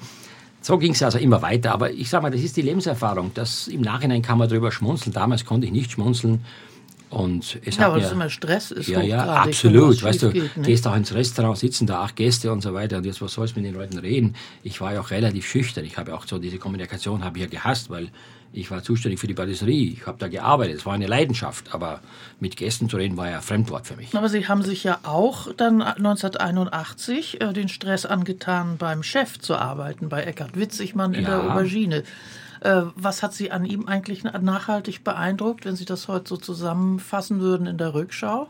So 0.62 0.78
ging 0.78 0.92
es 0.92 1.02
also 1.02 1.18
immer 1.18 1.42
weiter. 1.42 1.72
Aber 1.72 1.92
ich 1.92 2.08
sage 2.08 2.22
mal, 2.22 2.30
das 2.30 2.40
ist 2.40 2.56
die 2.56 2.62
Lebenserfahrung. 2.62 3.32
Das, 3.34 3.68
Im 3.68 3.82
Nachhinein 3.82 4.22
kann 4.22 4.38
man 4.38 4.48
darüber 4.48 4.72
schmunzeln. 4.72 5.12
Damals 5.12 5.44
konnte 5.44 5.66
ich 5.66 5.72
nicht 5.72 5.90
schmunzeln. 5.90 6.46
Und 7.10 7.58
es 7.66 7.76
ja, 7.76 7.82
hat 7.82 7.88
aber 7.88 7.96
mir, 7.96 8.02
das 8.04 8.12
immer 8.12 8.30
Stress 8.30 8.70
ist. 8.70 8.88
Ja, 8.88 9.02
ja, 9.02 9.22
absolut. 9.22 10.02
Weißt 10.02 10.22
du, 10.22 10.30
geht, 10.30 10.56
ne? 10.56 10.62
gehst 10.62 10.86
auch 10.86 10.96
ins 10.96 11.12
Restaurant, 11.12 11.58
sitzen 11.58 11.86
da 11.86 12.00
acht 12.04 12.16
Gäste 12.16 12.50
und 12.50 12.62
so 12.62 12.72
weiter. 12.72 12.96
Und 12.96 13.04
jetzt, 13.04 13.20
was 13.20 13.34
sollst 13.34 13.54
du 13.54 13.60
mit 13.60 13.68
den 13.68 13.78
Leuten 13.78 13.98
reden? 13.98 14.34
Ich 14.62 14.80
war 14.80 14.94
ja 14.94 15.02
auch 15.02 15.10
relativ 15.10 15.46
schüchtern. 15.46 15.84
Ich 15.84 15.98
habe 15.98 16.14
auch 16.14 16.26
so 16.26 16.38
diese 16.38 16.56
Kommunikation 16.56 17.22
habe 17.22 17.36
ich 17.36 17.44
ja 17.44 17.50
gehasst, 17.50 17.90
weil 17.90 18.08
ich 18.52 18.70
war 18.70 18.82
zuständig 18.82 19.20
für 19.20 19.26
die 19.26 19.34
Patisserie. 19.34 19.92
Ich 19.92 20.06
habe 20.06 20.18
da 20.18 20.28
gearbeitet. 20.28 20.78
Es 20.78 20.86
war 20.86 20.94
eine 20.94 21.06
Leidenschaft. 21.06 21.74
Aber 21.74 22.00
mit 22.40 22.56
Gästen 22.56 22.88
zu 22.88 22.96
reden 22.96 23.16
war 23.16 23.28
ja 23.28 23.40
Fremdwort 23.40 23.86
für 23.86 23.96
mich. 23.96 24.14
Aber 24.14 24.28
Sie 24.28 24.48
haben 24.48 24.62
sich 24.62 24.84
ja 24.84 24.98
auch 25.02 25.52
dann 25.54 25.82
1981 25.82 27.40
äh, 27.40 27.52
den 27.52 27.68
Stress 27.68 28.06
angetan, 28.06 28.76
beim 28.78 29.02
Chef 29.02 29.38
zu 29.38 29.56
arbeiten, 29.56 30.08
bei 30.08 30.22
Eckhard 30.22 30.58
Witzigmann 30.58 31.14
in 31.14 31.24
ja. 31.24 31.30
der 31.30 31.50
Aubergine. 31.50 32.04
Äh, 32.60 32.82
was 32.96 33.22
hat 33.22 33.34
Sie 33.34 33.50
an 33.50 33.64
ihm 33.64 33.86
eigentlich 33.86 34.24
nachhaltig 34.24 35.04
beeindruckt, 35.04 35.64
wenn 35.64 35.76
Sie 35.76 35.84
das 35.84 36.08
heute 36.08 36.28
so 36.28 36.36
zusammenfassen 36.36 37.40
würden 37.40 37.66
in 37.66 37.76
der 37.76 37.94
Rückschau? 37.94 38.48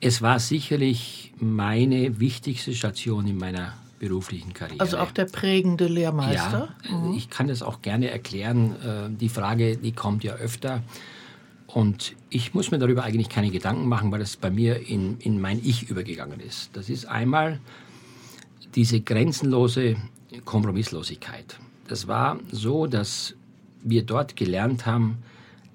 Es 0.00 0.22
war 0.22 0.38
sicherlich 0.38 1.32
meine 1.38 2.20
wichtigste 2.20 2.74
Station 2.74 3.26
in 3.26 3.38
meiner 3.38 3.74
beruflichen 4.00 4.52
Karriere. 4.52 4.80
Also 4.80 4.98
auch 4.98 5.12
der 5.12 5.26
prägende 5.26 5.86
Lehrmeister? 5.86 6.74
Ja, 6.90 6.98
mhm. 6.98 7.14
ich 7.14 7.30
kann 7.30 7.46
das 7.46 7.62
auch 7.62 7.82
gerne 7.82 8.10
erklären. 8.10 8.74
Äh, 8.82 9.16
die 9.16 9.28
Frage, 9.28 9.76
die 9.76 9.92
kommt 9.92 10.24
ja 10.24 10.34
öfter. 10.34 10.82
Und 11.68 12.16
ich 12.30 12.52
muss 12.52 12.72
mir 12.72 12.78
darüber 12.80 13.04
eigentlich 13.04 13.28
keine 13.28 13.50
Gedanken 13.50 13.86
machen, 13.86 14.10
weil 14.10 14.18
das 14.18 14.36
bei 14.36 14.50
mir 14.50 14.88
in, 14.88 15.18
in 15.20 15.40
mein 15.40 15.60
Ich 15.62 15.88
übergegangen 15.88 16.40
ist. 16.40 16.70
Das 16.72 16.90
ist 16.90 17.04
einmal 17.04 17.60
diese 18.74 19.00
grenzenlose 19.00 19.96
Kompromisslosigkeit. 20.44 21.58
Das 21.86 22.08
war 22.08 22.40
so, 22.50 22.86
dass 22.86 23.34
wir 23.82 24.02
dort 24.02 24.34
gelernt 24.34 24.86
haben, 24.86 25.18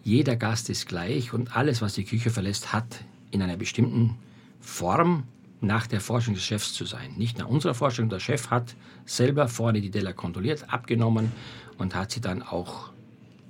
jeder 0.04 0.36
Gast 0.36 0.70
ist 0.70 0.88
gleich 0.88 1.34
und 1.34 1.56
alles, 1.56 1.82
was 1.82 1.94
die 1.94 2.04
Küche 2.04 2.30
verlässt, 2.30 2.74
hat 2.74 3.04
in 3.32 3.42
einer 3.42 3.58
bestimmten 3.58 4.16
Form 4.62 5.24
nach 5.66 5.88
der 5.88 6.01
Forschung 6.01 6.34
des 6.34 6.43
Chefs 6.43 6.74
zu 6.74 6.86
sein. 6.86 7.13
Nicht 7.18 7.38
nach 7.38 7.47
unserer 7.47 7.74
Forschung. 7.74 8.09
Der 8.09 8.20
Chef 8.20 8.49
hat 8.49 8.76
selber 9.05 9.47
vorne 9.47 9.82
die 9.82 9.91
Teller 9.91 10.13
kontrolliert, 10.13 10.66
abgenommen 10.72 11.32
und 11.78 11.95
hat 11.95 12.11
sie 12.11 12.22
dann 12.22 12.41
auch 12.41 12.91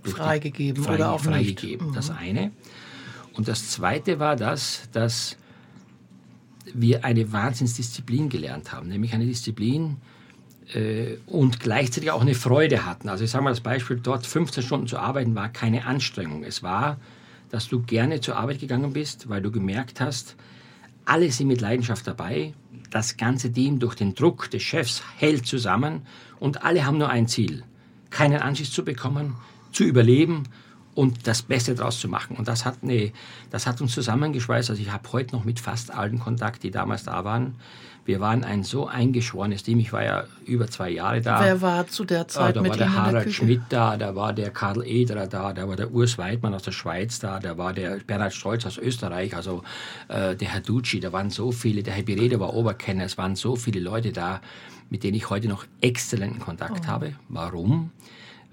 freigegeben 0.04 0.84
frei, 0.84 0.96
oder 0.96 1.12
auch 1.12 1.22
freigegeben. 1.22 1.88
Nicht. 1.88 1.98
Das 1.98 2.10
mhm. 2.10 2.18
eine. 2.18 2.52
Und 3.34 3.48
das 3.48 3.70
zweite 3.72 4.20
war 4.20 4.36
das, 4.36 4.90
dass 4.92 5.38
wir 6.74 7.06
eine 7.06 7.32
Wahnsinnsdisziplin 7.32 8.30
gelernt 8.30 8.72
haben, 8.72 8.88
nämlich 8.88 9.14
eine 9.14 9.26
Disziplin 9.26 9.98
äh, 10.74 11.18
und 11.28 11.60
gleichzeitig 11.60 12.12
auch 12.12 12.22
eine 12.22 12.34
Freude 12.34 12.86
hatten. 12.86 13.10
Also 13.10 13.24
ich 13.24 13.32
sage 13.32 13.44
mal 13.44 13.52
das 13.52 13.62
Beispiel, 13.62 14.00
dort 14.02 14.26
15 14.26 14.64
Stunden 14.64 14.88
zu 14.88 14.98
arbeiten 14.98 15.36
war 15.36 15.50
keine 15.50 15.86
Anstrengung. 15.86 16.44
Es 16.44 16.64
war, 16.64 16.98
dass 17.50 17.68
du 17.68 17.82
gerne 17.82 18.22
zur 18.22 18.38
Arbeit 18.38 18.60
gegangen 18.60 18.94
bist, 18.94 19.30
weil 19.30 19.42
du 19.42 19.52
gemerkt 19.52 20.02
hast, 20.02 20.36
alle 21.06 21.32
sind 21.32 21.48
mit 21.48 21.62
Leidenschaft 21.62 22.06
dabei. 22.08 22.54
Das 22.90 23.18
ganze 23.18 23.52
Team 23.52 23.80
durch 23.80 23.96
den 23.96 24.16
Druck 24.16 24.50
des 24.52 24.64
Chefs 24.64 25.04
hält 25.18 25.46
zusammen 25.46 26.02
und 26.40 26.64
alle 26.64 26.86
haben 26.86 26.98
nur 26.98 27.10
ein 27.10 27.28
Ziel, 27.28 27.64
keinen 28.10 28.42
Anschiss 28.42 28.72
zu 28.72 28.84
bekommen, 28.84 29.36
zu 29.72 29.84
überleben 29.84 30.44
und 30.96 31.28
das 31.28 31.42
Beste 31.42 31.76
daraus 31.76 32.00
zu 32.00 32.08
machen. 32.08 32.38
Und 32.38 32.48
das 32.48 32.66
hat, 32.66 32.78
eine, 32.82 33.12
das 33.52 33.68
hat 33.68 33.82
uns 33.82 33.94
zusammengeschweißt. 33.94 34.70
Also 34.70 34.82
ich 34.82 34.92
habe 34.92 35.12
heute 35.12 35.36
noch 35.36 35.44
mit 35.44 35.60
fast 35.60 35.94
allen 35.94 36.20
Kontakt, 36.20 36.64
die 36.64 36.72
damals 36.72 37.04
da 37.04 37.24
waren. 37.24 37.56
Wir 38.06 38.20
waren 38.20 38.44
ein 38.44 38.64
so 38.64 38.88
eingeschworenes 38.88 39.64
Team. 39.64 39.80
Ich 39.80 39.92
war 39.92 40.04
ja 40.04 40.26
über 40.46 40.68
zwei 40.68 40.92
Jahre 40.92 41.22
da. 41.22 41.44
Wer 41.44 41.62
war 41.62 41.88
zu 41.88 42.06
der 42.06 42.28
Zeit 42.28 42.56
ah, 42.56 42.62
mit 42.62 42.72
Da 42.72 42.74
war 42.74 42.78
der 42.78 42.94
Harald 42.94 43.26
der 43.26 43.32
Schmidt 43.32 43.62
da, 43.70 43.98
da 43.98 44.16
war 44.16 44.32
der 44.32 44.52
Karl 44.52 44.86
Ederer 44.86 45.26
da, 45.26 45.54
da 45.54 45.68
war 45.68 45.76
der 45.76 45.92
Urs 45.92 46.20
Weidmann 46.20 46.54
aus 46.54 46.62
der 46.62 46.72
Schweiz 46.72 47.20
da, 47.20 47.40
da 47.40 47.58
war 47.58 47.74
der 47.74 47.98
Bernhard 48.06 48.36
Stolz 48.36 48.64
aus 48.68 48.78
Österreich, 48.78 49.36
also 49.36 49.64
äh, 50.08 50.36
der 50.36 50.50
Herr 50.50 50.62
Ducci, 50.62 51.00
da 51.00 51.12
waren 51.12 51.32
so 51.32 51.52
viele, 51.52 51.82
der 51.82 51.96
Herr 51.96 52.04
Birede 52.04 52.40
war 52.40 52.54
Oberkenner, 52.54 53.06
es 53.06 53.18
waren 53.18 53.36
so 53.36 53.56
viele 53.56 53.80
Leute 53.80 54.12
da, 54.12 54.40
mit 54.92 55.04
denen 55.04 55.16
ich 55.16 55.32
heute 55.32 55.48
noch 55.48 55.66
exzellenten 55.82 56.40
Kontakt 56.40 56.84
oh. 56.86 56.88
habe. 56.88 57.14
Warum? 57.28 57.90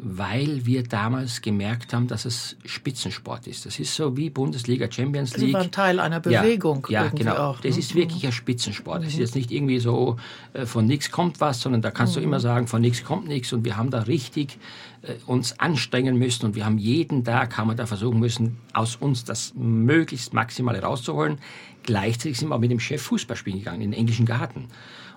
Weil 0.04 0.66
wir 0.66 0.82
damals 0.82 1.42
gemerkt 1.42 1.94
haben, 1.94 2.08
dass 2.08 2.24
es 2.24 2.56
Spitzensport 2.64 3.46
ist. 3.46 3.66
Das 3.66 3.78
ist 3.78 3.94
so 3.94 4.16
wie 4.16 4.30
Bundesliga, 4.30 4.90
Champions 4.90 5.36
League. 5.36 5.48
Sie 5.48 5.54
waren 5.54 5.70
Teil 5.70 6.00
einer 6.00 6.18
Bewegung. 6.18 6.84
Ja, 6.90 7.04
ja 7.04 7.10
genau. 7.10 7.36
Auch, 7.36 7.62
ne? 7.62 7.68
Das 7.68 7.78
ist 7.78 7.94
wirklich 7.94 8.26
ein 8.26 8.32
Spitzensport. 8.32 9.00
Mhm. 9.00 9.04
Das 9.04 9.14
ist 9.14 9.20
jetzt 9.20 9.36
nicht 9.36 9.52
irgendwie 9.52 9.78
so, 9.78 10.16
äh, 10.54 10.66
von 10.66 10.86
nichts 10.86 11.12
kommt 11.12 11.40
was, 11.40 11.60
sondern 11.60 11.82
da 11.82 11.92
kannst 11.92 12.16
mhm. 12.16 12.20
du 12.20 12.26
immer 12.26 12.40
sagen, 12.40 12.66
von 12.66 12.80
nichts 12.80 13.04
kommt 13.04 13.28
nichts. 13.28 13.52
Und 13.52 13.64
wir 13.64 13.76
haben 13.76 13.90
da 13.90 14.00
richtig 14.00 14.58
äh, 15.02 15.14
uns 15.26 15.60
anstrengen 15.60 16.18
müssen 16.18 16.46
und 16.46 16.56
wir 16.56 16.66
haben 16.66 16.78
jeden 16.78 17.22
Tag, 17.22 17.56
haben 17.56 17.68
wir 17.68 17.76
da 17.76 17.86
versuchen 17.86 18.18
müssen, 18.18 18.58
aus 18.72 18.96
uns 18.96 19.22
das 19.22 19.54
möglichst 19.54 20.34
Maximale 20.34 20.82
rauszuholen. 20.82 21.38
Gleichzeitig 21.84 22.38
sind 22.38 22.48
wir 22.48 22.58
mit 22.58 22.72
dem 22.72 22.80
Chef 22.80 23.02
Fußball 23.02 23.36
spielen 23.36 23.58
gegangen, 23.58 23.82
in 23.82 23.92
den 23.92 23.98
englischen 24.00 24.26
Garten. 24.26 24.66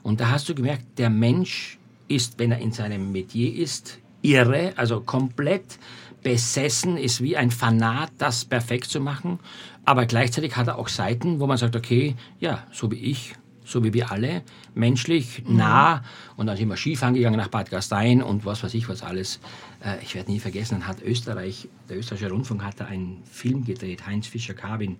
Und 0.03 0.19
da 0.19 0.29
hast 0.29 0.47
du 0.47 0.53
gemerkt, 0.53 0.85
der 0.99 1.09
Mensch 1.09 1.79
ist, 2.07 2.37
wenn 2.37 2.51
er 2.51 2.59
in 2.59 2.71
seinem 2.71 3.11
Metier 3.11 3.51
ist, 3.51 3.97
irre, 4.31 4.73
also 4.75 5.01
komplett 5.01 5.79
besessen, 6.23 6.97
ist 6.97 7.21
wie 7.21 7.37
ein 7.37 7.51
Fanat, 7.51 8.11
das 8.17 8.45
perfekt 8.45 8.85
zu 8.85 8.99
machen. 8.99 9.39
Aber 9.85 10.05
gleichzeitig 10.05 10.55
hat 10.55 10.67
er 10.67 10.79
auch 10.79 10.87
Seiten, 10.87 11.39
wo 11.39 11.45
man 11.45 11.57
sagt, 11.57 11.75
okay, 11.75 12.15
ja, 12.39 12.65
so 12.71 12.89
wie 12.89 12.95
ich, 12.95 13.35
so 13.63 13.83
wie 13.83 13.93
wir 13.93 14.11
alle, 14.11 14.41
menschlich, 14.73 15.43
mhm. 15.45 15.57
nah. 15.57 16.03
Und 16.35 16.47
dann 16.47 16.57
sind 16.57 16.69
wir 16.69 16.77
Skifahren 16.77 17.13
gegangen 17.13 17.37
nach 17.37 17.49
Bad 17.49 17.69
Gastein 17.69 18.23
und 18.23 18.45
was 18.45 18.63
weiß 18.63 18.73
ich 18.73 18.89
was 18.89 19.03
alles. 19.03 19.39
Äh, 19.83 20.01
ich 20.01 20.15
werde 20.15 20.31
nie 20.31 20.39
vergessen, 20.39 20.79
dann 20.79 20.87
hat 20.87 21.01
Österreich, 21.03 21.67
der 21.89 21.97
österreichische 21.97 22.31
Rundfunk 22.31 22.63
hat 22.63 22.79
da 22.79 22.85
einen 22.85 23.21
Film 23.29 23.63
gedreht, 23.63 24.07
Heinz 24.07 24.25
Fischer-Kabin, 24.25 24.97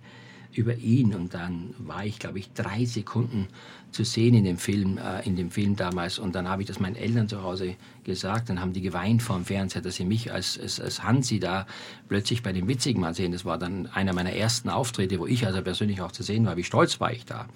über 0.52 0.74
ihn. 0.76 1.14
Und 1.14 1.34
dann 1.34 1.74
war 1.78 2.04
ich, 2.04 2.18
glaube 2.18 2.38
ich, 2.38 2.52
drei 2.52 2.84
Sekunden 2.84 3.48
zu 3.90 4.04
sehen 4.04 4.34
in 4.34 4.44
dem 4.44 4.58
Film, 4.58 4.98
äh, 4.98 5.26
in 5.26 5.36
dem 5.36 5.50
Film 5.50 5.76
damals. 5.76 6.18
Und 6.18 6.34
dann 6.34 6.48
habe 6.48 6.62
ich 6.62 6.68
das 6.68 6.80
meinen 6.80 6.96
Eltern 6.96 7.28
zu 7.28 7.42
Hause 7.42 7.76
gesagt. 8.04 8.48
Dann 8.48 8.60
haben 8.60 8.72
die 8.72 8.82
geweint 8.82 9.22
vor 9.22 9.36
dem 9.36 9.44
Fernseher, 9.44 9.82
dass 9.82 9.96
sie 9.96 10.04
mich 10.04 10.32
als, 10.32 10.58
als, 10.58 10.80
als 10.80 11.02
Hansi 11.02 11.40
da 11.40 11.66
plötzlich 12.08 12.42
bei 12.42 12.52
dem 12.52 12.68
Witzigen 12.68 13.00
mal 13.00 13.14
sehen. 13.14 13.32
Das 13.32 13.44
war 13.44 13.58
dann 13.58 13.86
einer 13.86 14.12
meiner 14.12 14.32
ersten 14.32 14.68
Auftritte, 14.68 15.18
wo 15.18 15.26
ich 15.26 15.46
also 15.46 15.62
persönlich 15.62 16.00
auch 16.00 16.12
zu 16.12 16.22
sehen 16.22 16.46
war. 16.46 16.56
Wie 16.56 16.64
stolz 16.64 17.00
war 17.00 17.12
ich 17.12 17.24
da. 17.24 17.46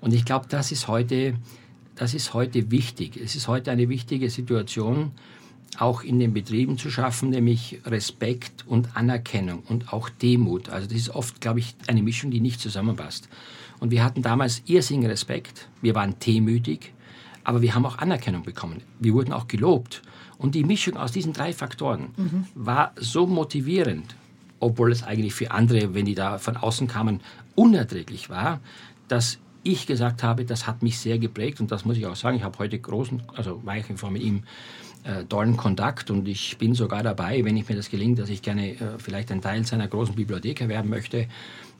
Und 0.00 0.14
ich 0.14 0.24
glaube, 0.24 0.46
das 0.48 0.72
ist 0.72 0.88
heute, 0.88 1.34
das 1.94 2.14
ist 2.14 2.34
heute 2.34 2.70
wichtig. 2.70 3.16
Es 3.16 3.34
ist 3.34 3.48
heute 3.48 3.70
eine 3.70 3.88
wichtige 3.88 4.30
Situation, 4.30 5.12
auch 5.78 6.02
in 6.02 6.18
den 6.18 6.32
Betrieben 6.32 6.78
zu 6.78 6.90
schaffen, 6.90 7.30
nämlich 7.30 7.80
Respekt 7.84 8.66
und 8.66 8.96
Anerkennung 8.96 9.62
und 9.68 9.92
auch 9.92 10.08
Demut. 10.08 10.68
Also 10.68 10.86
das 10.86 10.96
ist 10.96 11.10
oft, 11.10 11.40
glaube 11.40 11.60
ich, 11.60 11.74
eine 11.86 12.02
Mischung, 12.02 12.30
die 12.30 12.40
nicht 12.40 12.60
zusammenpasst. 12.60 13.28
Und 13.78 13.90
wir 13.90 14.04
hatten 14.04 14.22
damals 14.22 14.62
irrsinnigen 14.66 15.10
Respekt. 15.10 15.68
Wir 15.80 15.94
waren 15.94 16.14
demütig, 16.24 16.92
aber 17.44 17.62
wir 17.62 17.74
haben 17.74 17.86
auch 17.86 17.98
Anerkennung 17.98 18.42
bekommen. 18.42 18.82
Wir 18.98 19.14
wurden 19.14 19.32
auch 19.32 19.48
gelobt. 19.48 20.02
Und 20.38 20.54
die 20.54 20.64
Mischung 20.64 20.96
aus 20.96 21.12
diesen 21.12 21.32
drei 21.32 21.52
Faktoren 21.52 22.08
mhm. 22.16 22.46
war 22.54 22.92
so 22.96 23.26
motivierend, 23.26 24.14
obwohl 24.58 24.92
es 24.92 25.02
eigentlich 25.02 25.34
für 25.34 25.50
andere, 25.50 25.94
wenn 25.94 26.04
die 26.04 26.14
da 26.14 26.38
von 26.38 26.56
außen 26.56 26.88
kamen, 26.88 27.20
unerträglich 27.54 28.28
war, 28.28 28.60
dass 29.08 29.38
ich 29.62 29.86
gesagt 29.86 30.22
habe, 30.22 30.44
das 30.44 30.66
hat 30.66 30.82
mich 30.82 30.98
sehr 30.98 31.18
geprägt 31.18 31.60
und 31.60 31.70
das 31.70 31.84
muss 31.84 31.96
ich 31.96 32.06
auch 32.06 32.16
sagen. 32.16 32.36
Ich 32.36 32.42
habe 32.42 32.58
heute 32.58 32.78
großen, 32.78 33.22
also 33.34 33.64
war 33.64 33.76
ich 33.76 33.84
mit 33.88 34.22
ihm 34.22 34.42
äh, 35.04 35.24
tollen 35.24 35.56
Kontakt 35.56 36.10
und 36.10 36.28
ich 36.28 36.58
bin 36.58 36.74
sogar 36.74 37.02
dabei, 37.02 37.44
wenn 37.44 37.56
ich 37.56 37.68
mir 37.68 37.76
das 37.76 37.90
gelingt, 37.90 38.18
dass 38.18 38.28
ich 38.28 38.42
gerne 38.42 38.72
äh, 38.72 38.98
vielleicht 38.98 39.30
einen 39.32 39.40
Teil 39.40 39.64
seiner 39.64 39.88
großen 39.88 40.14
Bibliothek 40.14 40.60
erwerben 40.60 40.90
möchte. 40.90 41.26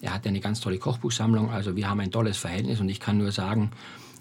Er 0.00 0.14
hat 0.14 0.26
eine 0.26 0.40
ganz 0.40 0.60
tolle 0.60 0.78
Kochbuchsammlung, 0.78 1.50
also 1.50 1.76
wir 1.76 1.88
haben 1.88 2.00
ein 2.00 2.10
tolles 2.10 2.38
Verhältnis 2.38 2.80
und 2.80 2.88
ich 2.88 3.00
kann 3.00 3.18
nur 3.18 3.32
sagen, 3.32 3.70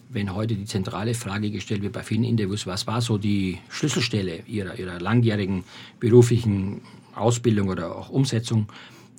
wenn 0.10 0.34
heute 0.34 0.56
die 0.56 0.66
zentrale 0.66 1.14
Frage 1.14 1.52
gestellt 1.52 1.82
wird 1.84 1.94
bei 1.94 2.04
vielen 2.04 2.24
Interviews, 2.24 2.66
was 2.66 2.88
war 2.88 3.00
so 3.02 3.18
die 3.18 3.60
Schlüsselstelle 3.70 4.40
ihrer, 4.48 4.78
ihrer 4.78 5.00
langjährigen 5.00 5.64
beruflichen 6.00 6.82
Ausbildung 7.16 7.70
oder 7.70 7.96
auch 7.96 8.10
Umsetzung, 8.10 8.68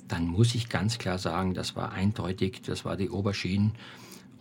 dann 0.09 0.27
muss 0.27 0.53
ich 0.53 0.67
ganz 0.67 0.97
klar 0.97 1.17
sagen, 1.17 1.53
das 1.53 1.75
war 1.75 1.93
eindeutig, 1.93 2.61
das 2.65 2.83
war 2.83 2.97
die 2.97 3.09
Oberschienen. 3.09 3.71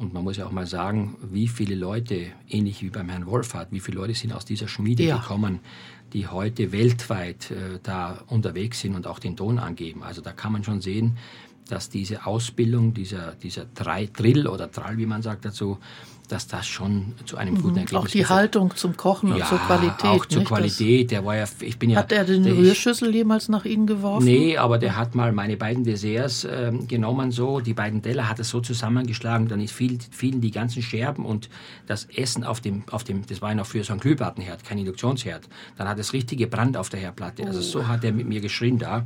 Und 0.00 0.14
man 0.14 0.24
muss 0.24 0.38
ja 0.38 0.46
auch 0.46 0.50
mal 0.50 0.66
sagen, 0.66 1.18
wie 1.30 1.46
viele 1.46 1.74
Leute, 1.74 2.28
ähnlich 2.48 2.82
wie 2.82 2.88
beim 2.88 3.10
Herrn 3.10 3.26
Wolfhardt, 3.26 3.70
wie 3.70 3.80
viele 3.80 3.98
Leute 3.98 4.14
sind 4.14 4.32
aus 4.32 4.46
dieser 4.46 4.66
Schmiede 4.66 5.02
ja. 5.02 5.18
gekommen, 5.18 5.60
die 6.14 6.26
heute 6.26 6.72
weltweit 6.72 7.50
äh, 7.50 7.78
da 7.82 8.24
unterwegs 8.28 8.80
sind 8.80 8.94
und 8.94 9.06
auch 9.06 9.18
den 9.18 9.36
Ton 9.36 9.58
angeben. 9.58 10.02
Also 10.02 10.22
da 10.22 10.32
kann 10.32 10.52
man 10.52 10.64
schon 10.64 10.80
sehen, 10.80 11.18
dass 11.68 11.90
diese 11.90 12.24
Ausbildung, 12.24 12.94
dieser, 12.94 13.32
dieser 13.32 13.66
Drill 13.66 14.46
oder 14.46 14.72
Trall, 14.72 14.96
wie 14.96 15.04
man 15.04 15.20
sagt 15.20 15.44
dazu, 15.44 15.76
dass 16.30 16.46
das 16.46 16.66
schon 16.66 17.12
zu 17.24 17.36
einem 17.36 17.56
guten 17.56 17.72
mhm. 17.72 17.78
Ergebnis 17.78 18.00
Auch 18.00 18.08
die 18.08 18.26
Haltung 18.26 18.74
zum 18.76 18.96
Kochen 18.96 19.30
ja, 19.30 19.34
und 19.36 19.46
zur 19.46 19.58
Qualität. 19.58 20.04
auch 20.04 20.26
zur 20.26 20.40
nicht? 20.40 20.48
Qualität. 20.48 21.10
Der 21.10 21.24
war 21.24 21.36
ja, 21.36 21.44
ich 21.60 21.78
bin 21.78 21.90
ja, 21.90 21.98
hat 21.98 22.12
er 22.12 22.24
den 22.24 22.44
Rührschüssel 22.44 23.14
jemals 23.14 23.48
nach 23.48 23.64
Ihnen 23.64 23.86
geworfen? 23.86 24.24
Nee, 24.24 24.56
aber 24.56 24.78
der 24.78 24.96
hat 24.96 25.14
mal 25.14 25.32
meine 25.32 25.56
beiden 25.56 25.84
Desserts 25.84 26.44
äh, 26.44 26.72
genommen, 26.86 27.32
so, 27.32 27.60
die 27.60 27.74
beiden 27.74 28.02
Teller 28.02 28.28
hat 28.28 28.38
er 28.38 28.44
so 28.44 28.60
zusammengeschlagen, 28.60 29.48
dann 29.48 29.60
ist 29.60 29.72
viel, 29.72 29.98
fielen 30.10 30.40
die 30.40 30.50
ganzen 30.50 30.82
Scherben 30.82 31.24
und 31.24 31.50
das 31.86 32.04
Essen 32.04 32.44
auf 32.44 32.60
dem, 32.60 32.84
auf 32.90 33.02
dem, 33.02 33.26
das 33.26 33.42
war 33.42 33.50
ja 33.50 33.56
noch 33.56 33.66
für 33.66 33.82
so 33.82 33.92
einen 33.92 34.00
Glühbirnenherd, 34.00 34.64
kein 34.64 34.78
Induktionsherd. 34.78 35.48
Dann 35.76 35.88
hat 35.88 35.98
es 35.98 36.12
richtig 36.12 36.38
gebrannt 36.38 36.76
auf 36.76 36.88
der 36.88 37.00
Herdplatte. 37.00 37.44
Also 37.44 37.60
so 37.60 37.88
hat 37.88 38.04
er 38.04 38.12
mit 38.12 38.28
mir 38.28 38.40
geschrien 38.40 38.78
da. 38.78 39.04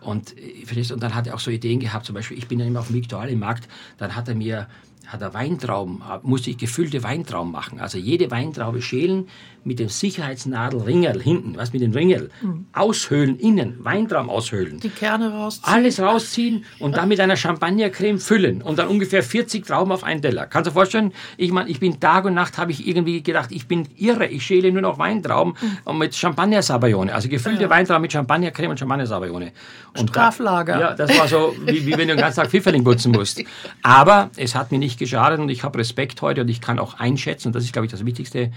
Und, 0.00 0.36
äh, 0.36 0.92
und 0.92 1.02
dann 1.02 1.14
hat 1.14 1.26
er 1.26 1.34
auch 1.34 1.40
so 1.40 1.50
Ideen 1.50 1.80
gehabt, 1.80 2.06
zum 2.06 2.14
Beispiel, 2.14 2.38
ich 2.38 2.48
bin 2.48 2.58
ja 2.58 2.66
immer 2.66 2.80
auf 2.80 2.88
dem 2.88 2.96
Viktualienmarkt, 2.96 3.68
dann 3.98 4.16
hat 4.16 4.28
er 4.28 4.34
mir 4.34 4.66
hat 5.12 5.22
er 5.22 5.34
Weintrauben, 5.34 6.02
musste 6.22 6.50
ich 6.50 6.58
gefüllte 6.58 7.02
Weintrauben 7.02 7.52
machen. 7.52 7.80
Also 7.80 7.98
jede 7.98 8.30
Weintraube 8.30 8.80
schälen, 8.80 9.28
mit 9.64 9.78
dem 9.78 9.88
Sicherheitsnadelringel 9.88 11.22
hinten, 11.22 11.56
was 11.56 11.72
mit 11.72 11.82
dem 11.82 11.92
Ringel, 11.92 12.30
mhm. 12.40 12.66
aushöhlen, 12.72 13.38
innen, 13.38 13.76
Weintraum 13.84 14.28
aushöhlen. 14.28 14.80
Die 14.80 14.88
Kerne 14.88 15.32
rausziehen. 15.32 15.74
Alles 15.74 16.00
rausziehen 16.00 16.64
und 16.78 16.96
dann 16.96 17.08
mit 17.08 17.20
einer 17.20 17.36
Champagnercreme 17.36 18.18
füllen 18.18 18.62
und 18.62 18.78
dann 18.78 18.88
ungefähr 18.88 19.22
40 19.22 19.66
Trauben 19.66 19.92
auf 19.92 20.04
einen 20.04 20.22
Teller. 20.22 20.46
Kannst 20.46 20.66
du 20.66 20.70
dir 20.70 20.74
vorstellen? 20.74 21.12
Ich 21.36 21.52
meine, 21.52 21.70
ich 21.70 21.80
bin 21.80 22.00
Tag 22.00 22.24
und 22.24 22.34
Nacht, 22.34 22.58
habe 22.58 22.72
ich 22.72 22.86
irgendwie 22.86 23.22
gedacht, 23.22 23.52
ich 23.52 23.68
bin 23.68 23.88
irre, 23.96 24.26
ich 24.26 24.44
schäle 24.44 24.72
nur 24.72 24.82
noch 24.82 24.98
Weintrauben 24.98 25.54
mhm. 25.60 25.78
und 25.84 25.98
mit 25.98 26.14
Champagner-Sabayone, 26.14 27.14
also 27.14 27.28
gefüllte 27.28 27.62
ja. 27.62 27.70
Weintrauben 27.70 28.02
mit 28.02 28.12
Champagnercreme 28.12 28.70
und 28.70 28.78
Champagner-Sabayone. 28.78 29.52
Straflager. 29.94 30.74
Da, 30.74 30.80
ja, 30.80 30.94
das 30.94 31.18
war 31.18 31.28
so, 31.28 31.54
wie, 31.66 31.86
wie 31.86 31.92
wenn 31.92 32.08
du 32.08 32.14
den 32.14 32.18
ganzen 32.18 32.40
Tag 32.40 32.50
Pfifferling 32.50 32.84
putzen 32.84 33.12
musst. 33.12 33.42
Aber 33.82 34.30
es 34.36 34.54
hat 34.54 34.72
mir 34.72 34.78
nicht 34.78 34.98
geschadet 34.98 35.38
und 35.38 35.48
ich 35.48 35.62
habe 35.62 35.78
Respekt 35.78 36.22
heute 36.22 36.42
und 36.42 36.48
ich 36.48 36.60
kann 36.60 36.78
auch 36.78 36.98
einschätzen, 36.98 37.48
und 37.48 37.54
das 37.54 37.64
ist, 37.64 37.72
glaube 37.72 37.86
ich, 37.86 37.92
das 37.92 38.04
Wichtigste, 38.04 38.50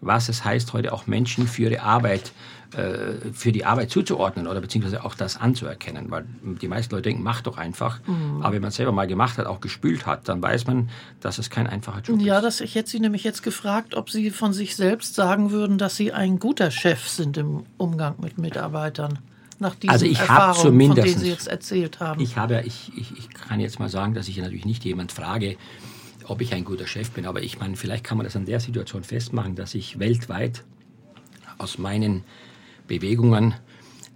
was 0.00 0.28
es 0.28 0.44
heißt, 0.44 0.72
heute 0.72 0.92
auch 0.92 1.06
Menschen 1.06 1.46
für 1.46 1.62
ihre 1.62 1.82
Arbeit, 1.82 2.32
äh, 2.74 3.32
für 3.32 3.52
die 3.52 3.64
Arbeit 3.64 3.90
zuzuordnen 3.90 4.46
oder 4.46 4.60
beziehungsweise 4.60 5.04
auch 5.04 5.14
das 5.14 5.36
anzuerkennen. 5.36 6.10
Weil 6.10 6.24
die 6.42 6.68
meisten 6.68 6.94
Leute 6.94 7.08
denken, 7.08 7.22
mach 7.22 7.42
doch 7.42 7.58
einfach. 7.58 8.00
Mhm. 8.06 8.42
Aber 8.42 8.54
wenn 8.54 8.62
man 8.62 8.68
es 8.68 8.76
selber 8.76 8.92
mal 8.92 9.06
gemacht 9.06 9.38
hat, 9.38 9.46
auch 9.46 9.60
gespült 9.60 10.06
hat, 10.06 10.28
dann 10.28 10.40
weiß 10.42 10.66
man, 10.66 10.88
dass 11.20 11.38
es 11.38 11.50
kein 11.50 11.66
einfacher 11.66 12.00
Job 12.00 12.20
ja, 12.20 12.38
ist. 12.38 12.44
das, 12.44 12.60
ich 12.60 12.74
hätte 12.74 12.90
Sie 12.90 13.00
nämlich 13.00 13.24
jetzt 13.24 13.42
gefragt, 13.42 13.94
ob 13.94 14.10
Sie 14.10 14.30
von 14.30 14.52
sich 14.52 14.76
selbst 14.76 15.14
sagen 15.14 15.50
würden, 15.50 15.78
dass 15.78 15.96
Sie 15.96 16.12
ein 16.12 16.38
guter 16.38 16.70
Chef 16.70 17.08
sind 17.08 17.36
im 17.36 17.64
Umgang 17.76 18.14
mit 18.20 18.38
Mitarbeitern. 18.38 19.18
Nach 19.58 19.74
diesen 19.74 19.90
also 19.90 20.06
ich 20.06 20.18
Erfahrungen, 20.18 20.62
zumindest, 20.62 21.00
von 21.00 21.06
denen 21.06 21.20
Sie 21.20 21.28
jetzt 21.28 21.46
erzählt 21.46 22.00
haben. 22.00 22.22
Ich, 22.22 22.38
habe, 22.38 22.62
ich, 22.64 22.90
ich, 22.96 23.18
ich 23.18 23.28
kann 23.28 23.60
jetzt 23.60 23.78
mal 23.78 23.90
sagen, 23.90 24.14
dass 24.14 24.26
ich 24.26 24.38
natürlich 24.38 24.64
nicht 24.64 24.84
jemand 24.86 25.12
frage, 25.12 25.56
ob 26.26 26.40
ich 26.40 26.54
ein 26.54 26.64
guter 26.64 26.86
Chef 26.86 27.10
bin. 27.10 27.26
Aber 27.26 27.42
ich 27.42 27.58
meine, 27.58 27.76
vielleicht 27.76 28.04
kann 28.04 28.16
man 28.18 28.24
das 28.24 28.36
an 28.36 28.46
der 28.46 28.60
Situation 28.60 29.04
festmachen, 29.04 29.54
dass 29.54 29.74
ich 29.74 29.98
weltweit 29.98 30.64
aus 31.58 31.78
meinen 31.78 32.24
Bewegungen, 32.86 33.54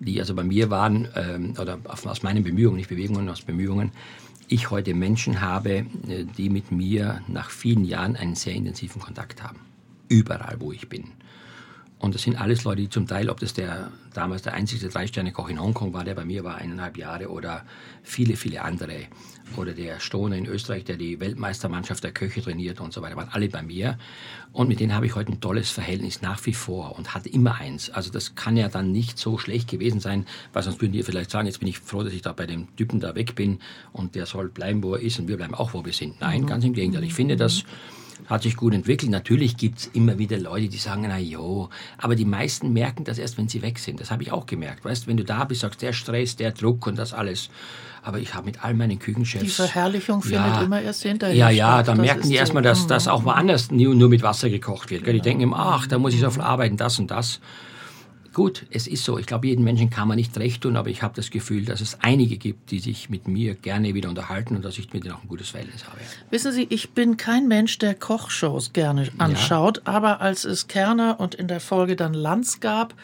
die 0.01 0.21
also 0.21 0.35
bei 0.35 0.45
mir 0.45 0.71
waren, 0.71 1.09
ähm, 1.15 1.55
oder 1.61 1.79
aus 1.85 2.23
meinen 2.23 2.43
Bemühungen, 2.43 2.77
nicht 2.77 2.89
Bewegungen, 2.89 3.29
aus 3.29 3.43
Bemühungen, 3.43 3.93
ich 4.49 4.71
heute 4.71 4.95
Menschen 4.95 5.41
habe, 5.41 5.87
äh, 6.09 6.25
die 6.37 6.51
mit 6.51 6.71
mir 6.71 7.23
nach 7.29 7.51
vielen 7.51 7.85
Jahren 7.85 8.17
einen 8.17 8.35
sehr 8.35 8.55
intensiven 8.55 9.01
Kontakt 9.01 9.43
haben. 9.43 9.61
Überall, 10.09 10.57
wo 10.61 10.73
ich 10.73 10.89
bin. 10.89 11.05
Und 12.05 12.15
das 12.15 12.21
sind 12.21 12.39
alles 12.39 12.65
Leute, 12.65 12.83
die 12.83 12.91
zum 12.91 13.07
Teil, 13.07 13.31
ob 13.31 13.41
das 13.41 13.55
der 13.55 13.91
damals 14.13 14.43
der 14.43 14.53
einzige 14.53 14.91
Drei-Sterne-Koch 14.91 15.49
in 15.49 15.59
Hongkong 15.59 15.95
war, 15.95 16.05
der 16.05 16.15
bei 16.15 16.27
mir 16.27 16.45
war, 16.45 16.57
eineinhalb 16.57 16.99
Jahre, 16.99 17.31
oder 17.31 17.65
viele, 18.03 18.37
viele 18.37 18.61
andere. 18.61 19.07
Oder 19.57 19.73
der 19.73 20.01
Stoner 20.01 20.37
in 20.37 20.45
Österreich, 20.45 20.85
der 20.85 20.99
die 20.99 21.19
Weltmeistermannschaft 21.19 22.05
der 22.05 22.13
Köche 22.13 22.43
trainiert 22.43 22.79
und 22.83 22.93
so 22.93 23.01
weiter, 23.01 23.17
waren 23.17 23.31
alle 23.31 23.49
bei 23.49 23.63
mir. 23.63 23.97
Und 24.53 24.69
mit 24.69 24.81
denen 24.81 24.95
habe 24.95 25.07
ich 25.07 25.15
heute 25.15 25.33
ein 25.33 25.41
tolles 25.41 25.71
Verhältnis 25.71 26.21
nach 26.21 26.45
wie 26.45 26.53
vor 26.53 26.99
und 26.99 27.15
hatte 27.15 27.31
immer 27.31 27.55
eins. 27.55 27.89
Also 27.89 28.11
das 28.11 28.35
kann 28.35 28.59
ja 28.59 28.69
dann 28.69 28.93
nicht 28.93 29.19
so 29.19 29.39
schlecht 29.39 29.71
gewesen 29.71 30.01
sein, 30.01 30.27
weil 30.53 30.63
sonst 30.63 30.83
würden 30.83 30.93
die 30.93 31.03
vielleicht 31.05 31.31
sagen, 31.31 31.47
jetzt 31.47 31.61
bin 31.61 31.69
ich 31.69 31.79
froh, 31.79 32.03
dass 32.03 32.13
ich 32.13 32.21
da 32.21 32.35
bei 32.35 32.45
dem 32.45 32.77
Typen 32.77 33.01
da 33.01 33.15
weg 33.15 33.35
bin 33.35 33.61
und 33.95 34.15
der 34.15 34.27
soll 34.27 34.51
bleiben, 34.51 34.83
wo 34.83 34.93
er 34.93 35.01
ist 35.01 35.19
und 35.21 35.29
wir 35.29 35.39
bleiben 35.39 35.55
auch, 35.55 35.73
wo 35.73 35.87
wir 35.87 35.95
sind. 35.95 36.21
Nein, 36.21 36.43
mhm. 36.43 36.47
ganz 36.49 36.65
im 36.67 36.75
Gegenteil. 36.75 37.05
Ich 37.05 37.15
finde 37.15 37.37
das 37.37 37.65
hat 38.27 38.43
sich 38.43 38.57
gut 38.57 38.75
entwickelt. 38.75 39.11
Natürlich 39.11 39.57
gibt 39.57 39.79
es 39.79 39.87
immer 39.93 40.19
wieder 40.19 40.39
Leute, 40.39 40.69
die 40.69 40.79
sagen, 40.79 41.05
na 41.09 41.19
jo, 41.19 41.69
aber 41.99 42.15
die 42.15 42.25
meisten 42.25 42.73
merken 42.73 43.05
das 43.05 43.19
erst, 43.19 43.39
wenn 43.39 43.49
sie 43.49 43.63
weg 43.63 43.79
sind. 43.79 44.01
Das 44.01 44.11
habe 44.11 44.23
ich 44.23 44.33
auch 44.33 44.47
gemerkt. 44.47 44.85
Weißt, 44.85 45.07
wenn 45.07 45.17
du 45.17 45.25
da 45.25 45.45
bist, 45.45 45.61
sagst 45.63 45.83
der 45.83 45.93
Stress, 45.93 46.37
der 46.37 46.53
Druck 46.53 46.87
und 46.87 46.99
das 46.99 47.13
alles. 47.13 47.51
Aber 48.03 48.19
ich 48.19 48.35
habe 48.35 48.47
mit 48.47 48.63
all 48.63 48.75
meinen 48.75 48.99
Küchenchefs. 48.99 49.45
Die 49.45 49.51
Verherrlichung 49.51 50.23
ja, 50.29 50.43
findet 50.43 50.63
immer 50.63 50.83
erst 50.83 51.03
hinterher. 51.03 51.35
Ja, 51.35 51.49
ja, 51.51 51.83
dann 51.83 52.01
merken 52.01 52.29
die 52.29 52.35
erstmal, 52.35 52.63
dass 52.63 52.87
das 52.87 53.09
auch 53.09 53.25
woanders 53.25 53.71
nur, 53.71 53.95
nur 53.95 54.09
mit 54.09 54.23
Wasser 54.23 54.51
gekocht 54.51 54.91
wird. 54.91 55.05
Genau. 55.05 55.15
Die 55.15 55.23
denken 55.23 55.43
immer, 55.43 55.59
ach, 55.59 55.87
da 55.87 55.99
muss 55.99 56.13
ich 56.13 56.21
so 56.21 56.31
viel 56.31 56.43
arbeiten, 56.43 56.77
das 56.77 56.99
und 56.99 57.11
das. 57.11 57.41
Gut, 58.35 58.67
es 58.71 58.89
ist 58.89 59.05
so. 59.05 59.17
Ich 59.17 59.27
glaube, 59.27 59.47
jeden 59.47 59.63
Menschen 59.65 59.91
kann 59.91 60.09
man 60.09 60.17
nicht 60.17 60.37
recht 60.37 60.63
tun, 60.63 60.77
aber 60.77 60.91
ich 60.91 61.03
habe 61.03 61.15
das 61.15 61.31
Gefühl, 61.31 61.65
dass 61.65 61.81
es 61.81 61.99
einige 62.01 62.37
gibt, 62.37 62.73
die 62.73 62.81
sich 62.81 63.09
mit 63.09 63.29
mir 63.29 63.55
gerne 63.55 63.95
wieder 63.95 64.09
unterhalten 64.09 64.57
und 64.57 64.65
dass 64.65 64.77
ich 64.77 64.93
mit 64.93 65.05
denen 65.05 65.15
auch 65.15 65.23
ein 65.23 65.29
gutes 65.29 65.51
Verhältnis 65.51 65.87
habe. 65.87 65.99
Wissen 66.31 66.51
Sie, 66.51 66.67
ich 66.69 66.91
bin 66.91 67.17
kein 67.17 67.47
Mensch, 67.47 67.79
der 67.79 67.95
Kochshows 67.95 68.73
gerne 68.73 69.09
anschaut, 69.19 69.83
ja. 69.87 69.95
aber 69.95 70.21
als 70.21 70.45
es 70.45 70.67
Kerner 70.67 71.21
und 71.21 71.37
in 71.37 71.47
der 71.47 71.61
Folge 71.61 71.95
dann 71.95 72.13
Lanz 72.13 72.59
gab, 72.59 72.95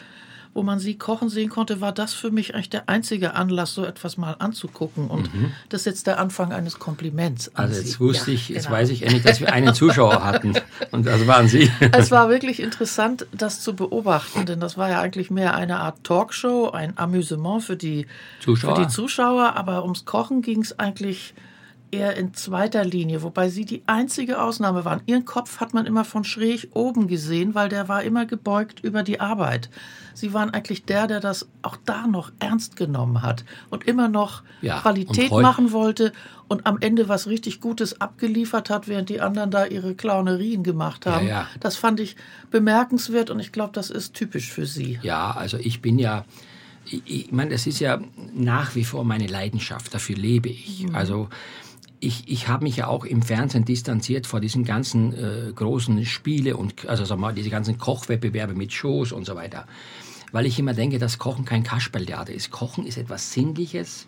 wo 0.53 0.63
man 0.63 0.79
sie 0.79 0.97
kochen 0.97 1.29
sehen 1.29 1.49
konnte, 1.49 1.79
war 1.79 1.93
das 1.93 2.13
für 2.13 2.29
mich 2.29 2.53
eigentlich 2.53 2.69
der 2.69 2.89
einzige 2.89 3.35
Anlass, 3.35 3.73
so 3.73 3.85
etwas 3.85 4.17
mal 4.17 4.35
anzugucken. 4.39 5.07
Und 5.07 5.33
mhm. 5.33 5.53
das 5.69 5.81
ist 5.81 5.85
jetzt 5.85 6.07
der 6.07 6.19
Anfang 6.19 6.51
eines 6.51 6.79
Kompliments. 6.79 7.51
also 7.55 7.79
jetzt 7.79 7.99
wusste 7.99 8.31
ja, 8.31 8.35
ich, 8.35 8.49
jetzt 8.49 8.65
genau. 8.65 8.77
weiß 8.77 8.89
ich 8.89 9.03
endlich, 9.03 9.23
dass 9.23 9.39
wir 9.39 9.53
einen 9.53 9.73
Zuschauer 9.73 10.23
hatten. 10.23 10.53
Und 10.91 11.05
das 11.05 11.25
waren 11.27 11.47
Sie. 11.47 11.71
Es 11.93 12.09
war 12.09 12.29
wirklich 12.29 12.61
interessant, 12.61 13.27
das 13.31 13.61
zu 13.61 13.75
beobachten, 13.75 14.45
denn 14.45 14.59
das 14.59 14.77
war 14.77 14.89
ja 14.89 15.01
eigentlich 15.01 15.29
mehr 15.29 15.55
eine 15.55 15.79
Art 15.79 16.03
Talkshow, 16.03 16.71
ein 16.71 16.97
Amüsement 16.97 17.63
für 17.63 17.77
die 17.77 18.07
Zuschauer. 18.39 18.75
Für 18.75 18.81
die 18.83 18.87
Zuschauer 18.87 19.55
aber 19.55 19.83
ums 19.83 20.05
Kochen 20.05 20.41
ging 20.41 20.61
es 20.61 20.77
eigentlich 20.79 21.33
eher 21.91 22.15
in 22.15 22.33
zweiter 22.33 22.83
Linie, 22.83 23.21
wobei 23.21 23.49
Sie 23.49 23.65
die 23.65 23.83
einzige 23.85 24.41
Ausnahme 24.41 24.85
waren. 24.85 25.01
Ihren 25.05 25.25
Kopf 25.25 25.59
hat 25.59 25.73
man 25.73 25.85
immer 25.85 26.05
von 26.05 26.23
schräg 26.23 26.69
oben 26.73 27.07
gesehen, 27.07 27.53
weil 27.53 27.69
der 27.69 27.87
war 27.87 28.03
immer 28.03 28.25
gebeugt 28.25 28.79
über 28.81 29.03
die 29.03 29.19
Arbeit. 29.19 29.69
Sie 30.13 30.33
waren 30.33 30.49
eigentlich 30.49 30.85
der, 30.85 31.07
der 31.07 31.19
das 31.19 31.47
auch 31.61 31.77
da 31.85 32.07
noch 32.07 32.31
ernst 32.39 32.75
genommen 32.75 33.21
hat 33.21 33.45
und 33.69 33.87
immer 33.87 34.07
noch 34.07 34.43
ja, 34.61 34.79
Qualität 34.79 35.31
machen 35.31 35.71
wollte 35.71 36.11
und 36.47 36.65
am 36.65 36.79
Ende 36.79 37.07
was 37.07 37.27
richtig 37.27 37.61
Gutes 37.61 38.01
abgeliefert 38.01 38.69
hat, 38.69 38.87
während 38.87 39.09
die 39.09 39.21
anderen 39.21 39.51
da 39.51 39.65
ihre 39.65 39.95
Clownerien 39.95 40.63
gemacht 40.63 41.05
haben. 41.05 41.27
Ja, 41.27 41.41
ja. 41.41 41.47
Das 41.59 41.77
fand 41.77 41.99
ich 41.99 42.15
bemerkenswert 42.49 43.29
und 43.29 43.39
ich 43.39 43.51
glaube, 43.51 43.71
das 43.73 43.89
ist 43.89 44.13
typisch 44.13 44.51
für 44.51 44.65
Sie. 44.65 44.99
Ja, 45.01 45.31
also 45.31 45.57
ich 45.57 45.81
bin 45.81 45.99
ja 45.99 46.25
ich, 46.85 47.01
ich 47.05 47.31
meine, 47.31 47.51
das 47.51 47.67
ist 47.67 47.79
ja 47.79 47.99
nach 48.33 48.75
wie 48.75 48.83
vor 48.83 49.05
meine 49.05 49.27
Leidenschaft, 49.27 49.93
dafür 49.93 50.15
lebe 50.15 50.49
ich. 50.49 50.87
Mhm. 50.87 50.95
Also 50.95 51.29
ich, 52.01 52.23
ich 52.27 52.47
habe 52.47 52.63
mich 52.63 52.77
ja 52.77 52.87
auch 52.87 53.05
im 53.05 53.21
Fernsehen 53.21 53.63
distanziert 53.63 54.25
vor 54.25 54.41
diesen 54.41 54.65
ganzen 54.65 55.13
äh, 55.13 55.51
großen 55.53 56.03
Spiele 56.03 56.57
und 56.57 56.89
also 56.89 57.05
sag 57.05 57.19
mal, 57.19 57.33
diese 57.33 57.51
ganzen 57.51 57.77
Kochwettbewerbe 57.77 58.55
mit 58.55 58.73
Shows 58.73 59.11
und 59.11 59.25
so 59.25 59.35
weiter. 59.35 59.67
Weil 60.31 60.47
ich 60.47 60.57
immer 60.57 60.73
denke, 60.73 60.97
dass 60.97 61.19
Kochen 61.19 61.45
kein 61.45 61.63
Kasperltheater 61.63 62.33
ist. 62.33 62.49
Kochen 62.49 62.87
ist 62.87 62.97
etwas 62.97 63.31
Sinnliches, 63.31 64.07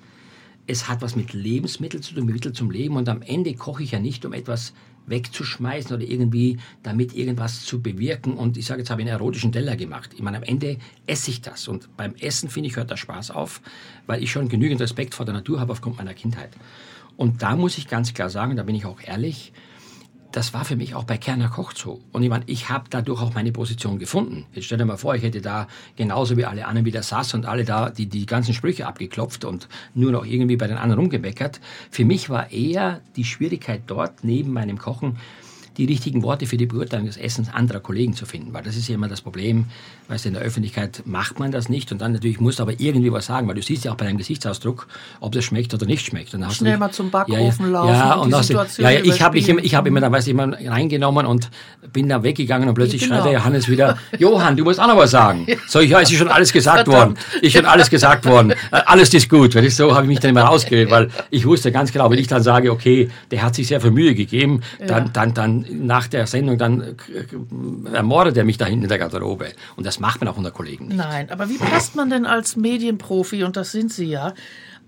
es 0.66 0.88
hat 0.90 1.02
was 1.02 1.16
mit 1.16 1.34
Lebensmitteln 1.34 2.02
zu 2.02 2.16
tun, 2.16 2.26
mit 2.26 2.36
Mittel 2.36 2.54
zum 2.54 2.72
Leben. 2.72 2.96
Und 2.96 3.08
am 3.10 3.22
Ende 3.22 3.54
koche 3.54 3.84
ich 3.84 3.92
ja 3.92 4.00
nicht, 4.00 4.26
um 4.26 4.34
etwas 4.34 4.74
wegzuschmeißen 5.06 5.96
oder 5.96 6.06
irgendwie 6.06 6.58
damit 6.82 7.14
irgendwas 7.14 7.64
zu 7.64 7.82
bewirken. 7.82 8.34
Und 8.34 8.58
ich 8.58 8.66
sage, 8.66 8.80
jetzt 8.80 8.90
habe 8.90 9.02
ich 9.02 9.08
einen 9.08 9.18
erotischen 9.20 9.52
Teller 9.52 9.76
gemacht. 9.76 10.12
Ich 10.16 10.22
meine, 10.22 10.38
am 10.38 10.44
Ende 10.44 10.78
esse 11.06 11.30
ich 11.30 11.42
das. 11.42 11.68
Und 11.68 11.96
beim 11.98 12.16
Essen, 12.16 12.50
finde 12.50 12.70
ich, 12.70 12.78
hört 12.78 12.90
der 12.90 12.98
Spaß 12.98 13.32
auf, 13.32 13.62
weil 14.08 14.24
ich 14.24 14.32
schon 14.32 14.48
genügend 14.48 14.82
Respekt 14.82 15.14
vor 15.14 15.26
der 15.26 15.36
Natur 15.36 15.60
habe 15.60 15.74
aufgrund 15.74 15.98
meiner 15.98 16.14
Kindheit. 16.14 16.52
Und 17.18 17.42
da 17.42 17.56
muss 17.56 17.78
ich 17.78 17.88
ganz 17.88 18.14
klar 18.14 18.30
sagen, 18.30 18.56
da 18.56 18.64
bin 18.64 18.76
ich 18.76 18.86
auch 18.86 19.02
ehrlich, 19.02 19.54
das 20.34 20.52
war 20.52 20.66
für 20.66 20.76
mich 20.76 20.96
auch 20.96 21.04
bei 21.04 21.18
Kerner 21.18 21.48
Koch 21.48 21.74
so. 21.76 22.02
Und 22.12 22.24
ich 22.24 22.30
meine, 22.30 22.44
ich 22.48 22.70
habe 22.70 22.86
dadurch 22.90 23.22
auch 23.22 23.36
meine 23.36 23.52
Position 23.52 24.00
gefunden. 24.00 24.48
Jetzt 24.52 24.66
stell 24.66 24.80
dir 24.80 24.86
mal 24.86 24.98
vor, 24.98 25.14
ich 25.16 25.22
hätte 25.22 25.42
da 25.42 25.68
genauso 25.96 26.36
wie 26.38 26.46
alle 26.46 26.66
anderen 26.66 26.86
wieder 26.86 27.04
saß 27.04 27.36
und 27.36 27.46
alle 27.46 27.66
da 27.66 27.92
die, 27.92 28.08
die 28.08 28.26
ganzen 28.26 28.56
Sprüche 28.56 28.88
abgeklopft 28.88 29.46
und 29.46 29.70
nur 29.94 30.12
noch 30.12 30.26
irgendwie 30.26 30.58
bei 30.58 30.66
den 30.66 30.78
anderen 30.78 31.02
rumgemeckert. 31.02 31.62
Für 31.92 32.04
mich 32.04 32.32
war 32.32 32.52
eher 32.52 33.02
die 33.16 33.26
Schwierigkeit 33.26 33.84
dort 33.86 34.24
neben 34.24 34.52
meinem 34.52 34.80
Kochen, 34.80 35.18
die 35.78 35.86
richtigen 35.86 36.24
Worte 36.24 36.46
für 36.46 36.58
die 36.58 36.66
Beurteilung 36.66 37.08
des 37.08 37.18
Essens 37.18 37.50
anderer 37.52 37.80
Kollegen 37.80 38.14
zu 38.14 38.26
finden. 38.26 38.54
Weil 38.54 38.64
das 38.64 38.76
ist 38.76 38.88
ja 38.88 38.96
immer 38.96 39.08
das 39.08 39.22
Problem, 39.22 39.66
weißt 40.08 40.26
du, 40.26 40.30
in 40.30 40.36
der 40.36 40.44
Öffentlichkeit 40.44 41.04
macht 41.06 41.40
man 41.40 41.52
das 41.52 41.70
nicht 41.70 41.92
und 41.92 42.02
dann 42.02 42.14
natürlich 42.14 42.40
musst 42.40 42.60
du 42.60 42.64
aber 42.64 42.80
irgendwie 42.80 43.12
was 43.12 43.26
sagen, 43.26 43.48
weil 43.48 43.56
du 43.56 43.62
siehst 43.62 43.86
ja 43.86 43.92
auch 43.92 43.96
bei 43.96 44.06
deinem 44.06 44.18
Gesichtsausdruck, 44.18 44.88
ob 45.20 45.32
das 45.32 45.46
schmeckt 45.46 45.74
oder 45.74 45.86
nicht 45.86 46.06
schmeckt. 46.06 46.34
Und 46.34 46.52
Schnell 46.54 46.78
mal 46.78 46.92
zum 46.92 47.10
Backofen 47.10 47.66
ja, 47.66 47.72
laufen 47.72 47.94
ja, 47.94 48.14
und, 48.16 48.34
und 48.34 48.40
die 48.40 48.48
Situation 48.48 48.86
ja, 48.86 48.92
ja, 48.92 49.04
ich 49.04 49.22
habe 49.22 49.38
ich 49.38 49.76
habe 49.76 49.88
immer, 49.88 50.02
da 50.02 50.12
weiß 50.12 50.28
ich, 50.28 50.32
immer 50.32 50.54
reingenommen 50.54 51.26
und 51.26 51.50
bin 51.92 52.10
da 52.10 52.24
weggegangen 52.24 52.70
und 52.70 52.76
plötzlich 52.76 53.02
genau. 53.02 53.16
schreit 53.16 53.26
der 53.26 53.34
Johannes 53.34 53.68
wieder, 53.70 53.98
Johann, 54.18 54.56
du 54.58 54.64
musst 54.64 54.80
auch 54.80 54.88
noch 54.88 54.98
was 54.98 55.12
sagen. 55.12 55.48
So, 55.68 55.80
ich, 55.80 55.90
ja, 55.90 56.02
es 56.02 56.12
ist 56.12 56.18
schon 56.18 56.28
alles 56.28 56.52
gesagt 56.52 56.88
worden. 56.88 57.16
Ist 57.42 57.54
schon 57.54 57.66
alles 57.66 57.90
gesagt 57.90 58.26
worden. 58.26 58.52
Äh, 58.52 58.56
alles 58.86 59.14
ist 59.14 59.30
gut. 59.30 59.56
Weil 59.56 59.66
ich, 59.66 59.76
so 59.76 59.94
habe 59.94 60.04
ich 60.04 60.10
mich 60.10 60.20
dann 60.20 60.32
immer 60.32 60.44
rausgeredet, 60.44 60.92
weil 60.92 61.10
ich 61.30 61.46
wusste 61.46 61.72
ganz 61.72 61.92
genau, 61.92 62.10
wenn 62.10 62.20
ich 62.20 62.28
dann 62.28 62.44
sage, 62.44 62.72
okay, 62.72 63.10
der 63.32 63.42
hat 63.44 63.56
sich 63.56 63.68
sehr 63.68 63.82
viel 63.82 63.92
Mühe 63.92 64.16
gegeben, 64.16 64.62
dann, 64.86 65.12
dann, 65.14 65.34
dann 65.34 65.63
nach 65.70 66.08
der 66.08 66.28
Sendung, 66.28 66.58
dann 66.58 66.82
äh, 66.82 66.96
ermordet 67.94 68.38
er 68.38 68.44
mich 68.44 68.58
da 68.58 68.66
hinten 68.66 68.84
in 68.84 68.90
der 68.90 69.00
Garderobe. 69.00 69.54
Und 69.76 69.86
das 69.86 70.00
macht 70.00 70.22
man 70.22 70.28
auch 70.28 70.38
unter 70.38 70.52
Kollegen 70.52 70.88
nicht. 70.88 70.98
Nein, 70.98 71.30
aber 71.30 71.50
wie 71.50 71.58
passt 71.58 71.96
man 71.96 72.10
denn 72.10 72.26
als 72.26 72.56
Medienprofi, 72.56 73.44
und 73.44 73.58
das 73.58 73.72
sind 73.72 73.92
Sie 73.92 74.06
ja, 74.06 74.34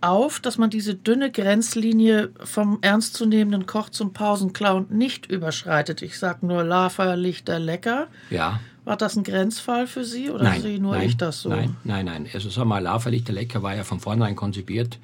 auf, 0.02 0.40
dass 0.40 0.58
man 0.58 0.70
diese 0.70 0.96
dünne 0.96 1.32
Grenzlinie 1.32 2.30
vom 2.44 2.80
ernstzunehmenden 2.82 3.66
Koch 3.66 3.90
zum 3.90 4.14
Pausenclown 4.14 4.88
nicht 4.90 5.26
überschreitet? 5.26 6.02
Ich 6.02 6.20
sage 6.20 6.46
nur 6.46 6.64
Lava, 6.64 7.14
Lichter, 7.16 7.60
Lecker. 7.60 8.08
Ja. 8.30 8.60
War 8.84 8.98
das 8.98 9.16
ein 9.16 9.24
Grenzfall 9.24 9.88
für 9.88 10.06
Sie 10.06 10.30
oder 10.30 10.44
nein, 10.44 10.62
sehe 10.62 10.80
nur 10.80 10.96
nein, 10.96 11.08
ich 11.08 11.18
das 11.18 11.42
so? 11.42 11.50
Nein, 11.50 11.76
nein, 11.84 12.06
nein. 12.06 12.28
Also 12.32 12.50
sag 12.50 12.66
mal, 12.66 12.84
Lava, 12.84 13.10
Lichter, 13.10 13.34
Lecker 13.34 13.64
war 13.64 13.76
ja 13.76 13.84
von 13.84 14.00
vornherein 14.00 14.36
konzipiert. 14.36 15.00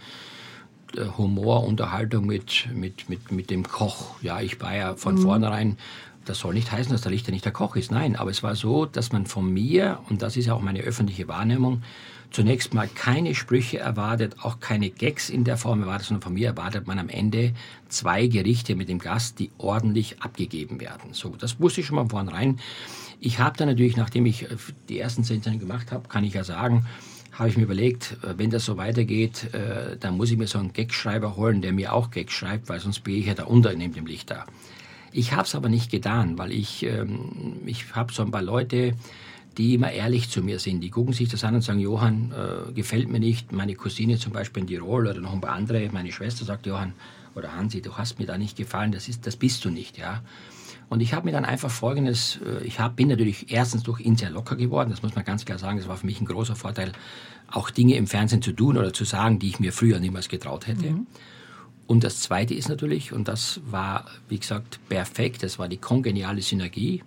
Humor, 1.18 1.66
Unterhaltung 1.66 2.26
mit, 2.26 2.68
mit, 2.74 3.10
mit, 3.10 3.32
mit 3.32 3.50
dem 3.50 3.68
Koch. 3.68 4.22
Ja, 4.22 4.42
ich 4.42 4.60
war 4.62 4.76
ja 4.76 4.96
von 4.96 5.16
mhm. 5.16 5.22
vornherein 5.22 5.78
das 6.26 6.40
soll 6.40 6.54
nicht 6.54 6.72
heißen, 6.72 6.92
dass 6.92 7.02
der 7.02 7.12
Lichter 7.12 7.32
nicht 7.32 7.46
der 7.46 7.52
Koch 7.52 7.76
ist. 7.76 7.92
Nein, 7.92 8.16
aber 8.16 8.30
es 8.30 8.44
war 8.44 8.56
so, 8.56 8.86
dass 8.86 9.12
man 9.12 9.26
von 9.26 9.52
mir, 9.52 10.00
und 10.10 10.22
das 10.22 10.38
ist 10.38 10.50
auch 10.50 10.62
meine 10.62 10.82
öffentliche 10.82 11.28
Wahrnehmung, 11.28 11.82
zunächst 12.30 12.74
mal 12.74 12.88
keine 12.88 13.36
Sprüche 13.36 13.80
erwartet, 13.80 14.38
auch 14.42 14.60
keine 14.60 14.90
Gags 14.90 15.30
in 15.30 15.44
der 15.44 15.58
Form 15.58 15.82
erwartet, 15.82 16.08
sondern 16.08 16.22
von 16.22 16.34
mir 16.34 16.48
erwartet 16.48 16.88
man 16.88 17.00
am 17.00 17.10
Ende 17.10 17.54
zwei 17.90 18.28
Gerichte 18.28 18.76
mit 18.76 18.88
dem 18.88 19.00
Gast, 19.00 19.40
die 19.40 19.52
ordentlich 19.58 20.22
abgegeben 20.22 20.80
werden. 20.80 21.14
So, 21.14 21.36
das 21.38 21.60
wusste 21.60 21.82
ich 21.82 21.88
schon 21.88 21.98
mal 21.98 22.08
vornherein. 22.08 22.60
Ich 23.20 23.40
habe 23.40 23.58
dann 23.58 23.68
natürlich, 23.68 23.98
nachdem 23.98 24.26
ich 24.26 24.44
äh, 24.44 24.56
die 24.90 25.00
ersten 25.00 25.24
zehn 25.24 25.42
Sendungen 25.42 25.68
gemacht 25.68 25.92
habe, 25.92 26.08
kann 26.08 26.24
ich 26.24 26.34
ja 26.34 26.44
sagen, 26.44 26.86
habe 27.42 27.50
ich 27.50 27.58
mir 27.58 27.64
überlegt, 27.64 28.18
äh, 28.24 28.38
wenn 28.38 28.52
das 28.52 28.66
so 28.66 28.78
weitergeht, 28.78 29.52
äh, 29.54 29.98
dann 30.00 30.16
muss 30.16 30.30
ich 30.30 30.38
mir 30.38 30.46
so 30.46 30.60
einen 30.60 30.74
Gagschreiber 30.74 31.36
holen, 31.36 31.64
der 31.64 31.74
mir 31.74 31.92
auch 31.92 32.12
Gags 32.12 32.34
schreibt, 32.34 32.70
weil 32.70 32.80
sonst 32.80 33.00
bin 33.00 33.16
ich 33.16 33.26
ja 33.26 33.34
da 33.34 33.46
unter 33.46 33.74
neben 33.74 33.96
dem 33.96 34.06
Lichter. 34.06 34.46
Ich 35.12 35.34
habe 35.34 35.44
es 35.44 35.56
aber 35.56 35.68
nicht 35.68 35.90
getan, 35.90 36.38
weil 36.38 36.52
ich, 36.52 36.84
ähm, 36.84 37.58
ich 37.66 37.96
habe 37.96 38.14
so 38.14 38.22
ein 38.22 38.30
paar 38.30 38.44
Leute, 38.44 38.94
die 39.58 39.74
immer 39.74 39.92
ehrlich 39.92 40.30
zu 40.30 40.44
mir 40.44 40.60
sind. 40.60 40.82
Die 40.82 40.92
gucken 40.92 41.14
sich 41.14 41.30
das 41.30 41.44
an 41.44 41.56
und 41.56 41.62
sagen, 41.62 41.80
Johann, 41.80 42.32
äh, 42.32 42.72
gefällt 42.74 43.10
mir 43.10 43.20
nicht. 43.20 43.52
Meine 43.52 43.74
Cousine 43.74 44.20
zum 44.20 44.34
Beispiel 44.34 44.62
in 44.62 44.68
Tirol 44.68 45.08
oder 45.08 45.20
noch 45.20 45.34
ein 45.34 45.42
paar 45.42 45.56
andere, 45.56 45.90
meine 45.92 46.12
Schwester 46.12 46.46
sagt, 46.46 46.68
Johann 46.68 46.94
oder 47.34 47.56
Hansi, 47.56 47.82
du 47.82 47.98
hast 47.98 48.20
mir 48.20 48.28
da 48.28 48.38
nicht 48.38 48.56
gefallen, 48.56 48.92
das, 48.92 49.10
ist, 49.10 49.26
das 49.26 49.36
bist 49.36 49.66
du 49.66 49.72
nicht. 49.72 49.98
ja. 49.98 50.22
Und 50.92 51.00
ich 51.00 51.14
habe 51.14 51.24
mir 51.24 51.32
dann 51.32 51.46
einfach 51.46 51.72
Folgendes, 51.72 52.42
äh, 52.46 52.66
ich 52.66 52.82
hab, 52.82 52.98
bin 52.98 53.08
natürlich 53.08 53.50
erstens 53.50 53.82
durch 53.84 54.02
ihn 54.02 54.18
sehr 54.18 54.30
locker 54.30 54.58
geworden, 54.58 54.90
das 54.90 55.02
muss 55.02 55.16
man 55.16 55.24
ganz 55.24 55.46
klar 55.46 55.58
sagen, 55.58 55.78
das 55.78 55.88
war 55.88 55.96
für 55.96 56.06
mich 56.06 56.20
ein 56.20 56.26
großer 56.26 56.58
Vorteil, 56.58 56.92
auch 57.50 57.70
Dinge 57.70 57.96
im 57.96 58.08
Fernsehen 58.08 58.42
zu 58.42 58.52
tun 58.52 58.78
oder 58.78 58.92
zu 58.92 59.06
sagen, 59.06 59.40
die 59.40 59.48
ich 59.48 59.62
mir 59.62 59.72
früher 59.72 60.02
niemals 60.02 60.28
getraut 60.28 60.68
hätte. 60.68 60.90
Mhm. 60.90 61.08
Und 61.88 62.04
das 62.04 62.20
Zweite 62.20 62.54
ist 62.54 62.68
natürlich, 62.68 63.14
und 63.14 63.30
das 63.30 63.62
war, 63.66 64.08
wie 64.28 64.38
gesagt, 64.38 64.82
perfekt, 64.90 65.44
das 65.44 65.58
war 65.58 65.70
die 65.70 65.78
kongeniale 65.78 66.42
Synergie, 66.42 67.04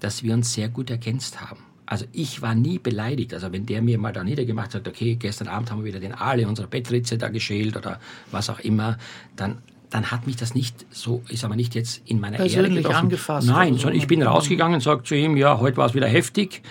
dass 0.00 0.22
wir 0.22 0.34
uns 0.34 0.52
sehr 0.52 0.68
gut 0.68 0.90
ergänzt 0.90 1.40
haben. 1.40 1.60
Also 1.86 2.04
ich 2.12 2.42
war 2.42 2.54
nie 2.54 2.78
beleidigt. 2.78 3.32
Also 3.32 3.50
wenn 3.52 3.64
der 3.64 3.80
mir 3.80 3.96
mal 3.96 4.12
da 4.12 4.22
niedergemacht 4.22 4.74
hat, 4.74 4.86
okay, 4.86 5.14
gestern 5.14 5.48
Abend 5.48 5.70
haben 5.70 5.78
wir 5.78 5.86
wieder 5.86 6.00
den 6.00 6.12
Aale 6.12 6.46
unserer 6.46 6.66
Bettritze 6.66 7.16
da 7.16 7.30
geschält 7.30 7.74
oder 7.74 8.00
was 8.30 8.50
auch 8.50 8.60
immer, 8.60 8.98
dann 9.34 9.62
dann 9.90 10.10
hat 10.10 10.26
mich 10.26 10.36
das 10.36 10.54
nicht 10.54 10.86
so, 10.90 11.22
ich 11.28 11.40
sage 11.40 11.50
mal 11.50 11.56
nicht 11.56 11.74
jetzt 11.74 12.02
in 12.04 12.20
meiner 12.20 12.36
Persönlich 12.36 12.84
Ehre 12.84 12.94
angefasst. 12.94 13.46
Nein, 13.46 13.74
sondern 13.74 13.98
ich 13.98 14.06
bin 14.06 14.22
rausgegangen 14.22 14.74
und 14.74 14.80
sage 14.82 15.02
zu 15.02 15.14
ihm, 15.14 15.36
ja, 15.36 15.58
heute 15.60 15.78
war 15.78 15.86
es 15.86 15.94
wieder 15.94 16.08
heftig, 16.08 16.62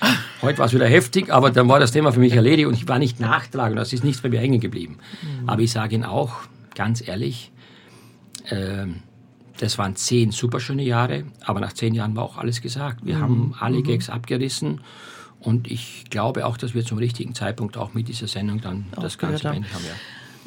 heute 0.41 0.59
war 0.59 0.68
es 0.68 0.74
wieder 0.74 0.88
heftig, 0.88 1.34
aber 1.34 1.49
dann 1.49 1.68
war 1.68 1.80
das 1.80 1.91
Thema 1.91 2.11
für 2.11 2.20
mich 2.20 2.34
erledigt 2.34 2.68
und 2.68 2.76
ich 2.76 2.88
war 2.88 2.99
nicht 2.99 3.20
nachtragend, 3.20 3.80
das 3.80 3.91
ist 3.91 4.03
nichts 4.03 4.22
bei 4.22 4.30
mir 4.30 4.39
hängen 4.39 4.59
geblieben. 4.59 4.97
Mhm. 5.22 5.49
Aber 5.49 5.61
ich 5.61 5.72
sage 5.72 5.95
Ihnen 5.95 6.03
auch, 6.03 6.36
ganz 6.76 7.07
ehrlich, 7.07 7.51
äh, 8.45 8.86
das 9.59 9.80
waren 9.80 9.95
zehn 9.95 10.32
super 10.32 10.59
schöne 10.59 10.84
Jahre, 10.84 11.24
aber 11.43 11.59
nach 11.59 11.74
zehn 11.74 11.95
Jahren 11.95 12.15
war 12.15 12.24
auch 12.24 12.38
alles 12.38 12.61
gesagt. 12.61 13.03
Wir 13.03 13.18
mhm. 13.18 13.22
haben 13.22 13.55
alle 13.59 13.80
mhm. 13.80 13.84
Gags 13.84 14.09
abgerissen 14.11 14.82
und 15.39 15.72
ich 15.72 16.05
glaube 16.11 16.45
auch, 16.45 16.57
dass 16.57 16.76
wir 16.76 16.86
zum 16.86 16.99
richtigen 16.99 17.34
Zeitpunkt 17.34 17.78
auch 17.78 17.95
mit 17.95 18.07
dieser 18.07 18.28
Sendung 18.28 18.61
dann 18.61 18.86
auch 18.95 19.01
das 19.01 19.18
Ganze 19.18 19.49
beendet 19.49 19.74
haben. 19.74 19.84
Ja. 19.86 19.93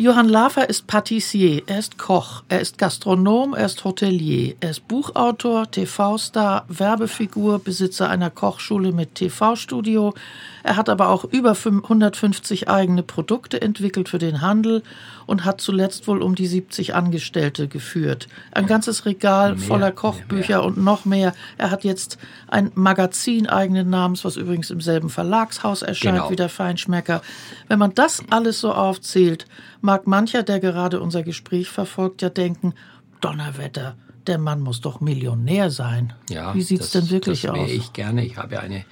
Johann 0.00 0.30
Lafer 0.30 0.66
ist 0.66 0.86
Patissier, 0.86 1.62
er 1.66 1.78
ist 1.78 1.98
Koch, 1.98 2.42
er 2.48 2.62
ist 2.62 2.78
Gastronom, 2.78 3.52
er 3.52 3.66
ist 3.66 3.84
Hotelier, 3.84 4.54
er 4.60 4.70
ist 4.70 4.88
Buchautor, 4.88 5.70
TV-Star, 5.70 6.64
Werbefigur, 6.68 7.58
Besitzer 7.58 8.08
einer 8.08 8.30
Kochschule 8.30 8.92
mit 8.92 9.16
TV-Studio. 9.16 10.14
Er 10.62 10.76
hat 10.76 10.88
aber 10.88 11.08
auch 11.08 11.24
über 11.24 11.56
150 11.64 12.68
eigene 12.68 13.02
Produkte 13.02 13.60
entwickelt 13.60 14.08
für 14.08 14.18
den 14.18 14.40
Handel 14.40 14.82
und 15.26 15.44
hat 15.44 15.60
zuletzt 15.60 16.06
wohl 16.08 16.22
um 16.22 16.34
die 16.34 16.46
70 16.46 16.94
Angestellte 16.94 17.68
geführt. 17.68 18.28
Ein 18.52 18.66
ganzes 18.66 19.06
Regal 19.06 19.54
mehr, 19.54 19.66
voller 19.66 19.92
Kochbücher 19.92 20.58
mehr. 20.58 20.64
und 20.64 20.78
noch 20.78 21.04
mehr. 21.04 21.34
Er 21.56 21.70
hat 21.70 21.84
jetzt 21.84 22.18
ein 22.48 22.70
Magazin 22.74 23.48
eigenen 23.48 23.90
Namens, 23.90 24.24
was 24.24 24.36
übrigens 24.36 24.70
im 24.70 24.80
selben 24.80 25.08
Verlagshaus 25.08 25.82
erscheint 25.82 26.16
genau. 26.16 26.30
wie 26.30 26.36
der 26.36 26.48
Feinschmecker. 26.48 27.22
Wenn 27.68 27.78
man 27.78 27.94
das 27.94 28.22
alles 28.30 28.60
so 28.60 28.72
aufzählt, 28.72 29.46
mag 29.80 30.06
mancher, 30.06 30.42
der 30.42 30.60
gerade 30.60 31.00
unser 31.00 31.22
Gespräch 31.22 31.68
verfolgt, 31.70 32.22
ja 32.22 32.28
denken, 32.28 32.74
Donnerwetter, 33.20 33.96
der 34.26 34.38
Mann 34.38 34.60
muss 34.60 34.80
doch 34.80 35.00
Millionär 35.00 35.70
sein. 35.70 36.12
Ja, 36.28 36.54
Wie 36.54 36.62
sieht 36.62 36.80
es 36.80 36.90
denn 36.90 37.10
wirklich 37.10 37.42
das 37.42 37.50
aus? 37.50 37.70
ich 37.70 37.92
gerne. 37.92 38.24
Ich 38.24 38.36
habe 38.36 38.60
eine, 38.60 38.84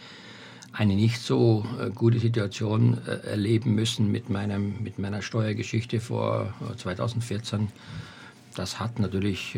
eine 0.79 0.95
nicht 0.95 1.21
so 1.21 1.67
äh, 1.81 1.91
gute 1.91 2.21
Situation 2.21 2.99
äh, 3.07 3.31
erleben 3.31 3.75
müssen 3.75 4.13
mit, 4.13 4.31
meinem, 4.31 4.81
mit 4.81 4.99
meiner 4.99 5.23
Steuergeschichte 5.23 5.99
vor 6.01 6.55
2014. 6.77 7.61
Äh, 7.61 7.67
das 8.55 8.81
hat 8.81 8.99
natürlich 8.99 9.57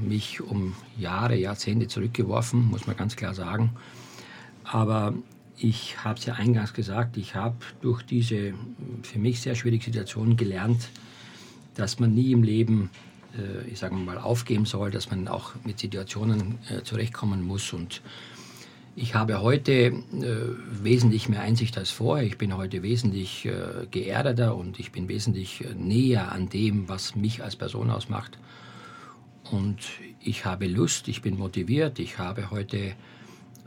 mich 0.00 0.40
um 0.40 0.74
Jahre, 0.96 1.36
Jahrzehnte 1.36 1.88
zurückgeworfen, 1.88 2.70
muss 2.70 2.86
man 2.86 2.96
ganz 2.96 3.14
klar 3.14 3.34
sagen. 3.34 3.72
Aber 4.64 5.12
ich 5.58 6.02
habe 6.04 6.18
es 6.18 6.24
ja 6.24 6.34
eingangs 6.34 6.72
gesagt, 6.72 7.18
ich 7.18 7.34
habe 7.34 7.56
durch 7.82 8.02
diese 8.02 8.54
für 9.02 9.18
mich 9.18 9.40
sehr 9.42 9.54
schwierige 9.54 9.84
Situation 9.84 10.36
gelernt, 10.36 10.88
dass 11.74 11.98
man 11.98 12.14
nie 12.14 12.32
im 12.32 12.42
Leben, 12.42 12.90
äh, 13.36 13.68
ich 13.68 13.78
sage 13.78 13.94
mal, 13.94 14.16
aufgeben 14.16 14.64
soll, 14.64 14.90
dass 14.90 15.10
man 15.10 15.28
auch 15.28 15.52
mit 15.64 15.78
Situationen 15.78 16.58
äh, 16.70 16.82
zurechtkommen 16.82 17.42
muss. 17.42 17.72
Und 17.74 18.00
ich 18.96 19.14
habe 19.14 19.40
heute 19.40 19.72
äh, 19.72 19.92
wesentlich 20.82 21.28
mehr 21.28 21.40
Einsicht 21.40 21.78
als 21.78 21.90
vorher. 21.90 22.26
Ich 22.26 22.38
bin 22.38 22.56
heute 22.56 22.82
wesentlich 22.82 23.46
äh, 23.46 23.86
geerdeter 23.90 24.56
und 24.56 24.80
ich 24.80 24.92
bin 24.92 25.08
wesentlich 25.08 25.64
äh, 25.64 25.74
näher 25.74 26.32
an 26.32 26.48
dem, 26.48 26.88
was 26.88 27.14
mich 27.14 27.42
als 27.42 27.56
Person 27.56 27.90
ausmacht. 27.90 28.38
Und 29.50 29.78
ich 30.20 30.44
habe 30.44 30.66
Lust, 30.66 31.08
ich 31.08 31.22
bin 31.22 31.38
motiviert, 31.38 31.98
ich 31.98 32.18
habe 32.18 32.50
heute 32.50 32.94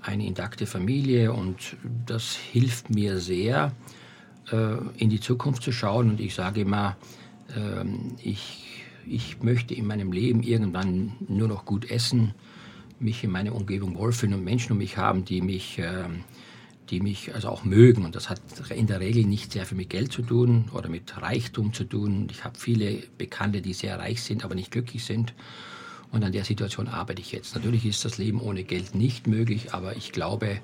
eine 0.02 0.26
intakte 0.26 0.66
Familie 0.66 1.34
und 1.34 1.78
das 2.06 2.36
hilft 2.36 2.90
mir 2.90 3.20
sehr, 3.20 3.72
äh, 4.52 4.76
in 4.98 5.10
die 5.10 5.20
Zukunft 5.20 5.64
zu 5.64 5.72
schauen. 5.72 6.10
Und 6.12 6.20
ich 6.20 6.36
sage 6.36 6.62
immer, 6.62 6.98
äh, 7.56 7.86
ich, 8.22 8.84
ich 9.08 9.42
möchte 9.42 9.74
in 9.74 9.88
meinem 9.88 10.12
Leben 10.12 10.44
irgendwann 10.44 11.14
nur 11.28 11.48
noch 11.48 11.66
gut 11.66 11.90
essen, 11.90 12.34
mich 13.04 13.24
in 13.24 13.32
meiner 13.32 13.56
Umgebung 13.56 13.96
wohlfühlen 13.96 14.36
und 14.36 14.44
Menschen 14.44 14.72
um 14.72 14.78
mich 14.78 14.98
haben, 14.98 15.26
die 15.26 15.42
mich, 15.42 15.80
äh, 15.80 16.06
die 16.90 17.00
mich 17.00 17.34
also 17.34 17.50
auch 17.50 17.64
mögen. 17.64 18.06
Und 18.06 18.16
das 18.16 18.30
hat 18.30 18.42
in 18.76 18.88
der 18.88 19.00
Regel 19.00 19.26
nicht 19.26 19.52
sehr 19.52 19.66
viel 19.66 19.78
mit 19.78 19.90
Geld 19.90 20.12
zu 20.12 20.22
tun 20.22 20.66
oder 20.74 20.90
mit 20.90 21.22
Reichtum 21.22 21.74
zu 21.74 21.84
tun. 21.84 22.28
Ich 22.32 22.44
habe 22.44 22.58
viele 22.58 23.04
Bekannte, 23.18 23.62
die 23.62 23.74
sehr 23.74 24.00
reich 24.00 24.22
sind, 24.24 24.44
aber 24.44 24.56
nicht 24.56 24.72
glücklich 24.72 25.04
sind. 25.04 25.34
Und 26.12 26.24
an 26.24 26.32
der 26.32 26.46
Situation 26.46 26.88
arbeite 26.88 27.22
ich 27.22 27.32
jetzt. 27.32 27.56
Natürlich 27.56 27.86
ist 27.86 28.06
das 28.06 28.18
Leben 28.20 28.40
ohne 28.40 28.64
Geld 28.64 28.94
nicht 28.94 29.26
möglich, 29.28 29.74
aber 29.74 29.96
ich 29.96 30.12
glaube, 30.12 30.60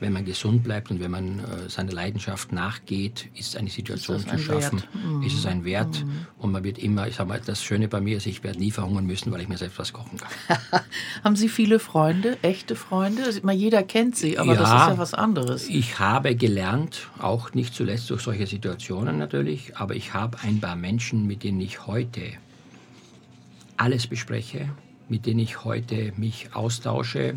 wenn 0.00 0.12
man 0.12 0.24
gesund 0.24 0.62
bleibt 0.62 0.90
und 0.90 1.00
wenn 1.00 1.10
man 1.10 1.40
äh, 1.40 1.68
seiner 1.68 1.92
Leidenschaft 1.92 2.52
nachgeht, 2.52 3.28
ist 3.34 3.56
eine 3.56 3.68
Situation 3.68 4.20
zu 4.20 4.38
schaffen, 4.38 4.82
mhm. 4.94 5.22
ist 5.22 5.36
es 5.36 5.46
ein 5.46 5.64
Wert. 5.64 6.04
Mhm. 6.04 6.26
Und 6.38 6.52
man 6.52 6.62
wird 6.62 6.78
immer, 6.78 7.08
ich 7.08 7.16
sage 7.16 7.28
mal, 7.28 7.40
das 7.44 7.62
Schöne 7.62 7.88
bei 7.88 8.00
mir 8.00 8.16
ist, 8.16 8.26
ich 8.26 8.44
werde 8.44 8.58
nie 8.60 8.70
verhungern 8.70 9.06
müssen, 9.06 9.32
weil 9.32 9.40
ich 9.40 9.48
mir 9.48 9.58
selbst 9.58 9.78
was 9.78 9.92
kochen 9.92 10.18
kann. 10.18 10.58
Haben 11.24 11.36
Sie 11.36 11.48
viele 11.48 11.80
Freunde, 11.80 12.38
echte 12.42 12.76
Freunde? 12.76 13.22
Mal 13.42 13.54
jeder 13.54 13.82
kennt 13.82 14.16
sie, 14.16 14.38
aber 14.38 14.54
ja, 14.54 14.60
das 14.60 14.68
ist 14.68 14.88
ja 14.88 14.98
was 14.98 15.14
anderes. 15.14 15.68
Ich 15.68 15.98
habe 15.98 16.36
gelernt, 16.36 17.08
auch 17.18 17.54
nicht 17.54 17.74
zuletzt 17.74 18.08
durch 18.10 18.22
solche 18.22 18.46
Situationen 18.46 19.18
natürlich, 19.18 19.76
aber 19.76 19.96
ich 19.96 20.14
habe 20.14 20.38
ein 20.42 20.60
paar 20.60 20.76
Menschen, 20.76 21.26
mit 21.26 21.42
denen 21.42 21.60
ich 21.60 21.86
heute 21.86 22.22
alles 23.76 24.06
bespreche, 24.06 24.68
mit 25.08 25.26
denen 25.26 25.40
ich 25.40 25.64
heute 25.64 26.12
mich 26.16 26.54
austausche 26.54 27.36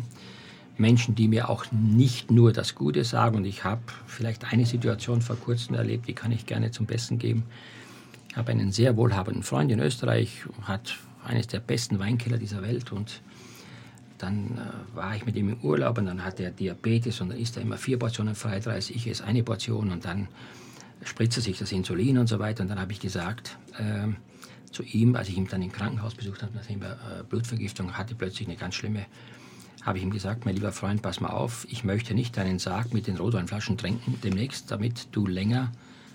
Menschen, 0.76 1.14
die 1.14 1.28
mir 1.28 1.48
auch 1.48 1.66
nicht 1.70 2.30
nur 2.30 2.52
das 2.52 2.74
Gute 2.74 3.04
sagen. 3.04 3.36
Und 3.36 3.44
ich 3.44 3.64
habe 3.64 3.82
vielleicht 4.06 4.52
eine 4.52 4.66
Situation 4.66 5.22
vor 5.22 5.36
kurzem 5.36 5.74
erlebt, 5.74 6.08
die 6.08 6.14
kann 6.14 6.32
ich 6.32 6.46
gerne 6.46 6.70
zum 6.70 6.86
Besten 6.86 7.18
geben. 7.18 7.44
Ich 8.28 8.36
habe 8.36 8.52
einen 8.52 8.72
sehr 8.72 8.96
wohlhabenden 8.96 9.42
Freund 9.42 9.70
in 9.70 9.80
Österreich, 9.80 10.44
hat 10.62 10.96
eines 11.24 11.46
der 11.46 11.60
besten 11.60 11.98
Weinkeller 11.98 12.38
dieser 12.38 12.62
Welt 12.62 12.90
und 12.92 13.20
dann 14.18 14.56
äh, 14.56 14.96
war 14.96 15.14
ich 15.16 15.26
mit 15.26 15.36
ihm 15.36 15.50
im 15.50 15.60
Urlaub 15.60 15.98
und 15.98 16.06
dann 16.06 16.24
hat 16.24 16.40
er 16.40 16.50
Diabetes 16.50 17.20
und 17.20 17.30
dann 17.30 17.38
isst 17.38 17.56
er 17.56 17.62
immer 17.62 17.76
vier 17.76 17.98
Portionen 17.98 18.34
Fried 18.34 18.66
ich 18.66 19.06
esse 19.06 19.24
eine 19.24 19.42
Portion 19.42 19.90
und 19.90 20.04
dann 20.04 20.28
spritzt 21.04 21.38
er 21.38 21.42
sich 21.42 21.58
das 21.58 21.72
Insulin 21.72 22.18
und 22.18 22.28
so 22.28 22.38
weiter 22.38 22.62
und 22.62 22.68
dann 22.68 22.80
habe 22.80 22.92
ich 22.92 23.00
gesagt 23.00 23.58
äh, 23.78 24.08
zu 24.70 24.82
ihm, 24.84 25.16
als 25.16 25.28
ich 25.28 25.36
ihn 25.36 25.46
dann 25.48 25.62
im 25.62 25.72
Krankenhaus 25.72 26.14
besucht 26.14 26.42
habe, 26.42 26.52
nachdem 26.54 26.82
er 26.82 26.92
äh, 26.92 27.22
Blutvergiftung 27.28 27.92
hatte, 27.98 28.14
plötzlich 28.14 28.48
eine 28.48 28.56
ganz 28.56 28.76
schlimme 28.76 29.06
habe 29.84 29.98
ich 29.98 30.04
ihm 30.04 30.10
gesagt, 30.10 30.44
mein 30.44 30.54
lieber 30.54 30.72
Freund, 30.72 31.02
pass 31.02 31.20
mal 31.20 31.30
auf, 31.30 31.66
ich 31.68 31.84
möchte 31.84 32.14
nicht 32.14 32.36
deinen 32.36 32.58
Sarg 32.58 32.94
mit 32.94 33.06
den 33.06 33.16
Rotweinflaschen 33.16 33.76
trinken 33.76 34.18
demnächst, 34.22 34.70
damit 34.70 35.08
du 35.12 35.26
länger 35.26 35.72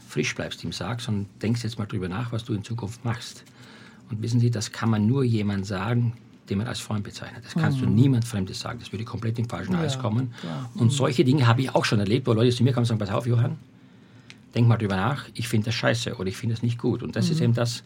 frisch 0.08 0.34
bleibst 0.36 0.64
im 0.64 0.72
Sarg, 0.72 1.02
sondern 1.02 1.28
denkst 1.42 1.64
jetzt 1.64 1.78
mal 1.78 1.86
drüber 1.86 2.08
nach, 2.08 2.32
was 2.32 2.46
du 2.46 2.54
in 2.54 2.64
Zukunft 2.64 3.04
machst. 3.04 3.44
Und 4.10 4.22
wissen 4.22 4.40
Sie, 4.40 4.50
das 4.50 4.72
kann 4.72 4.90
man 4.90 5.06
nur 5.06 5.24
jemand 5.24 5.66
sagen, 5.66 6.14
den 6.50 6.60
man 6.60 6.68
als 6.68 6.80
Freund 6.80 7.04
bezeichnet. 7.04 7.44
Das 7.44 7.56
kannst 7.56 7.82
mhm. 7.82 7.86
du 7.86 7.90
niemand 7.90 8.24
Fremdes 8.24 8.62
sagen. 8.62 8.80
Das 8.80 8.94
würde 8.94 9.04
komplett 9.04 9.38
im 9.38 9.50
falschen 9.50 9.74
ja, 9.74 9.80
Hals 9.80 10.00
kommen. 10.00 10.34
Ja. 10.44 10.70
Und 10.76 10.86
mhm. 10.86 10.92
solche 10.92 11.26
Dinge 11.26 11.46
habe 11.46 11.62
ich 11.62 11.76
auch 11.76 11.84
schon 11.84 12.00
erlebt, 12.00 12.26
wo 12.26 12.32
Leute 12.32 12.56
zu 12.56 12.64
mir 12.64 12.72
kommen 12.72 12.84
und 12.84 12.88
sagen, 12.88 13.00
pass 13.00 13.10
auf, 13.10 13.28
Johann, 13.28 13.58
denk 14.56 14.68
mal 14.68 14.78
drüber 14.78 14.96
nach, 14.96 15.26
ich 15.34 15.50
finde 15.50 15.66
das 15.66 15.76
scheiße 15.76 16.16
oder 16.16 16.30
ich 16.30 16.38
finde 16.38 16.56
das 16.56 16.64
nicht 16.64 16.80
gut. 16.80 17.04
Und 17.04 17.18
das 17.18 17.26
mhm. 17.26 17.32
ist 17.34 17.42
eben 17.42 17.54
das, 17.54 17.84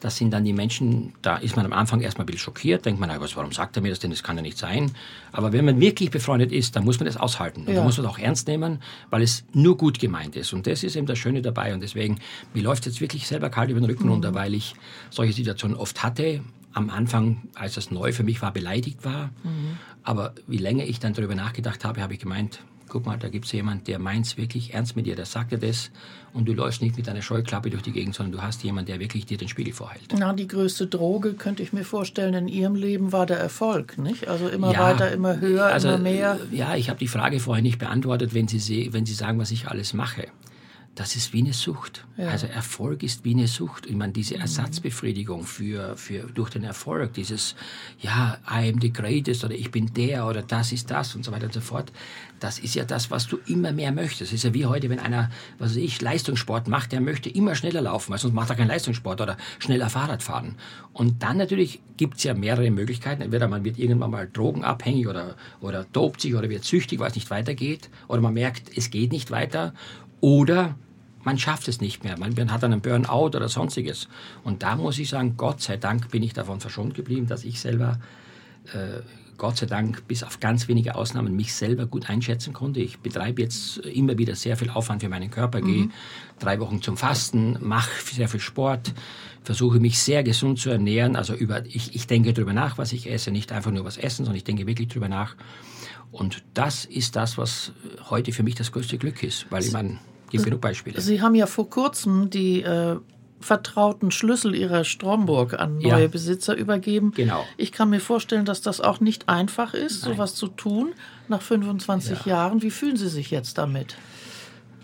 das 0.00 0.16
sind 0.16 0.30
dann 0.30 0.44
die 0.44 0.52
Menschen, 0.52 1.14
da 1.22 1.36
ist 1.36 1.56
man 1.56 1.66
am 1.66 1.72
Anfang 1.72 2.00
erstmal 2.00 2.24
ein 2.24 2.26
bisschen 2.26 2.40
schockiert, 2.40 2.84
denkt 2.84 3.00
man, 3.00 3.10
was, 3.20 3.36
warum 3.36 3.52
sagt 3.52 3.76
er 3.76 3.82
mir 3.82 3.90
das 3.90 3.98
denn, 3.98 4.10
das 4.10 4.22
kann 4.22 4.36
ja 4.36 4.42
nicht 4.42 4.58
sein. 4.58 4.92
Aber 5.32 5.52
wenn 5.52 5.64
man 5.64 5.80
wirklich 5.80 6.10
befreundet 6.10 6.52
ist, 6.52 6.76
dann 6.76 6.84
muss 6.84 6.98
man 6.98 7.06
das 7.06 7.16
aushalten. 7.16 7.62
Und 7.62 7.68
ja. 7.68 7.74
dann 7.74 7.84
muss 7.84 7.96
man 7.96 8.06
das 8.06 8.14
auch 8.14 8.18
ernst 8.18 8.48
nehmen, 8.48 8.80
weil 9.10 9.22
es 9.22 9.44
nur 9.52 9.76
gut 9.76 9.98
gemeint 9.98 10.36
ist. 10.36 10.52
Und 10.52 10.66
das 10.66 10.82
ist 10.82 10.96
eben 10.96 11.06
das 11.06 11.18
Schöne 11.18 11.42
dabei. 11.42 11.74
Und 11.74 11.80
deswegen, 11.80 12.18
mir 12.54 12.62
läuft 12.62 12.86
jetzt 12.86 13.00
wirklich 13.00 13.26
selber 13.26 13.50
kalt 13.50 13.70
über 13.70 13.80
den 13.80 13.86
Rücken 13.86 14.04
mhm. 14.04 14.12
runter, 14.12 14.34
weil 14.34 14.54
ich 14.54 14.74
solche 15.10 15.32
Situationen 15.32 15.76
oft 15.76 16.02
hatte. 16.02 16.42
Am 16.72 16.90
Anfang, 16.90 17.48
als 17.54 17.74
das 17.74 17.90
neu 17.90 18.12
für 18.12 18.22
mich 18.22 18.40
war, 18.42 18.52
beleidigt 18.52 19.04
war. 19.04 19.30
Mhm. 19.42 19.78
Aber 20.04 20.34
wie 20.46 20.58
länger 20.58 20.84
ich 20.84 21.00
dann 21.00 21.14
darüber 21.14 21.34
nachgedacht 21.34 21.84
habe, 21.84 22.02
habe 22.02 22.14
ich 22.14 22.20
gemeint, 22.20 22.60
guck 22.88 23.06
mal, 23.06 23.18
da 23.18 23.28
gibt 23.28 23.46
es 23.46 23.52
jemanden, 23.52 23.84
der 23.84 23.98
meint 23.98 24.26
es 24.26 24.36
wirklich 24.36 24.74
ernst 24.74 24.96
mit 24.96 25.06
dir, 25.06 25.16
der 25.16 25.26
sagt 25.26 25.52
dir 25.52 25.58
das 25.58 25.90
und 26.32 26.46
du 26.46 26.52
läufst 26.52 26.82
nicht 26.82 26.96
mit 26.96 27.08
einer 27.08 27.22
Scheuklappe 27.22 27.70
durch 27.70 27.82
die 27.82 27.92
Gegend, 27.92 28.14
sondern 28.14 28.32
du 28.32 28.42
hast 28.42 28.62
jemanden, 28.64 28.90
der 28.90 29.00
wirklich 29.00 29.26
dir 29.26 29.38
den 29.38 29.48
Spiegel 29.48 29.72
vorhält. 29.72 30.14
Na, 30.16 30.32
die 30.32 30.46
größte 30.46 30.86
Droge, 30.86 31.34
könnte 31.34 31.62
ich 31.62 31.72
mir 31.72 31.84
vorstellen, 31.84 32.34
in 32.34 32.48
Ihrem 32.48 32.74
Leben 32.74 33.12
war 33.12 33.26
der 33.26 33.38
Erfolg, 33.38 33.98
nicht? 33.98 34.28
Also 34.28 34.48
immer 34.48 34.72
ja, 34.72 34.80
weiter, 34.80 35.10
immer 35.12 35.40
höher, 35.40 35.66
also, 35.66 35.88
immer 35.88 35.98
mehr. 35.98 36.38
Ja, 36.50 36.76
ich 36.76 36.88
habe 36.90 36.98
die 36.98 37.08
Frage 37.08 37.40
vorher 37.40 37.62
nicht 37.62 37.78
beantwortet, 37.78 38.34
wenn 38.34 38.48
Sie, 38.48 38.92
wenn 38.92 39.06
Sie 39.06 39.14
sagen, 39.14 39.38
was 39.38 39.50
ich 39.50 39.68
alles 39.68 39.94
mache 39.94 40.26
das 40.98 41.14
ist 41.14 41.32
wie 41.32 41.42
eine 41.42 41.52
Sucht. 41.52 42.04
Ja. 42.16 42.26
Also 42.30 42.48
Erfolg 42.48 43.04
ist 43.04 43.24
wie 43.24 43.32
eine 43.32 43.46
Sucht. 43.46 43.86
Ich 43.86 43.94
meine, 43.94 44.12
diese 44.12 44.34
mhm. 44.34 44.40
Ersatzbefriedigung 44.40 45.44
für, 45.44 45.96
für, 45.96 46.24
durch 46.24 46.50
den 46.50 46.64
Erfolg, 46.64 47.12
dieses, 47.12 47.54
ja, 48.00 48.38
I 48.50 48.68
am 48.68 48.80
the 48.80 48.92
greatest 48.92 49.44
oder 49.44 49.54
ich 49.54 49.70
bin 49.70 49.94
der 49.94 50.26
oder 50.26 50.42
das 50.42 50.72
ist 50.72 50.90
das 50.90 51.14
und 51.14 51.24
so 51.24 51.30
weiter 51.30 51.46
und 51.46 51.52
so 51.52 51.60
fort, 51.60 51.92
das 52.40 52.58
ist 52.58 52.74
ja 52.74 52.84
das, 52.84 53.12
was 53.12 53.28
du 53.28 53.38
immer 53.46 53.70
mehr 53.70 53.92
möchtest. 53.92 54.22
Das 54.22 54.32
ist 54.32 54.42
ja 54.42 54.54
wie 54.54 54.66
heute, 54.66 54.90
wenn 54.90 54.98
einer, 54.98 55.30
was 55.60 55.70
weiß 55.70 55.76
ich, 55.76 56.00
Leistungssport 56.00 56.66
macht, 56.66 56.90
der 56.90 57.00
möchte 57.00 57.30
immer 57.30 57.54
schneller 57.54 57.82
laufen, 57.82 58.10
weil 58.10 58.18
sonst 58.18 58.34
macht 58.34 58.50
er 58.50 58.56
keinen 58.56 58.68
Leistungssport 58.68 59.20
oder 59.20 59.36
schneller 59.60 59.90
Fahrrad 59.90 60.24
fahren. 60.24 60.56
Und 60.92 61.22
dann 61.22 61.36
natürlich 61.36 61.80
gibt 61.96 62.16
es 62.16 62.24
ja 62.24 62.34
mehrere 62.34 62.72
Möglichkeiten. 62.72 63.22
Entweder 63.22 63.46
man 63.46 63.64
wird 63.64 63.78
irgendwann 63.78 64.10
mal 64.10 64.28
drogenabhängig 64.28 65.06
oder, 65.06 65.36
oder 65.60 65.84
dopt 65.92 66.22
sich 66.22 66.34
oder 66.34 66.50
wird 66.50 66.64
süchtig, 66.64 66.98
weil 66.98 67.10
es 67.10 67.14
nicht 67.14 67.30
weitergeht. 67.30 67.88
Oder 68.08 68.20
man 68.20 68.34
merkt, 68.34 68.76
es 68.76 68.90
geht 68.90 69.12
nicht 69.12 69.30
weiter. 69.30 69.74
Oder 70.20 70.74
man 71.24 71.38
schafft 71.38 71.68
es 71.68 71.80
nicht 71.80 72.04
mehr. 72.04 72.18
Man 72.18 72.52
hat 72.52 72.64
einen 72.64 72.80
Burnout 72.80 73.36
oder 73.36 73.48
sonstiges. 73.48 74.08
Und 74.44 74.62
da 74.62 74.76
muss 74.76 74.98
ich 74.98 75.08
sagen, 75.08 75.36
Gott 75.36 75.60
sei 75.60 75.76
Dank 75.76 76.10
bin 76.10 76.22
ich 76.22 76.32
davon 76.32 76.60
verschont 76.60 76.94
geblieben, 76.94 77.26
dass 77.26 77.44
ich 77.44 77.60
selber, 77.60 77.98
äh, 78.72 79.00
Gott 79.36 79.56
sei 79.56 79.66
Dank, 79.66 80.06
bis 80.08 80.24
auf 80.24 80.40
ganz 80.40 80.66
wenige 80.68 80.96
Ausnahmen 80.96 81.36
mich 81.36 81.54
selber 81.54 81.86
gut 81.86 82.10
einschätzen 82.10 82.52
konnte. 82.52 82.80
Ich 82.80 82.98
betreibe 82.98 83.42
jetzt 83.42 83.78
immer 83.78 84.18
wieder 84.18 84.34
sehr 84.34 84.56
viel 84.56 84.70
Aufwand 84.70 85.02
für 85.02 85.08
meinen 85.08 85.30
Körper, 85.30 85.60
mhm. 85.60 85.66
gehe 85.66 85.88
drei 86.38 86.58
Wochen 86.60 86.82
zum 86.82 86.96
Fasten, 86.96 87.56
mache 87.60 87.90
sehr 88.04 88.28
viel 88.28 88.40
Sport, 88.40 88.92
versuche 89.42 89.80
mich 89.80 89.98
sehr 89.98 90.22
gesund 90.22 90.58
zu 90.58 90.70
ernähren. 90.70 91.14
Also 91.14 91.34
über, 91.34 91.64
ich, 91.66 91.94
ich 91.94 92.06
denke 92.06 92.32
darüber 92.32 92.52
nach, 92.52 92.78
was 92.78 92.92
ich 92.92 93.10
esse, 93.10 93.30
nicht 93.30 93.52
einfach 93.52 93.70
nur 93.70 93.84
was 93.84 93.96
essen, 93.96 94.24
sondern 94.24 94.36
ich 94.36 94.44
denke 94.44 94.66
wirklich 94.66 94.88
darüber 94.88 95.08
nach. 95.08 95.36
Und 96.10 96.42
das 96.54 96.84
ist 96.84 97.16
das, 97.16 97.38
was 97.38 97.72
heute 98.08 98.32
für 98.32 98.42
mich 98.42 98.54
das 98.54 98.72
größte 98.72 98.98
Glück 98.98 99.22
ist, 99.22 99.46
weil 99.50 99.62
ich 99.62 99.72
meine, 99.72 99.98
gibt 100.30 100.44
genug 100.44 100.60
Beispiele. 100.60 101.00
Sie 101.00 101.20
haben 101.22 101.34
ja 101.34 101.46
vor 101.46 101.68
kurzem 101.70 102.30
die 102.30 102.62
äh, 102.62 102.96
vertrauten 103.40 104.10
Schlüssel 104.10 104.54
Ihrer 104.54 104.84
Stromburg 104.84 105.54
an 105.54 105.78
neue 105.78 106.02
ja. 106.02 106.08
Besitzer 106.08 106.56
übergeben. 106.56 107.12
Genau. 107.14 107.44
Ich 107.56 107.72
kann 107.72 107.90
mir 107.90 108.00
vorstellen, 108.00 108.44
dass 108.44 108.60
das 108.60 108.80
auch 108.80 109.00
nicht 109.00 109.28
einfach 109.28 109.74
ist, 109.74 110.04
Nein. 110.04 110.14
sowas 110.14 110.34
zu 110.34 110.48
tun 110.48 110.92
nach 111.28 111.42
25 111.42 112.20
ja. 112.20 112.32
Jahren. 112.32 112.62
Wie 112.62 112.70
fühlen 112.70 112.96
Sie 112.96 113.08
sich 113.08 113.30
jetzt 113.30 113.58
damit? 113.58 113.96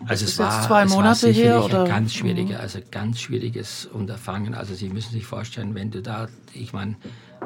Also 0.06 0.26
es 0.26 0.38
war, 0.38 0.62
zwei 0.66 0.84
Monate 0.84 1.30
es 1.30 1.36
war 1.36 1.42
her 1.42 1.64
oder? 1.64 1.84
ein 1.84 1.88
ganz 1.88 2.14
schwieriger, 2.14 2.60
also 2.60 2.78
ganz 2.90 3.20
schwieriges 3.20 3.86
Unterfangen. 3.86 4.54
Also 4.54 4.74
Sie 4.74 4.88
müssen 4.88 5.12
sich 5.12 5.24
vorstellen, 5.24 5.74
wenn 5.74 5.90
du 5.90 6.02
da, 6.02 6.28
ich 6.52 6.72
meine, 6.72 6.96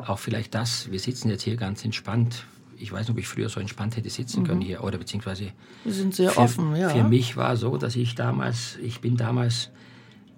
auch 0.06 0.18
vielleicht 0.18 0.54
das, 0.54 0.90
wir 0.90 0.98
sitzen 0.98 1.30
jetzt 1.30 1.42
hier 1.42 1.56
ganz 1.56 1.84
entspannt, 1.84 2.44
ich 2.78 2.92
weiß 2.92 3.00
nicht, 3.00 3.10
ob 3.10 3.18
ich 3.18 3.28
früher 3.28 3.48
so 3.48 3.60
entspannt 3.60 3.96
hätte 3.96 4.10
sitzen 4.10 4.42
mhm. 4.42 4.46
können 4.46 4.60
hier 4.60 4.84
oder 4.84 4.98
beziehungsweise. 4.98 5.52
Wir 5.84 5.92
sind 5.92 6.14
sehr 6.14 6.30
für, 6.30 6.40
offen, 6.40 6.76
ja. 6.76 6.88
Für 6.90 7.04
mich 7.04 7.36
war 7.36 7.56
so, 7.56 7.76
dass 7.76 7.96
ich 7.96 8.14
damals, 8.14 8.78
ich 8.82 9.00
bin 9.00 9.16
damals 9.16 9.70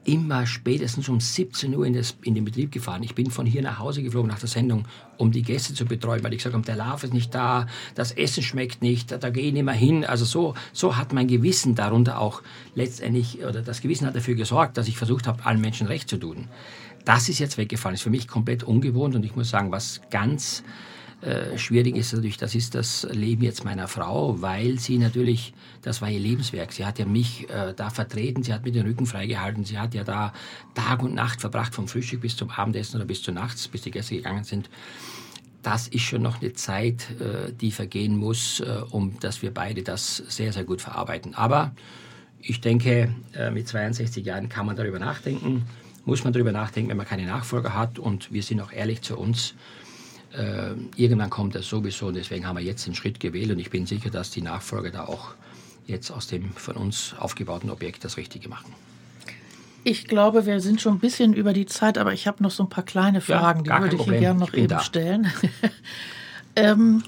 immer 0.04 0.46
spätestens 0.46 1.08
um 1.08 1.20
17 1.20 1.76
Uhr 1.76 1.84
in, 1.84 1.92
das, 1.92 2.16
in 2.22 2.34
den 2.34 2.44
Betrieb 2.44 2.72
gefahren. 2.72 3.02
Ich 3.02 3.14
bin 3.14 3.30
von 3.30 3.44
hier 3.44 3.60
nach 3.62 3.78
Hause 3.78 4.02
geflogen 4.02 4.30
nach 4.30 4.38
der 4.38 4.48
Sendung, 4.48 4.86
um 5.18 5.30
die 5.30 5.42
Gäste 5.42 5.74
zu 5.74 5.84
betreuen, 5.84 6.24
weil 6.24 6.32
ich 6.32 6.38
gesagt 6.38 6.54
habe, 6.54 6.64
der 6.64 6.76
Larv 6.76 7.04
ist 7.04 7.12
nicht 7.12 7.34
da, 7.34 7.66
das 7.94 8.12
Essen 8.12 8.42
schmeckt 8.42 8.80
nicht, 8.80 9.12
da, 9.12 9.18
da 9.18 9.28
gehe 9.28 9.44
ich 9.44 9.52
nicht 9.52 9.64
mehr 9.64 9.74
hin. 9.74 10.04
Also 10.04 10.24
so, 10.24 10.54
so 10.72 10.96
hat 10.96 11.12
mein 11.12 11.28
Gewissen 11.28 11.74
darunter 11.74 12.18
auch 12.18 12.42
letztendlich, 12.74 13.44
oder 13.44 13.60
das 13.60 13.82
Gewissen 13.82 14.06
hat 14.06 14.16
dafür 14.16 14.34
gesorgt, 14.34 14.78
dass 14.78 14.88
ich 14.88 14.96
versucht 14.96 15.26
habe, 15.26 15.44
allen 15.44 15.60
Menschen 15.60 15.86
recht 15.86 16.08
zu 16.08 16.16
tun. 16.16 16.48
Das 17.04 17.28
ist 17.28 17.38
jetzt 17.38 17.58
weggefallen, 17.58 17.94
ist 17.94 18.02
für 18.02 18.10
mich 18.10 18.26
komplett 18.26 18.62
ungewohnt 18.62 19.14
und 19.14 19.24
ich 19.24 19.36
muss 19.36 19.50
sagen, 19.50 19.70
was 19.70 20.00
ganz 20.10 20.62
äh, 21.22 21.58
schwierig 21.58 21.96
ist 21.96 22.14
natürlich, 22.14 22.38
das 22.38 22.54
ist 22.54 22.74
das 22.74 23.06
Leben 23.10 23.42
jetzt 23.42 23.64
meiner 23.64 23.88
Frau, 23.88 24.40
weil 24.40 24.78
sie 24.78 24.96
natürlich, 24.96 25.52
das 25.82 26.00
war 26.00 26.08
ihr 26.08 26.18
Lebenswerk. 26.18 26.72
Sie 26.72 26.86
hat 26.86 26.98
ja 26.98 27.04
mich 27.04 27.48
äh, 27.50 27.74
da 27.76 27.90
vertreten, 27.90 28.42
sie 28.42 28.54
hat 28.54 28.64
mir 28.64 28.72
den 28.72 28.86
Rücken 28.86 29.04
freigehalten, 29.04 29.64
sie 29.64 29.78
hat 29.78 29.92
ja 29.92 30.02
da 30.02 30.32
Tag 30.74 31.02
und 31.02 31.14
Nacht 31.14 31.42
verbracht, 31.42 31.74
vom 31.74 31.88
Frühstück 31.88 32.22
bis 32.22 32.36
zum 32.36 32.48
Abendessen 32.48 32.96
oder 32.96 33.04
bis 33.04 33.22
zur 33.22 33.34
Nacht, 33.34 33.70
bis 33.70 33.82
die 33.82 33.90
Gäste 33.90 34.16
gegangen 34.16 34.44
sind. 34.44 34.70
Das 35.62 35.88
ist 35.88 36.02
schon 36.02 36.22
noch 36.22 36.40
eine 36.40 36.54
Zeit, 36.54 37.06
äh, 37.20 37.52
die 37.52 37.70
vergehen 37.70 38.16
muss, 38.16 38.60
äh, 38.60 38.80
um 38.90 39.20
dass 39.20 39.42
wir 39.42 39.52
beide 39.52 39.82
das 39.82 40.16
sehr, 40.16 40.54
sehr 40.54 40.64
gut 40.64 40.80
verarbeiten. 40.80 41.34
Aber 41.34 41.72
ich 42.40 42.62
denke, 42.62 43.14
mit 43.52 43.68
62 43.68 44.24
Jahren 44.24 44.48
kann 44.48 44.64
man 44.64 44.74
darüber 44.74 44.98
nachdenken, 44.98 45.66
muss 46.06 46.24
man 46.24 46.32
darüber 46.32 46.52
nachdenken, 46.52 46.88
wenn 46.88 46.96
man 46.96 47.04
keine 47.04 47.26
Nachfolger 47.26 47.74
hat. 47.74 47.98
Und 47.98 48.32
wir 48.32 48.42
sind 48.42 48.62
auch 48.62 48.72
ehrlich 48.72 49.02
zu 49.02 49.18
uns 49.18 49.54
äh, 50.32 50.72
irgendwann 50.96 51.30
kommt 51.30 51.54
das 51.54 51.66
sowieso 51.66 52.06
und 52.06 52.14
deswegen 52.14 52.46
haben 52.46 52.56
wir 52.56 52.64
jetzt 52.64 52.86
den 52.86 52.94
Schritt 52.94 53.20
gewählt 53.20 53.50
und 53.50 53.58
ich 53.58 53.70
bin 53.70 53.86
sicher, 53.86 54.10
dass 54.10 54.30
die 54.30 54.42
Nachfolger 54.42 54.90
da 54.90 55.04
auch 55.06 55.34
jetzt 55.86 56.10
aus 56.10 56.26
dem 56.28 56.52
von 56.52 56.76
uns 56.76 57.14
aufgebauten 57.18 57.70
Objekt 57.70 58.04
das 58.04 58.16
Richtige 58.16 58.48
machen. 58.48 58.72
Ich 59.82 60.06
glaube, 60.06 60.44
wir 60.46 60.60
sind 60.60 60.80
schon 60.80 60.94
ein 60.96 60.98
bisschen 61.00 61.32
über 61.32 61.52
die 61.52 61.66
Zeit, 61.66 61.96
aber 61.96 62.12
ich 62.12 62.26
habe 62.26 62.42
noch 62.42 62.50
so 62.50 62.64
ein 62.64 62.68
paar 62.68 62.84
kleine 62.84 63.20
Fragen, 63.20 63.64
ja, 63.64 63.76
die 63.78 63.82
würde 63.84 63.96
ich 63.96 64.06
Ihnen 64.06 64.20
gerne 64.20 64.38
noch 64.38 64.52
eben 64.52 64.68
da. 64.68 64.80
stellen. 64.80 65.32
ähm, 66.56 67.02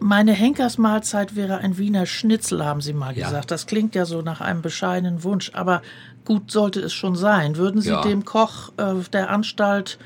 Meine 0.00 0.32
Henkersmahlzeit 0.32 1.34
wäre 1.34 1.58
ein 1.58 1.78
Wiener 1.78 2.04
Schnitzel, 2.04 2.62
haben 2.62 2.82
Sie 2.82 2.92
mal 2.92 3.16
Ja. 3.16 3.24
gesagt. 3.24 3.50
Das 3.50 3.66
klingt 3.66 3.94
ja 3.94 4.04
so 4.04 4.20
nach 4.20 4.42
einem 4.42 4.60
bescheidenen 4.60 5.22
Wunsch, 5.22 5.52
aber 5.54 5.80
gut 6.26 6.50
sollte 6.50 6.80
es 6.80 6.92
schon 6.92 7.16
sein. 7.16 7.56
Würden 7.56 7.80
Sie 7.80 7.88
Ja. 7.88 8.02
dem 8.02 8.24
Koch 8.26 8.70
äh, 8.76 8.96
der 9.12 9.30
Anstalt 9.30 9.98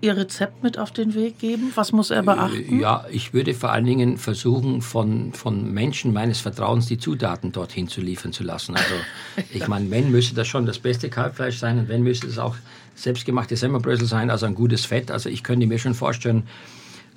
Ihr 0.00 0.16
Rezept 0.16 0.62
mit 0.62 0.78
auf 0.78 0.90
den 0.90 1.14
Weg 1.14 1.38
geben? 1.38 1.72
Was 1.74 1.92
muss 1.92 2.10
er 2.10 2.22
beachten? 2.22 2.80
Ja, 2.80 3.04
ich 3.10 3.34
würde 3.34 3.54
vor 3.54 3.72
allen 3.72 3.84
Dingen 3.84 4.16
versuchen, 4.16 4.80
von, 4.80 5.32
von 5.32 5.72
Menschen 5.72 6.12
meines 6.12 6.40
Vertrauens 6.40 6.86
die 6.86 6.98
Zutaten 6.98 7.52
dorthin 7.52 7.88
zu 7.88 8.00
liefern 8.00 8.32
zu 8.32 8.44
lassen. 8.44 8.76
Also, 8.76 8.94
ich 9.52 9.66
meine, 9.68 9.90
wenn 9.90 10.10
müsste 10.10 10.34
das 10.34 10.46
schon 10.46 10.66
das 10.66 10.78
beste 10.78 11.08
Kalbfleisch 11.08 11.58
sein 11.58 11.78
und 11.78 11.88
wenn 11.88 12.02
müsste 12.02 12.26
es 12.26 12.38
auch 12.38 12.56
selbstgemachte 12.94 13.56
Semmelbrösel 13.56 14.06
sein, 14.06 14.30
also 14.30 14.46
ein 14.46 14.54
gutes 14.54 14.84
Fett. 14.84 15.10
Also, 15.10 15.28
ich 15.28 15.42
könnte 15.42 15.66
mir 15.66 15.78
schon 15.78 15.94
vorstellen, 15.94 16.44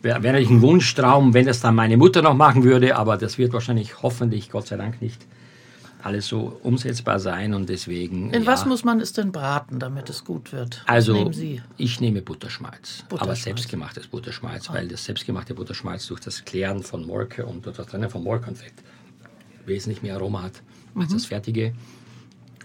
wäre 0.01 0.23
wär 0.23 0.31
natürlich 0.33 0.51
ein 0.51 0.61
Wunschtraum, 0.61 1.33
wenn 1.33 1.45
das 1.45 1.61
dann 1.61 1.75
meine 1.75 1.97
Mutter 1.97 2.21
noch 2.21 2.35
machen 2.35 2.63
würde, 2.63 2.95
aber 2.95 3.17
das 3.17 3.37
wird 3.37 3.53
wahrscheinlich 3.53 4.01
hoffentlich, 4.01 4.49
Gott 4.49 4.67
sei 4.67 4.77
Dank, 4.77 5.01
nicht 5.01 5.25
alles 6.05 6.27
so 6.27 6.59
umsetzbar 6.63 7.19
sein 7.19 7.53
und 7.53 7.67
deswegen. 7.69 8.31
In 8.31 8.43
ja. 8.43 8.47
was 8.47 8.65
muss 8.65 8.83
man 8.83 8.99
es 8.99 9.13
denn 9.13 9.31
braten, 9.31 9.79
damit 9.79 10.09
es 10.09 10.23
gut 10.23 10.51
wird? 10.53 10.83
Also, 10.85 11.13
nehmen 11.13 11.33
Sie? 11.33 11.61
ich 11.77 11.99
nehme 11.99 12.21
Butterschmalz, 12.21 12.99
aber 13.01 13.09
Butterschmalz. 13.09 13.43
selbstgemachtes 13.43 14.07
Butterschmalz, 14.07 14.69
weil 14.69 14.87
das 14.87 15.05
selbstgemachte 15.05 15.53
Butterschmalz 15.55 16.07
durch 16.07 16.19
das 16.21 16.45
Klären 16.45 16.83
von 16.83 17.05
Molke 17.05 17.45
und 17.45 17.65
durch 17.65 17.77
das 17.77 17.87
Trennen 17.87 18.09
von 18.09 18.23
Molke 18.23 18.49
und 18.49 18.57
Fett 18.57 18.73
wesentlich 19.65 20.01
mehr 20.03 20.15
Aroma 20.15 20.43
hat 20.43 20.61
als 20.95 21.09
Mhm. 21.09 21.13
das 21.13 21.25
fertige. 21.25 21.73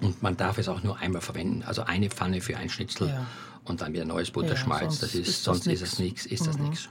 Und 0.02 0.22
man 0.22 0.36
darf 0.36 0.58
es 0.58 0.68
auch 0.68 0.82
nur 0.82 0.98
einmal 0.98 1.20
verwenden, 1.20 1.62
also 1.66 1.82
eine 1.82 2.08
Pfanne 2.10 2.40
für 2.40 2.56
ein 2.56 2.68
Schnitzel 2.70 3.08
Ja. 3.08 3.26
und 3.64 3.80
dann 3.80 3.92
wieder 3.92 4.04
neues 4.04 4.30
Butterschmalz. 4.30 4.82
sonst 4.98 5.02
das 5.02 5.14
ist, 5.14 5.28
ist 5.28 5.36
das 5.38 5.44
sonst 5.44 5.66
ist 5.66 5.82
es 5.82 5.98
nichts, 5.98 6.26
ist 6.26 6.46
das 6.46 6.58
nichts. 6.58 6.88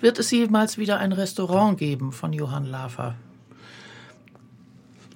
Wird 0.00 0.18
es 0.18 0.30
jemals 0.30 0.78
wieder 0.78 0.98
ein 0.98 1.12
Restaurant 1.12 1.76
geben 1.78 2.12
von 2.12 2.32
Johann 2.32 2.64
Lafer? 2.64 3.16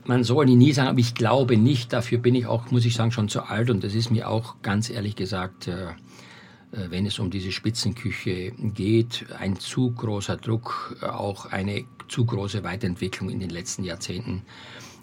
Man 0.07 0.23
soll 0.23 0.47
nie 0.47 0.73
sagen, 0.73 0.89
aber 0.89 0.99
ich 0.99 1.15
glaube 1.15 1.57
nicht. 1.57 1.93
Dafür 1.93 2.19
bin 2.19 2.35
ich 2.35 2.47
auch, 2.47 2.71
muss 2.71 2.85
ich 2.85 2.95
sagen, 2.95 3.11
schon 3.11 3.29
zu 3.29 3.43
alt. 3.43 3.71
Und 3.71 3.83
das 3.85 3.95
ist 3.95 4.11
mir 4.11 4.29
auch 4.29 4.57
ganz 4.63 4.91
ehrlich 4.91 5.17
gesagt, 5.17 5.69
äh, 5.69 5.87
äh, 5.87 6.91
wenn 6.91 7.07
es 7.07 7.19
um 7.19 7.31
diese 7.31 7.53
Spitzenküche 7.53 8.53
geht, 8.53 9.27
ein 9.39 9.57
zu 9.57 9.93
großer 9.93 10.37
Druck, 10.37 10.97
äh, 11.01 11.07
auch 11.07 11.47
eine 11.47 11.85
zu 12.09 12.27
große 12.27 12.63
Weiterentwicklung 12.65 13.31
in 13.31 13.41
den 13.41 13.51
letzten 13.51 13.85
Jahrzehnten, 13.85 14.43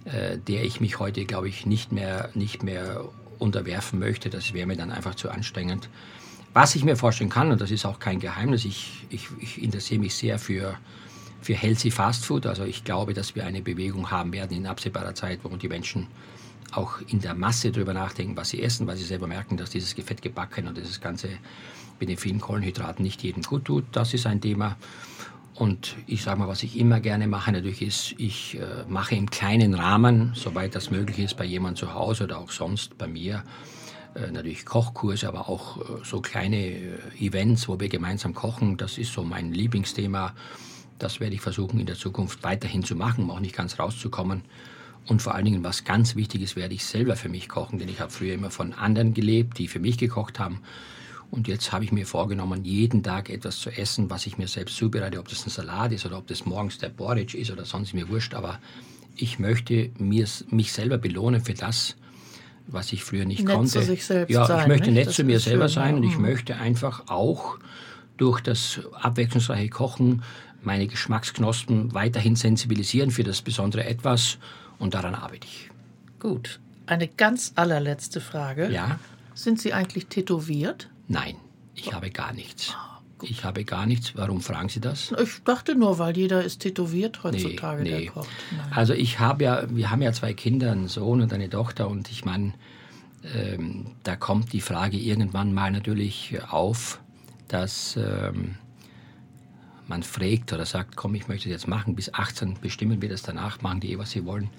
der 0.04 0.64
ich 0.64 0.82
mich 0.82 0.98
heute, 0.98 1.26
glaube 1.26 1.48
ich, 1.48 1.68
nicht 1.68 1.92
mehr, 1.92 2.32
nicht 2.34 2.64
mehr 2.64 3.06
unterwerfen 3.38 4.00
möchte. 4.00 4.32
Das 4.32 4.52
wäre 4.52 4.66
mir 4.66 4.76
dann 4.76 4.92
einfach 4.92 5.14
zu 5.14 5.30
anstrengend. 5.30 5.90
Was 6.54 6.76
ich 6.76 6.84
mir 6.84 6.96
vorstellen 6.96 7.30
kann, 7.30 7.52
und 7.52 7.62
das 7.62 7.70
ist 7.70 7.86
auch 7.86 8.00
kein 8.00 8.20
Geheimnis, 8.20 8.66
ich, 8.66 9.06
ich, 9.10 9.28
ich 9.40 9.62
interessiere 9.62 10.00
mich 10.00 10.16
sehr 10.16 10.40
für, 10.40 10.76
für 11.42 11.54
Healthy 11.54 11.92
Fast 11.92 12.26
Food. 12.26 12.46
Also 12.46 12.64
ich 12.64 12.84
glaube, 12.84 13.14
dass 13.14 13.36
wir 13.36 13.46
eine 13.46 13.62
Bewegung 13.62 14.12
haben 14.12 14.32
werden 14.34 14.56
in 14.56 14.68
absehbarer 14.68 15.16
Zeit, 15.16 15.40
wo 15.44 15.50
die 15.56 15.68
Menschen 15.68 16.08
auch 16.72 17.00
in 17.08 17.20
der 17.20 17.34
Masse 17.34 17.72
darüber 17.72 17.94
nachdenken, 17.94 18.38
was 18.38 18.50
sie 18.50 18.62
essen, 18.62 18.88
weil 18.88 18.98
sie 18.98 19.04
selber 19.04 19.28
merken, 19.28 19.58
dass 19.58 19.70
dieses 19.70 19.96
Gefettgebacken 19.96 20.68
und 20.68 20.78
dieses 20.78 21.02
ganze 21.02 21.30
mit 22.00 22.10
den 22.10 22.18
vielen 22.18 22.40
Kohlenhydraten 22.40 23.04
nicht 23.04 23.22
jedem 23.24 23.44
gut 23.44 23.66
tut. 23.66 23.84
Das 23.92 24.14
ist 24.14 24.26
ein 24.26 24.42
Thema. 24.42 24.78
Und 25.54 25.96
ich 26.08 26.24
sage 26.24 26.40
mal, 26.40 26.48
was 26.48 26.64
ich 26.64 26.80
immer 26.80 27.00
gerne 27.00 27.28
mache, 27.28 27.52
natürlich 27.52 27.82
ist, 27.82 28.16
ich 28.18 28.58
äh, 28.58 28.86
mache 28.88 29.16
im 29.16 29.30
kleinen 29.30 29.74
Rahmen, 29.74 30.32
soweit 30.34 30.74
das 30.74 30.90
möglich 30.90 31.20
ist, 31.20 31.38
bei 31.38 31.46
jemandem 31.46 31.88
zu 31.88 31.94
Hause 31.94 32.24
oder 32.24 32.40
auch 32.40 32.50
sonst 32.50 32.98
bei 32.98 33.06
mir, 33.06 33.44
äh, 34.16 34.32
natürlich 34.32 34.66
Kochkurse, 34.66 35.28
aber 35.28 35.50
auch 35.50 35.78
äh, 35.78 36.04
so 36.04 36.22
kleine 36.22 36.58
äh, 36.58 36.98
Events, 37.20 37.68
wo 37.68 37.80
wir 37.80 37.90
gemeinsam 37.90 38.34
kochen. 38.34 38.78
Das 38.78 38.98
ist 38.98 39.14
so 39.14 39.24
mein 39.24 39.54
Lieblingsthema. 39.54 40.34
Das 41.02 41.20
werde 41.20 41.36
ich 41.36 41.42
versuchen 41.42 41.80
in 41.80 41.86
der 41.86 41.96
Zukunft 41.96 42.44
weiterhin 42.44 42.84
zu 42.84 42.96
machen, 42.96 43.24
um 43.24 43.32
auch 43.32 43.40
nicht 43.40 43.56
ganz 43.56 43.80
rauszukommen. 43.80 44.42
Und 45.08 45.22
vor 45.22 45.34
allen 45.34 45.46
Dingen, 45.46 45.64
was 45.64 45.84
ganz 45.84 46.16
wichtig 46.16 46.42
ist, 46.44 46.56
werde 46.56 46.76
ich 46.76 46.86
selber 46.86 47.16
für 47.16 47.30
mich 47.30 47.50
kochen, 47.50 47.80
denn 47.80 47.90
ich 47.90 48.00
habe 48.00 48.12
früher 48.12 48.36
immer 48.36 48.52
von 48.52 48.74
anderen 48.74 49.14
gelebt, 49.14 49.58
die 49.58 49.68
für 49.68 49.80
mich 49.80 49.98
gekocht 49.98 50.40
haben. 50.40 50.62
Und 51.32 51.48
jetzt 51.48 51.72
habe 51.72 51.84
ich 51.86 51.92
mir 51.92 52.06
vorgenommen, 52.06 52.64
jeden 52.66 53.02
Tag 53.04 53.30
etwas 53.30 53.58
zu 53.60 53.70
essen, 53.72 54.10
was 54.10 54.28
ich 54.28 54.38
mir 54.38 54.48
selbst 54.48 54.76
zubereite, 54.76 55.18
ob 55.18 55.28
das 55.30 55.46
ein 55.46 55.50
Salat 55.50 55.92
ist 55.94 56.06
oder 56.06 56.18
ob 56.18 56.28
das 56.28 56.46
morgens 56.46 56.78
der 56.78 56.90
Porridge 56.90 57.38
ist 57.38 57.50
oder 57.50 57.66
sonst 57.66 57.94
mir 57.94 58.10
wurscht. 58.10 58.34
Aber 58.36 58.60
ich 59.16 59.40
möchte 59.40 59.90
mir, 59.98 60.28
mich 60.50 60.72
selber 60.72 60.98
belohnen 60.98 61.42
für 61.44 61.54
das, 61.54 61.96
was 62.68 62.92
ich 62.94 63.04
früher 63.04 63.26
nicht 63.26 63.44
Nett 63.46 63.56
konnte. 63.56 63.72
zu 63.72 63.82
sich 63.82 64.06
selbst 64.06 64.32
ja, 64.34 64.46
sein, 64.46 64.62
ich 64.62 64.68
möchte 64.68 64.92
nicht? 64.92 64.96
nett 65.00 65.08
Das 65.08 65.16
zu 65.16 65.24
mir 65.24 65.40
selber 65.40 65.68
schön, 65.68 65.76
sein 65.76 65.90
ja. 65.92 65.98
und 65.98 66.04
ich 66.04 66.16
Mhm. 66.18 66.22
möchte 66.22 66.56
einfach 66.58 67.08
auch 67.08 67.58
durch 68.18 68.40
das 68.42 68.82
abwechslungsreiche 68.94 69.70
Kochen 69.70 70.22
meine 70.64 70.88
Geschmacksknospen 70.88 71.94
weiterhin 71.94 72.36
sensibilisieren 72.36 73.12
für 73.12 73.24
das 73.24 73.42
besondere 73.42 73.86
Etwas 73.86 74.38
und 74.80 74.94
daran 74.94 75.16
arbeite 75.16 75.48
ich. 75.48 75.70
Gut. 76.20 76.60
Eine 76.86 77.08
ganz 77.08 77.54
allerletzte 77.56 78.22
Frage. 78.22 78.70
Ja? 78.70 79.00
Sind 79.34 79.62
Sie 79.62 79.74
eigentlich 79.74 80.08
tätowiert? 80.08 80.90
Nein, 81.08 81.36
ich 81.76 81.94
habe 81.94 82.10
gar 82.10 82.34
nichts. 82.34 82.76
Ich 83.24 83.44
habe 83.44 83.64
gar 83.66 83.86
nichts. 83.86 84.14
Warum 84.16 84.42
fragen 84.42 84.70
Sie 84.70 84.80
das? 84.80 85.14
Ich 85.22 85.44
dachte 85.44 85.76
nur, 85.76 86.00
weil 86.00 86.18
jeder 86.18 86.44
ist 86.44 86.60
tätowiert 86.60 87.24
heutzutage, 87.24 87.84
der 87.84 88.06
kocht. 88.08 88.30
Nein. 88.52 88.72
Also 88.72 88.94
ich 88.94 89.20
habe 89.20 89.44
ja, 89.44 89.64
wir 89.70 89.92
haben 89.92 90.02
ja 90.02 90.12
zwei 90.12 90.34
Kinder, 90.34 90.72
einen 90.72 90.88
Sohn 90.88 91.22
und 91.22 91.32
eine 91.32 91.50
Tochter 91.50 91.88
und 91.88 92.10
ich 92.10 92.26
meine, 92.26 92.54
ähm, 93.36 93.92
da 94.04 94.16
kommt 94.16 94.54
die 94.54 94.62
Frage 94.62 94.98
irgendwann 94.98 95.54
mal 95.54 95.72
natürlich 95.72 96.40
auf, 96.50 97.00
dass 97.48 97.98
ähm, 97.98 98.56
man 99.92 100.04
fragt 100.04 100.54
oder 100.54 100.66
sagt, 100.66 100.96
komm, 100.96 101.16
ich 101.16 101.28
möchte 101.28 101.50
das 101.50 101.62
jetzt 101.62 101.68
machen, 101.68 101.96
bis 101.96 102.14
18 102.14 102.56
bestimmen 102.62 103.02
wir 103.02 103.10
das 103.10 103.24
danach, 103.24 103.62
machen 103.62 103.82
die 103.82 103.92
eh, 103.92 103.98
was 103.98 104.12
sie 104.12 104.26
wollen. 104.26 104.50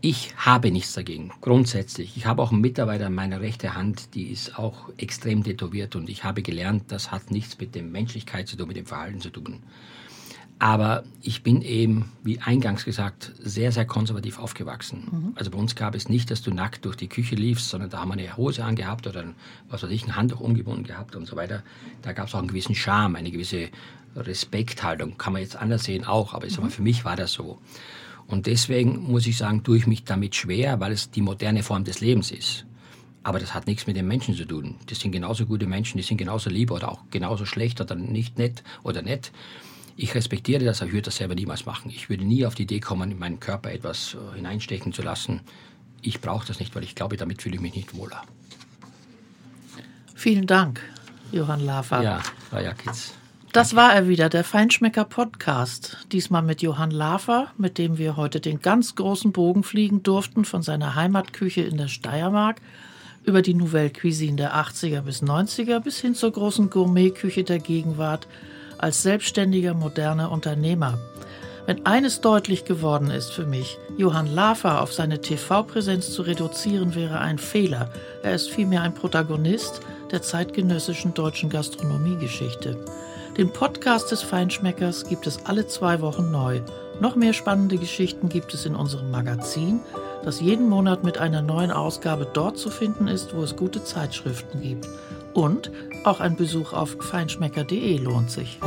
Ich 0.00 0.32
habe 0.36 0.70
nichts 0.70 0.94
dagegen, 0.94 1.30
grundsätzlich. 1.40 2.16
Ich 2.16 2.24
habe 2.24 2.40
auch 2.40 2.50
einen 2.50 2.62
Mitarbeiter 2.62 3.06
an 3.06 3.14
meiner 3.14 3.40
rechten 3.40 3.74
Hand, 3.74 4.14
die 4.14 4.28
ist 4.28 4.58
auch 4.58 4.88
extrem 4.96 5.44
tätowiert 5.44 5.94
und 5.94 6.08
ich 6.08 6.24
habe 6.24 6.40
gelernt, 6.40 6.84
das 6.88 7.10
hat 7.10 7.30
nichts 7.30 7.58
mit 7.58 7.74
der 7.74 7.82
Menschlichkeit 7.82 8.48
zu 8.48 8.56
tun, 8.56 8.68
mit 8.68 8.76
dem 8.78 8.86
Verhalten 8.86 9.20
zu 9.20 9.28
tun. 9.28 9.60
Aber 10.60 11.04
ich 11.22 11.44
bin 11.44 11.62
eben, 11.62 12.10
wie 12.24 12.40
eingangs 12.40 12.84
gesagt, 12.84 13.32
sehr, 13.38 13.70
sehr 13.70 13.84
konservativ 13.84 14.40
aufgewachsen. 14.40 15.32
Also 15.36 15.52
bei 15.52 15.58
uns 15.58 15.76
gab 15.76 15.94
es 15.94 16.08
nicht, 16.08 16.32
dass 16.32 16.42
du 16.42 16.52
nackt 16.52 16.84
durch 16.84 16.96
die 16.96 17.08
Küche 17.08 17.36
liefst, 17.36 17.68
sondern 17.68 17.90
da 17.90 18.00
haben 18.00 18.08
wir 18.08 18.14
eine 18.14 18.36
Hose 18.36 18.64
angehabt 18.64 19.06
oder 19.06 19.20
ein, 19.20 19.34
was 19.68 19.84
weiß 19.84 19.90
ich, 19.90 20.04
ein 20.04 20.16
Handtuch 20.16 20.40
umgebunden 20.40 20.82
gehabt 20.82 21.14
und 21.14 21.26
so 21.26 21.36
weiter. 21.36 21.62
Da 22.02 22.12
gab 22.12 22.26
es 22.26 22.34
auch 22.34 22.40
einen 22.40 22.48
gewissen 22.48 22.74
Charme, 22.74 23.14
eine 23.14 23.30
gewisse 23.30 23.68
Respekthaltung. 24.16 25.18
Kann 25.18 25.32
man 25.32 25.42
jetzt 25.42 25.56
anders 25.56 25.84
sehen 25.84 26.04
auch, 26.04 26.34
aber 26.34 26.46
ich 26.46 26.54
sag 26.54 26.62
mal, 26.62 26.70
für 26.70 26.82
mich 26.82 27.04
war 27.04 27.16
das 27.16 27.32
so. 27.32 27.58
Und 28.26 28.46
deswegen 28.46 28.98
muss 29.10 29.26
ich 29.26 29.38
sagen, 29.38 29.64
tue 29.64 29.78
ich 29.78 29.86
mich 29.86 30.04
damit 30.04 30.34
schwer, 30.34 30.80
weil 30.80 30.92
es 30.92 31.10
die 31.10 31.22
moderne 31.22 31.62
Form 31.62 31.84
des 31.84 32.00
Lebens 32.00 32.30
ist. 32.30 32.66
Aber 33.22 33.38
das 33.38 33.54
hat 33.54 33.66
nichts 33.66 33.86
mit 33.86 33.96
den 33.96 34.06
Menschen 34.06 34.34
zu 34.34 34.44
tun. 34.44 34.76
Das 34.86 35.00
sind 35.00 35.12
genauso 35.12 35.46
gute 35.46 35.66
Menschen, 35.66 35.96
die 35.96 36.02
sind 36.04 36.18
genauso 36.18 36.50
lieb 36.50 36.70
oder 36.70 36.92
auch 36.92 37.00
genauso 37.10 37.46
schlecht 37.46 37.80
oder 37.80 37.94
nicht 37.94 38.38
nett 38.38 38.62
oder 38.82 39.02
nett. 39.02 39.32
Ich 39.96 40.14
respektiere 40.14 40.64
das, 40.64 40.80
aber 40.80 40.88
ich 40.88 40.94
würde 40.94 41.06
das 41.06 41.16
selber 41.16 41.34
niemals 41.34 41.66
machen. 41.66 41.90
Ich 41.90 42.08
würde 42.08 42.24
nie 42.24 42.46
auf 42.46 42.54
die 42.54 42.62
Idee 42.62 42.80
kommen, 42.80 43.10
in 43.10 43.18
meinen 43.18 43.40
Körper 43.40 43.72
etwas 43.72 44.14
äh, 44.14 44.36
hineinstechen 44.36 44.92
zu 44.92 45.02
lassen. 45.02 45.40
Ich 46.02 46.20
brauche 46.20 46.46
das 46.46 46.60
nicht, 46.60 46.74
weil 46.76 46.84
ich 46.84 46.94
glaube, 46.94 47.16
damit 47.16 47.42
fühle 47.42 47.56
ich 47.56 47.60
mich 47.60 47.74
nicht 47.74 47.96
wohler. 47.96 48.22
Vielen 50.14 50.46
Dank, 50.46 50.80
Johann 51.32 51.60
Lafer. 51.60 52.02
Ja, 52.02 52.22
Frau 52.50 52.60
Jakitz. 52.60 53.17
Das 53.58 53.74
war 53.74 53.92
er 53.92 54.06
wieder, 54.06 54.28
der 54.28 54.44
Feinschmecker 54.44 55.04
Podcast. 55.04 55.96
Diesmal 56.12 56.42
mit 56.42 56.62
Johann 56.62 56.92
Lafer, 56.92 57.48
mit 57.58 57.76
dem 57.76 57.98
wir 57.98 58.16
heute 58.16 58.38
den 58.38 58.60
ganz 58.60 58.94
großen 58.94 59.32
Bogen 59.32 59.64
fliegen 59.64 60.04
durften 60.04 60.44
von 60.44 60.62
seiner 60.62 60.94
Heimatküche 60.94 61.62
in 61.62 61.76
der 61.76 61.88
Steiermark 61.88 62.60
über 63.24 63.42
die 63.42 63.54
Nouvelle 63.54 63.90
Cuisine 63.90 64.36
der 64.36 64.54
80er 64.54 65.00
bis 65.00 65.24
90er 65.24 65.80
bis 65.80 65.98
hin 65.98 66.14
zur 66.14 66.30
großen 66.30 66.70
Gourmetküche 66.70 67.42
der 67.42 67.58
Gegenwart 67.58 68.28
als 68.78 69.02
selbstständiger 69.02 69.74
moderner 69.74 70.30
Unternehmer. 70.30 70.96
Wenn 71.66 71.84
eines 71.84 72.20
deutlich 72.20 72.64
geworden 72.64 73.10
ist 73.10 73.32
für 73.32 73.44
mich, 73.44 73.76
Johann 73.96 74.32
Lafer 74.32 74.80
auf 74.80 74.92
seine 74.92 75.20
TV-Präsenz 75.20 76.12
zu 76.12 76.22
reduzieren, 76.22 76.94
wäre 76.94 77.18
ein 77.18 77.38
Fehler. 77.38 77.90
Er 78.22 78.36
ist 78.36 78.50
vielmehr 78.50 78.82
ein 78.82 78.94
Protagonist 78.94 79.80
der 80.12 80.22
zeitgenössischen 80.22 81.12
deutschen 81.12 81.50
Gastronomiegeschichte. 81.50 82.78
Den 83.38 83.52
Podcast 83.52 84.10
des 84.10 84.20
Feinschmeckers 84.22 85.04
gibt 85.04 85.28
es 85.28 85.46
alle 85.46 85.64
zwei 85.68 86.00
Wochen 86.00 86.32
neu. 86.32 86.60
Noch 87.00 87.14
mehr 87.14 87.32
spannende 87.32 87.78
Geschichten 87.78 88.28
gibt 88.28 88.52
es 88.52 88.66
in 88.66 88.74
unserem 88.74 89.12
Magazin, 89.12 89.78
das 90.24 90.40
jeden 90.40 90.68
Monat 90.68 91.04
mit 91.04 91.18
einer 91.18 91.40
neuen 91.40 91.70
Ausgabe 91.70 92.26
dort 92.34 92.58
zu 92.58 92.68
finden 92.68 93.06
ist, 93.06 93.36
wo 93.36 93.44
es 93.44 93.54
gute 93.54 93.84
Zeitschriften 93.84 94.60
gibt. 94.60 94.88
Und 95.34 95.70
auch 96.02 96.18
ein 96.18 96.34
Besuch 96.34 96.72
auf 96.72 96.96
feinschmecker.de 96.98 97.98
lohnt 97.98 98.32
sich. 98.32 98.58